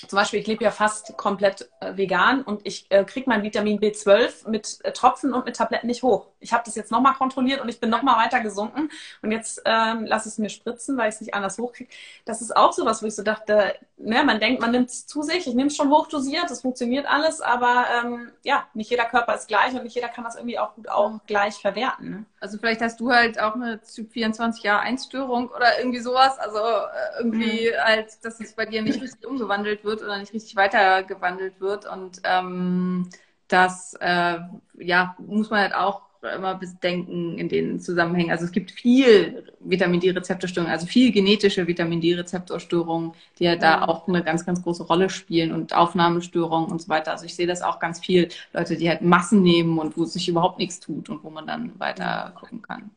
zum 0.06 0.16
Beispiel, 0.16 0.40
ich 0.40 0.46
lebe 0.46 0.64
ja 0.64 0.70
fast 0.70 1.16
komplett 1.16 1.68
äh, 1.80 1.96
vegan 1.96 2.42
und 2.42 2.60
ich 2.64 2.86
äh, 2.90 3.04
kriege 3.04 3.28
mein 3.28 3.42
Vitamin 3.42 3.80
B12 3.80 4.48
mit 4.48 4.78
äh, 4.84 4.92
Tropfen 4.92 5.34
und 5.34 5.44
mit 5.44 5.56
Tabletten 5.56 5.88
nicht 5.88 6.02
hoch. 6.02 6.28
Ich 6.40 6.52
habe 6.52 6.62
das 6.64 6.74
jetzt 6.74 6.90
nochmal 6.90 7.14
kontrolliert 7.14 7.60
und 7.60 7.68
ich 7.68 7.80
bin 7.80 7.90
nochmal 7.90 8.16
weiter 8.24 8.40
gesunken 8.40 8.90
und 9.22 9.30
jetzt 9.30 9.62
ähm, 9.64 10.06
lasse 10.06 10.28
ich 10.28 10.32
es 10.34 10.38
mir 10.38 10.50
spritzen, 10.50 10.96
weil 10.96 11.08
ich 11.08 11.16
es 11.16 11.20
nicht 11.20 11.34
anders 11.34 11.58
hochkriege. 11.58 11.90
Das 12.24 12.40
ist 12.40 12.56
auch 12.56 12.72
so 12.72 12.84
was, 12.84 13.02
wo 13.02 13.06
ich 13.06 13.14
so 13.14 13.22
dachte, 13.22 13.74
ne, 13.96 14.24
man 14.24 14.40
denkt, 14.40 14.60
man 14.60 14.70
nimmt 14.70 14.88
es 14.88 15.06
zu 15.06 15.22
sich, 15.22 15.46
ich 15.46 15.54
nehme 15.54 15.68
es 15.68 15.76
schon 15.76 15.90
hochdosiert, 15.90 16.50
das 16.50 16.62
funktioniert 16.62 17.06
alles, 17.06 17.40
aber 17.40 17.84
ähm, 18.02 18.30
ja, 18.42 18.66
nicht 18.74 18.90
jeder 18.90 19.04
Körper 19.04 19.34
ist 19.34 19.48
gleich 19.48 19.74
und 19.74 19.84
nicht 19.84 19.94
jeder 19.94 20.08
kann 20.08 20.24
das 20.24 20.36
irgendwie 20.36 20.58
auch 20.58 20.74
gut 20.74 20.88
auch 20.88 21.20
gleich 21.26 21.56
verwerten. 21.56 22.10
Ne? 22.10 22.24
Also 22.40 22.58
vielleicht 22.58 22.80
hast 22.80 23.00
du 23.00 23.10
halt 23.10 23.40
auch 23.40 23.54
eine 23.54 23.80
Typ 23.82 24.12
24 24.12 24.62
Jahre 24.62 24.80
Einstörung 24.80 25.48
oder 25.48 25.78
irgendwie 25.78 26.00
sowas, 26.00 26.38
also 26.38 26.58
äh, 26.58 27.18
irgendwie 27.18 27.70
mhm. 27.70 27.84
halt, 27.84 28.24
dass 28.24 28.40
es 28.40 28.54
bei 28.54 28.66
dir 28.66 28.82
nicht 28.82 29.00
richtig 29.02 29.26
umgewandelt 29.26 29.84
wird 29.84 30.02
oder 30.02 30.18
nicht 30.18 30.32
richtig 30.32 30.56
weitergewandelt 30.56 31.60
wird 31.60 31.86
und 31.86 32.20
ähm, 32.24 33.08
das 33.48 33.94
äh, 34.00 34.38
ja 34.78 35.16
muss 35.18 35.50
man 35.50 35.60
halt 35.60 35.74
auch 35.74 36.09
immer 36.22 36.54
bedenken 36.54 37.38
in 37.38 37.48
den 37.48 37.80
Zusammenhängen. 37.80 38.30
Also 38.30 38.44
es 38.44 38.52
gibt 38.52 38.70
viel 38.70 39.44
Vitamin 39.60 40.00
D-Rezeptorstörungen, 40.00 40.72
also 40.72 40.86
viel 40.86 41.12
genetische 41.12 41.66
Vitamin 41.66 42.00
D-Rezeptorstörungen, 42.00 43.12
die 43.38 43.44
ja 43.44 43.56
da 43.56 43.82
auch 43.84 44.06
eine 44.06 44.22
ganz, 44.22 44.44
ganz 44.44 44.62
große 44.62 44.84
Rolle 44.84 45.08
spielen 45.10 45.52
und 45.52 45.74
Aufnahmestörungen 45.74 46.70
und 46.70 46.82
so 46.82 46.88
weiter. 46.88 47.12
Also 47.12 47.24
ich 47.24 47.34
sehe 47.34 47.46
das 47.46 47.62
auch 47.62 47.78
ganz 47.78 48.00
viel 48.00 48.28
Leute, 48.52 48.76
die 48.76 48.88
halt 48.88 49.02
Massen 49.02 49.42
nehmen 49.42 49.78
und 49.78 49.96
wo 49.96 50.04
sich 50.04 50.28
überhaupt 50.28 50.58
nichts 50.58 50.80
tut 50.80 51.08
und 51.08 51.24
wo 51.24 51.30
man 51.30 51.46
dann 51.46 51.78
weiter 51.78 52.32
gucken 52.38 52.62
kann. 52.62 52.90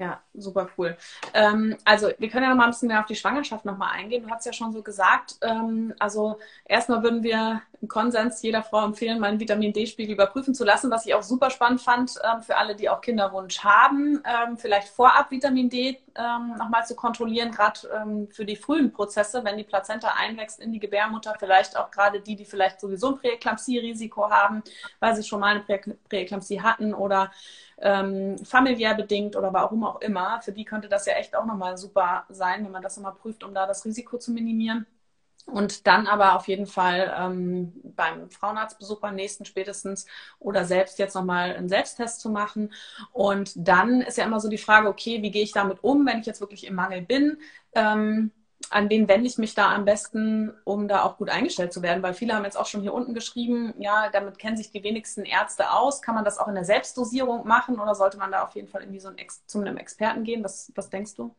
Ja, 0.00 0.22
super 0.32 0.68
cool. 0.78 0.96
Ähm, 1.34 1.76
also 1.84 2.10
wir 2.18 2.28
können 2.28 2.44
ja 2.44 2.50
noch 2.50 2.56
mal 2.56 2.66
ein 2.66 2.70
bisschen 2.70 2.86
mehr 2.86 3.00
auf 3.00 3.06
die 3.06 3.16
Schwangerschaft 3.16 3.64
noch 3.64 3.76
mal 3.76 3.90
eingehen. 3.90 4.22
Du 4.22 4.30
hast 4.30 4.46
ja 4.46 4.52
schon 4.52 4.70
so 4.72 4.80
gesagt, 4.80 5.34
ähm, 5.42 5.92
also 5.98 6.38
erstmal 6.66 7.02
würden 7.02 7.24
wir 7.24 7.62
im 7.80 7.88
Konsens 7.88 8.40
jeder 8.42 8.62
Frau 8.62 8.84
empfehlen, 8.84 9.18
meinen 9.18 9.40
Vitamin 9.40 9.72
D-Spiegel 9.72 10.14
überprüfen 10.14 10.54
zu 10.54 10.64
lassen, 10.64 10.92
was 10.92 11.04
ich 11.04 11.14
auch 11.14 11.24
super 11.24 11.50
spannend 11.50 11.80
fand 11.80 12.14
ähm, 12.24 12.42
für 12.42 12.56
alle, 12.56 12.76
die 12.76 12.88
auch 12.88 13.00
Kinderwunsch 13.00 13.64
haben, 13.64 14.22
ähm, 14.24 14.56
vielleicht 14.56 14.88
vorab 14.88 15.32
Vitamin 15.32 15.68
D 15.68 15.98
ähm, 16.14 16.54
noch 16.56 16.68
mal 16.68 16.84
zu 16.84 16.94
kontrollieren, 16.94 17.50
gerade 17.50 17.80
ähm, 17.92 18.28
für 18.30 18.44
die 18.44 18.56
frühen 18.56 18.92
Prozesse, 18.92 19.42
wenn 19.42 19.56
die 19.56 19.64
Plazenta 19.64 20.14
einwächst 20.16 20.60
in 20.60 20.70
die 20.70 20.78
Gebärmutter, 20.80 21.34
vielleicht 21.40 21.76
auch 21.76 21.90
gerade 21.90 22.20
die, 22.20 22.36
die 22.36 22.44
vielleicht 22.44 22.80
sowieso 22.80 23.14
ein 23.14 23.18
Präeklampsie-Risiko 23.18 24.30
haben, 24.30 24.62
weil 25.00 25.16
sie 25.16 25.24
schon 25.24 25.40
mal 25.40 25.56
eine 25.56 25.60
Prä 25.60 25.80
Präeklampsie 26.08 26.60
hatten 26.60 26.94
oder 26.94 27.32
ähm, 27.80 28.38
familiär 28.44 28.94
bedingt 28.94 29.36
oder 29.36 29.52
warum 29.52 29.84
auch 29.84 30.00
immer, 30.00 30.40
für 30.42 30.52
die 30.52 30.64
könnte 30.64 30.88
das 30.88 31.06
ja 31.06 31.14
echt 31.14 31.36
auch 31.36 31.46
nochmal 31.46 31.76
super 31.76 32.24
sein, 32.28 32.64
wenn 32.64 32.72
man 32.72 32.82
das 32.82 32.96
nochmal 32.96 33.14
prüft, 33.14 33.44
um 33.44 33.54
da 33.54 33.66
das 33.66 33.84
Risiko 33.84 34.18
zu 34.18 34.32
minimieren. 34.32 34.86
Und 35.46 35.86
dann 35.86 36.06
aber 36.06 36.36
auf 36.36 36.46
jeden 36.46 36.66
Fall 36.66 37.14
ähm, 37.18 37.72
beim 37.96 38.30
Frauenarztbesuch 38.30 39.00
beim 39.00 39.14
nächsten 39.14 39.46
spätestens 39.46 40.06
oder 40.38 40.64
selbst 40.66 40.98
jetzt 40.98 41.14
nochmal 41.14 41.56
einen 41.56 41.70
Selbsttest 41.70 42.20
zu 42.20 42.28
machen. 42.28 42.72
Und 43.12 43.52
dann 43.56 44.02
ist 44.02 44.18
ja 44.18 44.24
immer 44.24 44.40
so 44.40 44.50
die 44.50 44.58
Frage, 44.58 44.88
okay, 44.88 45.22
wie 45.22 45.30
gehe 45.30 45.42
ich 45.42 45.52
damit 45.52 45.82
um, 45.82 46.04
wenn 46.04 46.20
ich 46.20 46.26
jetzt 46.26 46.42
wirklich 46.42 46.66
im 46.66 46.74
Mangel 46.74 47.00
bin? 47.00 47.38
Ähm, 47.74 48.30
an 48.70 48.90
wen 48.90 49.08
wende 49.08 49.26
ich 49.26 49.38
mich 49.38 49.54
da 49.54 49.74
am 49.74 49.84
besten, 49.84 50.52
um 50.64 50.88
da 50.88 51.02
auch 51.02 51.16
gut 51.16 51.30
eingestellt 51.30 51.72
zu 51.72 51.82
werden? 51.82 52.02
Weil 52.02 52.14
viele 52.14 52.34
haben 52.34 52.44
jetzt 52.44 52.56
auch 52.56 52.66
schon 52.66 52.82
hier 52.82 52.94
unten 52.94 53.14
geschrieben, 53.14 53.74
ja, 53.78 54.08
damit 54.10 54.38
kennen 54.38 54.56
sich 54.56 54.70
die 54.70 54.82
wenigsten 54.82 55.24
Ärzte 55.24 55.70
aus. 55.70 56.02
Kann 56.02 56.14
man 56.14 56.24
das 56.24 56.38
auch 56.38 56.48
in 56.48 56.54
der 56.54 56.64
Selbstdosierung 56.64 57.46
machen 57.46 57.78
oder 57.80 57.94
sollte 57.94 58.18
man 58.18 58.30
da 58.30 58.42
auf 58.42 58.54
jeden 58.54 58.68
Fall 58.68 58.82
irgendwie 58.82 59.00
so 59.00 59.08
ein 59.08 59.16
zu 59.46 59.60
einem 59.60 59.76
Experten 59.76 60.24
gehen? 60.24 60.44
Was, 60.44 60.72
was 60.74 60.90
denkst 60.90 61.14
du? 61.14 61.34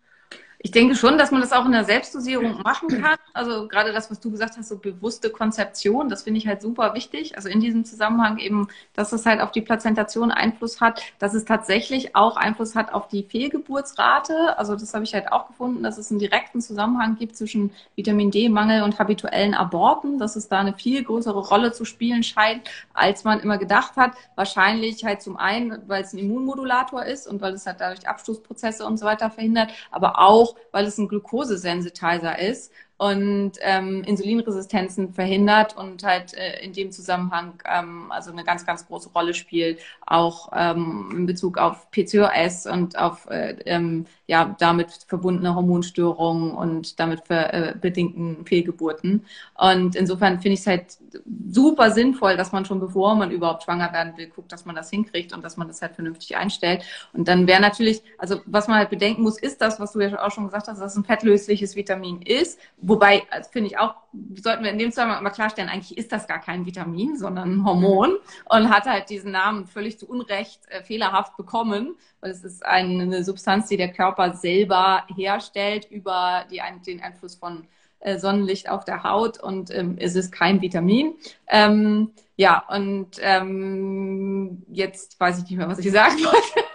Ich 0.61 0.71
denke 0.71 0.93
schon, 0.95 1.17
dass 1.17 1.31
man 1.31 1.39
das 1.39 1.53
auch 1.53 1.65
in 1.65 1.71
der 1.71 1.85
Selbstdosierung 1.85 2.61
machen 2.63 2.89
kann. 2.89 3.17
Also 3.33 3.69
gerade 3.69 3.93
das, 3.93 4.11
was 4.11 4.19
du 4.19 4.29
gesagt 4.29 4.57
hast, 4.57 4.67
so 4.67 4.77
bewusste 4.77 5.29
Konzeption, 5.29 6.09
das 6.09 6.23
finde 6.23 6.39
ich 6.39 6.47
halt 6.47 6.61
super 6.61 6.93
wichtig. 6.95 7.37
Also 7.37 7.47
in 7.47 7.61
diesem 7.61 7.85
Zusammenhang 7.85 8.39
eben, 8.39 8.67
dass 8.93 9.13
es 9.13 9.25
halt 9.25 9.39
auf 9.39 9.51
die 9.51 9.61
Plazentation 9.61 10.31
Einfluss 10.31 10.81
hat, 10.81 11.01
dass 11.17 11.33
es 11.33 11.45
tatsächlich 11.45 12.13
auch 12.13 12.35
Einfluss 12.35 12.75
hat 12.75 12.93
auf 12.93 13.07
die 13.07 13.23
Fehlgeburtsrate. 13.23 14.59
Also 14.59 14.75
das 14.75 14.93
habe 14.93 15.05
ich 15.05 15.13
halt 15.13 15.31
auch 15.31 15.47
gefunden, 15.47 15.81
dass 15.81 15.97
es 15.97 16.11
einen 16.11 16.19
direkten 16.19 16.59
Zusammenhang 16.59 17.15
gibt 17.15 17.37
zwischen 17.37 17.71
Vitamin 17.95 18.29
D-Mangel 18.29 18.83
und 18.83 18.99
habituellen 18.99 19.53
Aborten, 19.53 20.19
dass 20.19 20.35
es 20.35 20.49
da 20.49 20.59
eine 20.59 20.73
viel 20.73 21.05
größere 21.05 21.39
Rolle 21.39 21.71
zu 21.71 21.85
spielen 21.85 22.21
scheint, 22.21 22.69
als 22.93 23.23
man 23.23 23.39
immer 23.39 23.59
gedacht 23.59 23.95
hat. 23.95 24.11
Wahrscheinlich 24.35 25.05
halt 25.05 25.21
zum 25.21 25.37
einen, 25.37 25.87
weil 25.87 26.03
es 26.03 26.11
ein 26.11 26.17
Immunmodulator 26.17 27.05
ist 27.05 27.29
und 27.29 27.39
weil 27.39 27.53
es 27.53 27.65
halt 27.65 27.79
dadurch 27.79 28.09
Abstoßprozesse 28.09 28.85
und 28.85 28.97
so 28.97 29.05
weiter 29.05 29.31
verhindert, 29.31 29.71
aber 29.89 30.19
auch 30.19 30.48
auch, 30.49 30.55
weil 30.71 30.85
es 30.85 30.97
ein 30.97 31.07
Glukosesensitizer 31.07 32.39
ist 32.39 32.71
und 32.99 33.53
ähm, 33.61 34.03
Insulinresistenzen 34.03 35.13
verhindert 35.13 35.75
und 35.77 36.03
halt 36.03 36.33
äh, 36.33 36.61
in 36.61 36.73
dem 36.73 36.91
Zusammenhang 36.91 37.53
ähm, 37.65 38.11
also 38.11 38.29
eine 38.29 38.43
ganz, 38.43 38.65
ganz 38.65 38.85
große 38.85 39.09
Rolle 39.15 39.33
spielt, 39.33 39.79
auch 40.05 40.49
ähm, 40.53 41.09
in 41.15 41.25
Bezug 41.25 41.57
auf 41.57 41.89
PCOS 41.91 42.65
und 42.65 42.99
auf 42.99 43.25
äh, 43.29 43.55
ähm, 43.65 44.05
ja, 44.27 44.53
damit 44.59 44.91
verbundene 45.07 45.55
Hormonstörungen 45.55 46.51
und 46.51 46.99
damit 46.99 47.21
ver, 47.25 47.53
äh, 47.53 47.73
bedingten 47.79 48.45
Fehlgeburten. 48.45 49.25
Und 49.57 49.95
insofern 49.95 50.41
finde 50.41 50.55
ich 50.55 50.59
es 50.59 50.67
halt 50.67 50.97
super 51.49 51.91
sinnvoll, 51.91 52.35
dass 52.37 52.51
man 52.51 52.65
schon 52.65 52.79
bevor 52.79 53.15
man 53.15 53.31
überhaupt 53.31 53.63
schwanger 53.63 53.91
werden 53.93 54.17
will, 54.17 54.27
guckt, 54.27 54.51
dass 54.51 54.65
man 54.65 54.75
das 54.75 54.89
hinkriegt 54.89 55.33
und 55.33 55.43
dass 55.43 55.57
man 55.57 55.67
das 55.67 55.81
halt 55.81 55.95
vernünftig 55.95 56.35
einstellt. 56.35 56.83
Und 57.13 57.27
dann 57.29 57.47
wäre 57.47 57.61
natürlich, 57.61 58.03
also 58.17 58.41
was 58.45 58.67
man 58.67 58.77
halt 58.77 58.89
bedenken 58.89 59.23
muss, 59.23 59.39
ist 59.39 59.61
das, 59.61 59.79
was 59.79 59.93
du 59.93 60.01
ja 60.01 60.21
auch 60.21 60.31
schon 60.31 60.45
gesagt 60.45 60.67
hast, 60.67 60.79
dass 60.79 60.91
es 60.91 60.97
ein 60.97 61.05
fettlösliches 61.05 61.75
Vitamin 61.75 62.21
ist. 62.21 62.59
Wobei, 62.89 63.23
also 63.29 63.49
finde 63.51 63.69
ich 63.69 63.77
auch, 63.77 63.93
sollten 64.41 64.63
wir 64.63 64.71
in 64.71 64.79
dem 64.79 64.91
Zusammenhang 64.91 65.23
mal 65.23 65.29
klarstellen, 65.29 65.69
eigentlich 65.69 65.95
ist 65.97 66.11
das 66.11 66.27
gar 66.27 66.39
kein 66.39 66.65
Vitamin, 66.65 67.17
sondern 67.17 67.53
ein 67.53 67.65
Hormon 67.65 68.17
und 68.45 68.69
hat 68.69 68.85
halt 68.85 69.09
diesen 69.09 69.31
Namen 69.31 69.67
völlig 69.67 69.99
zu 69.99 70.09
Unrecht 70.09 70.61
äh, 70.69 70.81
fehlerhaft 70.81 71.37
bekommen, 71.37 71.95
weil 72.19 72.31
es 72.31 72.43
ist 72.43 72.65
eine 72.65 73.23
Substanz, 73.23 73.67
die 73.67 73.77
der 73.77 73.93
Körper 73.93 74.33
selber 74.33 75.03
herstellt 75.15 75.85
über 75.91 76.45
die, 76.51 76.61
den 76.85 77.01
Einfluss 77.01 77.35
von 77.35 77.67
äh, 77.99 78.17
Sonnenlicht 78.17 78.69
auf 78.69 78.85
der 78.85 79.03
Haut 79.03 79.39
und 79.39 79.69
ähm, 79.69 79.97
es 79.99 80.15
ist 80.15 80.31
kein 80.31 80.61
Vitamin. 80.61 81.13
Ähm, 81.47 82.11
ja, 82.37 82.63
und 82.69 83.11
ähm, 83.21 84.63
jetzt 84.69 85.19
weiß 85.19 85.37
ich 85.37 85.43
nicht 85.43 85.57
mehr, 85.57 85.69
was 85.69 85.79
ich 85.79 85.91
sagen 85.91 86.17
wollte 86.23 86.68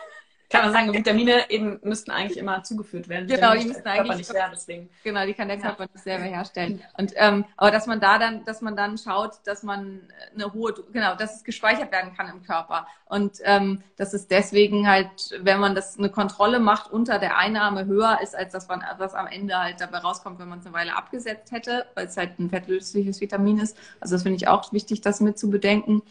kann 0.55 0.65
man 0.65 0.73
sagen, 0.73 0.93
Vitamine 0.93 1.51
eben 1.51 1.81
müssten 1.83 2.11
eigentlich 2.11 2.39
immer 2.39 2.63
zugeführt 2.63 3.09
werden. 3.09 3.27
Genau, 3.27 3.55
die 3.55 3.67
müssten 3.67 3.87
eigentlich 3.87 4.19
nicht 4.19 4.33
her, 4.33 4.51
deswegen. 4.53 4.89
Genau, 5.03 5.27
die 5.27 5.35
kann 5.35 5.49
der 5.49 5.59
Körper 5.59 5.85
ja. 5.85 5.91
nicht 5.93 6.05
selber 6.05 6.25
herstellen. 6.25 6.83
Und 6.97 7.13
ähm, 7.17 7.45
aber 7.57 7.71
dass 7.71 7.87
man 7.87 8.01
da 8.01 8.19
dann, 8.19 8.45
dass 8.45 8.61
man 8.61 8.77
dann 8.77 8.97
schaut, 8.99 9.33
dass 9.45 9.63
man 9.63 10.01
eine 10.35 10.53
hohe, 10.53 10.75
genau, 10.93 11.15
dass 11.17 11.37
es 11.37 11.45
gespeichert 11.45 11.91
werden 11.93 12.15
kann 12.17 12.29
im 12.29 12.43
Körper. 12.43 12.87
Und 13.07 13.39
ähm, 13.45 13.83
dass 13.97 14.15
es 14.15 14.29
deswegen 14.29 14.89
halt, 14.89 15.09
wenn 15.41 15.61
man 15.61 15.75
das 15.75 15.99
eine 15.99 16.09
Kontrolle 16.09 16.59
macht, 16.59 16.91
unter 16.91 17.19
der 17.19 17.37
Einnahme 17.37 17.85
höher 17.87 18.19
ist, 18.23 18.35
als 18.35 18.53
das, 18.53 18.69
was 18.69 19.15
am 19.15 19.27
Ende 19.27 19.59
halt 19.59 19.81
dabei 19.81 19.99
rauskommt, 19.99 20.39
wenn 20.39 20.49
man 20.49 20.61
es 20.61 20.67
eine 20.67 20.75
Weile 20.75 20.97
abgesetzt 20.97 21.53
hätte, 21.53 21.87
weil 21.95 22.07
es 22.07 22.17
halt 22.17 22.39
ein 22.39 22.51
fettlösliches 22.51 23.21
Vitamin 23.21 23.59
ist. 23.59 23.77
Also 24.01 24.15
das 24.15 24.23
finde 24.23 24.37
ich 24.37 24.49
auch 24.49 24.73
wichtig, 24.73 25.01
das 25.01 25.21
mit 25.21 25.39
zu 25.39 25.51
bedenken. 25.51 26.03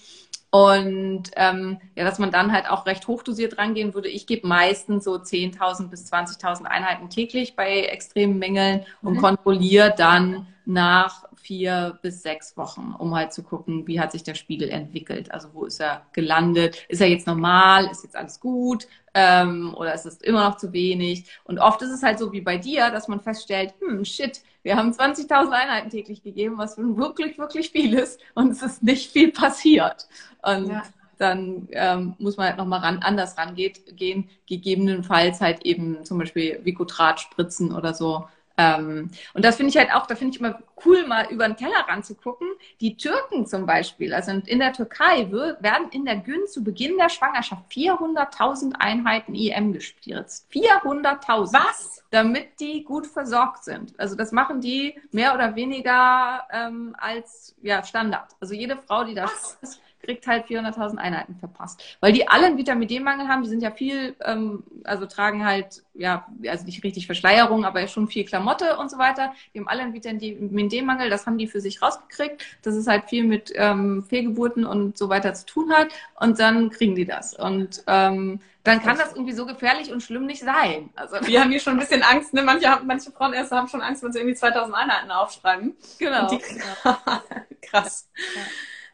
Und 0.53 1.31
ähm, 1.35 1.79
ja, 1.95 2.03
dass 2.03 2.19
man 2.19 2.29
dann 2.29 2.51
halt 2.51 2.69
auch 2.69 2.85
recht 2.85 3.07
hochdosiert 3.07 3.57
rangehen 3.57 3.95
würde. 3.95 4.07
Ich 4.07 4.27
gebe 4.27 4.45
meistens 4.47 5.03
so 5.03 5.15
10.000 5.15 5.87
bis 5.89 6.13
20.000 6.13 6.65
Einheiten 6.65 7.09
täglich 7.09 7.55
bei 7.55 7.79
extremen 7.85 8.37
Mängeln 8.37 8.85
und 9.01 9.15
mhm. 9.15 9.21
kontrolliere 9.21 9.95
dann 9.97 10.45
nach 10.65 11.23
vier 11.43 11.99
bis 12.01 12.23
sechs 12.23 12.55
Wochen, 12.57 12.95
um 12.97 13.13
halt 13.13 13.33
zu 13.33 13.43
gucken, 13.43 13.85
wie 13.85 13.99
hat 13.99 14.11
sich 14.11 14.23
der 14.23 14.35
Spiegel 14.35 14.69
entwickelt. 14.69 15.31
Also 15.31 15.49
wo 15.53 15.65
ist 15.65 15.79
er 15.79 16.05
gelandet? 16.13 16.85
Ist 16.87 17.01
er 17.01 17.09
jetzt 17.09 17.27
normal? 17.27 17.87
Ist 17.91 18.03
jetzt 18.03 18.15
alles 18.15 18.39
gut? 18.39 18.87
Ähm, 19.13 19.73
oder 19.75 19.93
ist 19.93 20.05
es 20.05 20.21
immer 20.21 20.49
noch 20.49 20.57
zu 20.57 20.73
wenig? 20.73 21.25
Und 21.43 21.59
oft 21.59 21.81
ist 21.81 21.91
es 21.91 22.01
halt 22.01 22.17
so 22.17 22.31
wie 22.31 22.41
bei 22.41 22.57
dir, 22.57 22.89
dass 22.89 23.07
man 23.07 23.19
feststellt, 23.19 23.73
hm, 23.79 24.05
shit, 24.05 24.41
wir 24.63 24.77
haben 24.77 24.91
20.000 24.91 25.51
Einheiten 25.51 25.89
täglich 25.89 26.23
gegeben, 26.23 26.57
was 26.57 26.77
wirklich, 26.77 27.37
wirklich 27.37 27.71
viel 27.71 27.93
ist 27.93 28.19
und 28.33 28.51
es 28.51 28.61
ist 28.61 28.81
nicht 28.81 29.11
viel 29.11 29.31
passiert. 29.31 30.07
Und 30.41 30.69
ja. 30.69 30.83
dann 31.17 31.67
ähm, 31.71 32.15
muss 32.17 32.37
man 32.37 32.47
halt 32.47 32.57
nochmal 32.57 32.79
ran, 32.79 32.99
anders 32.99 33.37
rangeht, 33.37 33.97
gehen, 33.97 34.29
gegebenenfalls 34.47 35.41
halt 35.41 35.65
eben 35.65 36.05
zum 36.05 36.17
Beispiel 36.17 36.61
Vicotrat 36.63 37.19
spritzen 37.19 37.73
oder 37.73 37.93
so. 37.93 38.25
Ähm, 38.57 39.09
und 39.33 39.43
das 39.43 39.55
finde 39.55 39.71
ich 39.71 39.77
halt 39.77 39.93
auch, 39.93 40.05
da 40.05 40.15
finde 40.15 40.35
ich 40.35 40.39
immer 40.39 40.59
cool, 40.85 41.07
mal 41.07 41.27
über 41.31 41.47
den 41.47 41.57
Teller 41.57 41.87
ranzugucken. 41.87 42.47
Die 42.81 42.97
Türken 42.97 43.45
zum 43.47 43.65
Beispiel, 43.65 44.13
also 44.13 44.31
in 44.31 44.59
der 44.59 44.73
Türkei 44.73 45.31
werden 45.31 45.89
in 45.91 46.05
der 46.05 46.17
Gün 46.17 46.45
zu 46.47 46.63
Beginn 46.63 46.97
der 46.97 47.09
Schwangerschaft 47.09 47.71
400.000 47.71 48.73
Einheiten 48.75 49.33
IM 49.33 49.73
gespritzt. 49.73 50.47
400.000. 50.51 51.53
Was? 51.53 52.03
Damit 52.11 52.59
die 52.59 52.83
gut 52.83 53.07
versorgt 53.07 53.63
sind. 53.63 53.99
Also 53.99 54.15
das 54.15 54.31
machen 54.31 54.61
die 54.61 54.95
mehr 55.11 55.33
oder 55.33 55.55
weniger 55.55 56.47
ähm, 56.51 56.95
als 56.99 57.55
ja, 57.61 57.83
Standard. 57.83 58.35
Also 58.39 58.53
jede 58.53 58.77
Frau, 58.77 59.03
die 59.03 59.15
das 59.15 59.57
ist, 59.61 59.81
kriegt 60.03 60.27
halt 60.27 60.45
400.000 60.45 60.97
Einheiten 60.97 61.35
verpasst. 61.35 61.97
Weil 62.01 62.11
die 62.11 62.27
alle 62.27 62.47
einen 62.47 62.57
Vitamin 62.57 62.87
D-Mangel 62.87 63.27
haben, 63.27 63.43
die 63.43 63.49
sind 63.49 63.63
ja 63.63 63.71
viel, 63.71 64.15
ähm, 64.23 64.63
also 64.83 65.05
tragen 65.05 65.45
halt, 65.45 65.83
ja, 65.93 66.27
also 66.47 66.65
nicht 66.65 66.83
richtig 66.83 67.05
Verschleierung, 67.05 67.65
aber 67.65 67.87
schon 67.87 68.07
viel 68.07 68.25
Klamotte 68.25 68.77
und 68.77 68.91
so 68.91 68.97
weiter. 68.97 69.33
Die 69.53 69.59
haben 69.59 69.67
alle 69.67 69.81
einen 69.81 69.93
Vitamin 69.93 70.69
D-Mangel, 70.69 71.09
das 71.09 71.25
haben 71.25 71.37
die 71.37 71.47
für 71.47 71.61
sich 71.61 71.81
rausgekriegt, 71.81 72.43
dass 72.61 72.75
es 72.75 72.87
halt 72.87 73.05
viel 73.05 73.23
mit 73.23 73.53
ähm, 73.55 74.03
Fehlgeburten 74.07 74.65
und 74.65 74.97
so 74.97 75.09
weiter 75.09 75.33
zu 75.33 75.45
tun 75.45 75.71
hat 75.71 75.87
und 76.19 76.39
dann 76.39 76.69
kriegen 76.69 76.95
die 76.95 77.05
das. 77.05 77.33
Und 77.33 77.83
ähm, 77.87 78.39
dann 78.63 78.81
kann 78.81 78.97
das 78.97 79.13
irgendwie 79.13 79.33
so 79.33 79.45
gefährlich 79.45 79.91
und 79.91 80.01
schlimm 80.01 80.25
nicht 80.25 80.41
sein. 80.41 80.89
Also 80.95 81.15
wir 81.27 81.41
haben 81.41 81.51
hier 81.51 81.59
schon 81.59 81.73
ein 81.73 81.79
bisschen 81.79 82.01
Angst, 82.01 82.33
ne? 82.33 82.43
Manche, 82.43 82.79
manche 82.85 83.11
Frauen 83.11 83.33
erst 83.33 83.51
haben 83.51 83.67
schon 83.67 83.81
Angst, 83.81 84.03
wenn 84.03 84.13
sie 84.13 84.19
irgendwie 84.19 84.35
2000 84.35 84.73
Einheiten 84.73 85.11
aufschreiben. 85.11 85.75
Genau. 85.99 86.29
Die, 86.29 86.39
Krass. 87.61 88.09
Ja. 88.15 88.41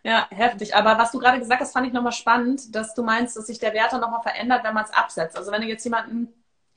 Ja, 0.04 0.28
heftig. 0.32 0.76
Aber 0.76 0.98
was 0.98 1.12
du 1.12 1.20
gerade 1.20 1.40
gesagt 1.40 1.62
hast, 1.62 1.74
fand 1.74 1.88
ich 1.88 1.94
nochmal 1.94 2.14
spannend, 2.14 2.74
dass 2.76 2.94
du 2.94 3.04
meinst, 3.04 3.36
dass 3.36 3.48
sich 3.48 3.60
der 3.60 3.74
Wert 3.74 3.92
dann 3.92 4.02
nochmal 4.02 4.22
verändert, 4.22 4.64
wenn 4.64 4.74
man 4.74 4.86
es 4.86 4.92
absetzt. 4.94 5.38
Also 5.38 5.52
wenn 5.52 5.62
du 5.62 5.68
jetzt 5.68 5.84
jemanden 5.84 6.30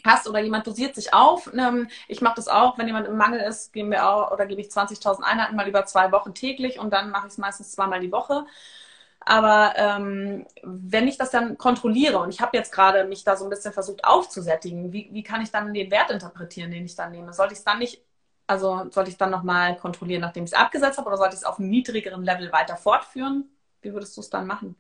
hast 0.05 0.27
oder 0.29 0.41
jemand 0.41 0.67
dosiert 0.67 0.97
sich 0.97 1.15
auf, 1.15 1.53
ne, 1.53 1.87
ich 2.09 2.21
mache 2.21 2.35
das 2.35 2.49
auch, 2.49 2.77
wenn 2.77 2.89
jemand 2.89 3.07
im 3.07 3.17
Mangel 3.17 3.41
ist, 3.41 3.73
geben 3.73 3.93
wir 3.93 4.09
auch 4.09 4.33
oder 4.33 4.47
gebe 4.47 4.61
ich 4.61 4.71
20.000 4.73 5.25
Einheiten 5.25 5.55
mal 5.55 5.69
über 5.69 5.85
zwei 5.87 6.11
Wochen 6.11 6.35
täglich 6.35 6.81
und 6.81 6.93
dann 6.93 7.11
mache 7.11 7.29
ich 7.29 7.33
es 7.35 7.39
meistens 7.39 7.71
zweimal 7.71 8.01
die 8.01 8.11
Woche. 8.11 8.45
Aber 9.25 9.75
ähm, 9.77 10.47
wenn 10.65 11.07
ich 11.07 11.17
das 11.19 11.31
dann 11.31 11.57
kontrolliere 11.59 12.19
und 12.19 12.31
ich 12.31 12.41
habe 12.41 12.57
jetzt 12.57 12.73
gerade 12.73 13.05
mich 13.05 13.23
da 13.25 13.37
so 13.37 13.45
ein 13.45 13.51
bisschen 13.51 13.73
versucht 13.73 14.05
aufzusättigen, 14.05 14.93
wie, 14.93 15.09
wie 15.13 15.23
kann 15.23 15.43
ich 15.43 15.53
dann 15.53 15.73
den 15.73 15.91
Wert 15.93 16.11
interpretieren, 16.11 16.73
den 16.73 16.85
ich 16.85 16.97
dann 16.97 17.13
nehme? 17.13 17.33
Sollte 17.33 17.53
ich 17.53 17.61
es 17.61 17.65
dann 17.65 17.79
nicht 17.79 18.03
also 18.53 18.91
sollte 18.91 19.09
ich 19.11 19.15
es 19.15 19.19
dann 19.19 19.31
nochmal 19.31 19.77
kontrollieren, 19.77 20.21
nachdem 20.23 20.45
ich 20.45 20.53
es 20.53 20.59
abgesetzt 20.59 20.99
habe, 20.99 21.09
oder 21.09 21.17
sollte 21.19 21.35
ich 21.35 21.41
es 21.41 21.45
auf 21.47 21.59
einem 21.59 21.71
niedrigeren 21.71 22.23
Level 22.25 22.53
weiter 22.53 22.77
fortführen? 22.77 23.51
Wie 23.83 23.93
würdest 23.93 24.17
du 24.17 24.21
es 24.21 24.31
dann 24.31 24.47
machen? 24.47 24.77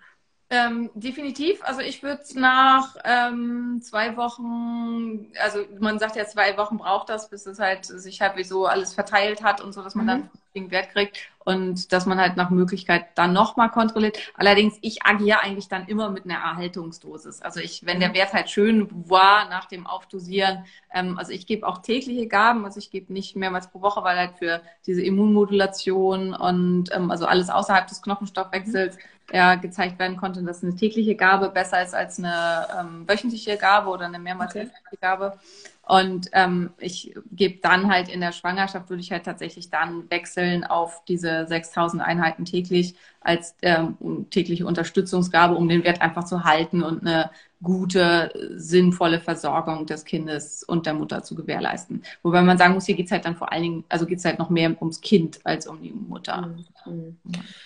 Ähm, 0.55 0.90
definitiv. 0.92 1.64
Also 1.64 1.80
ich 1.80 2.03
würde 2.03 2.22
nach 2.34 2.94
ähm, 3.05 3.80
zwei 3.80 4.18
Wochen, 4.18 5.32
also 5.42 5.61
man 5.80 5.98
sagt 5.98 6.14
ja, 6.14 6.26
zwei 6.26 6.59
Wochen 6.59 6.76
braucht 6.76 7.09
das, 7.09 7.30
bis 7.30 7.46
es 7.46 7.59
halt 7.59 7.86
sich 7.86 8.20
halt 8.20 8.36
wie 8.36 8.44
so 8.44 8.66
alles 8.66 8.92
verteilt 8.92 9.42
hat 9.42 9.62
und 9.62 9.72
so, 9.72 9.82
dass 9.82 9.94
man 9.94 10.05
mhm. 10.05 10.09
dann 10.09 10.30
den 10.55 10.70
Wert 10.70 10.90
kriegt 10.90 11.30
und 11.44 11.90
dass 11.92 12.05
man 12.05 12.20
halt 12.20 12.36
nach 12.36 12.50
Möglichkeit 12.50 13.07
dann 13.14 13.32
nochmal 13.32 13.70
kontrolliert. 13.70 14.18
Allerdings, 14.36 14.76
ich 14.82 15.05
agiere 15.05 15.40
eigentlich 15.40 15.68
dann 15.68 15.86
immer 15.86 16.11
mit 16.11 16.24
einer 16.24 16.34
Erhaltungsdosis. 16.34 17.40
Also 17.40 17.61
ich, 17.61 17.86
wenn 17.86 18.00
der 18.00 18.11
mhm. 18.11 18.14
Wert 18.14 18.34
halt 18.34 18.50
schön 18.50 18.88
war 19.09 19.48
nach 19.48 19.64
dem 19.64 19.86
Aufdosieren, 19.86 20.66
ähm, 20.92 21.18
also 21.18 21.32
ich 21.32 21.46
gebe 21.46 21.66
auch 21.66 21.78
tägliche 21.78 22.26
Gaben, 22.26 22.66
also 22.66 22.78
ich 22.78 22.90
gebe 22.90 23.11
nicht 23.11 23.36
mehrmals 23.36 23.70
pro 23.70 23.80
Woche, 23.80 24.05
weil 24.05 24.18
halt 24.18 24.34
für 24.38 24.61
diese 24.86 25.03
Immunmodulation 25.03 26.34
und 26.34 26.94
ähm, 26.94 27.11
also 27.11 27.24
alles 27.24 27.48
außerhalb 27.48 27.86
des 27.86 28.03
Knochenstoffwechsels 28.03 28.98
ja, 29.33 29.55
gezeigt 29.55 29.99
werden 29.99 30.16
konnte, 30.16 30.43
dass 30.43 30.62
eine 30.62 30.75
tägliche 30.75 31.14
Gabe 31.14 31.51
besser 31.51 31.83
ist 31.83 31.95
als 31.95 32.18
eine 32.18 32.66
ähm, 32.79 33.09
wöchentliche 33.09 33.57
Gabe 33.57 33.91
oder 33.91 34.07
eine 34.07 34.18
mehrmals 34.18 34.55
okay. 34.55 34.70
Gabe. 35.01 35.39
Und 35.85 36.29
ähm, 36.33 36.70
ich 36.79 37.14
gebe 37.33 37.59
dann 37.61 37.91
halt 37.91 38.09
in 38.09 38.20
der 38.20 38.33
Schwangerschaft, 38.33 38.89
würde 38.89 39.03
ich 39.03 39.11
halt 39.11 39.25
tatsächlich 39.25 39.68
dann 39.68 40.09
wechseln 40.11 40.64
auf 40.64 41.05
diese 41.07 41.47
6000 41.47 42.03
Einheiten 42.03 42.45
täglich 42.45 42.95
als 43.20 43.57
ähm, 43.62 43.97
tägliche 44.31 44.66
Unterstützungsgabe, 44.66 45.55
um 45.55 45.68
den 45.68 45.85
Wert 45.85 46.01
einfach 46.01 46.25
zu 46.25 46.45
halten 46.45 46.83
und 46.83 47.03
eine 47.03 47.31
gute, 47.63 48.33
sinnvolle 48.57 49.21
Versorgung 49.21 49.87
des 49.87 50.05
Kindes 50.05 50.65
und 50.65 50.87
der 50.87 50.95
Mutter 50.95 51.23
zu 51.23 51.35
gewährleisten. 51.35 52.03
Wobei 52.23 52.43
man 52.43 52.59
sagen 52.59 52.75
muss, 52.75 52.87
hier 52.87 52.97
geht's 52.97 53.13
halt 53.13 53.25
dann 53.25 53.37
vor 53.37 53.53
allen 53.53 53.63
Dingen, 53.63 53.85
also 53.89 54.05
geht's 54.05 54.25
halt 54.25 54.39
noch 54.39 54.51
mehr 54.51 54.75
ums 54.81 55.01
Kind 55.01 55.41
als 55.45 55.67
um 55.67 55.81
die 55.81 55.93
Mutter. 55.93 56.55
Mhm. 56.85 57.19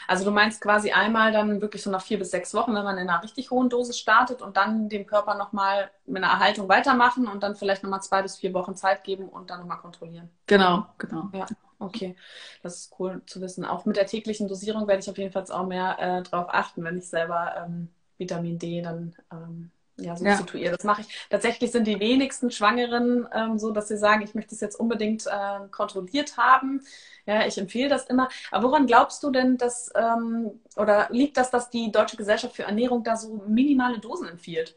Also 0.07 0.25
du 0.25 0.31
meinst 0.31 0.61
quasi 0.61 0.91
einmal 0.91 1.33
dann 1.33 1.61
wirklich 1.61 1.83
so 1.83 1.91
nach 1.91 2.03
vier 2.03 2.19
bis 2.19 2.31
sechs 2.31 2.53
Wochen, 2.53 2.75
wenn 2.75 2.85
man 2.85 2.99
in 2.99 3.09
einer 3.09 3.23
richtig 3.23 3.51
hohen 3.51 3.71
Dosis 3.71 3.99
startet 3.99 4.43
und 4.43 4.57
dann 4.57 4.89
dem 4.89 5.07
Körper 5.07 5.35
nochmal 5.35 5.91
mit 6.07 6.23
einer 6.23 6.33
Erhaltung 6.33 6.69
weitermachen 6.69 7.27
und 7.27 7.43
dann 7.43 7.57
vielleicht 7.57 7.83
nochmal 7.83 8.03
zwei 8.03 8.23
bis 8.23 8.37
vier 8.37 8.53
Wochen 8.53 8.77
Zeit 8.77 9.03
geben 9.03 9.29
und 9.29 9.51
dann 9.51 9.61
nochmal 9.61 9.79
kontrollieren. 9.79 10.29
Genau, 10.47 10.87
genau. 10.99 11.31
Ja. 11.33 11.47
Okay, 11.79 12.17
das 12.63 12.77
ist 12.77 12.95
cool 12.99 13.21
zu 13.27 13.41
wissen. 13.41 13.65
Auch 13.65 13.85
mit 13.85 13.97
der 13.97 14.07
täglichen 14.07 14.49
Dosierung 14.49 14.89
werde 14.89 15.03
ich 15.03 15.11
auf 15.11 15.19
jeden 15.19 15.33
Fall 15.33 15.45
auch 15.51 15.67
mehr 15.67 15.99
äh, 15.99 16.23
drauf 16.23 16.47
achten, 16.49 16.83
wenn 16.85 16.97
ich 16.97 17.09
selber 17.09 17.55
ähm, 17.59 17.89
Vitamin 18.17 18.59
D 18.59 18.81
dann 18.81 19.15
ähm, 19.31 19.71
ja, 19.99 20.17
substituiere. 20.17 20.71
Ja. 20.71 20.77
Das 20.77 20.85
mache 20.85 21.03
ich. 21.03 21.27
Tatsächlich 21.31 21.73
sind 21.73 21.87
die 21.87 22.01
wenigsten 22.01 22.51
Schwangeren 22.51 23.27
ähm, 23.33 23.59
so, 23.59 23.71
dass 23.71 23.89
sie 23.89 23.97
sagen, 23.97 24.23
ich 24.23 24.35
möchte 24.35 24.55
es 24.55 24.61
jetzt 24.61 24.79
unbedingt 24.79 25.27
äh, 25.27 25.69
kontrolliert 25.71 26.37
haben. 26.37 26.83
Ja, 27.25 27.47
ich 27.47 27.59
empfehle 27.59 27.89
das 27.89 28.07
immer. 28.07 28.29
Aber 28.51 28.69
woran 28.69 28.87
glaubst 28.87 29.23
du 29.23 29.31
denn, 29.31 29.57
dass 29.57 29.91
ähm, 29.95 30.61
oder 30.77 31.09
liegt 31.11 31.37
das, 31.37 31.51
dass 31.51 31.71
die 31.71 31.91
Deutsche 31.91 32.17
Gesellschaft 32.17 32.55
für 32.55 32.65
Ernährung 32.65 33.03
da 33.05 33.17
so 33.17 33.43
minimale 33.47 33.99
Dosen 33.99 34.29
empfiehlt? 34.29 34.77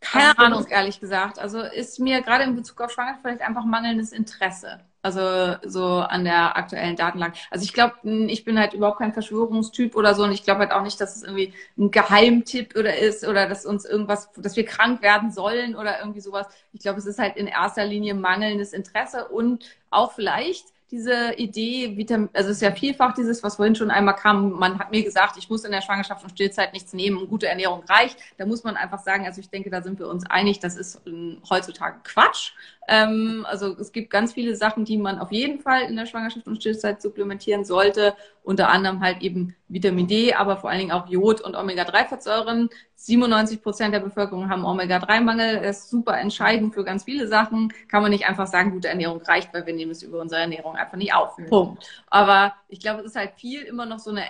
Keine 0.00 0.38
Ahnung, 0.38 0.66
ehrlich 0.68 1.00
gesagt. 1.00 1.38
Also 1.38 1.60
ist 1.60 1.98
mir 1.98 2.22
gerade 2.22 2.44
in 2.44 2.54
Bezug 2.54 2.80
auf 2.80 2.92
Schwangerschaft 2.92 3.22
vielleicht 3.22 3.42
einfach 3.42 3.64
mangelndes 3.64 4.12
Interesse. 4.12 4.80
Also 5.02 5.56
so 5.64 5.98
an 5.98 6.24
der 6.24 6.56
aktuellen 6.56 6.96
Datenlage. 6.96 7.34
Also 7.50 7.64
ich 7.64 7.72
glaube, 7.72 7.94
ich 8.28 8.44
bin 8.44 8.58
halt 8.58 8.74
überhaupt 8.74 8.98
kein 8.98 9.12
Verschwörungstyp 9.12 9.94
oder 9.94 10.14
so 10.14 10.24
und 10.24 10.32
ich 10.32 10.42
glaube 10.42 10.60
halt 10.60 10.72
auch 10.72 10.82
nicht, 10.82 11.00
dass 11.00 11.14
es 11.14 11.22
irgendwie 11.22 11.52
ein 11.78 11.92
Geheimtipp 11.92 12.76
oder 12.76 12.96
ist 12.96 13.24
oder 13.26 13.48
dass 13.48 13.66
uns 13.66 13.84
irgendwas, 13.84 14.32
dass 14.32 14.56
wir 14.56 14.64
krank 14.64 15.02
werden 15.02 15.30
sollen 15.30 15.76
oder 15.76 16.00
irgendwie 16.00 16.20
sowas. 16.20 16.48
Ich 16.72 16.80
glaube, 16.80 16.98
es 16.98 17.06
ist 17.06 17.20
halt 17.20 17.36
in 17.36 17.46
erster 17.46 17.84
Linie 17.84 18.14
mangelndes 18.14 18.72
Interesse 18.72 19.28
und 19.28 19.64
auch 19.90 20.12
vielleicht 20.12 20.66
diese 20.90 21.34
Idee, 21.36 21.96
Vitamin, 21.96 22.28
also 22.32 22.50
es 22.50 22.56
ist 22.56 22.62
ja 22.62 22.70
vielfach 22.70 23.12
dieses, 23.14 23.42
was 23.42 23.56
vorhin 23.56 23.74
schon 23.74 23.90
einmal 23.90 24.14
kam, 24.14 24.52
man 24.52 24.78
hat 24.78 24.92
mir 24.92 25.02
gesagt, 25.02 25.36
ich 25.36 25.50
muss 25.50 25.64
in 25.64 25.72
der 25.72 25.82
Schwangerschaft 25.82 26.22
und 26.22 26.30
Stillzeit 26.30 26.72
nichts 26.72 26.92
nehmen 26.92 27.16
und 27.18 27.28
gute 27.28 27.48
Ernährung 27.48 27.82
reicht. 27.88 28.18
Da 28.38 28.46
muss 28.46 28.62
man 28.62 28.76
einfach 28.76 29.00
sagen, 29.00 29.26
also 29.26 29.40
ich 29.40 29.50
denke, 29.50 29.68
da 29.68 29.82
sind 29.82 29.98
wir 29.98 30.08
uns 30.08 30.24
einig, 30.30 30.60
das 30.60 30.76
ist 30.76 31.00
ähm, 31.06 31.38
heutzutage 31.50 31.96
Quatsch. 32.04 32.52
Ähm, 32.86 33.44
also 33.48 33.76
es 33.78 33.90
gibt 33.90 34.10
ganz 34.10 34.32
viele 34.32 34.54
Sachen, 34.54 34.84
die 34.84 34.96
man 34.96 35.18
auf 35.18 35.32
jeden 35.32 35.60
Fall 35.60 35.82
in 35.82 35.96
der 35.96 36.06
Schwangerschaft 36.06 36.46
und 36.46 36.56
Stillzeit 36.56 37.02
supplementieren 37.02 37.64
sollte. 37.64 38.14
Unter 38.46 38.68
anderem 38.68 39.00
halt 39.00 39.22
eben 39.22 39.56
Vitamin 39.66 40.06
D, 40.06 40.32
aber 40.32 40.56
vor 40.56 40.70
allen 40.70 40.78
Dingen 40.78 40.92
auch 40.92 41.08
Jod 41.08 41.40
und 41.40 41.56
Omega-3-Fettsäuren. 41.56 42.70
97 42.94 43.60
Prozent 43.60 43.92
der 43.92 43.98
Bevölkerung 43.98 44.48
haben 44.48 44.64
Omega-3-Mangel. 44.64 45.62
Das 45.62 45.80
ist 45.80 45.90
super 45.90 46.16
entscheidend 46.16 46.72
für 46.72 46.84
ganz 46.84 47.02
viele 47.02 47.26
Sachen. 47.26 47.72
Kann 47.88 48.02
man 48.02 48.12
nicht 48.12 48.28
einfach 48.28 48.46
sagen, 48.46 48.70
gute 48.70 48.86
Ernährung 48.86 49.20
reicht, 49.22 49.52
weil 49.52 49.66
wir 49.66 49.74
nehmen 49.74 49.90
es 49.90 50.04
über 50.04 50.20
unsere 50.20 50.42
Ernährung 50.42 50.76
einfach 50.76 50.96
nicht 50.96 51.12
auf. 51.12 51.34
Punkt. 51.48 52.04
Aber 52.06 52.54
ich 52.68 52.78
glaube, 52.78 53.00
es 53.00 53.06
ist 53.06 53.16
halt 53.16 53.32
viel 53.34 53.62
immer 53.62 53.84
noch 53.84 53.98
so 53.98 54.10
eine 54.10 54.22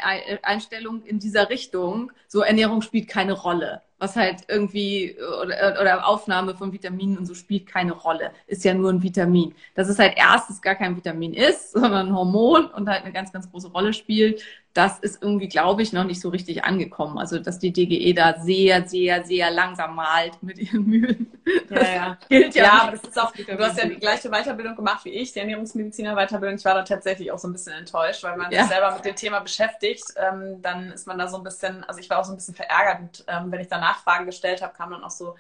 Einstellung 0.43 1.03
in 1.03 1.19
dieser 1.19 1.51
Richtung. 1.51 2.11
So 2.27 2.41
Ernährung 2.41 2.81
spielt 2.81 3.09
keine 3.09 3.35
Rolle 3.35 3.83
was 3.99 4.17
halt 4.17 4.43
irgendwie 4.49 5.17
oder, 5.43 5.81
oder 5.81 6.07
Aufnahme 6.07 6.55
von 6.55 6.73
Vitaminen 6.73 7.19
und 7.19 7.27
so 7.27 7.35
spielt 7.35 7.67
keine 7.67 7.93
Rolle. 7.93 8.33
Ist 8.47 8.65
ja 8.65 8.75
nur 8.75 8.91
ein 8.91 9.03
Vitamin. 9.03 9.55
Dass 9.75 9.89
es 9.89 9.99
halt 9.99 10.15
erstens 10.17 10.61
gar 10.61 10.75
kein 10.75 10.97
Vitamin 10.97 11.33
ist, 11.35 11.73
sondern 11.73 12.09
ein 12.09 12.15
Hormon 12.15 12.67
und 12.67 12.89
halt 12.89 13.05
eine 13.05 13.13
ganz, 13.13 13.33
ganz 13.33 13.51
große 13.51 13.69
Rolle 13.69 13.93
spielt 13.93 14.43
das 14.77 14.99
ist 14.99 15.23
irgendwie, 15.23 15.49
glaube 15.49 15.83
ich, 15.83 15.93
noch 15.93 16.05
nicht 16.05 16.21
so 16.21 16.29
richtig 16.29 16.65
angekommen. 16.65 17.17
Also, 17.17 17.39
dass 17.39 17.59
die 17.59 17.73
DGE 17.73 18.13
da 18.13 18.39
sehr, 18.41 18.87
sehr, 18.87 19.25
sehr 19.25 19.51
langsam 19.51 19.95
malt 19.95 20.43
mit 20.43 20.59
ihren 20.59 20.85
Mühlen. 20.85 21.33
Ja, 21.71 21.83
ja. 21.83 22.19
gilt 22.29 22.55
ja. 22.55 22.65
Ja, 22.65 22.83
aber 22.83 22.93
das 22.93 23.03
ist 23.03 23.21
auch, 23.21 23.33
du 23.33 23.59
hast 23.59 23.79
ja 23.79 23.87
die 23.87 23.97
gleiche 23.97 24.29
Weiterbildung 24.29 24.77
gemacht 24.77 25.05
wie 25.05 25.11
ich, 25.11 25.33
die 25.33 25.39
Ernährungsmediziner-Weiterbildung. 25.39 26.59
Ich 26.59 26.65
war 26.65 26.75
da 26.75 26.83
tatsächlich 26.83 27.33
auch 27.33 27.39
so 27.39 27.49
ein 27.49 27.53
bisschen 27.53 27.73
enttäuscht, 27.73 28.23
weil 28.25 28.37
man 28.37 28.51
ja. 28.51 28.65
sich 28.65 28.73
selber 28.73 28.93
mit 28.95 29.05
dem 29.05 29.17
Thema 29.17 29.41
beschäftigt. 29.41 30.05
Ähm, 30.17 30.61
dann 30.61 30.93
ist 30.93 31.07
man 31.07 31.19
da 31.19 31.29
so 31.29 31.39
ein 31.39 31.45
bisschen, 31.45 31.85
also 31.85 32.01
ich 32.01 32.11
war 32.11 32.19
auch 32.19 32.25
so 32.25 32.33
ein 32.33 32.37
bisschen 32.37 32.55
verärgert. 32.55 33.01
Und 33.01 33.25
ähm, 33.29 33.51
wenn 33.51 33.61
ich 33.61 33.69
da 33.69 33.79
Nachfragen 33.79 34.27
gestellt 34.27 34.61
habe, 34.61 34.75
kam 34.75 34.91
dann 34.91 35.05
auch 35.05 35.11
so, 35.11 35.37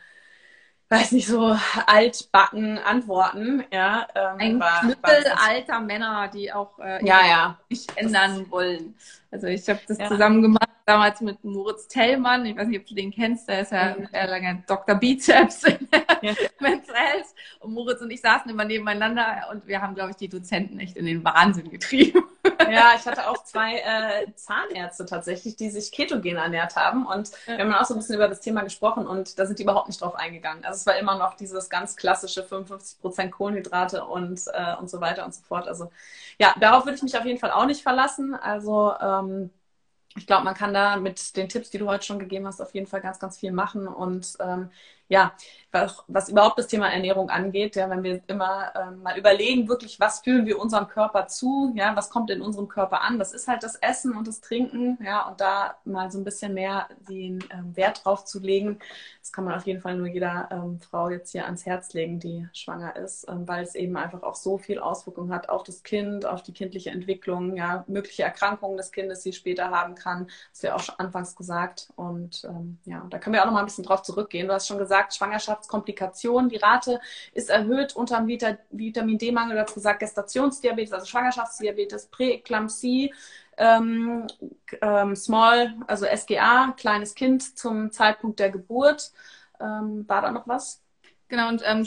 weiß 0.89 1.12
nicht, 1.12 1.26
so 1.26 1.57
altbacken 1.87 2.78
Antworten, 2.78 3.64
ja. 3.72 4.07
Ähm, 4.14 4.37
Ein 4.39 4.61
war, 4.61 4.80
Knüppel 4.80 5.24
alter 5.37 5.80
Männer, 5.80 6.28
die 6.28 6.53
auch 6.53 6.78
äh, 6.78 7.05
ja, 7.05 7.26
ja. 7.26 7.59
nicht 7.68 7.97
ändern 7.97 8.47
wollen. 8.51 8.95
Also 9.30 9.49
ich 9.49 9.68
habe 9.68 9.80
das 9.87 9.99
ja. 9.99 10.09
zusammen 10.09 10.43
gemacht 10.43 10.65
damals 10.87 11.20
mit 11.20 11.43
Moritz 11.45 11.89
Tellmann. 11.89 12.47
Ich 12.47 12.57
weiß 12.57 12.68
nicht, 12.68 12.80
ob 12.80 12.87
du 12.87 12.95
den 12.95 13.11
kennst, 13.11 13.49
der 13.49 13.61
ist 13.61 13.72
ja 13.72 13.97
mhm. 13.99 14.09
lange 14.12 14.62
Dr. 14.66 14.95
Bizeps 14.95 15.64
in 15.64 15.89
ja. 16.22 16.32
Men's 16.61 16.89
Health. 16.89 17.26
Und 17.61 17.74
Moritz 17.74 18.01
und 18.01 18.11
ich 18.11 18.20
saßen 18.20 18.51
immer 18.51 18.64
nebeneinander 18.64 19.49
und 19.51 19.66
wir 19.66 19.82
haben, 19.82 19.95
glaube 19.95 20.12
ich, 20.12 20.16
die 20.16 20.28
Dozenten 20.28 20.78
echt 20.78 20.97
in 20.97 21.05
den 21.05 21.24
Wahnsinn 21.24 21.70
getrieben. 21.70 22.22
Ja, 22.70 22.93
ich 22.97 23.05
hatte 23.07 23.28
auch 23.28 23.45
zwei 23.45 23.76
äh, 23.76 24.32
Zahnärzte 24.34 25.05
tatsächlich, 25.05 25.57
die 25.57 25.68
sich 25.70 25.93
ketogen 25.93 26.37
ernährt 26.37 26.74
haben. 26.74 27.07
Und 27.07 27.30
wir 27.47 27.59
haben 27.59 27.72
auch 27.74 27.84
so 27.84 27.95
ein 27.95 27.99
bisschen 27.99 28.16
über 28.16 28.28
das 28.28 28.41
Thema 28.41 28.62
gesprochen 28.62 29.07
und 29.07 29.39
da 29.39 29.47
sind 29.47 29.59
die 29.59 29.62
überhaupt 29.64 29.89
nicht 29.89 30.01
drauf 30.01 30.14
eingegangen. 30.14 30.64
Also 30.64 30.78
es 30.78 30.87
war 30.87 30.97
immer 30.97 31.16
noch 31.18 31.34
dieses 31.34 31.68
ganz 31.68 31.97
klassische 31.97 32.43
55 32.43 33.01
Prozent 33.01 33.32
Kohlenhydrate 33.32 34.05
und, 34.05 34.41
äh, 34.53 34.74
und 34.80 34.89
so 34.89 35.01
weiter 35.01 35.24
und 35.24 35.34
so 35.34 35.43
fort. 35.43 35.68
Also 35.68 35.91
ja, 36.39 36.55
darauf 36.59 36.87
würde 36.87 36.97
ich 36.97 37.03
mich 37.03 37.16
auf 37.16 37.24
jeden 37.24 37.39
Fall 37.39 37.51
auch 37.51 37.66
nicht 37.66 37.82
verlassen. 37.82 38.34
Also 38.34 38.95
ähm, 39.01 39.51
ich 40.16 40.26
glaube, 40.26 40.44
man 40.44 40.54
kann 40.54 40.72
da 40.74 40.96
mit 40.96 41.36
den 41.36 41.48
Tipps, 41.48 41.70
die 41.70 41.78
du 41.78 41.88
heute 41.88 42.04
schon 42.06 42.18
gegeben 42.18 42.46
hast, 42.46 42.60
auf 42.60 42.74
jeden 42.74 42.86
Fall 42.86 43.00
ganz, 43.00 43.18
ganz 43.18 43.38
viel 43.38 43.52
machen. 43.52 43.86
Und 43.88 44.36
ähm, 44.40 44.70
ja, 45.09 45.32
was, 46.09 46.28
überhaupt 46.28 46.59
das 46.59 46.68
Thema 46.68 46.88
Ernährung 46.88 47.30
angeht, 47.30 47.76
ja, 47.76 47.90
wenn 47.90 48.02
wir 48.02 48.22
immer 48.26 48.72
ähm, 48.74 49.02
mal 49.02 49.18
überlegen, 49.18 49.68
wirklich, 49.68 50.00
was 50.00 50.20
führen 50.20 50.46
wir 50.46 50.59
unserem 50.59 50.88
Körper 50.88 51.26
zu, 51.26 51.72
ja, 51.74 51.94
was 51.96 52.11
kommt 52.11 52.30
in 52.30 52.40
unserem 52.40 52.68
Körper 52.68 53.02
an, 53.02 53.18
das 53.18 53.32
ist 53.32 53.48
halt 53.48 53.62
das 53.62 53.76
Essen 53.76 54.16
und 54.16 54.26
das 54.26 54.40
Trinken, 54.40 54.98
ja, 55.04 55.28
und 55.28 55.40
da 55.40 55.76
mal 55.84 56.11
so 56.11 56.18
ein 56.18 56.24
bisschen 56.24 56.54
mehr 56.54 56.88
den 57.09 57.44
ähm, 57.52 57.76
Wert 57.76 58.04
drauf 58.04 58.24
zu 58.24 58.40
legen, 58.40 58.78
das 59.20 59.32
kann 59.32 59.44
man 59.44 59.54
auf 59.54 59.66
jeden 59.66 59.80
Fall 59.80 59.96
nur 59.96 60.07
jeder 60.07 60.48
ähm, 60.50 60.80
Frau 60.80 61.11
jetzt 61.11 61.32
hier 61.32 61.44
ans 61.44 61.66
Herz 61.66 61.92
legen, 61.92 62.20
die 62.20 62.48
schwanger 62.52 62.96
ist, 62.96 63.28
ähm, 63.28 63.46
weil 63.46 63.64
es 63.64 63.74
eben 63.74 63.96
einfach 63.96 64.22
auch 64.22 64.36
so 64.36 64.57
viel 64.59 64.78
Auswirkungen 64.78 65.32
hat 65.32 65.48
auf 65.48 65.62
das 65.62 65.82
Kind, 65.82 66.24
auf 66.24 66.42
die 66.42 66.52
kindliche 66.52 66.90
Entwicklung, 66.90 67.57
ja, 67.57 67.84
mögliche 67.88 68.22
Erkrankungen 68.22 68.76
des 68.76 68.92
Kindes, 68.92 69.20
die 69.22 69.32
später 69.32 69.70
haben 69.70 69.94
kann, 69.94 70.28
das 70.52 70.62
wir 70.62 70.74
auch 70.74 70.80
schon 70.80 70.94
anfangs 70.98 71.36
gesagt. 71.36 71.88
Und 71.96 72.44
ähm, 72.44 72.78
ja, 72.84 73.04
da 73.11 73.18
können 73.18 73.34
wir 73.34 73.42
auch 73.42 73.46
noch 73.46 73.52
mal 73.52 73.61
ein 73.61 73.66
bisschen 73.66 73.84
drauf 73.84 74.02
zurückgehen. 74.02 74.46
Du 74.46 74.54
hast 74.54 74.68
schon 74.68 74.78
gesagt, 74.78 74.95
Schwangerschaftskomplikationen, 75.11 76.49
die 76.49 76.57
Rate 76.57 77.01
ist 77.32 77.51
erhöht 77.51 77.94
unter 77.97 78.18
dem 78.18 78.26
Vita 78.26 78.57
Vitamin 78.70 79.18
D-Mangel, 79.18 79.57
du 79.57 79.62
hast 79.62 79.74
gesagt 79.74 80.01
Gestationsdiabetes, 80.01 80.92
also 80.92 81.07
Schwangerschaftsdiabetes, 81.07 82.07
Präeklampsie, 82.07 83.12
ähm, 83.57 84.26
ähm, 84.80 85.16
Small, 85.16 85.74
also 85.86 86.07
SGA, 86.07 86.74
kleines 86.76 87.14
Kind 87.14 87.59
zum 87.59 87.90
Zeitpunkt 87.90 88.38
der 88.38 88.51
Geburt. 88.51 89.12
Ähm, 89.61 90.05
war 90.09 90.22
da 90.22 90.30
noch 90.30 90.47
was? 90.47 90.82
Genau, 91.28 91.49
und 91.49 91.62
ähm, 91.64 91.86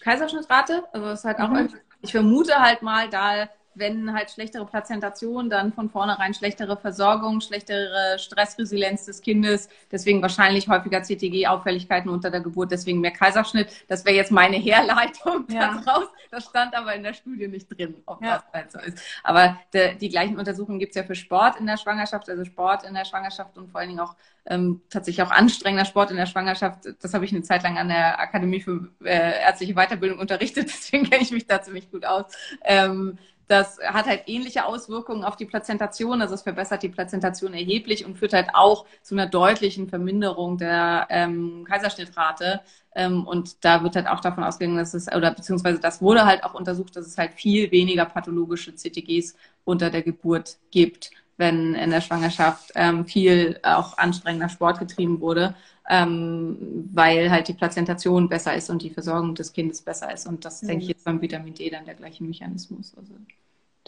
Kaiserschnittrate, 0.00 0.84
also 0.92 1.06
das 1.06 1.20
ist 1.20 1.24
halt 1.24 1.40
auch, 1.40 1.48
mhm. 1.48 1.74
ich 2.02 2.12
vermute 2.12 2.60
halt 2.60 2.82
mal, 2.82 3.08
da 3.08 3.48
wenn 3.74 4.12
halt 4.12 4.30
schlechtere 4.30 4.66
Plazentation, 4.66 5.50
dann 5.50 5.72
von 5.72 5.90
vornherein 5.90 6.34
schlechtere 6.34 6.76
Versorgung, 6.76 7.40
schlechtere 7.40 8.18
Stressresilienz 8.18 9.06
des 9.06 9.20
Kindes, 9.20 9.68
deswegen 9.90 10.22
wahrscheinlich 10.22 10.68
häufiger 10.68 11.02
CTG-Auffälligkeiten 11.02 12.08
unter 12.08 12.30
der 12.30 12.40
Geburt, 12.40 12.70
deswegen 12.70 13.00
mehr 13.00 13.10
Kaiserschnitt. 13.10 13.68
Das 13.88 14.04
wäre 14.04 14.16
jetzt 14.16 14.30
meine 14.32 14.56
Herleitung 14.64 15.46
ja. 15.48 15.80
daraus. 15.84 16.08
Das 16.30 16.44
stand 16.44 16.74
aber 16.74 16.94
in 16.94 17.02
der 17.02 17.14
Studie 17.14 17.46
nicht 17.46 17.68
drin, 17.68 18.02
ob 18.06 18.22
ja. 18.22 18.38
das 18.38 18.44
halt 18.52 18.72
so 18.72 18.78
ist. 18.80 18.98
Aber 19.22 19.58
de, 19.72 19.96
die 19.96 20.08
gleichen 20.08 20.38
Untersuchungen 20.38 20.78
gibt 20.78 20.90
es 20.90 20.96
ja 20.96 21.04
für 21.04 21.14
Sport 21.14 21.60
in 21.60 21.66
der 21.66 21.76
Schwangerschaft, 21.76 22.28
also 22.28 22.44
Sport 22.44 22.84
in 22.84 22.94
der 22.94 23.04
Schwangerschaft 23.04 23.56
und 23.56 23.70
vor 23.70 23.80
allen 23.80 23.90
Dingen 23.90 24.00
auch 24.00 24.16
ähm, 24.46 24.82
tatsächlich 24.90 25.26
auch 25.26 25.30
anstrengender 25.30 25.84
Sport 25.84 26.10
in 26.10 26.16
der 26.16 26.26
Schwangerschaft. 26.26 26.86
Das 27.00 27.14
habe 27.14 27.24
ich 27.24 27.32
eine 27.32 27.42
Zeit 27.42 27.62
lang 27.62 27.78
an 27.78 27.88
der 27.88 28.18
Akademie 28.20 28.60
für 28.60 28.88
äh, 29.02 29.42
ärztliche 29.42 29.74
Weiterbildung 29.74 30.18
unterrichtet, 30.18 30.64
deswegen 30.68 31.08
kenne 31.08 31.22
ich 31.22 31.30
mich 31.30 31.46
da 31.46 31.62
ziemlich 31.62 31.90
gut 31.90 32.04
aus. 32.04 32.26
Ähm, 32.62 33.18
das 33.46 33.78
hat 33.82 34.06
halt 34.06 34.22
ähnliche 34.26 34.64
Auswirkungen 34.64 35.24
auf 35.24 35.36
die 35.36 35.44
Plazentation. 35.44 36.22
Also 36.22 36.34
es 36.34 36.42
verbessert 36.42 36.82
die 36.82 36.88
Plazentation 36.88 37.54
erheblich 37.54 38.04
und 38.04 38.18
führt 38.18 38.32
halt 38.32 38.48
auch 38.54 38.86
zu 39.02 39.14
einer 39.14 39.26
deutlichen 39.26 39.88
Verminderung 39.88 40.58
der 40.58 41.06
ähm, 41.10 41.64
Kaiserschnittrate. 41.68 42.60
Ähm, 42.94 43.26
und 43.26 43.64
da 43.64 43.82
wird 43.82 43.96
halt 43.96 44.08
auch 44.08 44.20
davon 44.20 44.44
ausgegangen, 44.44 44.78
dass 44.78 44.94
es, 44.94 45.12
oder 45.12 45.32
beziehungsweise 45.32 45.80
das 45.80 46.00
wurde 46.00 46.24
halt 46.24 46.44
auch 46.44 46.54
untersucht, 46.54 46.96
dass 46.96 47.06
es 47.06 47.18
halt 47.18 47.34
viel 47.34 47.70
weniger 47.70 48.04
pathologische 48.04 48.74
CTGs 48.74 49.34
unter 49.64 49.90
der 49.90 50.02
Geburt 50.02 50.58
gibt, 50.70 51.10
wenn 51.36 51.74
in 51.74 51.90
der 51.90 52.00
Schwangerschaft 52.00 52.72
ähm, 52.76 53.06
viel 53.06 53.58
auch 53.62 53.98
anstrengender 53.98 54.48
Sport 54.48 54.78
getrieben 54.78 55.20
wurde 55.20 55.54
ähm, 55.88 56.88
weil 56.92 57.30
halt 57.30 57.48
die 57.48 57.52
Plazentation 57.52 58.28
besser 58.28 58.54
ist 58.54 58.70
und 58.70 58.82
die 58.82 58.90
Versorgung 58.90 59.34
des 59.34 59.52
Kindes 59.52 59.82
besser 59.82 60.12
ist. 60.12 60.26
Und 60.26 60.44
das 60.44 60.62
mhm. 60.62 60.68
denke 60.68 60.82
ich 60.84 60.88
jetzt 60.90 61.04
beim 61.04 61.20
Vitamin 61.20 61.54
D 61.54 61.68
dann 61.70 61.84
der 61.84 61.94
gleiche 61.94 62.24
Mechanismus, 62.24 62.94
also 62.96 63.14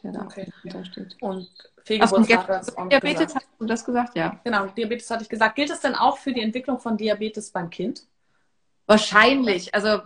der 0.02 0.12
da 0.12 0.22
okay. 0.22 0.52
steht. 0.84 1.16
Und 1.20 1.48
Fehlgeburtsrate 1.84 2.88
Diabetes 2.90 3.34
hast 3.34 3.46
du 3.58 3.66
das 3.66 3.84
gesagt, 3.84 4.16
ja. 4.16 4.38
Genau, 4.44 4.66
Diabetes 4.66 5.08
hatte 5.10 5.22
ich 5.22 5.28
gesagt. 5.28 5.56
Gilt 5.56 5.70
es 5.70 5.80
denn 5.80 5.94
auch 5.94 6.18
für 6.18 6.32
die 6.32 6.42
Entwicklung 6.42 6.78
von 6.78 6.96
Diabetes 6.96 7.50
beim 7.50 7.70
Kind? 7.70 8.06
Wahrscheinlich. 8.88 9.74
Also 9.74 10.00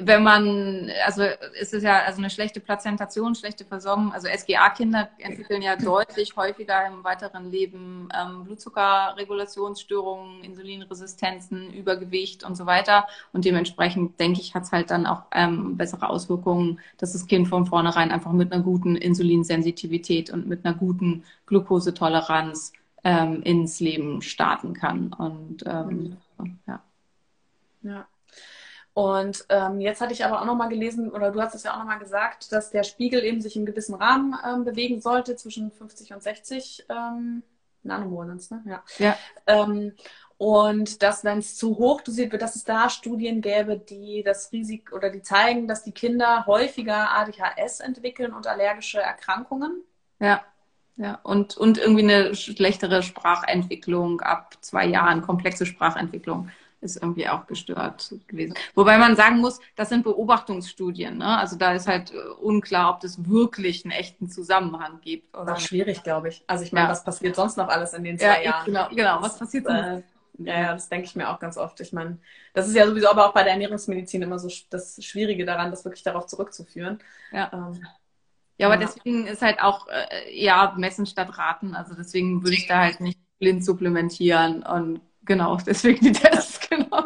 wenn 0.00 0.24
man, 0.24 0.90
also 1.04 1.22
ist 1.60 1.72
es 1.72 1.84
ja 1.84 2.02
also 2.02 2.18
eine 2.18 2.28
schlechte 2.28 2.58
Plazentation, 2.58 3.36
schlechte 3.36 3.64
Versorgung. 3.64 4.12
Also 4.12 4.26
SGA-Kinder 4.26 5.10
entwickeln 5.18 5.62
ja 5.62 5.76
deutlich 5.76 6.34
häufiger 6.34 6.88
im 6.88 7.04
weiteren 7.04 7.52
Leben 7.52 8.08
ähm, 8.12 8.42
Blutzuckerregulationsstörungen, 8.42 10.42
Insulinresistenzen, 10.42 11.72
Übergewicht 11.72 12.42
und 12.42 12.56
so 12.56 12.66
weiter. 12.66 13.06
Und 13.32 13.44
dementsprechend 13.44 14.18
denke 14.18 14.40
ich, 14.40 14.56
hat 14.56 14.64
es 14.64 14.72
halt 14.72 14.90
dann 14.90 15.06
auch 15.06 15.22
ähm, 15.30 15.76
bessere 15.76 16.10
Auswirkungen, 16.10 16.80
dass 16.98 17.12
das 17.12 17.28
Kind 17.28 17.46
von 17.46 17.66
vornherein 17.66 18.10
einfach 18.10 18.32
mit 18.32 18.52
einer 18.52 18.64
guten 18.64 18.96
Insulinsensitivität 18.96 20.30
und 20.30 20.48
mit 20.48 20.66
einer 20.66 20.74
guten 20.74 21.22
Glukosetoleranz 21.46 22.72
ähm, 23.04 23.40
ins 23.42 23.78
Leben 23.78 24.20
starten 24.20 24.74
kann. 24.74 25.12
Und 25.12 25.62
ähm, 25.64 26.16
ja. 26.66 26.82
Ja. 27.82 28.08
Und 28.92 29.44
ähm, 29.48 29.80
jetzt 29.80 30.00
hatte 30.00 30.12
ich 30.12 30.24
aber 30.24 30.40
auch 30.40 30.46
nochmal 30.46 30.68
gelesen, 30.68 31.10
oder 31.10 31.30
du 31.30 31.40
hast 31.40 31.54
es 31.54 31.62
ja 31.62 31.74
auch 31.74 31.78
nochmal 31.78 31.98
gesagt, 31.98 32.52
dass 32.52 32.70
der 32.70 32.82
Spiegel 32.82 33.24
eben 33.24 33.40
sich 33.40 33.56
im 33.56 33.66
gewissen 33.66 33.94
Rahmen 33.94 34.36
ähm, 34.46 34.64
bewegen 34.64 35.00
sollte, 35.00 35.36
zwischen 35.36 35.70
50 35.70 36.12
und 36.12 36.22
60 36.22 36.86
ähm, 36.88 37.42
Nanomol, 37.82 38.26
ne? 38.26 38.62
Ja. 38.66 38.82
ja. 38.98 39.16
Ähm, 39.46 39.94
Und 40.36 41.02
dass, 41.02 41.22
wenn 41.22 41.38
es 41.38 41.56
zu 41.56 41.76
hoch 41.76 42.00
dosiert 42.00 42.32
wird, 42.32 42.40
dass 42.40 42.56
es 42.56 42.64
da 42.64 42.88
Studien 42.88 43.42
gäbe, 43.42 43.76
die 43.78 44.22
das 44.22 44.50
Risiko 44.52 44.96
oder 44.96 45.10
die 45.10 45.20
zeigen, 45.22 45.68
dass 45.68 45.84
die 45.84 45.92
Kinder 45.92 46.46
häufiger 46.46 47.10
ADHS 47.14 47.80
entwickeln 47.80 48.32
und 48.32 48.46
allergische 48.46 49.00
Erkrankungen. 49.00 49.82
Ja, 50.18 50.42
ja. 50.96 51.18
Und, 51.22 51.56
und 51.58 51.78
irgendwie 51.78 52.04
eine 52.04 52.34
schlechtere 52.34 53.02
Sprachentwicklung 53.02 54.20
ab 54.22 54.56
zwei 54.62 54.86
Jahren, 54.86 55.20
komplexe 55.22 55.66
Sprachentwicklung 55.66 56.48
ist 56.80 57.02
irgendwie 57.02 57.28
auch 57.28 57.46
gestört 57.46 58.14
gewesen. 58.26 58.54
Wobei 58.74 58.96
man 58.96 59.14
sagen 59.14 59.38
muss, 59.38 59.60
das 59.76 59.90
sind 59.90 60.02
Beobachtungsstudien. 60.02 61.18
Ne? 61.18 61.38
Also 61.38 61.56
da 61.56 61.74
ist 61.74 61.86
halt 61.86 62.12
äh, 62.12 62.16
unklar, 62.40 62.94
ob 62.96 63.04
es 63.04 63.28
wirklich 63.28 63.84
einen 63.84 63.92
echten 63.92 64.30
Zusammenhang 64.30 65.00
gibt. 65.02 65.36
Oder 65.36 65.46
das 65.46 65.60
ist 65.60 65.68
schwierig, 65.68 66.02
glaube 66.02 66.28
ich. 66.28 66.42
Also 66.46 66.64
ich 66.64 66.72
meine, 66.72 66.86
ja. 66.86 66.92
was 66.92 67.04
passiert 67.04 67.36
sonst 67.36 67.56
noch 67.56 67.68
alles 67.68 67.92
in 67.92 68.04
den 68.04 68.18
zwei 68.18 68.42
ja, 68.42 68.42
Jahren? 68.42 68.64
Genau, 68.64 68.88
genau. 68.88 69.18
was 69.20 69.38
passiert 69.38 69.66
sonst? 69.66 69.78
Äh, 69.78 70.02
ja, 70.38 70.60
ja, 70.60 70.72
das 70.72 70.88
denke 70.88 71.06
ich 71.06 71.14
mir 71.14 71.28
auch 71.28 71.38
ganz 71.38 71.58
oft. 71.58 71.80
Ich 71.80 71.92
meine, 71.92 72.18
das 72.54 72.66
ist 72.66 72.74
ja 72.74 72.86
sowieso 72.86 73.10
aber 73.10 73.28
auch 73.28 73.34
bei 73.34 73.42
der 73.42 73.52
Ernährungsmedizin 73.52 74.22
immer 74.22 74.38
so 74.38 74.48
das 74.70 75.04
Schwierige 75.04 75.44
daran, 75.44 75.70
das 75.70 75.84
wirklich 75.84 76.02
darauf 76.02 76.26
zurückzuführen. 76.26 76.98
Ja. 77.30 77.50
Ähm, 77.52 77.84
ja, 78.56 78.66
aber 78.66 78.76
deswegen 78.76 79.26
ist 79.26 79.42
halt 79.42 79.60
auch, 79.60 79.86
äh, 79.88 80.34
ja, 80.34 80.74
messen 80.76 81.06
statt 81.06 81.36
raten. 81.36 81.74
Also 81.74 81.94
deswegen 81.94 82.42
würde 82.42 82.56
ich 82.56 82.66
da 82.66 82.78
halt 82.78 83.00
nicht 83.00 83.18
blind 83.38 83.64
supplementieren 83.64 84.62
und 84.62 85.00
genau, 85.30 85.56
deswegen 85.66 86.04
die 86.04 86.12
Tests, 86.12 86.68
genau. 86.68 87.04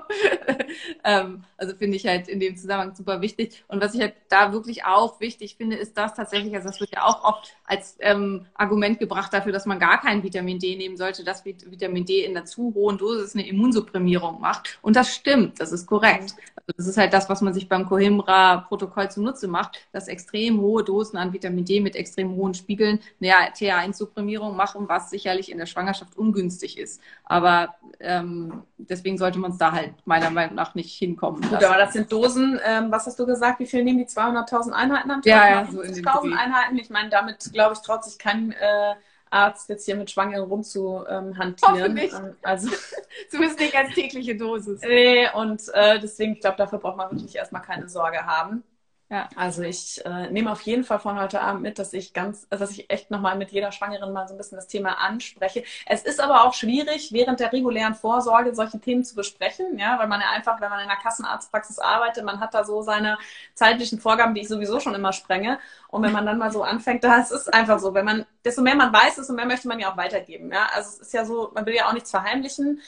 ähm, 1.05 1.45
also 1.59 1.77
finde 1.77 1.99
ich 1.99 2.07
halt 2.07 2.27
in 2.27 2.41
dem 2.41 2.57
Zusammenhang 2.57 2.95
super 2.95 3.20
wichtig. 3.20 3.62
Und 3.68 3.83
was 3.83 3.95
ich 3.95 4.01
halt 4.01 4.14
da 4.31 4.51
wirklich 4.55 4.87
auch 4.87 5.20
wichtig 5.20 5.57
finde, 5.57 5.77
ist 5.77 5.99
das 5.99 6.14
tatsächlich, 6.14 6.55
also 6.55 6.68
das 6.68 6.81
wird 6.81 6.91
ja 6.93 7.05
auch 7.05 7.22
oft 7.22 7.55
als 7.66 7.99
ähm, 8.01 8.47
Argument 8.55 8.99
gebracht 8.99 9.31
dafür, 9.35 9.53
dass 9.53 9.66
man 9.66 9.79
gar 9.79 10.01
kein 10.01 10.22
Vitamin 10.22 10.59
D 10.59 10.75
nehmen 10.75 10.97
sollte, 10.97 11.22
dass 11.22 11.45
Vitamin 11.45 12.07
D 12.07 12.25
in 12.25 12.33
der 12.33 12.47
zu 12.47 12.72
hohen 12.75 12.97
Dosis 12.97 13.35
eine 13.35 13.47
Immunsupprimierung 13.47 14.41
macht. 14.41 14.79
Und 14.81 14.97
das 14.97 15.14
stimmt, 15.14 15.61
das 15.61 15.70
ist 15.70 15.87
korrekt. 15.87 16.35
Also 16.67 16.77
das 16.79 16.87
ist 16.87 16.97
halt 16.97 17.12
das, 17.12 17.29
was 17.29 17.43
man 17.43 17.53
sich 17.53 17.69
beim 17.69 17.87
Coimbra-Protokoll 17.87 19.11
zunutze 19.11 19.49
macht, 19.49 19.87
dass 19.93 20.09
extrem 20.09 20.61
hohe 20.61 20.83
Dosen 20.83 21.19
an 21.19 21.33
Vitamin 21.33 21.65
D 21.67 21.81
mit 21.81 21.95
extrem 21.95 22.35
hohen 22.37 22.55
Spiegeln 22.55 23.01
eine 23.21 23.33
TA1-Supprimierung 23.53 24.57
machen, 24.57 24.89
was 24.89 25.11
sicherlich 25.11 25.53
in 25.53 25.59
der 25.59 25.67
Schwangerschaft 25.67 26.17
ungünstig 26.17 26.79
ist. 26.79 27.03
Aber 27.25 27.75
ähm, 28.01 28.62
deswegen 28.79 29.19
sollte 29.19 29.39
man 29.39 29.51
es 29.51 29.59
da 29.59 29.73
halt 29.73 29.93
meiner 30.07 30.31
Meinung 30.31 30.55
nach 30.55 30.75
nicht 30.75 30.97
hinkommen. 30.97 31.43
Gut, 31.43 31.62
aber 31.62 31.77
das 31.77 31.93
sind 31.93 32.11
Dosen, 32.11 32.59
ähm, 32.65 32.91
was 32.91 33.07
hast 33.07 33.19
du 33.19 33.27
gesagt, 33.27 33.61
wie 33.61 33.67
viel 33.67 33.85
nehmen 33.85 33.99
die 33.99 34.07
200.000 34.07 34.71
Einheiten 34.71 35.11
am 35.11 35.21
Tag? 35.21 35.27
Ja, 35.27 35.49
ja, 35.51 35.69
so 35.71 35.83
in 35.83 35.95
50.000 35.95 36.33
Einheiten. 36.33 36.79
Ich 36.79 36.89
meine, 36.89 37.11
damit, 37.11 37.53
glaube 37.53 37.75
ich, 37.75 37.81
traut 37.81 38.05
sich 38.05 38.19
kein 38.19 38.53
äh, 38.53 38.95
Arzt 39.35 39.68
jetzt 39.68 39.85
hier 39.85 39.97
mit 39.97 40.11
Schwangeren 40.11 40.49
rumzuhantieren. 40.49 41.99
Ähm, 41.99 42.37
also 42.43 42.70
zumindest 43.30 43.61
nicht 43.61 43.76
als 43.76 43.95
tägliche 43.95 44.37
Dosis. 44.37 44.80
Nee, 44.80 45.28
und 45.35 45.62
äh, 45.74 45.99
deswegen, 45.99 46.35
ich 46.35 46.41
glaube, 46.41 46.57
dafür 46.57 46.78
braucht 46.78 46.97
man 46.97 47.11
wirklich 47.11 47.37
erstmal 47.37 47.62
keine 47.62 47.89
Sorge 47.89 48.24
haben. 48.24 48.62
Ja. 49.11 49.29
Also 49.37 49.63
ich 49.63 50.05
äh, 50.07 50.31
nehme 50.31 50.51
auf 50.51 50.63
jeden 50.63 50.83
Fall 50.83 50.99
von 50.99 51.21
heute 51.21 51.41
Abend 51.43 51.63
mit, 51.63 51.79
dass 51.79 51.93
ich 51.93 52.15
ganz, 52.15 52.47
also 52.49 52.65
dass 52.65 52.73
ich 52.73 52.91
echt 52.91 53.11
nochmal 53.11 53.37
mit 53.37 53.53
jeder 53.53 53.71
Schwangeren 53.71 54.13
mal 54.13 54.27
so 54.27 54.35
ein 54.35 54.39
bisschen 54.39 54.57
das 54.57 54.67
Thema 54.67 54.99
anspreche. 54.99 55.63
Es 55.87 56.03
ist 56.03 56.21
aber 56.21 56.45
auch 56.45 56.55
schwierig, 56.55 57.13
während 57.13 57.39
der 57.39 57.53
regulären 57.53 57.95
Vorsorge 57.95 58.55
solche 58.55 58.81
Themen 58.81 59.05
zu 59.05 59.15
besprechen, 59.15 59.79
ja, 59.79 59.99
weil 59.99 60.09
man 60.09 60.21
ja 60.23 60.31
einfach, 60.31 60.59
wenn 60.61 60.71
man 60.71 60.81
in 60.81 60.89
einer 60.89 60.99
Kassenarztpraxis 61.01 61.79
arbeitet, 61.79 62.25
man 62.25 62.41
hat 62.41 62.55
da 62.55 62.65
so 62.65 62.81
seine 62.81 63.19
zeitlichen 63.55 64.01
Vorgaben, 64.01 64.35
die 64.35 64.41
ich 64.41 64.49
sowieso 64.49 64.81
schon 64.81 64.95
immer 64.95 65.13
sprenge. 65.13 65.59
Und 65.89 66.03
wenn 66.03 66.13
man 66.13 66.25
dann 66.25 66.39
mal 66.39 66.51
so 66.51 66.63
anfängt, 66.63 67.05
da 67.05 67.19
es 67.21 67.31
ist 67.31 67.53
einfach 67.53 67.79
so, 67.81 67.93
wenn 67.95 68.07
man, 68.07 68.27
desto 68.45 68.63
mehr 68.63 68.75
man 68.75 68.93
weiß, 68.93 69.17
desto 69.17 69.35
mehr 69.35 69.47
möchte 69.47 69.69
man 69.69 69.79
ja 69.79 69.93
auch 69.93 69.97
weitergeben. 69.99 70.51
Ja, 70.51 70.67
also 70.75 70.89
es 70.89 70.99
ist 71.01 71.13
ja 71.13 71.25
so, 71.27 71.51
man 71.55 71.67
will 71.67 71.75
ja 71.75 71.89
auch 71.89 71.93
nichts 71.93 72.11
verheimlichen. 72.11 72.81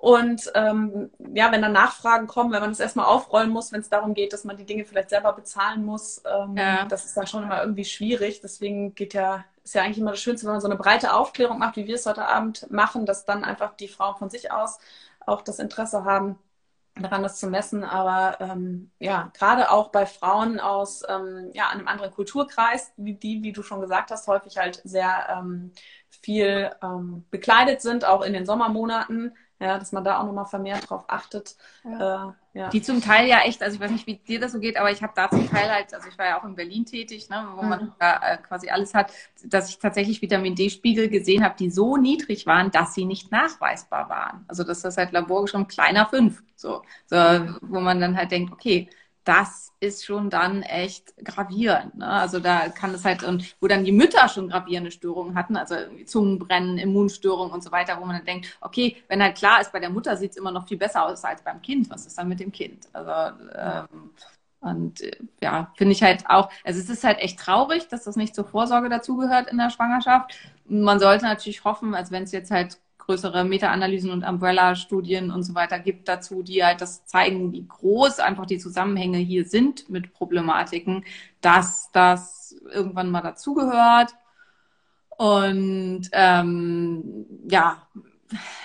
Und 0.00 0.52
ähm, 0.54 1.10
ja, 1.34 1.50
wenn 1.50 1.60
dann 1.60 1.72
Nachfragen 1.72 2.28
kommen, 2.28 2.52
wenn 2.52 2.60
man 2.60 2.70
das 2.70 2.78
erstmal 2.78 3.06
aufrollen 3.06 3.50
muss, 3.50 3.72
wenn 3.72 3.80
es 3.80 3.88
darum 3.88 4.14
geht, 4.14 4.32
dass 4.32 4.44
man 4.44 4.56
die 4.56 4.64
Dinge 4.64 4.84
vielleicht 4.84 5.10
selber 5.10 5.32
bezahlen 5.32 5.84
muss, 5.84 6.22
ähm, 6.24 6.56
ja. 6.56 6.84
das 6.84 7.04
ist 7.04 7.16
dann 7.16 7.26
schon 7.26 7.42
immer 7.42 7.60
irgendwie 7.62 7.84
schwierig. 7.84 8.40
Deswegen 8.40 8.94
geht 8.94 9.12
ja, 9.12 9.44
ist 9.64 9.74
ja 9.74 9.82
eigentlich 9.82 9.98
immer 9.98 10.12
das 10.12 10.20
Schönste, 10.20 10.46
wenn 10.46 10.52
man 10.52 10.60
so 10.60 10.68
eine 10.68 10.76
breite 10.76 11.14
Aufklärung 11.14 11.58
macht, 11.58 11.74
wie 11.74 11.88
wir 11.88 11.96
es 11.96 12.06
heute 12.06 12.26
Abend 12.26 12.70
machen, 12.70 13.06
dass 13.06 13.24
dann 13.24 13.42
einfach 13.42 13.74
die 13.74 13.88
Frauen 13.88 14.14
von 14.14 14.30
sich 14.30 14.52
aus 14.52 14.78
auch 15.26 15.42
das 15.42 15.58
Interesse 15.58 16.04
haben, 16.04 16.38
daran 16.94 17.24
das 17.24 17.40
zu 17.40 17.48
messen. 17.48 17.82
Aber 17.82 18.40
ähm, 18.40 18.92
ja, 19.00 19.32
gerade 19.36 19.68
auch 19.68 19.88
bei 19.88 20.06
Frauen 20.06 20.60
aus 20.60 21.02
ähm, 21.08 21.50
ja, 21.54 21.70
einem 21.70 21.88
anderen 21.88 22.12
Kulturkreis, 22.12 22.92
wie 22.96 23.14
die, 23.14 23.42
wie 23.42 23.52
du 23.52 23.64
schon 23.64 23.80
gesagt 23.80 24.12
hast, 24.12 24.28
häufig 24.28 24.58
halt 24.58 24.80
sehr 24.84 25.26
ähm, 25.28 25.72
viel 26.08 26.70
ähm, 26.84 27.24
bekleidet 27.32 27.82
sind, 27.82 28.04
auch 28.04 28.22
in 28.22 28.32
den 28.32 28.46
Sommermonaten 28.46 29.34
ja, 29.60 29.78
dass 29.78 29.92
man 29.92 30.04
da 30.04 30.20
auch 30.20 30.24
nochmal 30.24 30.46
vermehrt 30.46 30.88
drauf 30.88 31.04
achtet. 31.08 31.56
Ja. 31.84 32.28
Äh, 32.28 32.58
ja. 32.58 32.68
Die 32.70 32.82
zum 32.82 33.00
Teil 33.00 33.28
ja 33.28 33.40
echt, 33.40 33.62
also 33.62 33.74
ich 33.74 33.80
weiß 33.80 33.90
nicht, 33.90 34.06
wie 34.06 34.16
dir 34.16 34.40
das 34.40 34.52
so 34.52 34.60
geht, 34.60 34.76
aber 34.76 34.90
ich 34.90 35.02
habe 35.02 35.12
da 35.14 35.28
zum 35.28 35.48
Teil 35.48 35.70
halt, 35.70 35.92
also 35.94 36.08
ich 36.08 36.18
war 36.18 36.26
ja 36.26 36.40
auch 36.40 36.44
in 36.44 36.54
Berlin 36.54 36.84
tätig, 36.84 37.28
ne, 37.28 37.46
wo 37.54 37.62
mhm. 37.62 37.68
man 37.68 37.94
da 37.98 38.20
äh, 38.20 38.36
quasi 38.38 38.68
alles 38.68 38.94
hat, 38.94 39.12
dass 39.44 39.68
ich 39.68 39.78
tatsächlich 39.78 40.22
Vitamin 40.22 40.54
D-Spiegel 40.54 41.08
gesehen 41.08 41.44
habe, 41.44 41.56
die 41.58 41.70
so 41.70 41.96
niedrig 41.96 42.46
waren, 42.46 42.70
dass 42.70 42.94
sie 42.94 43.04
nicht 43.04 43.30
nachweisbar 43.30 44.08
waren. 44.08 44.44
Also 44.48 44.64
dass 44.64 44.82
das 44.82 44.96
halt 44.96 45.12
laborgeschrieben 45.12 45.68
kleiner 45.68 46.06
fünf, 46.06 46.42
so, 46.56 46.82
so, 47.06 47.16
wo 47.62 47.80
man 47.80 48.00
dann 48.00 48.16
halt 48.16 48.30
denkt, 48.30 48.52
okay, 48.52 48.88
das 49.28 49.74
ist 49.78 50.06
schon 50.06 50.30
dann 50.30 50.62
echt 50.62 51.14
gravierend. 51.22 51.96
Ne? 51.98 52.06
Also 52.06 52.40
da 52.40 52.70
kann 52.70 52.94
es 52.94 53.04
halt, 53.04 53.22
und 53.22 53.54
wo 53.60 53.66
dann 53.66 53.84
die 53.84 53.92
Mütter 53.92 54.26
schon 54.28 54.48
gravierende 54.48 54.90
Störungen 54.90 55.34
hatten, 55.34 55.56
also 55.56 55.74
Zungenbrennen, 56.06 56.78
Immunstörungen 56.78 57.52
und 57.52 57.62
so 57.62 57.70
weiter, 57.70 58.00
wo 58.00 58.06
man 58.06 58.16
dann 58.16 58.24
denkt, 58.24 58.56
okay, 58.62 58.96
wenn 59.08 59.22
halt 59.22 59.36
klar 59.36 59.60
ist, 59.60 59.70
bei 59.70 59.80
der 59.80 59.90
Mutter 59.90 60.16
sieht 60.16 60.30
es 60.30 60.38
immer 60.38 60.50
noch 60.50 60.66
viel 60.66 60.78
besser 60.78 61.04
aus 61.04 61.22
als 61.24 61.42
beim 61.42 61.60
Kind, 61.60 61.90
was 61.90 62.06
ist 62.06 62.16
dann 62.16 62.28
mit 62.28 62.40
dem 62.40 62.50
Kind? 62.50 62.88
Also 62.94 63.36
ähm, 63.54 64.10
und 64.60 65.02
äh, 65.02 65.16
ja, 65.42 65.72
finde 65.76 65.92
ich 65.92 66.02
halt 66.02 66.24
auch, 66.26 66.50
also 66.64 66.80
es 66.80 66.88
ist 66.88 67.04
halt 67.04 67.18
echt 67.18 67.38
traurig, 67.38 67.86
dass 67.88 68.04
das 68.04 68.16
nicht 68.16 68.34
zur 68.34 68.46
Vorsorge 68.46 68.88
dazugehört 68.88 69.50
in 69.50 69.58
der 69.58 69.70
Schwangerschaft. 69.70 70.34
Man 70.64 70.98
sollte 70.98 71.26
natürlich 71.26 71.64
hoffen, 71.64 71.94
als 71.94 72.10
wenn 72.10 72.22
es 72.22 72.32
jetzt 72.32 72.50
halt 72.50 72.78
größere 73.08 73.42
Meta-Analysen 73.42 74.10
und 74.10 74.22
Umbrella-Studien 74.22 75.30
und 75.30 75.42
so 75.42 75.54
weiter 75.54 75.78
gibt 75.78 76.08
dazu, 76.08 76.42
die 76.42 76.62
halt 76.62 76.82
das 76.82 77.06
zeigen, 77.06 77.52
wie 77.52 77.66
groß 77.66 78.18
einfach 78.18 78.44
die 78.44 78.58
Zusammenhänge 78.58 79.16
hier 79.16 79.46
sind 79.46 79.88
mit 79.88 80.12
Problematiken, 80.12 81.06
dass 81.40 81.90
das 81.92 82.54
irgendwann 82.70 83.10
mal 83.10 83.22
dazugehört. 83.22 84.14
Und 85.16 86.02
ähm, 86.12 87.24
ja, 87.48 87.88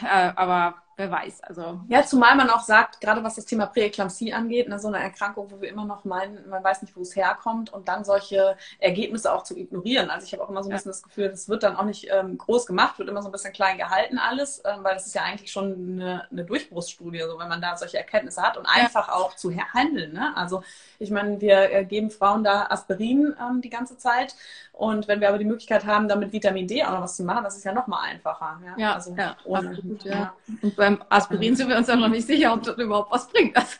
äh, 0.03 0.33
aber 0.35 0.75
wer 0.95 1.09
weiß. 1.09 1.43
Also 1.43 1.79
ja, 1.87 2.03
zumal 2.03 2.35
man 2.35 2.49
auch 2.49 2.61
sagt, 2.61 3.01
gerade 3.01 3.23
was 3.23 3.35
das 3.35 3.45
Thema 3.45 3.65
Präeklampsie 3.65 4.33
angeht, 4.33 4.69
ne, 4.69 4.79
so 4.79 4.87
eine 4.87 4.99
Erkrankung, 4.99 5.51
wo 5.51 5.61
wir 5.61 5.69
immer 5.69 5.85
noch 5.85 6.05
meinen, 6.05 6.47
man 6.49 6.63
weiß 6.63 6.81
nicht, 6.81 6.95
wo 6.95 7.01
es 7.01 7.15
herkommt 7.15 7.73
und 7.73 7.87
dann 7.87 8.05
solche 8.05 8.57
Ergebnisse 8.79 9.33
auch 9.33 9.43
zu 9.43 9.57
ignorieren. 9.57 10.09
Also 10.09 10.25
ich 10.25 10.33
habe 10.33 10.43
auch 10.43 10.49
immer 10.49 10.63
so 10.63 10.69
ein 10.69 10.73
bisschen 10.73 10.91
das 10.91 11.03
Gefühl, 11.03 11.29
das 11.29 11.49
wird 11.49 11.63
dann 11.63 11.75
auch 11.75 11.85
nicht 11.85 12.07
ähm, 12.11 12.37
groß 12.37 12.65
gemacht, 12.65 12.99
wird 12.99 13.09
immer 13.09 13.21
so 13.21 13.29
ein 13.29 13.31
bisschen 13.31 13.53
klein 13.53 13.77
gehalten 13.77 14.17
alles, 14.17 14.61
ähm, 14.65 14.83
weil 14.83 14.93
das 14.93 15.07
ist 15.07 15.15
ja 15.15 15.23
eigentlich 15.23 15.51
schon 15.51 15.73
eine, 15.73 16.27
eine 16.31 16.45
Durchbruchsstudie, 16.45 17.23
so 17.27 17.39
wenn 17.39 17.49
man 17.49 17.61
da 17.61 17.75
solche 17.75 17.97
Erkenntnisse 17.97 18.41
hat 18.41 18.57
und 18.57 18.65
einfach 18.65 19.07
ja. 19.07 19.13
auch 19.13 19.35
zu 19.35 19.51
handeln. 19.51 20.13
Ne? 20.13 20.35
Also 20.35 20.63
ich 20.99 21.11
meine, 21.11 21.41
wir 21.41 21.71
äh, 21.71 21.85
geben 21.85 22.11
Frauen 22.11 22.43
da 22.43 22.67
Aspirin 22.69 23.35
ähm, 23.39 23.61
die 23.61 23.69
ganze 23.69 23.97
Zeit 23.97 24.35
und 24.73 25.07
wenn 25.07 25.21
wir 25.21 25.29
aber 25.29 25.37
die 25.37 25.45
Möglichkeit 25.45 25.85
haben, 25.85 26.07
damit 26.07 26.33
Vitamin 26.33 26.67
D 26.67 26.83
auch 26.83 26.91
noch 26.91 27.01
was 27.01 27.15
zu 27.15 27.23
machen, 27.23 27.43
das 27.43 27.55
ist 27.55 27.63
ja 27.63 27.73
noch 27.73 27.85
mal 27.85 28.01
einfacher. 28.01 28.59
Ja, 28.65 28.73
ja, 28.77 28.93
also 28.95 29.15
ja, 29.15 29.37
ohne, 29.45 29.69
absolut, 29.69 30.03
ja. 30.03 30.33
Und 30.61 30.75
beim 30.83 31.01
Aspirin 31.07 31.55
sind 31.55 31.69
wir 31.69 31.77
uns 31.77 31.89
auch 31.89 31.95
noch 31.95 32.09
nicht 32.09 32.27
sicher, 32.27 32.53
ob 32.53 32.63
das 32.63 32.77
überhaupt 32.77 33.11
was 33.11 33.27
bringt. 33.29 33.55
Also 33.55 33.77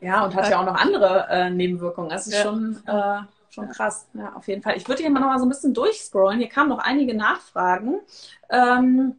ja, 0.00 0.24
und 0.24 0.34
hat 0.34 0.50
ja 0.50 0.60
auch 0.60 0.66
noch 0.66 0.74
andere 0.74 1.26
äh, 1.30 1.48
Nebenwirkungen. 1.48 2.10
Das 2.10 2.26
ist 2.26 2.34
ja. 2.34 2.42
schon, 2.42 2.76
äh, 2.86 3.20
schon 3.48 3.68
krass. 3.70 4.08
Ja, 4.12 4.34
auf 4.34 4.46
jeden 4.46 4.62
Fall. 4.62 4.76
Ich 4.76 4.86
würde 4.86 5.02
hier 5.02 5.10
mal 5.10 5.20
noch 5.20 5.28
mal 5.28 5.38
so 5.38 5.46
ein 5.46 5.48
bisschen 5.48 5.72
durchscrollen. 5.72 6.38
Hier 6.38 6.48
kamen 6.48 6.68
noch 6.68 6.80
einige 6.80 7.14
Nachfragen. 7.14 8.00
Ähm, 8.50 9.14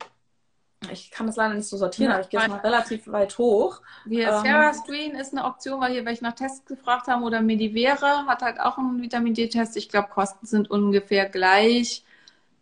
ich 0.92 1.10
kann 1.10 1.26
das 1.26 1.36
leider 1.36 1.56
nicht 1.56 1.68
so 1.68 1.78
sortieren, 1.78 2.12
ja, 2.12 2.16
aber 2.16 2.24
ich 2.24 2.30
gehe 2.30 2.40
jetzt 2.40 2.50
mal 2.50 2.60
relativ 2.60 3.08
weit 3.08 3.38
hoch. 3.38 3.82
Hier 4.08 4.30
ähm, 4.30 4.44
Sarah 4.44 4.74
Screen 4.74 5.16
ist 5.16 5.34
eine 5.34 5.46
Option, 5.46 5.82
weil 5.82 5.94
hier 5.94 6.06
welche 6.06 6.24
nach 6.24 6.36
Tests 6.36 6.66
gefragt 6.66 7.08
haben 7.08 7.24
oder 7.24 7.42
Medivere 7.42 8.28
hat 8.28 8.44
halt 8.44 8.60
auch 8.60 8.78
einen 8.78 9.02
Vitamin 9.02 9.34
D-Test. 9.34 9.76
Ich 9.78 9.90
glaube, 9.90 10.10
Kosten 10.10 10.46
sind 10.46 10.70
ungefähr 10.70 11.28
gleich. 11.28 12.04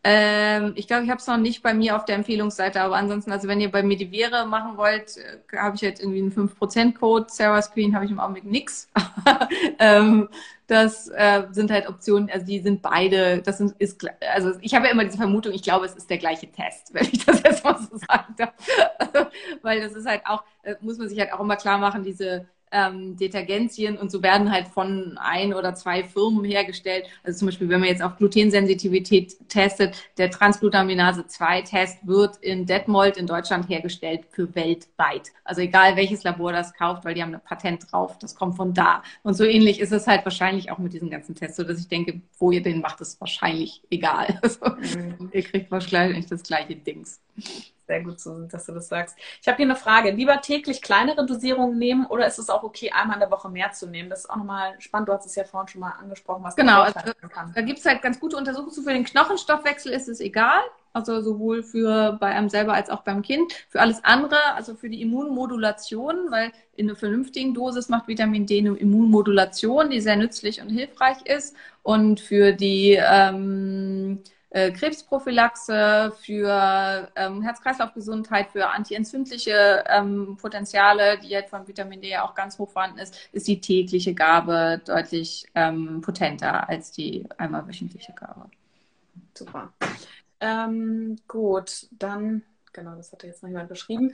Ähm, 0.03 0.73
ich 0.75 0.87
glaube, 0.87 1.03
ich 1.03 1.09
habe 1.09 1.19
es 1.19 1.27
noch 1.27 1.37
nicht 1.37 1.61
bei 1.63 1.73
mir 1.73 1.95
auf 1.95 2.05
der 2.05 2.15
Empfehlungsseite, 2.15 2.81
aber 2.81 2.95
ansonsten, 2.95 3.31
also 3.31 3.47
wenn 3.47 3.59
ihr 3.59 3.71
bei 3.71 3.83
Medivere 3.83 4.45
machen 4.45 4.77
wollt, 4.77 5.17
äh, 5.17 5.57
habe 5.57 5.75
ich 5.75 5.81
jetzt 5.81 6.01
irgendwie 6.01 6.21
einen 6.21 6.31
5%-Code. 6.31 7.25
Sarah 7.29 7.61
Screen 7.61 7.95
habe 7.95 8.05
ich 8.05 8.11
im 8.11 8.19
Augenblick 8.19 8.45
nix. 8.45 8.89
ähm, 9.79 10.29
das 10.67 11.07
äh, 11.07 11.43
sind 11.51 11.71
halt 11.71 11.87
Optionen, 11.87 12.29
also 12.29 12.45
die 12.45 12.59
sind 12.59 12.81
beide, 12.81 13.41
das 13.41 13.57
sind, 13.57 13.73
ist, 13.79 14.05
also 14.33 14.51
ich 14.61 14.75
habe 14.75 14.85
ja 14.85 14.91
immer 14.91 15.05
diese 15.05 15.17
Vermutung, 15.17 15.53
ich 15.53 15.63
glaube, 15.63 15.85
es 15.85 15.95
ist 15.95 16.09
der 16.09 16.17
gleiche 16.17 16.51
Test, 16.51 16.89
wenn 16.93 17.05
ich 17.05 17.25
das 17.25 17.41
jetzt 17.41 17.63
mal 17.63 17.77
so 17.77 17.97
sagen 17.97 18.35
darf. 18.37 18.53
Weil 19.61 19.81
das 19.81 19.93
ist 19.93 20.05
halt 20.05 20.21
auch, 20.25 20.43
äh, 20.63 20.75
muss 20.81 20.97
man 20.97 21.07
sich 21.09 21.19
halt 21.19 21.31
auch 21.31 21.39
immer 21.39 21.55
klar 21.55 21.77
machen, 21.77 22.03
diese 22.03 22.47
ähm, 22.72 23.15
Detergenzien 23.18 23.97
und 23.97 24.11
so 24.11 24.22
werden 24.22 24.51
halt 24.51 24.68
von 24.68 25.18
ein 25.18 25.53
oder 25.53 25.76
zwei 25.76 26.03
Firmen 26.03 26.43
hergestellt. 26.43 27.05
Also 27.24 27.39
zum 27.39 27.47
Beispiel, 27.47 27.70
wenn 27.70 27.80
man 27.80 27.89
jetzt 27.89 28.01
auf 28.01 28.18
Glutensensitivität 28.18 29.49
testet, 29.49 29.95
der 30.18 30.30
Transglutaminase 30.32 31.22
2-Test 31.22 32.05
wird 32.05 32.38
in 32.38 32.65
Detmold 32.65 33.18
in 33.18 33.28
Deutschland 33.28 33.70
hergestellt 33.70 34.26
für 34.30 34.53
weltweit. 34.55 35.32
Also 35.43 35.61
egal 35.61 35.95
welches 35.95 36.24
Labor 36.24 36.51
das 36.51 36.74
kauft, 36.74 37.05
weil 37.05 37.13
die 37.13 37.24
haben 37.24 37.34
ein 37.34 37.41
Patent 37.41 37.91
drauf, 37.91 38.18
das 38.20 38.36
kommt 38.36 38.55
von 38.55 38.74
da. 38.74 39.03
Und 39.24 39.36
so 39.36 39.43
ähnlich 39.43 39.80
ist 39.80 39.91
es 39.91 40.07
halt 40.07 40.26
wahrscheinlich 40.26 40.72
auch 40.72 40.78
mit 40.78 40.93
diesen 40.93 41.09
ganzen 41.09 41.36
Tests, 41.36 41.57
so 41.57 41.63
dass 41.63 41.80
ich 41.80 41.88
denke, 41.88 42.22
wo 42.38 42.51
ihr 42.51 42.61
den 42.61 42.82
macht, 42.82 43.01
ist 43.01 43.20
wahrscheinlich 43.20 43.82
egal. 43.89 44.39
Also, 44.47 44.65
mhm. 44.65 45.30
Ihr 45.34 45.43
kriegt 45.43 45.72
wahrscheinlich 45.72 46.28
das 46.28 46.43
gleiche 46.43 46.76
Dings. 46.76 47.20
Sehr 47.88 48.03
gut, 48.03 48.17
dass 48.51 48.65
du 48.65 48.73
das 48.73 48.89
sagst. 48.89 49.17
Ich 49.41 49.47
habe 49.47 49.55
hier 49.55 49.65
eine 49.65 49.77
Frage. 49.77 50.11
Lieber 50.11 50.41
täglich 50.41 50.81
kleinere 50.81 51.25
Dosierungen 51.25 51.77
nehmen 51.77 52.05
oder 52.05 52.27
ist 52.27 52.38
es 52.38 52.49
auch 52.49 52.63
okay, 52.63 52.91
einmal 52.91 53.15
in 53.15 53.21
der 53.21 53.31
Woche 53.31 53.49
mehr 53.49 53.71
zu 53.71 53.88
nehmen? 53.88 54.09
Das 54.09 54.19
ist 54.19 54.29
auch 54.29 54.35
nochmal 54.35 54.75
spannend. 54.79 55.07
Du 55.07 55.13
hast 55.13 55.25
es 55.25 55.35
ja 55.35 55.45
vorhin 55.45 55.69
schon 55.69 55.81
mal 55.81 55.91
angesprochen, 55.91 56.43
was 56.43 56.57
genau, 56.57 56.81
also, 56.81 56.99
da 57.55 57.61
gibt 57.61 57.79
es 57.79 57.85
halt 57.85 58.01
ganz 58.01 58.19
gute 58.19 58.35
Untersuchungen 58.35 58.73
zu. 58.73 58.83
Für 58.83 58.91
den 58.91 59.05
Knochenstoffwechsel 59.05 59.93
ist 59.93 60.09
es 60.09 60.19
egal. 60.19 60.59
Also 60.91 61.21
sowohl 61.21 61.63
für 61.63 62.17
bei 62.19 62.27
einem 62.27 62.49
selber 62.49 62.73
als 62.73 62.89
auch 62.89 63.03
beim 63.03 63.21
Kind. 63.21 63.53
Für 63.69 63.79
alles 63.79 64.03
andere, 64.03 64.38
also 64.55 64.75
für 64.75 64.89
die 64.89 65.01
Immunmodulation, 65.01 66.29
weil 66.29 66.51
in 66.75 66.89
einer 66.89 66.97
vernünftigen 66.97 67.53
Dosis 67.53 67.88
macht 67.88 68.09
Vitamin 68.09 68.47
D 68.47 68.59
eine 68.59 68.75
Immunmodulation, 68.75 69.91
die 69.91 70.01
sehr 70.01 70.17
nützlich 70.17 70.61
und 70.61 70.69
hilfreich 70.69 71.21
ist. 71.25 71.55
Und 71.83 72.19
für 72.19 72.51
die 72.51 72.99
ähm, 73.01 74.23
äh, 74.49 74.71
Krebsprophylaxe, 74.71 76.13
für 76.19 77.11
ähm, 77.15 77.41
Herz-Kreislauf-Gesundheit, 77.41 78.49
für 78.51 78.69
antientzündliche 78.69 79.83
ähm, 79.87 80.37
Potenziale, 80.39 81.19
die 81.19 81.29
jetzt 81.29 81.49
von 81.49 81.67
Vitamin 81.67 82.01
D 82.01 82.09
ja 82.09 82.23
auch 82.23 82.33
ganz 82.33 82.57
hoch 82.57 82.69
vorhanden 82.69 82.99
ist, 82.99 83.29
ist 83.31 83.47
die 83.47 83.59
tägliche 83.59 84.13
Gabe 84.13 84.81
deutlich 84.85 85.45
ähm, 85.55 86.01
potenter 86.01 86.69
als 86.69 86.91
die 86.91 87.25
einmal 87.37 87.67
wöchentliche 87.67 88.13
Gabe. 88.13 88.49
Super. 89.33 89.73
Ähm, 90.39 91.17
gut, 91.27 91.87
dann, 91.91 92.43
genau, 92.73 92.95
das 92.95 93.11
hatte 93.11 93.27
jetzt 93.27 93.43
noch 93.43 93.49
jemand 93.49 93.69
beschrieben. 93.69 94.13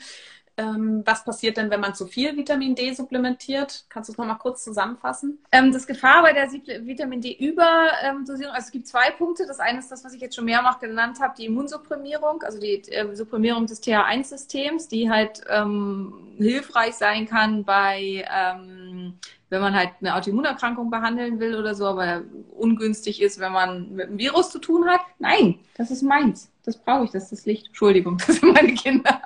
Ähm, 0.57 1.01
was 1.05 1.23
passiert 1.23 1.57
denn, 1.57 1.69
wenn 1.71 1.79
man 1.79 1.95
zu 1.95 2.05
viel 2.05 2.37
Vitamin 2.37 2.75
D 2.75 2.93
supplementiert? 2.93 3.85
Kannst 3.89 4.09
du 4.09 4.13
es 4.13 4.17
nochmal 4.17 4.37
kurz 4.37 4.63
zusammenfassen? 4.63 5.39
Ähm, 5.51 5.71
das 5.71 5.87
Gefahr 5.87 6.21
bei 6.21 6.33
der 6.33 6.51
Vitamin 6.51 7.21
D-Überdosierung, 7.21 8.53
also 8.53 8.65
es 8.67 8.71
gibt 8.71 8.87
zwei 8.87 9.09
Punkte. 9.11 9.47
Das 9.47 9.59
eine 9.59 9.79
ist 9.79 9.91
das, 9.91 10.03
was 10.05 10.13
ich 10.13 10.21
jetzt 10.21 10.35
schon 10.35 10.45
mehrmals 10.45 10.79
genannt 10.79 11.19
habe, 11.19 11.33
die 11.37 11.45
Immunsupprimierung, 11.45 12.43
also 12.43 12.59
die 12.59 12.81
äh, 12.89 13.15
Supprimierung 13.15 13.65
des 13.65 13.81
TH1-Systems, 13.81 14.87
die 14.87 15.09
halt 15.09 15.41
ähm, 15.49 16.13
hilfreich 16.37 16.93
sein 16.95 17.27
kann 17.27 17.63
bei 17.63 18.25
ähm, 18.31 19.15
wenn 19.53 19.61
man 19.61 19.75
halt 19.75 19.91
eine 20.01 20.15
Autoimmunerkrankung 20.15 20.89
behandeln 20.89 21.39
will 21.39 21.55
oder 21.55 21.75
so, 21.75 21.85
aber 21.85 22.23
ungünstig 22.57 23.21
ist, 23.21 23.39
wenn 23.39 23.51
man 23.51 23.93
mit 23.93 24.07
einem 24.07 24.17
Virus 24.17 24.49
zu 24.49 24.57
tun 24.57 24.87
hat. 24.87 25.01
Nein, 25.19 25.59
das 25.77 25.91
ist 25.91 26.01
meins. 26.01 26.51
Das 26.65 26.75
brauche 26.75 27.05
ich, 27.05 27.11
das 27.11 27.25
ist 27.25 27.31
das 27.31 27.45
Licht. 27.45 27.67
Entschuldigung, 27.67 28.17
das 28.27 28.37
sind 28.37 28.51
meine 28.51 28.73
Kinder. 28.73 29.21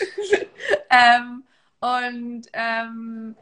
ähm, 0.90 1.44
und 1.80 2.42
ähm, 2.52 3.36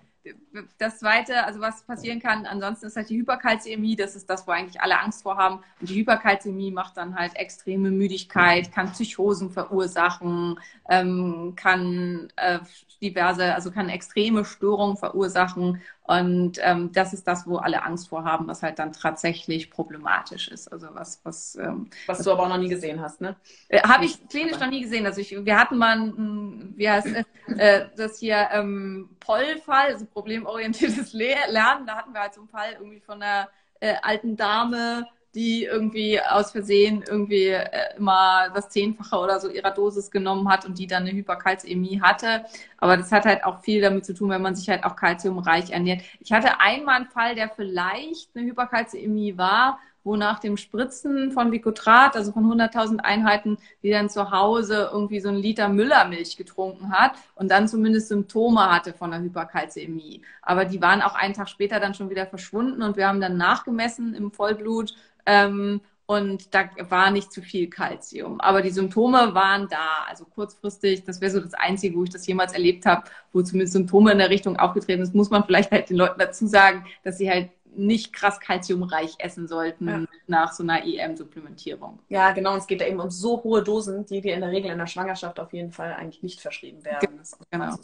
das 0.79 0.99
zweite, 0.99 1.45
also 1.45 1.61
was 1.61 1.83
passieren 1.83 2.21
kann, 2.21 2.47
ansonsten 2.47 2.87
ist 2.87 2.97
halt 2.97 3.11
die 3.11 3.19
Hyperkalzämie, 3.19 3.97
das 3.97 4.17
ist 4.17 4.29
das, 4.31 4.47
wo 4.47 4.53
eigentlich 4.53 4.81
alle 4.81 4.99
Angst 4.99 5.23
vor 5.23 5.37
haben. 5.37 5.61
Und 5.81 5.91
die 5.91 5.97
Hyperkalzämie 5.97 6.71
macht 6.71 6.97
dann 6.97 7.15
halt 7.17 7.37
extreme 7.37 7.91
Müdigkeit, 7.91 8.73
kann 8.73 8.93
Psychosen 8.93 9.51
verursachen, 9.51 10.59
ähm, 10.89 11.55
kann 11.57 12.33
äh, 12.37 12.61
diverse, 13.03 13.55
also 13.55 13.71
kann 13.71 13.89
extreme 13.89 14.45
Störungen 14.45 14.97
verursachen. 14.97 15.83
Und 16.07 16.59
ähm, 16.63 16.93
das 16.93 17.15
ist 17.15 17.27
das, 17.27 17.47
wo 17.47 17.57
alle 17.57 17.83
Angst 17.83 18.09
vor 18.09 18.25
haben, 18.25 18.47
was 18.47 18.63
halt 18.63 18.79
dann 18.79 18.93
tatsächlich 18.93 19.71
problematisch 19.71 20.49
ist. 20.49 20.71
Also 20.71 20.89
was, 20.93 21.21
was, 21.25 21.57
ähm, 21.57 21.89
was 22.07 22.23
du 22.23 22.31
aber 22.31 22.43
auch 22.43 22.49
noch 22.49 22.59
nie 22.59 22.69
gesehen 22.69 23.01
hast, 23.01 23.23
ne? 23.23 23.37
Äh, 23.69 23.81
Habe 23.83 24.05
ich 24.05 24.29
klinisch 24.29 24.59
noch 24.61 24.69
nie 24.69 24.83
gesehen. 24.83 25.07
Also 25.07 25.23
ich, 25.23 25.31
wir 25.31 25.59
hatten 25.59 25.79
mal 25.79 25.99
ein, 25.99 26.75
wie 26.77 26.91
heißt 26.91 27.09
äh, 27.57 27.87
das 27.97 28.19
hier 28.19 28.49
ähm, 28.53 29.09
Poll-Fall, 29.21 29.93
also 29.93 30.05
problemorientiertes 30.15 31.13
Lernen. 31.15 31.87
Da 31.87 31.97
hatten 31.97 32.15
wir 32.15 32.21
halt 32.21 32.35
so 32.35 32.41
einen 32.41 32.49
Fall 32.49 32.73
irgendwie 32.79 33.01
von 33.01 33.21
einer 33.23 33.49
äh, 33.81 33.95
alten 34.03 34.37
Dame, 34.37 35.07
die 35.35 35.65
irgendwie 35.65 36.21
aus 36.21 36.53
Versehen 36.53 37.03
irgendwie 37.07 37.49
äh, 37.49 37.97
immer 37.97 38.51
das 38.55 38.69
Zehnfache 38.69 39.19
oder 39.19 39.41
so 39.41 39.51
ihrer 39.51 39.73
Dosis 39.73 40.11
genommen 40.11 40.49
hat 40.49 40.65
und 40.65 40.79
die 40.79 40.87
dann 40.87 41.03
eine 41.03 41.13
Hyperkalzämie 41.13 42.01
hatte. 42.01 42.45
Aber 42.79 42.97
das 42.97 43.11
hat 43.11 43.25
halt 43.25 43.45
auch 43.45 43.61
viel 43.63 43.81
damit 43.81 44.07
zu 44.07 44.15
tun, 44.15 44.31
wenn 44.31 44.43
man 44.43 44.55
sich 44.55 44.69
halt 44.69 44.85
auch 44.85 44.97
kalziumreich 44.97 45.71
ernährt. 45.71 46.03
Ich 46.21 46.33
hatte 46.33 46.61
einmal 46.61 46.97
einen 46.97 47.07
Fall, 47.07 47.35
der 47.35 47.51
vielleicht 47.51 48.31
eine 48.37 48.47
Hyperkalzämie 48.47 49.37
war, 49.37 49.81
wo 50.05 50.17
nach 50.17 50.39
dem 50.39 50.57
Spritzen 50.57 51.33
von 51.33 51.51
Vicotrat, 51.51 52.15
also 52.15 52.33
von 52.33 52.45
100.000 52.45 53.01
Einheiten, 53.01 53.59
die 53.83 53.91
dann 53.91 54.11
zu 54.11 54.31
Hause 54.31 54.91
irgendwie 54.93 55.21
so 55.21 55.31
einen 55.31 55.39
Liter 55.39 55.69
Müllermilch 55.69 56.37
getrunken 56.37 56.93
hat 56.93 57.13
und 57.35 57.51
dann 57.51 57.67
zumindest 57.67 58.09
Symptome 58.09 58.71
hatte 58.71 58.93
von 58.93 59.11
der 59.11 59.21
Hyperkalzämie. 59.21 60.23
Aber 60.43 60.67
die 60.67 60.81
waren 60.81 61.03
auch 61.03 61.15
einen 61.15 61.35
Tag 61.35 61.49
später 61.49 61.81
dann 61.81 61.95
schon 61.95 62.11
wieder 62.11 62.27
verschwunden 62.27 62.83
und 62.83 62.97
wir 62.97 63.09
haben 63.09 63.21
dann 63.21 63.37
nachgemessen 63.37 64.15
im 64.15 64.31
Vollblut 64.31 64.95
ähm, 65.27 65.81
und 66.07 66.55
da 66.55 66.69
war 66.91 67.11
nicht 67.11 67.33
zu 67.33 67.41
viel 67.41 67.71
Kalzium. 67.71 68.39
Aber 68.41 68.61
die 68.61 68.71
Symptome 68.71 69.35
waren 69.35 69.69
da. 69.69 70.05
Also 70.07 70.27
kurzfristig, 70.27 71.05
das 71.05 71.23
wäre 71.23 71.31
so 71.33 71.41
das 71.41 71.55
Einzige, 71.55 71.97
wo 71.97 72.05
ich 72.05 72.11
das 72.11 72.27
jemals 72.27 72.53
erlebt 72.53 72.85
habe, 72.85 73.05
wo 73.33 73.41
zumindest 73.41 73.73
Symptome 73.73 74.13
in 74.13 74.19
der 74.19 74.29
Richtung 74.29 74.59
aufgetreten 74.59 75.03
ist, 75.03 75.15
muss 75.15 75.31
man 75.31 75.45
vielleicht 75.45 75.71
halt 75.71 75.89
den 75.89 75.97
Leuten 75.97 76.19
dazu 76.19 76.47
sagen, 76.47 76.85
dass 77.05 77.17
sie 77.17 77.31
halt 77.31 77.49
nicht 77.77 78.13
krass 78.13 78.41
kalziumreich 78.41 79.17
essen 79.19 79.49
sollten 79.49 79.89
ja. 79.89 80.05
nach 80.27 80.53
so 80.53 80.63
einer 80.63 80.85
EM-Supplementierung. 80.85 81.99
Ja, 82.09 82.33
genau. 82.33 82.53
Und 82.53 82.59
es 82.59 82.67
geht 82.67 82.81
da 82.81 82.87
eben 82.87 83.01
um 83.01 83.11
so 83.11 83.43
hohe 83.43 83.63
Dosen, 83.63 84.07
die 84.07 84.21
dir 84.21 84.35
in 84.35 84.41
der 84.41 84.51
Regel 84.51 84.71
in 84.71 84.79
der 84.79 84.87
Schwangerschaft 84.87 85.41
auf 85.41 85.53
jeden 85.53 85.73
Fall 85.73 85.95
eigentlich 85.95 86.23
nicht 86.23 86.41
verschrieben 86.41 86.85
werden. 86.85 87.19
Das 87.19 87.39
genau. 87.51 87.77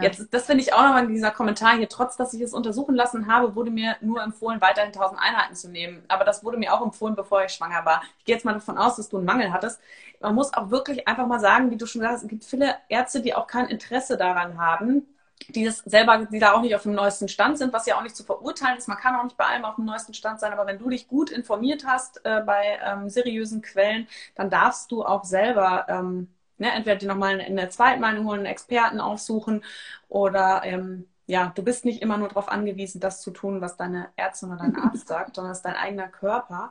Jetzt, 0.00 0.32
das 0.32 0.46
finde 0.46 0.62
ich 0.62 0.72
auch 0.72 0.82
nochmal 0.82 1.04
in 1.04 1.14
dieser 1.14 1.30
Kommentar 1.30 1.76
hier. 1.76 1.88
Trotz, 1.88 2.16
dass 2.16 2.34
ich 2.34 2.40
es 2.40 2.52
untersuchen 2.52 2.94
lassen 2.94 3.26
habe, 3.26 3.54
wurde 3.54 3.70
mir 3.70 3.96
nur 4.00 4.22
empfohlen, 4.22 4.60
weiterhin 4.60 4.92
1000 4.92 5.20
Einheiten 5.20 5.54
zu 5.54 5.70
nehmen. 5.70 6.02
Aber 6.08 6.24
das 6.24 6.44
wurde 6.44 6.58
mir 6.58 6.72
auch 6.72 6.82
empfohlen, 6.82 7.14
bevor 7.14 7.44
ich 7.44 7.52
schwanger 7.52 7.84
war. 7.84 8.02
Ich 8.18 8.24
gehe 8.24 8.34
jetzt 8.34 8.44
mal 8.44 8.54
davon 8.54 8.78
aus, 8.78 8.96
dass 8.96 9.08
du 9.08 9.16
einen 9.16 9.26
Mangel 9.26 9.52
hattest. 9.52 9.80
Man 10.20 10.34
muss 10.34 10.54
auch 10.54 10.70
wirklich 10.70 11.06
einfach 11.06 11.26
mal 11.26 11.40
sagen, 11.40 11.70
wie 11.70 11.76
du 11.76 11.86
schon 11.86 12.02
sagst, 12.02 12.24
es 12.24 12.28
gibt 12.28 12.44
viele 12.44 12.76
Ärzte, 12.88 13.20
die 13.20 13.34
auch 13.34 13.46
kein 13.46 13.66
Interesse 13.66 14.16
daran 14.16 14.58
haben, 14.58 15.06
die 15.48 15.64
das 15.64 15.78
selber, 15.78 16.26
die 16.30 16.38
da 16.38 16.52
auch 16.52 16.62
nicht 16.62 16.74
auf 16.74 16.82
dem 16.82 16.94
neuesten 16.94 17.28
Stand 17.28 17.58
sind, 17.58 17.72
was 17.72 17.86
ja 17.86 17.96
auch 17.96 18.02
nicht 18.02 18.16
zu 18.16 18.24
verurteilen 18.24 18.78
ist. 18.78 18.88
Man 18.88 18.98
kann 18.98 19.16
auch 19.16 19.24
nicht 19.24 19.36
bei 19.36 19.44
allem 19.44 19.64
auf 19.64 19.76
dem 19.76 19.84
neuesten 19.84 20.14
Stand 20.14 20.40
sein, 20.40 20.52
aber 20.52 20.66
wenn 20.66 20.78
du 20.78 20.88
dich 20.88 21.08
gut 21.08 21.30
informiert 21.30 21.84
hast 21.86 22.24
äh, 22.24 22.42
bei 22.44 22.78
ähm, 22.84 23.08
seriösen 23.08 23.62
Quellen, 23.62 24.06
dann 24.34 24.50
darfst 24.50 24.90
du 24.90 25.04
auch 25.04 25.24
selber 25.24 25.86
ähm, 25.88 26.28
ne, 26.58 26.72
entweder 26.72 26.96
dir 26.96 27.08
nochmal 27.08 27.40
in 27.40 27.56
der 27.56 27.70
Zweitmeinung 27.70 28.26
holen, 28.26 28.40
einen 28.40 28.46
Experten 28.46 29.00
aufsuchen 29.00 29.64
oder 30.08 30.62
ähm, 30.64 31.06
ja, 31.26 31.52
du 31.54 31.62
bist 31.62 31.84
nicht 31.84 32.02
immer 32.02 32.18
nur 32.18 32.28
darauf 32.28 32.48
angewiesen, 32.48 33.00
das 33.00 33.22
zu 33.22 33.30
tun, 33.30 33.60
was 33.60 33.76
deine 33.76 34.08
Ärztin 34.16 34.50
oder 34.50 34.58
dein 34.58 34.76
Arzt 34.76 35.08
sagt, 35.08 35.36
sondern 35.36 35.52
es 35.52 35.58
ist 35.58 35.64
dein 35.64 35.76
eigener 35.76 36.08
Körper. 36.08 36.70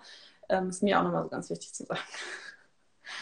Ähm, 0.49 0.69
ist 0.69 0.83
mir 0.83 0.99
auch 0.99 1.03
nochmal 1.03 1.23
so 1.23 1.29
ganz 1.29 1.49
wichtig 1.49 1.73
zu 1.73 1.85
sagen. 1.85 2.01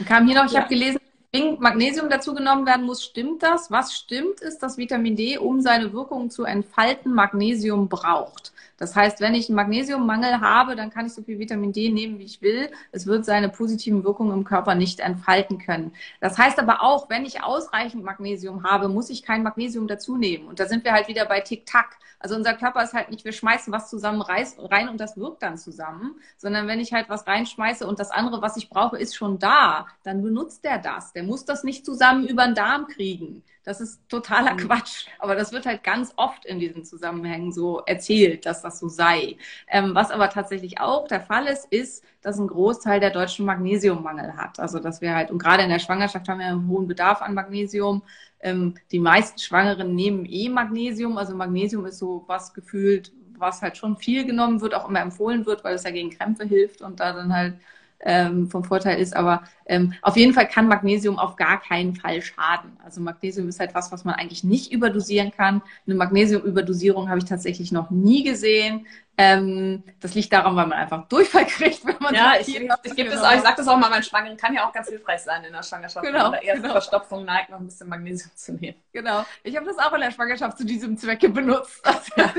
Kam 0.06 0.28
hier 0.28 0.36
noch, 0.36 0.46
ich 0.46 0.54
ja. 0.54 0.62
habe 0.62 0.70
gelesen, 0.70 1.00
zwingend 1.34 1.62
Magnesium 1.62 2.10
dazu 2.10 2.34
genommen 2.34 2.66
werden 2.66 2.86
muss. 2.86 3.04
Stimmt 3.04 3.42
das? 3.42 3.72
Was 3.72 3.94
stimmt 3.94 4.42
ist, 4.42 4.60
dass 4.60 4.78
Vitamin 4.78 5.16
D, 5.16 5.38
um 5.38 5.62
seine 5.62 5.94
Wirkung 5.94 6.30
zu 6.30 6.44
entfalten, 6.44 7.14
Magnesium 7.14 7.88
braucht. 7.88 8.52
Das 8.76 8.96
heißt, 8.96 9.22
wenn 9.22 9.36
ich 9.36 9.48
einen 9.48 9.56
Magnesiummangel 9.56 10.42
habe, 10.42 10.76
dann 10.76 10.90
kann 10.90 11.06
ich 11.06 11.14
so 11.14 11.22
viel 11.22 11.40
Vitamin 11.40 11.72
D 11.72 11.90
nehmen, 11.90 12.20
wie 12.20 12.26
ich 12.26 12.42
will. 12.42 12.70
Es 12.92 13.06
wird 13.06 13.26
seine 13.26 13.48
positiven 13.48 14.04
Wirkungen 14.04 14.34
im 14.34 14.44
Körper 14.44 14.76
nicht 14.76 15.00
entfalten 15.00 15.60
können. 15.60 15.94
Das 16.20 16.38
heißt 16.38 16.60
aber 16.60 16.82
auch, 16.82 17.10
wenn 17.10 17.24
ich 17.24 17.44
ausreichend 17.44 18.04
Magnesium 18.04 18.64
habe, 18.64 18.90
muss 18.90 19.10
ich 19.10 19.24
kein 19.24 19.44
Magnesium 19.44 19.88
dazu 19.88 20.18
nehmen. 20.18 20.48
Und 20.48 20.60
da 20.60 20.66
sind 20.66 20.84
wir 20.84 20.94
halt 20.94 21.08
wieder 21.08 21.26
bei 21.26 21.42
Tick-Tack. 21.42 21.98
Also 22.22 22.36
unser 22.36 22.54
Körper 22.54 22.84
ist 22.84 22.94
halt 22.94 23.10
nicht, 23.10 23.26
wir 23.26 23.32
schmeißen 23.32 23.74
was 23.74 23.90
zusammen 23.90 24.22
rein 24.22 24.90
und 24.90 25.00
das 25.00 25.18
wirkt 25.18 25.42
dann 25.42 25.58
zusammen, 25.58 26.16
sondern 26.38 26.68
wenn 26.68 26.80
ich 26.80 26.94
halt 26.94 27.10
was 27.10 27.26
reinschmeiße 27.26 27.86
und 27.88 28.00
das 28.00 28.12
andere, 28.12 28.44
was 28.44 28.58
ich 28.58 28.70
brauche, 28.70 28.98
ist 28.98 29.16
schon 29.16 29.40
da, 29.40 29.88
dann 30.04 30.22
benutzt 30.22 30.64
der 30.64 30.78
das. 30.78 31.14
Der 31.14 31.21
muss 31.24 31.46
das 31.46 31.64
nicht 31.64 31.86
zusammen 31.86 32.28
über 32.28 32.46
den 32.46 32.56
Darm 32.56 32.88
kriegen. 32.88 33.44
Das 33.64 33.80
ist 33.80 34.02
totaler 34.10 34.54
mhm. 34.54 34.58
Quatsch. 34.58 35.06
Aber 35.20 35.36
das 35.36 35.52
wird 35.52 35.66
halt 35.66 35.84
ganz 35.84 36.14
oft 36.16 36.46
in 36.46 36.60
diesen 36.60 36.84
Zusammenhängen 36.84 37.52
so 37.52 37.82
erzählt, 37.86 38.46
dass 38.46 38.62
das 38.62 38.80
so 38.80 38.88
sei. 38.88 39.38
Ähm, 39.68 39.94
was 39.94 40.10
aber 40.10 40.30
tatsächlich 40.30 40.80
auch 40.80 41.08
der 41.08 41.22
Fall 41.22 41.46
ist, 41.48 41.66
ist, 41.72 42.04
dass 42.22 42.40
ein 42.40 42.48
Großteil 42.48 43.00
der 43.00 43.12
Deutschen 43.12 43.46
Magnesiummangel 43.46 44.36
hat. 44.36 44.60
Also 44.60 44.80
dass 44.80 45.02
wir 45.02 45.16
halt, 45.16 45.30
und 45.30 45.38
gerade 45.38 45.64
in 45.64 45.70
der 45.70 45.80
Schwangerschaft 45.80 46.28
haben 46.28 46.40
wir 46.40 46.48
einen 46.48 46.68
hohen 46.68 46.88
Bedarf 46.88 47.22
an 47.22 47.36
Magnesium. 47.36 48.02
Ähm, 48.40 48.76
die 48.92 49.00
meisten 49.00 49.40
Schwangeren 49.40 49.94
nehmen 49.94 50.26
eh 50.26 50.50
Magnesium. 50.50 51.18
Also 51.18 51.36
Magnesium 51.36 51.86
ist 51.86 52.00
so 52.00 52.24
was 52.28 52.54
gefühlt, 52.54 53.12
was 53.38 53.62
halt 53.62 53.78
schon 53.78 53.98
viel 53.98 54.26
genommen 54.26 54.62
wird, 54.62 54.74
auch 54.74 54.90
immer 54.90 55.02
empfohlen 55.02 55.46
wird, 55.46 55.64
weil 55.64 55.76
es 55.76 55.84
ja 55.84 55.92
gegen 55.92 56.10
Krämpfe 56.10 56.46
hilft 56.46 56.82
und 56.82 57.00
da 57.00 57.14
dann 57.14 57.34
halt 57.34 57.56
ähm, 58.04 58.50
vom 58.50 58.64
Vorteil 58.64 59.00
ist. 59.00 59.16
Aber 59.16 59.44
ähm, 59.66 59.94
auf 60.02 60.18
jeden 60.18 60.34
Fall 60.34 60.48
kann 60.48 60.68
Magnesium 60.68 61.18
auf 61.20 61.36
gar 61.36 61.62
keinen 61.62 61.96
Fall 61.96 62.22
schaden. 62.22 62.78
Also 62.84 63.02
Magnesium 63.02 63.48
ist 63.48 63.60
halt 63.60 63.76
was, 63.76 63.92
was 63.92 64.04
man 64.06 64.16
eigentlich 64.16 64.44
nicht 64.44 64.72
überdosieren 64.72 65.32
kann. 65.32 65.62
Eine 65.86 65.96
Magnesiumüberdosierung 65.96 67.10
habe 67.10 67.20
ich 67.20 67.26
tatsächlich 67.26 67.72
noch 67.72 67.90
nie 67.90 68.24
gesehen. 68.24 68.88
Ähm, 69.18 69.84
das 70.00 70.16
liegt 70.16 70.34
daran, 70.34 70.56
weil 70.56 70.68
man 70.68 70.80
einfach 70.80 71.08
Durchfall 71.08 71.46
kriegt, 71.46 71.86
wenn 71.86 71.98
man 72.00 72.16
ja, 72.16 72.34
ich, 72.40 72.48
ich, 72.48 72.56
ich, 72.56 72.96
genau. 72.96 73.12
das 73.12 73.24
auch, 73.24 73.34
ich 73.34 73.42
sage 73.42 73.56
das 73.58 73.68
auch 73.68 73.78
mal 73.78 73.90
meinen 73.90 74.04
Schwangeren, 74.04 74.38
kann 74.38 74.54
ja 74.54 74.68
auch 74.68 74.74
ganz 74.74 74.88
hilfreich 74.88 75.22
sein 75.22 75.44
in 75.44 75.54
der 75.54 75.64
Schwangerschaft. 75.64 76.06
Genau. 76.06 76.32
Wenn 76.32 76.48
man 76.48 76.56
genau. 76.62 76.72
Verstopfung 76.72 77.26
neigt, 77.26 77.50
noch 77.50 77.60
ein 77.60 77.66
bisschen 77.66 77.90
Magnesium 77.90 78.32
zu 78.36 78.54
nehmen. 78.54 78.78
Genau. 78.94 79.26
Ich 79.44 79.56
habe 79.56 79.66
das 79.66 79.78
auch 79.78 79.94
in 79.94 80.02
der 80.02 80.12
Schwangerschaft 80.12 80.58
zu 80.58 80.66
diesem 80.66 80.98
Zwecke 80.98 81.30
benutzt. 81.30 81.86
Also, 81.86 82.12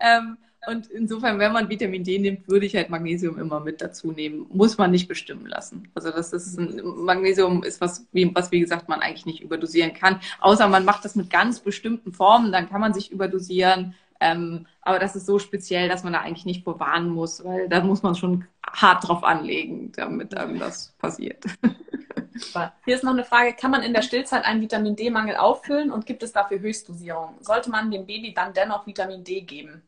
ähm, 0.00 0.38
und 0.66 0.88
insofern, 0.88 1.38
wenn 1.38 1.52
man 1.52 1.68
Vitamin 1.70 2.04
D 2.04 2.18
nimmt, 2.18 2.46
würde 2.48 2.66
ich 2.66 2.76
halt 2.76 2.90
Magnesium 2.90 3.38
immer 3.38 3.60
mit 3.60 3.80
dazu 3.80 4.12
nehmen. 4.12 4.46
Muss 4.52 4.76
man 4.76 4.90
nicht 4.90 5.08
bestimmen 5.08 5.46
lassen. 5.46 5.88
Also 5.94 6.10
das 6.10 6.32
ist 6.32 6.58
ein, 6.58 6.82
Magnesium 6.84 7.62
ist 7.62 7.80
was, 7.80 8.06
wie, 8.12 8.34
was 8.34 8.50
wie 8.52 8.60
gesagt 8.60 8.88
man 8.88 9.00
eigentlich 9.00 9.26
nicht 9.26 9.40
überdosieren 9.40 9.94
kann. 9.94 10.20
Außer 10.40 10.68
man 10.68 10.84
macht 10.84 11.04
das 11.04 11.16
mit 11.16 11.30
ganz 11.30 11.60
bestimmten 11.60 12.12
Formen, 12.12 12.52
dann 12.52 12.68
kann 12.68 12.80
man 12.80 12.92
sich 12.92 13.10
überdosieren. 13.10 13.94
Ähm, 14.20 14.66
aber 14.82 14.98
das 14.98 15.16
ist 15.16 15.24
so 15.24 15.38
speziell, 15.38 15.88
dass 15.88 16.04
man 16.04 16.12
da 16.12 16.20
eigentlich 16.20 16.44
nicht 16.44 16.64
bewahren 16.64 17.08
muss, 17.08 17.42
weil 17.42 17.68
da 17.70 17.82
muss 17.82 18.02
man 18.02 18.14
schon 18.14 18.44
hart 18.70 19.08
drauf 19.08 19.24
anlegen, 19.24 19.92
damit 19.92 20.36
einem 20.36 20.58
das 20.58 20.94
passiert. 20.98 21.44
Hier 22.84 22.94
ist 22.94 23.04
noch 23.04 23.12
eine 23.12 23.24
Frage, 23.24 23.54
kann 23.54 23.70
man 23.70 23.82
in 23.82 23.92
der 23.92 24.02
Stillzeit 24.02 24.44
einen 24.44 24.60
Vitamin 24.60 24.96
D-Mangel 24.96 25.36
auffüllen 25.36 25.90
und 25.90 26.06
gibt 26.06 26.22
es 26.22 26.32
dafür 26.32 26.60
Höchstdosierungen? 26.60 27.42
Sollte 27.42 27.70
man 27.70 27.90
dem 27.90 28.06
Baby 28.06 28.34
dann 28.34 28.52
dennoch 28.52 28.86
Vitamin 28.86 29.24
D 29.24 29.40
geben? 29.40 29.82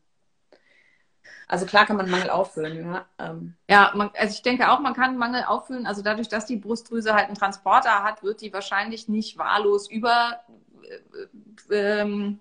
Also 1.47 1.65
klar 1.65 1.85
kann 1.85 1.97
man 1.97 2.09
Mangel 2.09 2.29
auffüllen. 2.29 2.85
Ja, 2.85 3.05
ähm. 3.19 3.53
ja 3.69 3.91
man, 3.95 4.11
also 4.17 4.33
ich 4.33 4.41
denke 4.41 4.71
auch, 4.71 4.79
man 4.79 4.93
kann 4.93 5.17
Mangel 5.17 5.43
auffüllen. 5.43 5.85
Also 5.85 6.01
dadurch, 6.01 6.29
dass 6.29 6.45
die 6.45 6.57
Brustdrüse 6.57 7.13
halt 7.13 7.27
einen 7.27 7.37
Transporter 7.37 8.03
hat, 8.03 8.23
wird 8.23 8.41
die 8.41 8.53
wahrscheinlich 8.53 9.07
nicht 9.07 9.37
wahllos 9.37 9.89
über 9.89 10.41
äh, 11.69 12.01
ähm, 12.01 12.39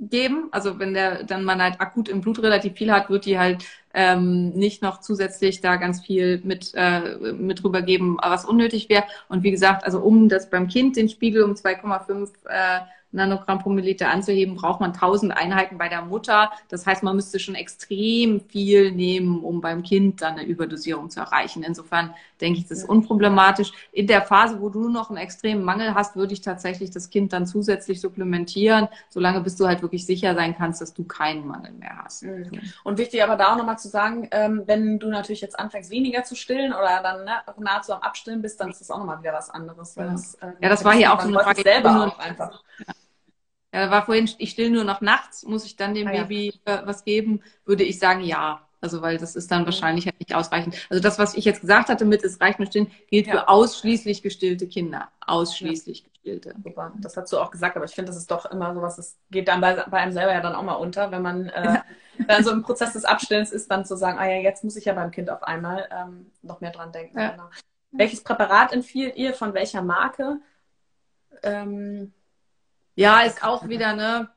geben. 0.00 0.48
Also 0.52 0.78
wenn 0.78 0.94
der 0.94 1.24
dann 1.24 1.44
man 1.44 1.62
halt 1.62 1.80
akut 1.80 2.08
im 2.08 2.20
Blut 2.20 2.42
relativ 2.42 2.74
viel 2.74 2.92
hat, 2.92 3.10
wird 3.10 3.24
die 3.24 3.38
halt 3.38 3.64
ähm, 3.94 4.50
nicht 4.50 4.82
noch 4.82 5.00
zusätzlich 5.00 5.60
da 5.60 5.76
ganz 5.76 6.00
viel 6.00 6.40
mit 6.44 6.72
äh, 6.74 7.16
mit 7.32 7.64
rübergeben, 7.64 8.18
was 8.22 8.44
unnötig 8.44 8.88
wäre. 8.88 9.04
Und 9.28 9.42
wie 9.42 9.50
gesagt, 9.50 9.84
also 9.84 10.00
um 10.00 10.28
das 10.28 10.50
beim 10.50 10.68
Kind 10.68 10.96
den 10.96 11.08
Spiegel 11.08 11.42
um 11.42 11.52
2,5 11.52 12.30
äh, 12.48 12.80
Nanogramm 13.10 13.58
pro 13.58 13.70
Milliliter 13.70 14.10
anzuheben, 14.10 14.54
braucht 14.54 14.80
man 14.80 14.92
1000 14.92 15.36
Einheiten 15.36 15.78
bei 15.78 15.88
der 15.88 16.02
Mutter. 16.02 16.50
Das 16.68 16.86
heißt, 16.86 17.02
man 17.02 17.16
müsste 17.16 17.38
schon 17.38 17.54
extrem 17.54 18.40
viel 18.40 18.92
nehmen, 18.92 19.42
um 19.42 19.60
beim 19.60 19.82
Kind 19.82 20.20
dann 20.20 20.34
eine 20.34 20.44
Überdosierung 20.44 21.08
zu 21.08 21.20
erreichen. 21.20 21.62
Insofern 21.62 22.14
denke 22.40 22.60
ich, 22.60 22.68
das 22.68 22.78
ist 22.78 22.88
unproblematisch. 22.88 23.72
In 23.92 24.06
der 24.06 24.22
Phase, 24.22 24.60
wo 24.60 24.68
du 24.68 24.88
noch 24.88 25.08
einen 25.08 25.18
extremen 25.18 25.64
Mangel 25.64 25.94
hast, 25.94 26.16
würde 26.16 26.34
ich 26.34 26.42
tatsächlich 26.42 26.90
das 26.90 27.08
Kind 27.08 27.32
dann 27.32 27.46
zusätzlich 27.46 28.00
supplementieren, 28.00 28.88
solange 29.08 29.40
bis 29.40 29.56
du 29.56 29.66
halt 29.66 29.80
wirklich 29.80 30.04
sicher 30.04 30.34
sein 30.34 30.54
kannst, 30.56 30.80
dass 30.80 30.92
du 30.92 31.04
keinen 31.04 31.46
Mangel 31.46 31.72
mehr 31.72 31.98
hast. 32.04 32.24
Mhm. 32.24 32.60
Und 32.84 32.98
wichtig 32.98 33.22
aber 33.22 33.36
da 33.36 33.52
auch 33.52 33.56
nochmal 33.56 33.78
zu 33.78 33.88
sagen, 33.88 34.28
ähm, 34.32 34.62
wenn 34.66 34.98
du 34.98 35.08
natürlich 35.08 35.40
jetzt 35.40 35.58
anfängst, 35.58 35.90
weniger 35.90 36.24
zu 36.24 36.36
stillen 36.36 36.72
oder 36.72 37.02
dann 37.02 37.24
ne, 37.24 37.32
nahezu 37.58 37.94
am 37.94 38.02
Abstillen 38.02 38.42
bist, 38.42 38.60
dann 38.60 38.68
ist 38.70 38.80
das 38.80 38.90
auch 38.90 38.98
nochmal 38.98 39.20
wieder 39.20 39.32
was 39.32 39.48
anderes. 39.48 39.94
Ja, 39.94 40.04
das, 40.04 40.34
äh, 40.34 40.52
ja, 40.60 40.68
das 40.68 40.84
war 40.84 40.92
hier 40.92 41.12
auch 41.12 41.20
so 41.20 41.28
eine 41.28 41.38
Frage. 41.38 41.62
Selber 41.62 42.06
auch 42.06 42.18
einfach. 42.18 42.62
Ja. 42.86 42.94
Ja, 43.72 43.90
war 43.90 44.06
vorhin, 44.06 44.30
ich 44.38 44.50
still 44.50 44.70
nur 44.70 44.84
noch 44.84 45.00
nachts, 45.00 45.44
muss 45.44 45.64
ich 45.66 45.76
dann 45.76 45.94
dem 45.94 46.08
ah, 46.08 46.12
Baby 46.12 46.54
äh, 46.64 46.78
was 46.84 47.04
geben? 47.04 47.42
Würde 47.64 47.84
ich 47.84 47.98
sagen, 47.98 48.22
ja. 48.22 48.64
Also, 48.80 49.02
weil 49.02 49.18
das 49.18 49.34
ist 49.34 49.50
dann 49.50 49.62
mhm. 49.62 49.66
wahrscheinlich 49.66 50.06
halt 50.06 50.18
nicht 50.20 50.34
ausreichend. 50.34 50.76
Also, 50.88 51.02
das, 51.02 51.18
was 51.18 51.34
ich 51.34 51.44
jetzt 51.44 51.60
gesagt 51.60 51.88
hatte 51.88 52.04
mit, 52.04 52.22
es 52.24 52.40
reicht 52.40 52.60
mit 52.60 52.68
Stillen, 52.68 52.90
gilt 53.10 53.26
ja. 53.26 53.32
für 53.32 53.48
ausschließlich 53.48 54.22
gestillte 54.22 54.68
Kinder. 54.68 55.08
Ausschließlich 55.26 56.00
ja. 56.00 56.08
gestillte. 56.08 56.54
Super. 56.62 56.92
Das 56.98 57.16
hast 57.16 57.32
du 57.32 57.38
auch 57.38 57.50
gesagt, 57.50 57.76
aber 57.76 57.84
ich 57.84 57.94
finde, 57.94 58.10
das 58.10 58.16
ist 58.16 58.30
doch 58.30 58.46
immer 58.46 58.74
so 58.74 58.80
was, 58.80 58.96
das 58.96 59.18
geht 59.30 59.48
dann 59.48 59.60
bei, 59.60 59.74
bei 59.74 59.98
einem 59.98 60.12
selber 60.12 60.32
ja 60.32 60.40
dann 60.40 60.54
auch 60.54 60.62
mal 60.62 60.74
unter, 60.74 61.10
wenn 61.10 61.22
man 61.22 61.48
äh, 61.48 61.80
dann 62.28 62.44
so 62.44 62.50
im 62.52 62.62
Prozess 62.62 62.92
des 62.92 63.04
Abstillens 63.04 63.50
ist, 63.50 63.70
dann 63.70 63.84
zu 63.84 63.96
sagen, 63.96 64.18
ah 64.18 64.28
ja, 64.28 64.40
jetzt 64.40 64.64
muss 64.64 64.76
ich 64.76 64.84
ja 64.84 64.94
beim 64.94 65.10
Kind 65.10 65.28
auf 65.28 65.42
einmal 65.42 65.88
ähm, 65.90 66.30
noch 66.42 66.60
mehr 66.60 66.70
dran 66.70 66.92
denken. 66.92 67.18
Ja. 67.18 67.32
Genau. 67.32 67.50
Welches 67.90 68.22
Präparat 68.22 68.72
empfiehlt 68.72 69.16
ihr, 69.16 69.34
von 69.34 69.54
welcher 69.54 69.82
Marke? 69.82 70.40
Ähm, 71.42 72.12
ja, 72.98 73.20
ist 73.20 73.44
auch 73.44 73.68
wieder, 73.68 73.94
ne? 73.94 74.28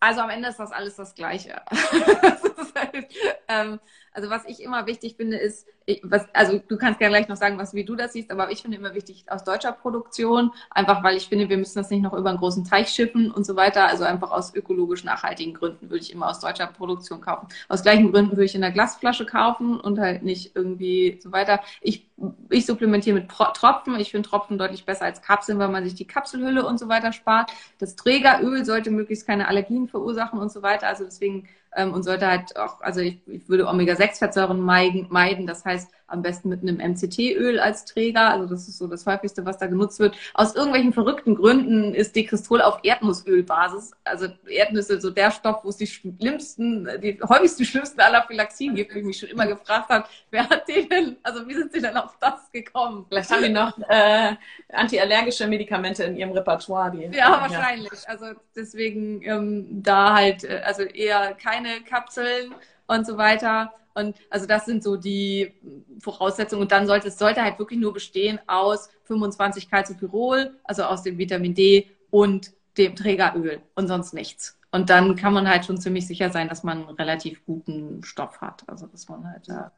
Also 0.00 0.22
am 0.22 0.30
Ende 0.30 0.48
ist 0.48 0.58
das 0.58 0.72
alles 0.72 0.96
das 0.96 1.14
Gleiche. 1.14 1.62
das 1.70 2.74
halt, 2.74 3.14
ähm, 3.48 3.80
also 4.16 4.30
was 4.30 4.46
ich 4.46 4.62
immer 4.62 4.86
wichtig 4.86 5.16
finde, 5.16 5.36
ist, 5.36 5.66
was, 6.02 6.26
also 6.32 6.58
du 6.66 6.78
kannst 6.78 6.98
gerne 6.98 7.14
gleich 7.14 7.28
noch 7.28 7.36
sagen, 7.36 7.58
was 7.58 7.74
wie 7.74 7.84
du 7.84 7.94
das 7.94 8.14
siehst, 8.14 8.30
aber 8.30 8.50
ich 8.50 8.62
finde 8.62 8.78
immer 8.78 8.94
wichtig 8.94 9.26
aus 9.28 9.44
deutscher 9.44 9.72
Produktion, 9.72 10.52
einfach 10.70 11.04
weil 11.04 11.18
ich 11.18 11.28
finde, 11.28 11.50
wir 11.50 11.58
müssen 11.58 11.78
das 11.78 11.90
nicht 11.90 12.00
noch 12.02 12.14
über 12.14 12.30
einen 12.30 12.38
großen 12.38 12.64
Teich 12.64 12.88
schiffen 12.88 13.30
und 13.30 13.44
so 13.44 13.56
weiter. 13.56 13.86
Also 13.86 14.04
einfach 14.04 14.30
aus 14.30 14.54
ökologisch 14.54 15.04
nachhaltigen 15.04 15.52
Gründen 15.52 15.90
würde 15.90 16.02
ich 16.02 16.12
immer 16.12 16.30
aus 16.30 16.40
deutscher 16.40 16.66
Produktion 16.66 17.20
kaufen. 17.20 17.48
Aus 17.68 17.82
gleichen 17.82 18.10
Gründen 18.10 18.32
würde 18.32 18.46
ich 18.46 18.54
in 18.54 18.62
der 18.62 18.70
Glasflasche 18.70 19.26
kaufen 19.26 19.78
und 19.78 19.98
halt 19.98 20.22
nicht 20.22 20.56
irgendwie 20.56 21.20
so 21.22 21.30
weiter. 21.30 21.60
Ich, 21.82 22.08
ich 22.48 22.64
supplementiere 22.64 23.14
mit 23.14 23.28
Tropfen. 23.28 24.00
Ich 24.00 24.12
finde 24.12 24.28
Tropfen 24.28 24.56
deutlich 24.56 24.86
besser 24.86 25.04
als 25.04 25.20
Kapseln, 25.20 25.58
weil 25.58 25.68
man 25.68 25.84
sich 25.84 25.94
die 25.94 26.06
Kapselhülle 26.06 26.66
und 26.66 26.78
so 26.78 26.88
weiter 26.88 27.12
spart. 27.12 27.52
Das 27.78 27.96
Trägeröl 27.96 28.64
sollte 28.64 28.90
möglichst 28.90 29.26
keine 29.26 29.46
Allergien 29.46 29.88
verursachen 29.88 30.40
und 30.40 30.50
so 30.50 30.62
weiter. 30.62 30.86
Also 30.88 31.04
deswegen 31.04 31.48
ähm, 31.76 31.92
und 31.92 32.02
sollte 32.02 32.26
halt 32.26 32.56
auch, 32.56 32.80
also 32.80 33.00
ich, 33.00 33.18
ich 33.26 33.48
würde 33.48 33.68
Omega-6-Fettsäuren 33.68 34.60
meiden, 34.60 35.06
meiden. 35.10 35.46
Das 35.46 35.64
heißt, 35.64 35.90
am 36.08 36.22
besten 36.22 36.48
mit 36.48 36.62
einem 36.62 36.76
MCT-Öl 36.76 37.58
als 37.58 37.84
Träger. 37.84 38.30
Also 38.30 38.46
das 38.46 38.68
ist 38.68 38.78
so 38.78 38.86
das 38.86 39.06
häufigste, 39.06 39.44
was 39.44 39.58
da 39.58 39.66
genutzt 39.66 39.98
wird. 39.98 40.16
Aus 40.34 40.54
irgendwelchen 40.54 40.92
verrückten 40.92 41.34
Gründen 41.34 41.94
ist 41.94 42.14
Dekristol 42.14 42.62
auf 42.62 42.78
Erdnussölbasis. 42.82 43.92
Also 44.04 44.28
Erdnüsse 44.48 45.00
so 45.00 45.10
der 45.10 45.30
Stoff, 45.30 45.64
wo 45.64 45.68
es 45.68 45.76
die 45.76 45.86
schlimmsten, 45.86 46.88
die 47.02 47.20
häufigsten, 47.28 47.64
schlimmsten 47.64 48.00
Anaphylaxien 48.00 48.74
gibt, 48.74 48.94
wie 48.94 49.00
ich 49.00 49.04
mich 49.04 49.18
schon 49.18 49.28
immer 49.30 49.46
gefragt 49.46 49.88
habe, 49.88 50.06
wer 50.30 50.48
hat 50.48 50.68
den 50.68 50.88
denn, 50.88 51.16
also 51.22 51.46
wie 51.48 51.54
sind 51.54 51.72
sie 51.72 51.80
denn 51.80 51.96
auf 51.96 52.16
das 52.20 52.50
gekommen? 52.52 53.06
Vielleicht 53.08 53.30
haben 53.30 53.42
die 53.42 53.48
noch 53.48 53.76
äh, 53.88 54.34
antiallergische 54.72 55.46
Medikamente 55.46 56.04
in 56.04 56.16
ihrem 56.16 56.32
Repertoire. 56.32 56.90
Die, 56.92 57.16
ja, 57.16 57.40
wahrscheinlich. 57.40 57.90
Ja. 57.90 58.08
Also 58.08 58.26
deswegen 58.54 59.22
ähm, 59.22 59.82
da 59.82 60.14
halt, 60.14 60.44
äh, 60.44 60.62
also 60.64 60.82
eher 60.82 61.34
keine 61.34 61.80
Kapseln 61.80 62.54
und 62.86 63.06
so 63.06 63.16
weiter. 63.16 63.72
Und 63.96 64.16
also 64.30 64.46
das 64.46 64.66
sind 64.66 64.84
so 64.84 64.96
die 64.96 65.54
Voraussetzungen. 66.00 66.62
Und 66.62 66.72
dann 66.72 66.86
sollte 66.86 67.08
es 67.08 67.18
sollte 67.18 67.42
halt 67.42 67.58
wirklich 67.58 67.80
nur 67.80 67.92
bestehen 67.92 68.38
aus 68.46 68.90
25 69.04 69.70
Calciopyrrol, 69.70 70.54
also 70.64 70.84
aus 70.84 71.02
dem 71.02 71.18
Vitamin 71.18 71.54
D 71.54 71.90
und 72.10 72.52
dem 72.76 72.94
Trägeröl 72.94 73.60
und 73.74 73.88
sonst 73.88 74.12
nichts. 74.12 74.58
Und 74.70 74.90
dann 74.90 75.16
kann 75.16 75.32
man 75.32 75.48
halt 75.48 75.64
schon 75.64 75.78
ziemlich 75.78 76.06
sicher 76.06 76.30
sein, 76.30 76.48
dass 76.48 76.62
man 76.62 76.86
einen 76.86 76.96
relativ 76.96 77.44
guten 77.46 78.02
Stoff 78.04 78.42
hat. 78.42 78.64
Also 78.66 78.86
dass 78.86 79.08
man 79.08 79.26
halt 79.30 79.48
da 79.48 79.72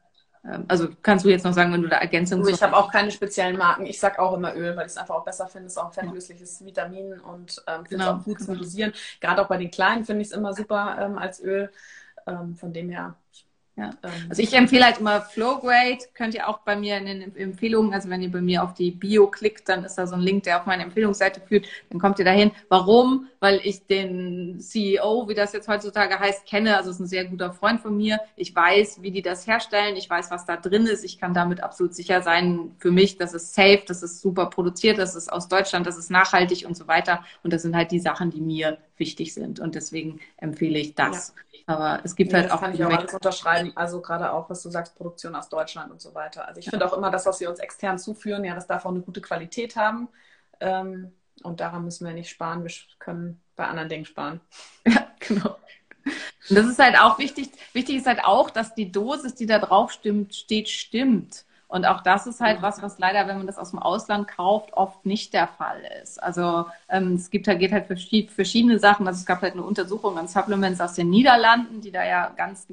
ähm, 0.45 0.65
also 0.67 0.87
kannst 1.01 1.25
du 1.25 1.29
jetzt 1.29 1.43
noch 1.43 1.53
sagen, 1.53 1.73
wenn 1.73 1.81
du 1.81 1.89
da 1.89 1.97
Ergänzungen 1.97 2.47
Ich 2.47 2.61
habe 2.61 2.75
auch 2.75 2.91
keine 2.91 3.11
speziellen 3.11 3.57
Marken. 3.57 3.85
Ich 3.85 3.99
sag 3.99 4.19
auch 4.19 4.33
immer 4.33 4.55
Öl, 4.55 4.75
weil 4.75 4.85
ich 4.85 4.91
es 4.93 4.97
einfach 4.97 5.15
auch 5.15 5.25
besser 5.25 5.47
finde. 5.47 5.67
Es 5.67 5.73
ist 5.73 5.77
auch 5.77 5.87
ein 5.87 5.93
fettlösliches 5.93 6.63
Vitamin 6.65 7.19
und 7.19 7.63
ähm, 7.67 7.85
finde 7.85 7.89
genau. 7.89 8.03
es 8.03 8.19
auch 8.19 8.23
gut 8.23 8.41
zu 8.41 8.55
dosieren. 8.55 8.93
Gerade 9.19 9.41
auch 9.41 9.47
bei 9.47 9.57
den 9.57 9.71
Kleinen 9.71 10.05
finde 10.05 10.21
ich 10.21 10.29
es 10.29 10.33
immer 10.33 10.53
super 10.53 10.97
ähm, 10.99 11.17
als 11.17 11.41
Öl. 11.41 11.71
Ähm, 12.27 12.55
von 12.55 12.73
dem 12.73 12.89
her, 12.89 13.15
ja. 13.79 13.91
Ähm, 14.03 14.11
also 14.29 14.41
ich 14.41 14.53
empfehle 14.53 14.83
halt 14.83 14.99
immer 14.99 15.21
Flowgrade, 15.21 15.99
könnt 16.13 16.33
ihr 16.33 16.49
auch 16.49 16.59
bei 16.59 16.75
mir 16.75 16.97
in 16.97 17.05
den 17.05 17.35
Empfehlungen, 17.35 17.93
also 17.93 18.09
wenn 18.09 18.21
ihr 18.21 18.31
bei 18.31 18.41
mir 18.41 18.61
auf 18.61 18.73
die 18.73 18.91
Bio 18.91 19.27
klickt, 19.27 19.69
dann 19.69 19.85
ist 19.85 19.95
da 19.95 20.05
so 20.05 20.15
ein 20.15 20.21
Link, 20.21 20.43
der 20.43 20.59
auf 20.59 20.65
meine 20.65 20.83
Empfehlungsseite 20.83 21.39
führt, 21.39 21.65
dann 21.89 21.99
kommt 21.99 22.19
ihr 22.19 22.25
dahin. 22.25 22.51
Warum? 22.67 23.27
Weil 23.39 23.61
ich 23.63 23.85
den 23.85 24.59
CEO, 24.59 25.29
wie 25.29 25.33
das 25.33 25.53
jetzt 25.53 25.69
heutzutage 25.69 26.19
heißt, 26.19 26.45
kenne, 26.45 26.75
also 26.75 26.89
ist 26.89 26.99
ein 26.99 27.07
sehr 27.07 27.23
guter 27.23 27.53
Freund 27.53 27.79
von 27.79 27.95
mir. 27.95 28.19
Ich 28.35 28.53
weiß, 28.53 29.01
wie 29.01 29.11
die 29.11 29.21
das 29.21 29.47
herstellen, 29.47 29.95
ich 29.95 30.09
weiß, 30.09 30.29
was 30.29 30.45
da 30.45 30.57
drin 30.57 30.85
ist, 30.85 31.05
ich 31.05 31.17
kann 31.17 31.33
damit 31.33 31.63
absolut 31.63 31.95
sicher 31.95 32.21
sein, 32.21 32.75
für 32.79 32.91
mich, 32.91 33.17
das 33.17 33.33
ist 33.33 33.55
safe, 33.55 33.83
das 33.87 34.03
ist 34.03 34.19
super 34.19 34.47
produziert, 34.47 34.97
das 34.97 35.15
ist 35.15 35.31
aus 35.31 35.47
Deutschland, 35.47 35.87
das 35.87 35.97
ist 35.97 36.11
nachhaltig 36.11 36.65
und 36.67 36.75
so 36.75 36.87
weiter. 36.87 37.23
Und 37.43 37.53
das 37.53 37.61
sind 37.61 37.77
halt 37.77 37.91
die 37.91 37.99
Sachen, 37.99 38.29
die 38.29 38.41
mir 38.41 38.77
wichtig 38.97 39.33
sind. 39.33 39.61
Und 39.61 39.75
deswegen 39.75 40.19
empfehle 40.37 40.79
ich 40.79 40.95
das. 40.95 41.33
Ja. 41.35 41.43
Aber 41.69 41.99
es 42.03 42.15
gibt 42.15 42.31
nee, 42.31 42.39
halt 42.39 42.51
auch. 42.51 42.63
auch 42.63 42.63
alles 42.63 43.13
unterschreiben. 43.13 43.68
Also 43.75 44.01
gerade 44.01 44.31
auch, 44.31 44.49
was 44.49 44.63
du 44.63 44.69
sagst, 44.69 44.95
Produktion 44.95 45.35
aus 45.35 45.49
Deutschland 45.49 45.91
und 45.91 46.01
so 46.01 46.13
weiter. 46.13 46.47
Also 46.47 46.59
ich 46.59 46.69
finde 46.69 46.85
auch 46.85 46.93
immer 46.97 47.11
das, 47.11 47.25
was 47.25 47.39
wir 47.39 47.49
uns 47.49 47.59
extern 47.59 47.97
zuführen, 47.97 48.43
ja, 48.43 48.55
das 48.55 48.67
darf 48.67 48.85
auch 48.85 48.91
eine 48.91 49.01
gute 49.01 49.21
Qualität 49.21 49.75
haben. 49.75 50.09
Ähm, 50.59 51.11
und 51.43 51.59
daran 51.59 51.85
müssen 51.85 52.05
wir 52.05 52.13
nicht 52.13 52.29
sparen. 52.29 52.63
Wir 52.63 52.71
können 52.99 53.41
bei 53.55 53.65
anderen 53.67 53.89
Dingen 53.89 54.05
sparen. 54.05 54.41
Ja, 54.87 55.07
genau. 55.19 55.57
Und 56.49 56.55
das 56.55 56.65
ist 56.65 56.79
halt 56.79 56.97
auch 56.99 57.19
wichtig. 57.19 57.51
Wichtig 57.73 57.97
ist 57.97 58.07
halt 58.07 58.23
auch, 58.23 58.49
dass 58.49 58.73
die 58.73 58.91
Dosis, 58.91 59.35
die 59.35 59.45
da 59.45 59.59
drauf 59.59 59.91
stimmt, 59.91 60.33
steht, 60.33 60.69
stimmt. 60.69 61.45
Und 61.69 61.85
auch 61.85 62.01
das 62.01 62.25
ist 62.25 62.41
halt 62.41 62.63
was, 62.63 62.81
was 62.81 62.97
leider, 62.97 63.27
wenn 63.27 63.37
man 63.37 63.45
das 63.45 63.59
aus 63.59 63.69
dem 63.69 63.77
Ausland 63.79 64.27
kauft, 64.27 64.73
oft 64.73 65.05
nicht 65.05 65.33
der 65.35 65.47
Fall 65.47 65.79
ist. 66.01 66.21
Also 66.21 66.65
ähm, 66.89 67.13
es 67.13 67.29
gibt 67.29 67.47
halt, 67.47 67.59
geht 67.59 67.71
halt 67.71 67.85
verschiedene 67.85 68.79
Sachen. 68.79 69.07
Also 69.07 69.19
es 69.19 69.25
gab 69.27 69.43
halt 69.43 69.53
eine 69.53 69.61
Untersuchung 69.61 70.17
an 70.17 70.27
Supplements 70.27 70.81
aus 70.81 70.95
den 70.95 71.11
Niederlanden, 71.11 71.79
die 71.79 71.91
da 71.91 72.03
ja 72.03 72.33
ganz 72.35 72.65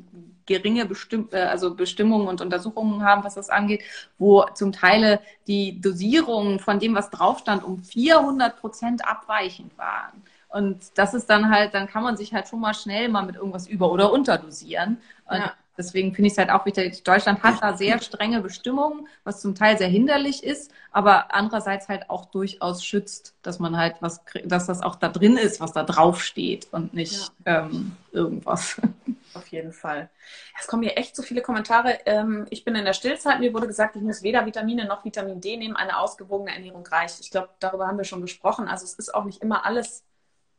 geringe 0.47 0.86
Bestimm 0.86 1.28
äh, 1.30 1.42
also 1.42 1.74
Bestimmungen 1.74 2.26
und 2.26 2.40
Untersuchungen 2.40 3.05
haben, 3.05 3.22
was 3.22 3.34
das 3.34 3.51
angeht, 3.51 3.82
wo 4.16 4.47
zum 4.55 4.72
Teil 4.72 5.20
die 5.47 5.78
Dosierungen 5.78 6.59
von 6.59 6.78
dem, 6.78 6.94
was 6.94 7.11
drauf 7.11 7.40
stand, 7.40 7.64
um 7.64 7.82
400 7.82 8.59
Prozent 8.59 9.07
abweichend 9.07 9.76
waren. 9.76 10.22
Und 10.49 10.97
das 10.97 11.12
ist 11.12 11.28
dann 11.28 11.51
halt, 11.51 11.74
dann 11.74 11.86
kann 11.86 12.03
man 12.03 12.16
sich 12.16 12.32
halt 12.32 12.49
schon 12.49 12.61
mal 12.61 12.72
schnell 12.72 13.11
mal 13.11 13.26
mit 13.26 13.36
irgendwas 13.36 13.66
über- 13.66 13.92
oder 13.92 14.11
unterdosieren. 14.11 15.03
Und 15.26 15.36
ja. 15.38 15.53
Deswegen 15.77 16.14
finde 16.14 16.29
ich 16.29 16.33
es 16.33 16.39
halt 16.39 16.51
auch 16.51 16.66
wichtig, 16.66 17.03
Deutschland 17.03 17.43
hat 17.43 17.62
da 17.62 17.77
sehr 17.77 18.01
strenge 18.01 18.41
Bestimmungen, 18.41 19.09
was 19.24 19.41
zum 19.41 19.55
Teil 19.55 19.79
sehr 19.79 19.89
hinderlich 19.89 20.45
ist, 20.45 20.70
aber 20.91 21.35
andererseits 21.35 21.89
halt 21.89 22.11
auch 22.11 22.27
durchaus 22.27 22.85
schützt, 22.85 23.35
dass 23.43 23.59
man 23.59 23.77
halt 23.77 23.97
was, 24.01 24.22
dass 24.45 24.66
das 24.66 24.83
auch 24.83 24.97
da 24.97 25.09
drin 25.09 25.37
ist, 25.37 25.61
was 25.61 25.72
da 25.72 25.83
drauf 25.83 26.22
steht 26.22 26.68
und 26.72 26.95
nicht 26.95 27.31
ja. 27.45 27.66
ähm, 27.66 27.97
irgendwas. 28.12 28.81
Auf 29.35 29.49
jeden 29.49 29.72
Fall. 29.72 30.09
Es 30.59 30.66
kommen 30.66 30.83
hier 30.83 30.97
echt 30.97 31.14
so 31.14 31.22
viele 31.22 31.43
Kommentare. 31.43 31.99
Ähm, 32.07 32.47
ich 32.49 32.64
bin 32.64 32.74
in 32.74 32.87
der 32.87 32.95
Stillzeit. 32.95 33.39
Mir 33.39 33.53
wurde 33.53 33.66
gesagt, 33.66 33.95
ich 33.97 34.03
muss 34.03 34.22
weder 34.22 34.47
Vitamine 34.47 34.87
noch 34.87 35.05
Vitamin 35.05 35.43
D 35.43 35.59
nehmen. 35.59 35.77
Eine 35.77 35.99
ausgewogene 35.99 36.55
Ernährung 36.55 36.87
reicht. 36.87 37.20
Ich 37.20 37.31
glaube, 37.31 37.51
darüber 37.59 37.87
haben 37.87 37.99
wir 37.99 38.05
schon 38.05 38.22
gesprochen. 38.22 38.66
Also 38.66 38.85
es 38.85 38.95
ist 38.95 39.14
auch 39.14 39.24
nicht 39.24 39.43
immer 39.43 39.66
alles 39.66 40.05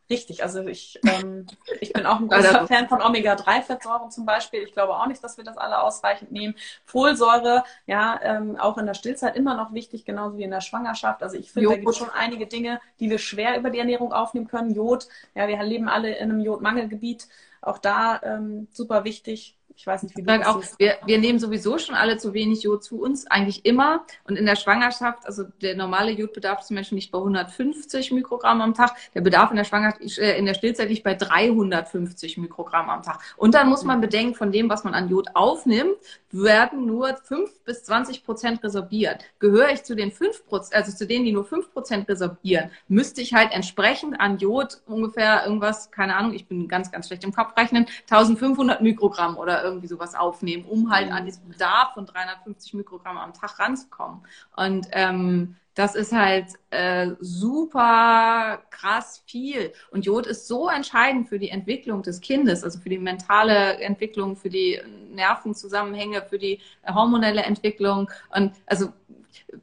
Richtig, 0.10 0.42
also 0.42 0.66
ich, 0.66 1.00
ähm, 1.06 1.48
ich 1.82 1.92
bin 1.92 2.06
auch 2.06 2.20
ein 2.20 2.28
großer 2.30 2.66
Fan 2.66 2.88
von 2.88 3.02
Omega-3-Fettsäuren 3.02 4.10
zum 4.10 4.26
Beispiel. 4.26 4.62
Ich 4.62 4.72
glaube 4.72 4.96
auch 4.96 5.06
nicht, 5.08 5.22
dass 5.22 5.38
wir 5.38 5.44
das 5.44 5.58
alle 5.58 5.82
ausreichend 5.82 6.32
nehmen. 6.32 6.56
Folsäure, 6.86 7.66
ja, 7.88 8.18
ähm, 8.24 8.56
auch 8.56 8.78
in 8.78 8.86
der 8.86 8.94
Stillzeit 8.94 9.36
immer 9.36 9.56
noch 9.56 9.74
wichtig, 9.74 10.06
genauso 10.06 10.38
wie 10.38 10.44
in 10.44 10.52
der 10.52 10.62
Schwangerschaft. 10.62 11.24
Also 11.24 11.36
ich 11.36 11.52
finde, 11.52 11.70
da 11.70 11.76
gibt 11.76 11.90
es 11.90 11.98
schon 11.98 12.10
einige 12.10 12.48
Dinge, 12.48 12.80
die 13.02 13.10
wir 13.10 13.20
schwer 13.20 13.58
über 13.58 13.70
die 13.70 13.80
Ernährung 13.80 14.14
aufnehmen 14.14 14.48
können. 14.48 14.74
Jod, 14.74 15.08
ja, 15.36 15.48
wir 15.50 15.62
leben 15.64 15.90
alle 15.90 16.16
in 16.16 16.32
einem 16.32 16.40
Jodmangelgebiet. 16.40 17.28
Auch 17.62 17.78
da 17.78 18.22
ähm, 18.24 18.68
super 18.72 19.04
wichtig. 19.04 19.58
Ich 19.78 19.86
weiß 19.86 20.02
nicht, 20.02 20.18
wie 20.18 20.24
du 20.24 20.26
das 20.26 20.48
auch, 20.48 20.64
wir, 20.80 20.98
wir 21.06 21.20
nehmen 21.20 21.38
sowieso 21.38 21.78
schon 21.78 21.94
alle 21.94 22.18
zu 22.18 22.34
wenig 22.34 22.64
Jod 22.64 22.84
zu 22.84 23.00
uns, 23.00 23.28
eigentlich 23.28 23.64
immer. 23.64 24.06
Und 24.24 24.36
in 24.36 24.48
der 24.48 24.56
Schwangerschaft, 24.56 25.28
also 25.28 25.44
der 25.62 25.76
normale 25.76 26.12
Jodbedarf 26.12 26.62
des 26.62 26.72
Menschen 26.72 26.98
liegt 26.98 27.12
bei 27.12 27.20
150 27.20 28.12
Mikrogramm 28.12 28.60
am 28.62 28.74
Tag. 28.74 28.96
Der 29.14 29.22
Bedarf 29.22 29.52
in 29.52 29.58
der 29.58 29.66
Schwangerschaft, 29.66 30.18
äh, 30.18 30.36
in 30.36 30.48
der 30.48 30.56
Stillzeit 30.56 30.90
liegt 30.90 31.04
bei 31.04 31.14
350 31.14 32.40
Mikrogramm 32.40 32.90
am 32.90 33.04
Tag. 33.04 33.20
Und 33.38 33.54
dann 33.54 33.70
muss 33.70 33.84
man 33.84 34.02
bedenken, 34.02 34.34
von 34.34 34.52
dem, 34.52 34.68
was 34.68 34.84
man 34.84 34.96
an 34.96 35.10
Jod 35.10 35.28
aufnimmt, 35.36 35.96
werden 36.32 36.88
nur 36.88 37.16
5 37.16 37.64
bis 37.64 37.84
20 37.84 38.26
Prozent 38.26 38.64
resorbiert. 38.64 39.26
Gehöre 39.38 39.70
ich 39.70 39.84
zu 39.84 39.96
den 39.96 40.12
5 40.12 40.48
Prozent, 40.48 40.76
also 40.76 40.92
zu 40.98 41.06
denen, 41.06 41.26
die 41.26 41.32
nur 41.32 41.46
5 41.46 41.72
Prozent 41.72 42.10
resorbieren, 42.10 42.72
müsste 42.88 43.22
ich 43.22 43.36
halt 43.36 43.52
entsprechend 43.52 44.20
an 44.20 44.40
Jod 44.40 44.82
ungefähr 44.88 45.46
irgendwas, 45.46 45.92
keine 45.92 46.16
Ahnung, 46.16 46.34
ich 46.34 46.48
bin 46.48 46.68
ganz, 46.68 46.92
ganz 46.92 47.08
schlecht 47.08 47.24
im 47.24 47.34
Kopf 47.34 47.47
rechnen, 47.56 47.86
1500 48.10 48.82
Mikrogramm 48.82 49.38
oder 49.38 49.64
irgendwie 49.64 49.88
sowas 49.88 50.16
aufnehmen, 50.16 50.66
um 50.66 50.92
halt 50.92 51.12
an 51.12 51.26
diesen 51.26 51.48
Bedarf 51.48 51.94
von 51.94 52.06
350 52.06 52.74
Mikrogramm 52.74 53.18
am 53.18 53.34
Tag 53.34 53.60
ranzukommen. 53.60 54.22
Und 54.56 54.88
ähm, 54.92 55.56
das 55.78 55.94
ist 55.94 56.12
halt 56.12 56.48
äh, 56.72 57.12
super 57.20 58.64
krass 58.72 59.22
viel. 59.28 59.72
Und 59.92 60.06
Jod 60.06 60.26
ist 60.26 60.48
so 60.48 60.70
entscheidend 60.70 61.30
für 61.30 61.38
die 61.38 61.50
Entwicklung 61.50 62.02
des 62.02 62.20
Kindes, 62.20 62.64
also 62.64 62.80
für 62.80 62.90
die 62.90 62.98
mentale 62.98 63.78
Entwicklung, 63.78 64.36
für 64.36 64.50
die 64.50 64.82
Nervenzusammenhänge, 65.12 66.24
für 66.24 66.40
die 66.40 66.62
hormonelle 66.88 67.44
Entwicklung. 67.44 68.10
Und 68.36 68.54
also 68.66 68.92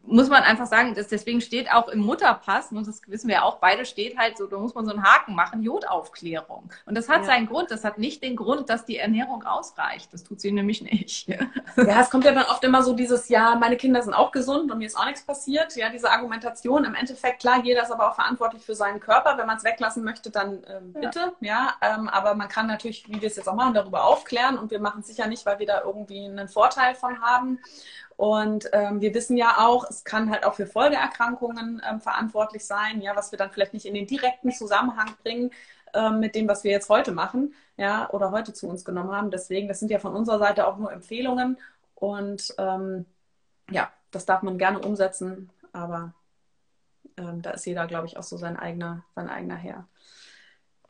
muss 0.07 0.29
man 0.29 0.43
einfach 0.43 0.67
sagen, 0.67 0.95
dass 0.95 1.09
deswegen 1.09 1.41
steht 1.41 1.71
auch 1.73 1.89
im 1.89 2.01
Mutterpass, 2.01 2.73
und 2.73 2.87
das 2.87 3.01
wissen 3.07 3.29
wir 3.29 3.45
auch, 3.45 3.59
beide 3.59 3.85
steht 3.85 4.17
halt 4.19 4.39
so, 4.39 4.47
da 4.47 4.59
muss 4.59 4.75
man 4.75 4.85
so 4.85 4.93
einen 4.93 5.03
Haken 5.03 5.35
machen, 5.35 5.63
Jodaufklärung. 5.63 6.71
Und 6.87 6.95
das 6.97 7.09
hat 7.09 7.23
ja. 7.23 7.25
seinen 7.25 7.47
Grund, 7.47 7.71
das 7.71 7.85
hat 7.85 7.99
nicht 7.99 8.23
den 8.23 8.37
Grund, 8.37 8.71
dass 8.71 8.85
die 8.85 8.99
Ernährung 8.99 9.45
ausreicht. 9.45 10.13
Das 10.13 10.25
tut 10.25 10.41
sie 10.41 10.53
nämlich 10.53 10.83
nicht. 10.83 11.29
Ja, 11.77 12.01
es 12.01 12.11
kommt 12.11 12.25
ja 12.25 12.33
dann 12.33 12.45
oft 12.45 12.63
immer 12.63 12.83
so 12.83 12.95
dieses, 12.95 13.29
ja, 13.29 13.57
meine 13.57 13.77
Kinder 13.77 14.01
sind 14.01 14.15
auch 14.15 14.31
gesund 14.31 14.71
und 14.71 14.79
mir 14.79 14.87
ist 14.87 14.97
auch 14.97 15.07
nichts 15.07 15.23
passiert. 15.23 15.75
Ja, 15.77 15.89
diese 15.89 16.11
Argumentation. 16.11 16.85
Im 16.85 16.95
Endeffekt, 16.95 17.41
klar, 17.41 17.61
jeder 17.65 17.83
ist 17.83 17.91
aber 17.91 18.11
auch 18.11 18.15
verantwortlich 18.15 18.65
für 18.65 18.75
seinen 18.75 19.01
Körper. 19.01 19.37
Wenn 19.37 19.47
man 19.47 19.57
es 19.57 19.65
weglassen 19.65 20.05
möchte, 20.05 20.31
dann 20.31 20.63
ähm, 20.69 20.93
bitte. 20.93 21.33
Ja, 21.41 21.75
ja 21.81 21.97
ähm, 21.97 22.09
aber 22.09 22.35
man 22.35 22.49
kann 22.49 22.67
natürlich, 22.67 23.09
wie 23.09 23.21
wir 23.21 23.29
es 23.29 23.37
jetzt 23.37 23.49
auch 23.49 23.55
machen, 23.55 23.75
darüber 23.75 24.05
aufklären 24.05 24.59
und 24.59 24.71
wir 24.71 24.81
machen 24.81 25.01
es 25.01 25.09
sicher 25.09 25.27
nicht, 25.27 25.45
weil 25.47 25.59
wir 25.59 25.67
da 25.67 25.83
irgendwie 25.83 26.25
einen 26.25 26.49
Vorteil 26.49 26.95
von 26.95 27.21
haben. 27.21 27.59
Und 28.17 28.69
ähm, 28.73 29.01
wir 29.01 29.15
wissen 29.15 29.37
ja 29.37 29.57
auch, 29.59 29.89
es 29.89 30.05
kann 30.05 30.31
halt 30.31 30.45
auch 30.45 30.55
für 30.55 30.67
Folgeerkrankungen 30.67 31.83
ähm, 31.89 32.01
verantwortlich 32.01 32.65
sein, 32.65 33.01
ja, 33.01 33.17
was 33.17 33.33
wir 33.33 33.39
dann 33.39 33.51
vielleicht 33.51 33.75
nicht 33.75 33.87
in 33.87 33.95
den 33.95 34.07
direkten 34.07 34.53
Zusammenhang 34.53 35.15
bringen 35.23 35.51
ähm, 35.95 36.21
mit 36.21 36.35
dem, 36.35 36.49
was 36.49 36.65
wir 36.65 36.71
jetzt 36.71 36.89
heute 36.89 37.13
machen, 37.13 37.55
ja, 37.77 38.09
oder 38.11 38.31
heute 38.31 38.53
zu 38.53 38.69
uns 38.69 38.85
genommen 38.85 39.13
haben. 39.13 39.31
Deswegen, 39.31 39.69
das 39.69 39.81
sind 39.81 39.91
ja 39.91 39.99
von 39.99 40.15
unserer 40.15 40.39
Seite 40.39 40.67
auch 40.67 40.77
nur 40.77 40.93
Empfehlungen 40.93 41.59
und 41.95 42.55
ähm, 42.59 43.07
ja, 43.71 43.91
das 44.11 44.27
darf 44.27 44.43
man 44.43 44.59
gerne 44.59 44.79
umsetzen, 44.81 45.51
aber 45.73 46.13
ähm, 47.17 47.43
da 47.43 47.51
ist 47.51 47.67
jeder, 47.67 47.87
glaube 47.87 48.07
ich, 48.07 48.17
auch 48.17 48.23
so 48.23 48.37
sein 48.37 48.57
eigener, 48.57 49.05
sein 49.15 49.29
eigener 49.29 49.57
Herr. 49.57 49.89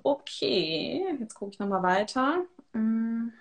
Okay, 0.03 1.05
jetzt 1.19 1.35
gucke 1.35 1.53
ich 1.53 1.59
nochmal 1.59 1.83
weiter. 1.83 2.43
Hm. 2.73 3.33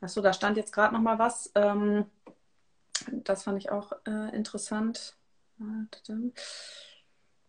Achso, 0.00 0.20
da 0.20 0.32
stand 0.32 0.56
jetzt 0.56 0.72
gerade 0.72 0.94
nochmal 0.94 1.18
was. 1.18 1.50
Ähm, 1.54 2.06
das 3.24 3.42
fand 3.42 3.58
ich 3.58 3.70
auch 3.70 3.92
äh, 4.06 4.34
interessant. 4.34 5.16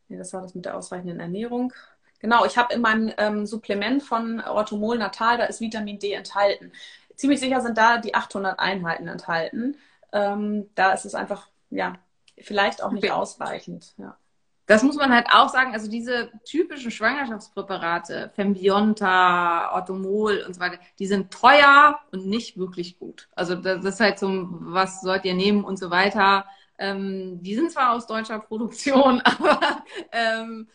Nee, 0.08 0.18
das 0.18 0.34
war 0.34 0.42
das 0.42 0.56
mit 0.56 0.66
der 0.66 0.78
ausreichenden 0.78 1.20
Ernährung. 1.20 1.74
Genau, 2.20 2.46
ich 2.46 2.58
habe 2.58 2.74
in 2.74 2.82
meinem 2.82 3.12
ähm, 3.18 3.46
Supplement 3.46 4.02
von 4.02 4.40
Orthomol 4.42 4.98
Natal, 4.98 5.38
da 5.38 5.46
ist 5.46 5.62
Vitamin 5.62 6.00
D 6.00 6.14
enthalten. 6.14 6.72
Ziemlich 7.16 7.40
sicher 7.40 7.62
sind 7.62 7.78
da 7.78 7.98
die 7.98 8.16
800 8.16 8.60
Einheiten 8.60 9.08
enthalten. 9.08 9.78
Ähm, 10.12 10.70
da 10.76 10.94
ist 10.94 11.06
es 11.06 11.16
einfach, 11.16 11.48
ja, 11.70 11.96
vielleicht 12.38 12.82
auch 12.82 12.92
nicht 12.92 13.04
okay. 13.04 13.12
ausreichend. 13.12 13.94
Ja 13.98 14.18
das 14.66 14.84
muss 14.84 14.96
man 14.96 15.14
halt 15.14 15.28
auch 15.32 15.50
sagen, 15.50 15.74
also 15.74 15.90
diese 15.90 16.32
typischen 16.46 16.92
Schwangerschaftspräparate, 16.92 18.32
Fembionta, 18.36 19.74
Orthomol 19.74 20.44
und 20.48 20.54
so 20.54 20.62
weiter, 20.62 20.80
die 21.00 21.08
sind 21.08 21.32
teuer 21.32 22.00
und 22.12 22.28
nicht 22.28 22.58
wirklich 22.58 22.98
gut. 22.98 23.28
Also 23.36 23.56
das 23.56 23.84
ist 23.84 24.00
halt 24.00 24.20
so, 24.20 24.48
was 24.50 25.02
sollt 25.02 25.26
ihr 25.26 25.34
nehmen 25.34 25.64
und 25.66 25.78
so 25.78 25.90
weiter. 25.90 26.46
Ähm, 26.78 27.44
die 27.44 27.56
sind 27.56 27.72
zwar 27.72 27.94
aus 27.94 28.08
deutscher 28.08 28.40
Produktion, 28.40 29.22
aber 29.22 29.84
ähm, 30.12 30.68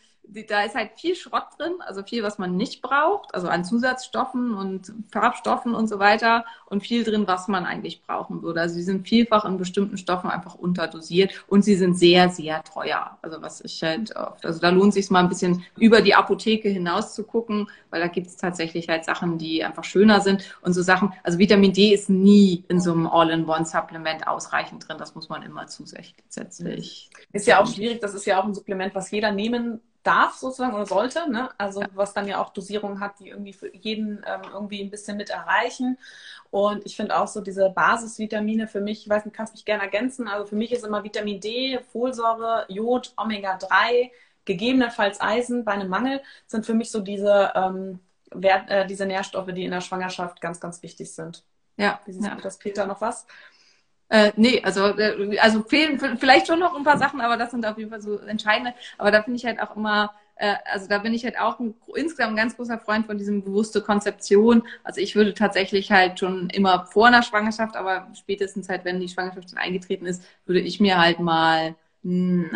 da 0.47 0.63
ist 0.63 0.75
halt 0.75 0.91
viel 0.95 1.15
Schrott 1.15 1.47
drin, 1.57 1.73
also 1.79 2.03
viel, 2.03 2.23
was 2.23 2.37
man 2.37 2.55
nicht 2.55 2.81
braucht, 2.81 3.33
also 3.33 3.47
an 3.47 3.65
Zusatzstoffen 3.65 4.53
und 4.53 4.93
Farbstoffen 5.11 5.73
und 5.73 5.87
so 5.87 5.99
weiter 5.99 6.45
und 6.67 6.81
viel 6.81 7.03
drin, 7.03 7.27
was 7.27 7.47
man 7.47 7.65
eigentlich 7.65 8.01
brauchen 8.03 8.41
würde. 8.41 8.61
Also 8.61 8.75
sie 8.75 8.83
sind 8.83 9.07
vielfach 9.07 9.45
in 9.45 9.57
bestimmten 9.57 9.97
Stoffen 9.97 10.29
einfach 10.29 10.55
unterdosiert 10.55 11.33
und 11.47 11.63
sie 11.63 11.75
sind 11.75 11.97
sehr, 11.97 12.29
sehr 12.29 12.63
teuer. 12.63 13.17
Also 13.21 13.41
was 13.41 13.61
ich 13.61 13.81
halt 13.81 14.15
oft, 14.15 14.45
also 14.45 14.59
da 14.59 14.69
lohnt 14.69 14.93
sich 14.93 15.09
mal 15.09 15.19
ein 15.19 15.29
bisschen 15.29 15.63
über 15.77 16.01
die 16.01 16.15
Apotheke 16.15 16.69
hinaus 16.69 17.15
zu 17.15 17.23
gucken, 17.23 17.69
weil 17.89 18.01
da 18.01 18.07
gibt 18.07 18.27
es 18.27 18.37
tatsächlich 18.37 18.87
halt 18.87 19.05
Sachen, 19.05 19.37
die 19.37 19.63
einfach 19.63 19.83
schöner 19.83 20.21
sind 20.21 20.43
und 20.61 20.73
so 20.73 20.81
Sachen. 20.81 21.13
Also 21.23 21.39
Vitamin 21.39 21.73
D 21.73 21.93
ist 21.93 22.09
nie 22.09 22.63
in 22.67 22.79
so 22.79 22.91
einem 22.91 23.07
All-in-One-Supplement 23.07 24.27
ausreichend 24.27 24.87
drin. 24.87 24.97
Das 24.99 25.15
muss 25.15 25.29
man 25.29 25.41
immer 25.41 25.67
zusätzlich. 25.67 27.09
Ist 27.33 27.47
ja 27.47 27.61
auch 27.61 27.67
schwierig. 27.67 27.99
Das 27.99 28.13
ist 28.13 28.25
ja 28.25 28.39
auch 28.39 28.45
ein 28.45 28.53
Supplement, 28.53 28.93
was 28.93 29.09
jeder 29.11 29.31
nehmen 29.31 29.81
darf 30.03 30.35
sozusagen 30.35 30.73
oder 30.73 30.85
sollte, 30.85 31.29
ne? 31.29 31.49
also 31.57 31.83
was 31.93 32.13
dann 32.13 32.27
ja 32.27 32.41
auch 32.41 32.51
Dosierungen 32.51 32.99
hat, 32.99 33.19
die 33.19 33.29
irgendwie 33.29 33.53
für 33.53 33.73
jeden 33.75 34.23
ähm, 34.25 34.41
irgendwie 34.51 34.81
ein 34.81 34.89
bisschen 34.89 35.17
mit 35.17 35.29
erreichen. 35.29 35.97
Und 36.51 36.85
ich 36.85 36.95
finde 36.95 37.17
auch 37.17 37.27
so 37.27 37.41
diese 37.41 37.69
Basisvitamine 37.69 38.67
für 38.67 38.81
mich, 38.81 39.03
ich 39.03 39.09
weiß 39.09 39.25
nicht, 39.25 39.35
kannst 39.35 39.53
mich 39.53 39.65
gerne 39.65 39.83
ergänzen, 39.83 40.27
also 40.27 40.45
für 40.45 40.55
mich 40.55 40.71
ist 40.71 40.85
immer 40.85 41.03
Vitamin 41.03 41.39
D, 41.39 41.79
Folsäure, 41.91 42.65
Jod, 42.69 43.13
Omega-3, 43.17 44.09
gegebenenfalls 44.45 45.21
Eisen 45.21 45.65
bei 45.65 45.73
einem 45.73 45.89
Mangel, 45.89 46.21
sind 46.47 46.65
für 46.65 46.73
mich 46.73 46.91
so 46.91 47.01
diese, 47.01 47.51
ähm, 47.55 47.99
Wert, 48.31 48.69
äh, 48.69 48.85
diese 48.85 49.05
Nährstoffe, 49.05 49.51
die 49.53 49.65
in 49.65 49.71
der 49.71 49.81
Schwangerschaft 49.81 50.41
ganz, 50.41 50.59
ganz 50.59 50.83
wichtig 50.83 51.13
sind. 51.13 51.43
Ja. 51.77 51.99
Wie 52.05 52.13
siehst 52.13 52.25
ja. 52.25 52.35
du 52.35 52.41
das, 52.41 52.57
Peter, 52.57 52.85
noch 52.85 53.01
was? 53.01 53.25
Äh, 54.09 54.31
nee, 54.37 54.61
also, 54.63 54.85
äh, 54.97 55.37
also 55.39 55.61
fehlen 55.63 55.99
vielleicht 56.17 56.47
schon 56.47 56.59
noch 56.59 56.75
ein 56.75 56.83
paar 56.83 56.97
Sachen, 56.97 57.21
aber 57.21 57.37
das 57.37 57.51
sind 57.51 57.65
auf 57.65 57.77
jeden 57.77 57.91
Fall 57.91 58.01
so 58.01 58.17
entscheidende. 58.19 58.73
Aber 58.97 59.11
da 59.11 59.21
finde 59.21 59.37
ich 59.37 59.45
halt 59.45 59.61
auch 59.61 59.75
immer, 59.75 60.13
äh, 60.35 60.55
also 60.65 60.87
da 60.87 60.97
bin 60.97 61.13
ich 61.13 61.23
halt 61.25 61.39
auch 61.39 61.59
ein, 61.59 61.75
insgesamt 61.95 62.33
ein 62.33 62.35
ganz 62.35 62.55
großer 62.55 62.79
Freund 62.79 63.05
von 63.05 63.17
diesem 63.19 63.43
bewusste 63.43 63.81
Konzeption. 63.81 64.63
Also 64.83 64.99
ich 65.01 65.15
würde 65.15 65.33
tatsächlich 65.35 65.91
halt 65.91 66.19
schon 66.19 66.49
immer 66.49 66.85
vor 66.87 67.07
einer 67.07 67.21
Schwangerschaft, 67.21 67.75
aber 67.75 68.07
spätestens 68.15 68.67
halt, 68.69 68.83
wenn 68.83 68.99
die 68.99 69.09
Schwangerschaft 69.09 69.49
schon 69.51 69.59
eingetreten 69.59 70.07
ist, 70.07 70.23
würde 70.45 70.61
ich 70.61 70.79
mir 70.79 70.97
halt 70.99 71.19
mal 71.19 71.75
ähm, 72.03 72.49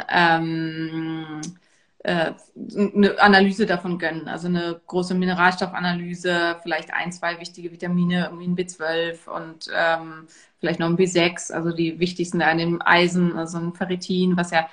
äh, 2.04 2.34
eine 2.76 3.20
Analyse 3.20 3.66
davon 3.66 3.98
gönnen. 3.98 4.28
Also 4.28 4.48
eine 4.48 4.80
große 4.88 5.16
Mineralstoffanalyse, 5.16 6.58
vielleicht 6.62 6.94
ein, 6.94 7.12
zwei 7.12 7.40
wichtige 7.40 7.72
Vitamine, 7.72 8.30
wie 8.38 8.46
ein 8.46 8.58
B12 8.58 9.28
und 9.30 9.70
ähm, 9.74 10.28
vielleicht 10.60 10.80
noch 10.80 10.88
ein 10.88 10.98
B6, 10.98 11.52
also 11.52 11.72
die 11.72 12.00
wichtigsten 12.00 12.42
an 12.42 12.58
dem 12.58 12.82
Eisen, 12.82 13.38
also 13.38 13.58
ein 13.58 13.74
Ferritin, 13.74 14.38
was 14.38 14.52
ja 14.52 14.68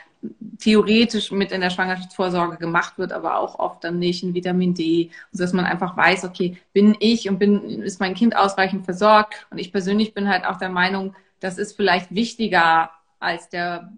theoretisch 0.59 1.31
mit 1.31 1.53
in 1.53 1.61
der 1.61 1.71
Schwangerschaftsvorsorge 1.71 2.59
gemacht 2.59 2.99
wird, 2.99 3.13
aber 3.13 3.39
auch 3.39 3.59
oft 3.59 3.85
dann 3.85 3.99
nicht, 3.99 4.23
ein 4.23 4.35
Vitamin 4.35 4.75
D, 4.75 5.11
so 5.33 5.43
dass 5.43 5.53
man 5.53 5.65
einfach 5.65 5.97
weiß, 5.97 6.25
okay, 6.25 6.59
bin 6.73 6.97
ich 6.99 7.29
und 7.29 7.39
bin, 7.39 7.83
ist 7.83 8.01
mein 8.01 8.15
Kind 8.15 8.37
ausreichend 8.37 8.85
versorgt? 8.85 9.47
Und 9.51 9.59
ich 9.59 9.73
persönlich 9.73 10.15
bin 10.15 10.29
halt 10.29 10.45
auch 10.45 10.59
der 10.59 10.69
Meinung, 10.69 11.15
das 11.39 11.59
ist 11.59 11.77
vielleicht 11.77 12.15
wichtiger 12.15 12.91
als 13.19 13.49
der 13.49 13.93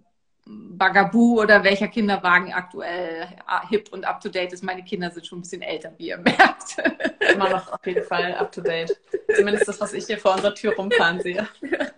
Bagaboo 0.45 1.41
oder 1.41 1.63
welcher 1.63 1.87
Kinderwagen 1.87 2.51
aktuell 2.51 3.27
hip 3.69 3.89
und 3.91 4.05
up 4.05 4.19
to 4.19 4.29
date 4.29 4.51
ist. 4.51 4.63
Meine 4.63 4.83
Kinder 4.83 5.09
sind 5.09 5.25
schon 5.25 5.39
ein 5.39 5.41
bisschen 5.41 5.61
älter, 5.61 5.93
wie 5.97 6.07
ihr 6.07 6.17
merkt. 6.17 6.77
Immer 7.33 7.49
noch 7.49 7.71
auf 7.71 7.85
jeden 7.85 8.03
Fall 8.03 8.35
up 8.35 8.51
to 8.51 8.61
date. 8.61 8.97
Zumindest 9.35 9.67
das, 9.67 9.79
was 9.79 9.93
ich 9.93 10.05
hier 10.05 10.17
vor 10.17 10.33
unserer 10.35 10.53
Tür 10.53 10.75
rumfahren 10.75 11.21
sehe. 11.21 11.47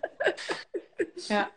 Ja. 1.28 1.48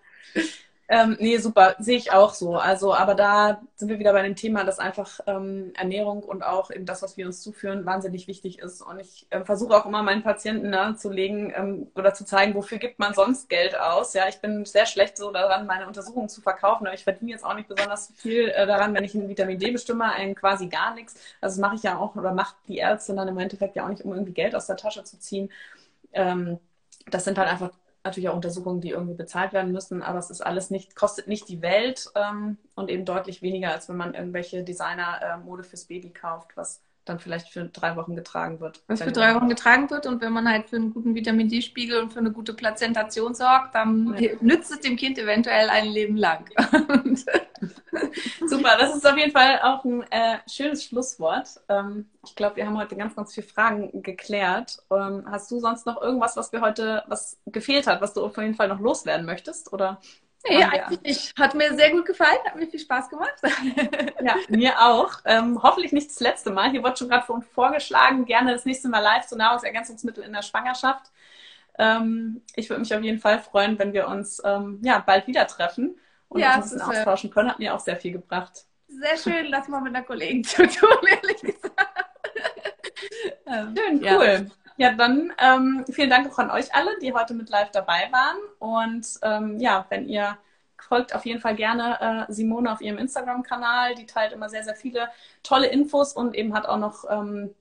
Ähm, 0.91 1.17
nee, 1.19 1.37
super, 1.37 1.75
sehe 1.77 1.97
ich 1.97 2.11
auch 2.11 2.33
so. 2.33 2.55
Also, 2.55 2.95
aber 2.95 3.13
da 3.13 3.61
sind 3.75 3.89
wir 3.89 3.99
wieder 3.99 4.11
bei 4.11 4.23
dem 4.23 4.35
Thema, 4.35 4.63
dass 4.63 4.79
einfach 4.79 5.19
ähm, 5.27 5.71
Ernährung 5.77 6.23
und 6.23 6.41
auch 6.41 6.71
eben 6.71 6.87
das, 6.87 7.03
was 7.03 7.15
wir 7.15 7.27
uns 7.27 7.43
zuführen, 7.43 7.85
wahnsinnig 7.85 8.27
wichtig 8.27 8.57
ist. 8.57 8.81
Und 8.81 8.99
ich 8.99 9.27
äh, 9.29 9.45
versuche 9.45 9.75
auch 9.77 9.85
immer 9.85 10.01
meinen 10.01 10.23
Patienten 10.23 10.71
nahezulegen 10.71 11.53
ähm, 11.55 11.91
oder 11.93 12.15
zu 12.15 12.25
zeigen, 12.25 12.55
wofür 12.55 12.79
gibt 12.79 12.97
man 12.97 13.13
sonst 13.13 13.49
Geld 13.49 13.79
aus. 13.79 14.15
Ja, 14.15 14.27
ich 14.29 14.41
bin 14.41 14.65
sehr 14.65 14.87
schlecht 14.87 15.15
so 15.17 15.31
daran, 15.31 15.67
meine 15.67 15.85
Untersuchungen 15.85 16.27
zu 16.27 16.41
verkaufen, 16.41 16.87
aber 16.87 16.95
ich 16.95 17.03
verdiene 17.03 17.31
jetzt 17.31 17.45
auch 17.45 17.53
nicht 17.53 17.67
besonders 17.69 18.11
viel 18.15 18.49
äh, 18.49 18.65
daran, 18.65 18.95
wenn 18.95 19.03
ich 19.03 19.13
ein 19.13 19.29
Vitamin 19.29 19.59
D 19.59 19.69
bestimme, 19.69 20.05
einen 20.11 20.33
quasi 20.33 20.69
gar 20.69 20.95
nichts. 20.95 21.13
Also 21.39 21.55
das 21.55 21.61
mache 21.61 21.75
ich 21.75 21.83
ja 21.83 21.99
auch 21.99 22.15
oder 22.15 22.33
macht 22.33 22.55
die 22.67 22.79
Ärztin 22.79 23.15
dann 23.17 23.27
im 23.27 23.37
Endeffekt 23.37 23.75
ja 23.75 23.85
auch 23.85 23.89
nicht, 23.89 24.03
um 24.03 24.11
irgendwie 24.13 24.33
Geld 24.33 24.55
aus 24.55 24.65
der 24.65 24.77
Tasche 24.77 25.03
zu 25.03 25.19
ziehen. 25.19 25.51
Ähm, 26.13 26.59
das 27.11 27.25
sind 27.25 27.37
halt 27.37 27.49
einfach 27.49 27.71
natürlich 28.03 28.29
auch 28.29 28.35
Untersuchungen, 28.35 28.81
die 28.81 28.91
irgendwie 28.91 29.15
bezahlt 29.15 29.53
werden 29.53 29.71
müssen, 29.71 30.01
aber 30.01 30.19
es 30.19 30.29
ist 30.29 30.41
alles 30.41 30.69
nicht, 30.69 30.95
kostet 30.95 31.27
nicht 31.27 31.49
die 31.49 31.61
Welt 31.61 32.09
ähm, 32.15 32.57
und 32.75 32.89
eben 32.89 33.05
deutlich 33.05 33.41
weniger, 33.41 33.71
als 33.71 33.89
wenn 33.89 33.97
man 33.97 34.13
irgendwelche 34.13 34.63
Designer-Mode 34.63 35.63
äh, 35.63 35.65
fürs 35.65 35.85
Baby 35.85 36.11
kauft, 36.11 36.55
was 36.55 36.81
dann 37.09 37.19
vielleicht 37.19 37.49
für 37.49 37.65
drei 37.65 37.95
Wochen 37.95 38.15
getragen 38.15 38.59
wird. 38.59 38.81
Was 38.87 39.01
für 39.01 39.11
drei 39.11 39.35
Wochen 39.35 39.49
getragen 39.49 39.89
wird 39.89 40.05
und 40.05 40.21
wenn 40.21 40.31
man 40.31 40.47
halt 40.47 40.69
für 40.69 40.77
einen 40.77 40.93
guten 40.93 41.15
Vitamin 41.15 41.49
D-Spiegel 41.49 42.01
und 42.01 42.13
für 42.13 42.19
eine 42.19 42.31
gute 42.31 42.53
Plazentation 42.53 43.33
sorgt, 43.33 43.75
dann 43.75 44.15
ja. 44.17 44.31
nützt 44.41 44.71
es 44.71 44.79
dem 44.79 44.95
Kind 44.95 45.17
eventuell 45.17 45.69
ein 45.69 45.87
Leben 45.87 46.15
lang. 46.15 46.45
Super, 48.47 48.77
das 48.77 48.95
ist 48.95 49.07
auf 49.07 49.17
jeden 49.17 49.31
Fall 49.31 49.59
auch 49.61 49.83
ein 49.83 50.03
äh, 50.11 50.37
schönes 50.47 50.85
Schlusswort. 50.85 51.59
Ähm, 51.67 52.09
ich 52.25 52.35
glaube, 52.35 52.57
wir 52.57 52.65
haben 52.65 52.77
heute 52.77 52.95
ganz, 52.95 53.15
ganz 53.15 53.33
viele 53.33 53.47
Fragen 53.47 54.01
geklärt. 54.01 54.79
Ähm, 54.91 55.25
hast 55.29 55.51
du 55.51 55.59
sonst 55.59 55.85
noch 55.85 56.01
irgendwas, 56.01 56.37
was 56.37 56.51
wir 56.51 56.61
heute, 56.61 57.03
was 57.07 57.37
gefehlt 57.45 57.87
hat, 57.87 58.01
was 58.01 58.13
du 58.13 58.25
auf 58.25 58.37
jeden 58.37 58.55
Fall 58.55 58.67
noch 58.67 58.79
loswerden 58.79 59.25
möchtest? 59.25 59.73
Oder? 59.73 59.99
Nee, 60.47 60.63
eigentlich 60.63 61.01
nicht. 61.01 61.37
Hat 61.37 61.53
mir 61.53 61.75
sehr 61.75 61.91
gut 61.91 62.05
gefallen, 62.05 62.37
hat 62.45 62.55
mir 62.55 62.67
viel 62.67 62.79
Spaß 62.79 63.09
gemacht. 63.09 63.35
ja, 64.23 64.35
mir 64.47 64.79
auch. 64.79 65.19
Ähm, 65.25 65.61
hoffentlich 65.61 65.91
nicht 65.91 66.09
das 66.09 66.19
letzte 66.21 66.51
Mal. 66.51 66.71
Hier 66.71 66.81
wurde 66.81 66.97
schon 66.97 67.09
gerade 67.09 67.25
vorgeschlagen, 67.53 68.25
gerne 68.25 68.53
das 68.53 68.65
nächste 68.65 68.87
Mal 68.87 68.99
live 68.99 69.27
zu 69.27 69.35
Nahrungsergänzungsmittel 69.35 70.23
in 70.23 70.33
der 70.33 70.41
Schwangerschaft. 70.41 71.11
Ähm, 71.77 72.41
ich 72.55 72.69
würde 72.69 72.81
mich 72.81 72.93
auf 72.95 73.03
jeden 73.03 73.19
Fall 73.19 73.39
freuen, 73.39 73.77
wenn 73.79 73.93
wir 73.93 74.07
uns 74.07 74.41
ähm, 74.45 74.79
ja, 74.83 74.99
bald 74.99 75.27
wieder 75.27 75.45
treffen 75.45 75.99
und 76.29 76.39
ja, 76.39 76.55
uns 76.55 76.71
ein 76.71 76.77
bisschen 76.77 76.93
äh, 76.93 76.97
austauschen 76.99 77.29
können. 77.31 77.49
Hat 77.49 77.59
mir 77.59 77.73
auch 77.73 77.79
sehr 77.79 77.97
viel 77.97 78.13
gebracht. 78.13 78.65
Sehr 78.87 79.17
schön, 79.17 79.45
lass 79.47 79.67
mal 79.67 79.81
mit 79.81 79.95
einer 79.95 80.05
Kollegin 80.05 80.43
zu 80.43 80.67
tun, 80.67 80.97
ehrlich 81.07 81.41
gesagt. 81.41 81.75
Ähm, 83.45 83.75
schön, 83.75 83.97
cool. 84.03 84.25
Ja. 84.25 84.45
Ja, 84.79 84.93
dann 84.93 85.33
ähm, 85.37 85.83
vielen 85.91 86.09
Dank 86.09 86.31
auch 86.31 86.39
an 86.39 86.51
euch 86.51 86.73
alle, 86.73 86.97
die 87.01 87.13
heute 87.13 87.33
mit 87.33 87.49
live 87.49 87.69
dabei 87.71 88.09
waren. 88.11 88.37
Und 88.59 89.05
ähm, 89.23 89.59
ja, 89.59 89.85
wenn 89.89 90.07
ihr 90.07 90.37
folgt 90.77 91.13
auf 91.13 91.25
jeden 91.25 91.41
Fall 91.41 91.55
gerne 91.55 92.27
äh, 92.29 92.31
Simone 92.31 92.71
auf 92.71 92.79
ihrem 92.79 92.97
Instagram-Kanal. 92.97 93.95
Die 93.95 94.05
teilt 94.05 94.31
immer 94.31 94.49
sehr, 94.49 94.63
sehr 94.63 94.75
viele 94.75 95.09
tolle 95.43 95.67
Infos 95.67 96.13
und 96.13 96.33
eben 96.33 96.53
hat 96.53 96.65
auch 96.65 96.77
noch 96.77 97.03
ähm, 97.09 97.53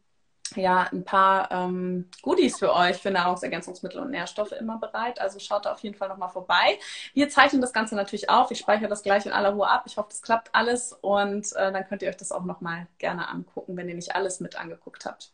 ja, 0.55 0.89
ein 0.93 1.05
paar 1.05 1.51
ähm, 1.51 2.09
Goodies 2.23 2.59
für 2.61 2.73
euch 2.73 2.99
für 2.99 3.11
Nahrungsergänzungsmittel 3.11 4.01
und 4.01 4.11
Nährstoffe 4.11 4.53
immer 4.53 4.79
bereit. 4.79 5.21
Also 5.21 5.41
schaut 5.41 5.67
da 5.67 5.73
auf 5.73 5.81
jeden 5.81 5.97
Fall 5.97 6.09
nochmal 6.09 6.31
vorbei. 6.31 6.79
Wir 7.15 7.29
zeichnen 7.29 7.61
das 7.61 7.73
Ganze 7.73 7.97
natürlich 7.97 8.31
auf. 8.31 8.53
Ich 8.53 8.61
speichere 8.61 8.89
das 8.89 9.03
gleich 9.03 9.27
in 9.27 9.33
aller 9.33 9.51
Ruhe 9.51 9.69
ab. 9.69 9.83
Ich 9.87 9.97
hoffe, 9.97 10.11
das 10.11 10.23
klappt 10.23 10.55
alles 10.55 10.93
und 10.93 11.53
äh, 11.57 11.73
dann 11.73 11.85
könnt 11.89 12.03
ihr 12.03 12.09
euch 12.11 12.17
das 12.17 12.31
auch 12.31 12.45
nochmal 12.45 12.87
gerne 12.99 13.29
angucken, 13.29 13.77
wenn 13.77 13.89
ihr 13.89 13.97
nicht 13.97 14.15
alles 14.15 14.39
mit 14.39 14.55
angeguckt 14.57 15.05
habt. 15.05 15.33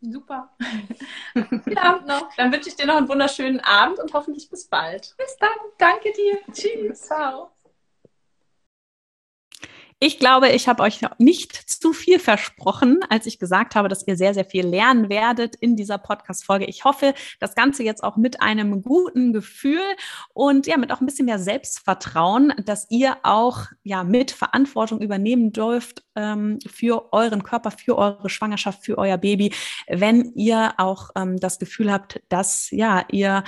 Super. 0.00 0.50
Guten 1.34 1.78
Abend 1.78 2.06
noch. 2.06 2.34
Dann 2.36 2.52
wünsche 2.52 2.68
ich 2.68 2.76
dir 2.76 2.86
noch 2.86 2.96
einen 2.96 3.08
wunderschönen 3.08 3.60
Abend 3.60 3.98
und 3.98 4.12
hoffentlich 4.12 4.48
bis 4.48 4.66
bald. 4.66 5.14
Bis 5.18 5.36
dann. 5.38 5.50
Danke 5.76 6.12
dir. 6.12 6.38
Tschüss. 6.52 7.02
Ciao. 7.02 7.50
Ich 10.00 10.20
glaube, 10.20 10.50
ich 10.50 10.68
habe 10.68 10.84
euch 10.84 11.00
nicht 11.18 11.52
zu 11.56 11.92
viel 11.92 12.20
versprochen, 12.20 13.00
als 13.08 13.26
ich 13.26 13.40
gesagt 13.40 13.74
habe, 13.74 13.88
dass 13.88 14.06
ihr 14.06 14.16
sehr, 14.16 14.32
sehr 14.32 14.44
viel 14.44 14.64
lernen 14.64 15.08
werdet 15.08 15.56
in 15.56 15.74
dieser 15.74 15.98
Podcast-Folge. 15.98 16.66
Ich 16.66 16.84
hoffe, 16.84 17.14
das 17.40 17.56
Ganze 17.56 17.82
jetzt 17.82 18.04
auch 18.04 18.16
mit 18.16 18.40
einem 18.40 18.82
guten 18.82 19.32
Gefühl 19.32 19.82
und 20.34 20.68
ja, 20.68 20.76
mit 20.76 20.92
auch 20.92 21.00
ein 21.00 21.06
bisschen 21.06 21.26
mehr 21.26 21.40
Selbstvertrauen, 21.40 22.52
dass 22.64 22.86
ihr 22.90 23.16
auch 23.24 23.66
ja 23.82 24.04
mit 24.04 24.30
Verantwortung 24.30 25.00
übernehmen 25.00 25.50
dürft 25.50 26.04
ähm, 26.14 26.60
für 26.64 27.12
euren 27.12 27.42
Körper, 27.42 27.72
für 27.72 27.98
eure 27.98 28.30
Schwangerschaft, 28.30 28.84
für 28.84 28.98
euer 28.98 29.18
Baby, 29.18 29.52
wenn 29.88 30.32
ihr 30.36 30.74
auch 30.78 31.10
ähm, 31.16 31.38
das 31.38 31.58
Gefühl 31.58 31.90
habt, 31.90 32.20
dass 32.28 32.70
ja 32.70 33.04
ihr 33.10 33.42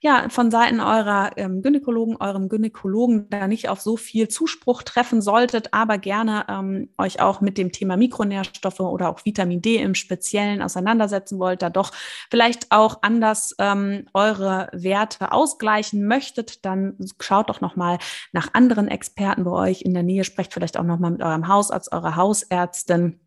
ja, 0.00 0.28
von 0.28 0.50
Seiten 0.50 0.80
eurer 0.80 1.32
ähm, 1.36 1.62
Gynäkologen, 1.62 2.16
eurem 2.16 2.48
Gynäkologen 2.48 3.28
da 3.30 3.46
nicht 3.46 3.68
auf 3.68 3.80
so 3.80 3.96
viel 3.96 4.28
Zuspruch 4.28 4.82
treffen 4.82 5.22
solltet, 5.22 5.72
aber 5.72 5.98
gerne 5.98 6.44
ähm, 6.48 6.90
euch 6.98 7.20
auch 7.20 7.40
mit 7.40 7.58
dem 7.58 7.72
Thema 7.72 7.96
Mikronährstoffe 7.96 8.80
oder 8.80 9.08
auch 9.08 9.24
Vitamin 9.24 9.62
D 9.62 9.76
im 9.76 9.94
Speziellen 9.94 10.62
auseinandersetzen 10.62 11.38
wollt, 11.38 11.62
da 11.62 11.70
doch 11.70 11.92
vielleicht 12.30 12.70
auch 12.70 12.98
anders 13.02 13.54
ähm, 13.58 14.06
eure 14.12 14.68
Werte 14.72 15.32
ausgleichen 15.32 16.06
möchtet, 16.06 16.64
dann 16.64 16.96
schaut 17.20 17.48
doch 17.48 17.60
nochmal 17.60 17.98
nach 18.32 18.52
anderen 18.52 18.88
Experten 18.88 19.44
bei 19.44 19.50
euch 19.50 19.82
in 19.82 19.94
der 19.94 20.02
Nähe, 20.02 20.24
sprecht 20.24 20.52
vielleicht 20.52 20.78
auch 20.78 20.84
nochmal 20.84 21.12
mit 21.12 21.22
eurem 21.22 21.48
Hausarzt, 21.48 21.92
eurer 21.92 22.16
Hausärztin. 22.16 23.20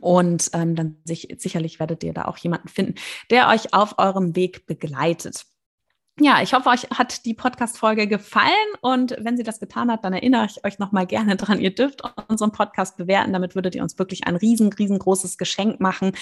Und 0.00 0.50
ähm, 0.52 0.76
dann 0.76 0.98
sich, 1.04 1.34
sicherlich 1.38 1.80
werdet 1.80 2.04
ihr 2.04 2.12
da 2.12 2.26
auch 2.26 2.36
jemanden 2.36 2.68
finden, 2.68 2.94
der 3.30 3.48
euch 3.48 3.74
auf 3.74 3.98
eurem 3.98 4.36
Weg 4.36 4.66
begleitet. 4.66 5.46
Ja, 6.18 6.42
ich 6.42 6.52
hoffe, 6.52 6.68
euch 6.68 6.82
hat 6.90 7.24
die 7.24 7.32
Podcast-Folge 7.32 8.06
gefallen 8.06 8.52
und 8.82 9.16
wenn 9.20 9.38
sie 9.38 9.42
das 9.42 9.58
getan 9.58 9.90
hat, 9.90 10.04
dann 10.04 10.12
erinnere 10.12 10.46
ich 10.46 10.62
euch 10.66 10.78
nochmal 10.78 11.06
gerne 11.06 11.36
dran, 11.36 11.60
ihr 11.60 11.74
dürft 11.74 12.02
unseren 12.28 12.52
Podcast 12.52 12.98
bewerten. 12.98 13.32
Damit 13.32 13.54
würdet 13.54 13.74
ihr 13.74 13.82
uns 13.82 13.98
wirklich 13.98 14.26
ein 14.26 14.36
riesen, 14.36 14.70
riesengroßes 14.70 15.38
Geschenk 15.38 15.80
machen. 15.80 16.12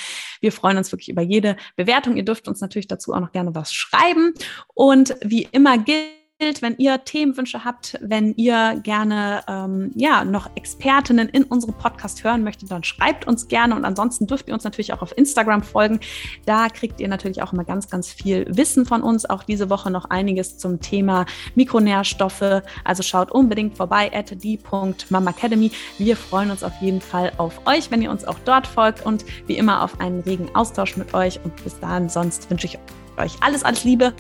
Wir 0.41 0.53
freuen 0.53 0.79
uns 0.79 0.93
wirklich 0.93 1.09
über 1.09 1.23
jede 1.23 1.57
Bewertung. 1.75 2.17
Ihr 2.17 2.25
dürft 2.25 2.47
uns 2.47 2.61
natürlich 2.61 2.87
dazu 2.87 3.13
auch 3.13 3.21
noch 3.21 3.33
gerne 3.33 3.57
was 3.57 3.73
schreiben 3.73 4.35
und 4.75 5.17
wie 5.21 5.49
immer 5.51 5.79
gilt, 5.79 6.18
wenn 6.41 6.77
ihr 6.79 7.05
Themenwünsche 7.05 7.65
habt, 7.65 7.99
wenn 8.01 8.33
ihr 8.37 8.81
gerne 8.85 9.43
ähm, 9.49 9.91
ja 9.97 10.25
noch 10.25 10.49
Expertinnen 10.55 11.29
in 11.29 11.43
unserem 11.43 11.75
Podcast 11.75 12.23
hören 12.23 12.45
möchtet, 12.45 12.71
dann 12.71 12.85
schreibt 12.85 13.27
uns 13.27 13.49
gerne 13.49 13.75
und 13.75 13.85
ansonsten 13.85 14.29
dürft 14.29 14.47
ihr 14.47 14.55
uns 14.55 14.63
natürlich 14.63 14.93
auch 14.93 15.03
auf 15.03 15.17
Instagram 15.19 15.65
folgen. 15.65 15.99
Da 16.47 16.69
kriegt 16.69 17.01
ihr 17.01 17.09
natürlich 17.09 17.43
auch 17.43 17.53
immer 17.53 17.65
ganz, 17.65 17.91
ganz 17.91 18.13
viel 18.13 18.47
Wissen 18.49 18.87
von 18.87 19.03
uns. 19.03 19.29
Auch 19.29 19.43
diese 19.43 19.69
Woche 19.69 19.91
noch 19.91 20.05
einiges 20.11 20.59
zum 20.59 20.81
Thema 20.81 21.27
Mikronährstoffe. 21.57 22.63
Also 22.85 23.03
schaut 23.03 23.33
unbedingt 23.33 23.77
vorbei 23.77 24.13
at 24.15 24.41
die.mamacademy. 24.41 25.73
Wir 25.99 26.17
freuen 26.17 26.53
uns 26.53 26.63
auf 26.63 26.81
jeden 26.81 27.01
Fall 27.01 27.33
auf 27.39 27.67
euch, 27.67 27.91
wenn 27.91 28.01
ihr 28.01 28.13
uns 28.13 28.25
auch 28.25 28.39
dort 28.45 28.69
folgt 28.69 29.05
und 29.05 29.25
wie 29.49 29.59
immer 29.59 29.83
auf 29.83 29.99
einen 30.01 30.21
regen 30.21 30.55
Austausch 30.55 30.97
mit 30.97 31.15
euch. 31.15 31.41
Und 31.43 31.65
bis 31.65 31.81
dahin, 31.81 32.09
sonst 32.09 32.49
wünsche 32.49 32.69
ich 32.69 32.79
euch 33.17 33.35
alles, 33.43 33.65
alles 33.65 33.83
Liebe 33.83 34.15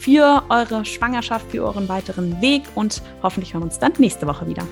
für 0.00 0.42
eure 0.48 0.84
Schwangerschaft, 0.84 1.50
für 1.50 1.64
euren 1.64 1.88
weiteren 1.88 2.40
Weg 2.40 2.62
und 2.74 3.02
hoffentlich 3.22 3.52
hören 3.54 3.62
wir 3.62 3.66
uns 3.66 3.78
dann 3.78 3.92
nächste 3.98 4.26
Woche 4.26 4.46
wieder. 4.46 4.66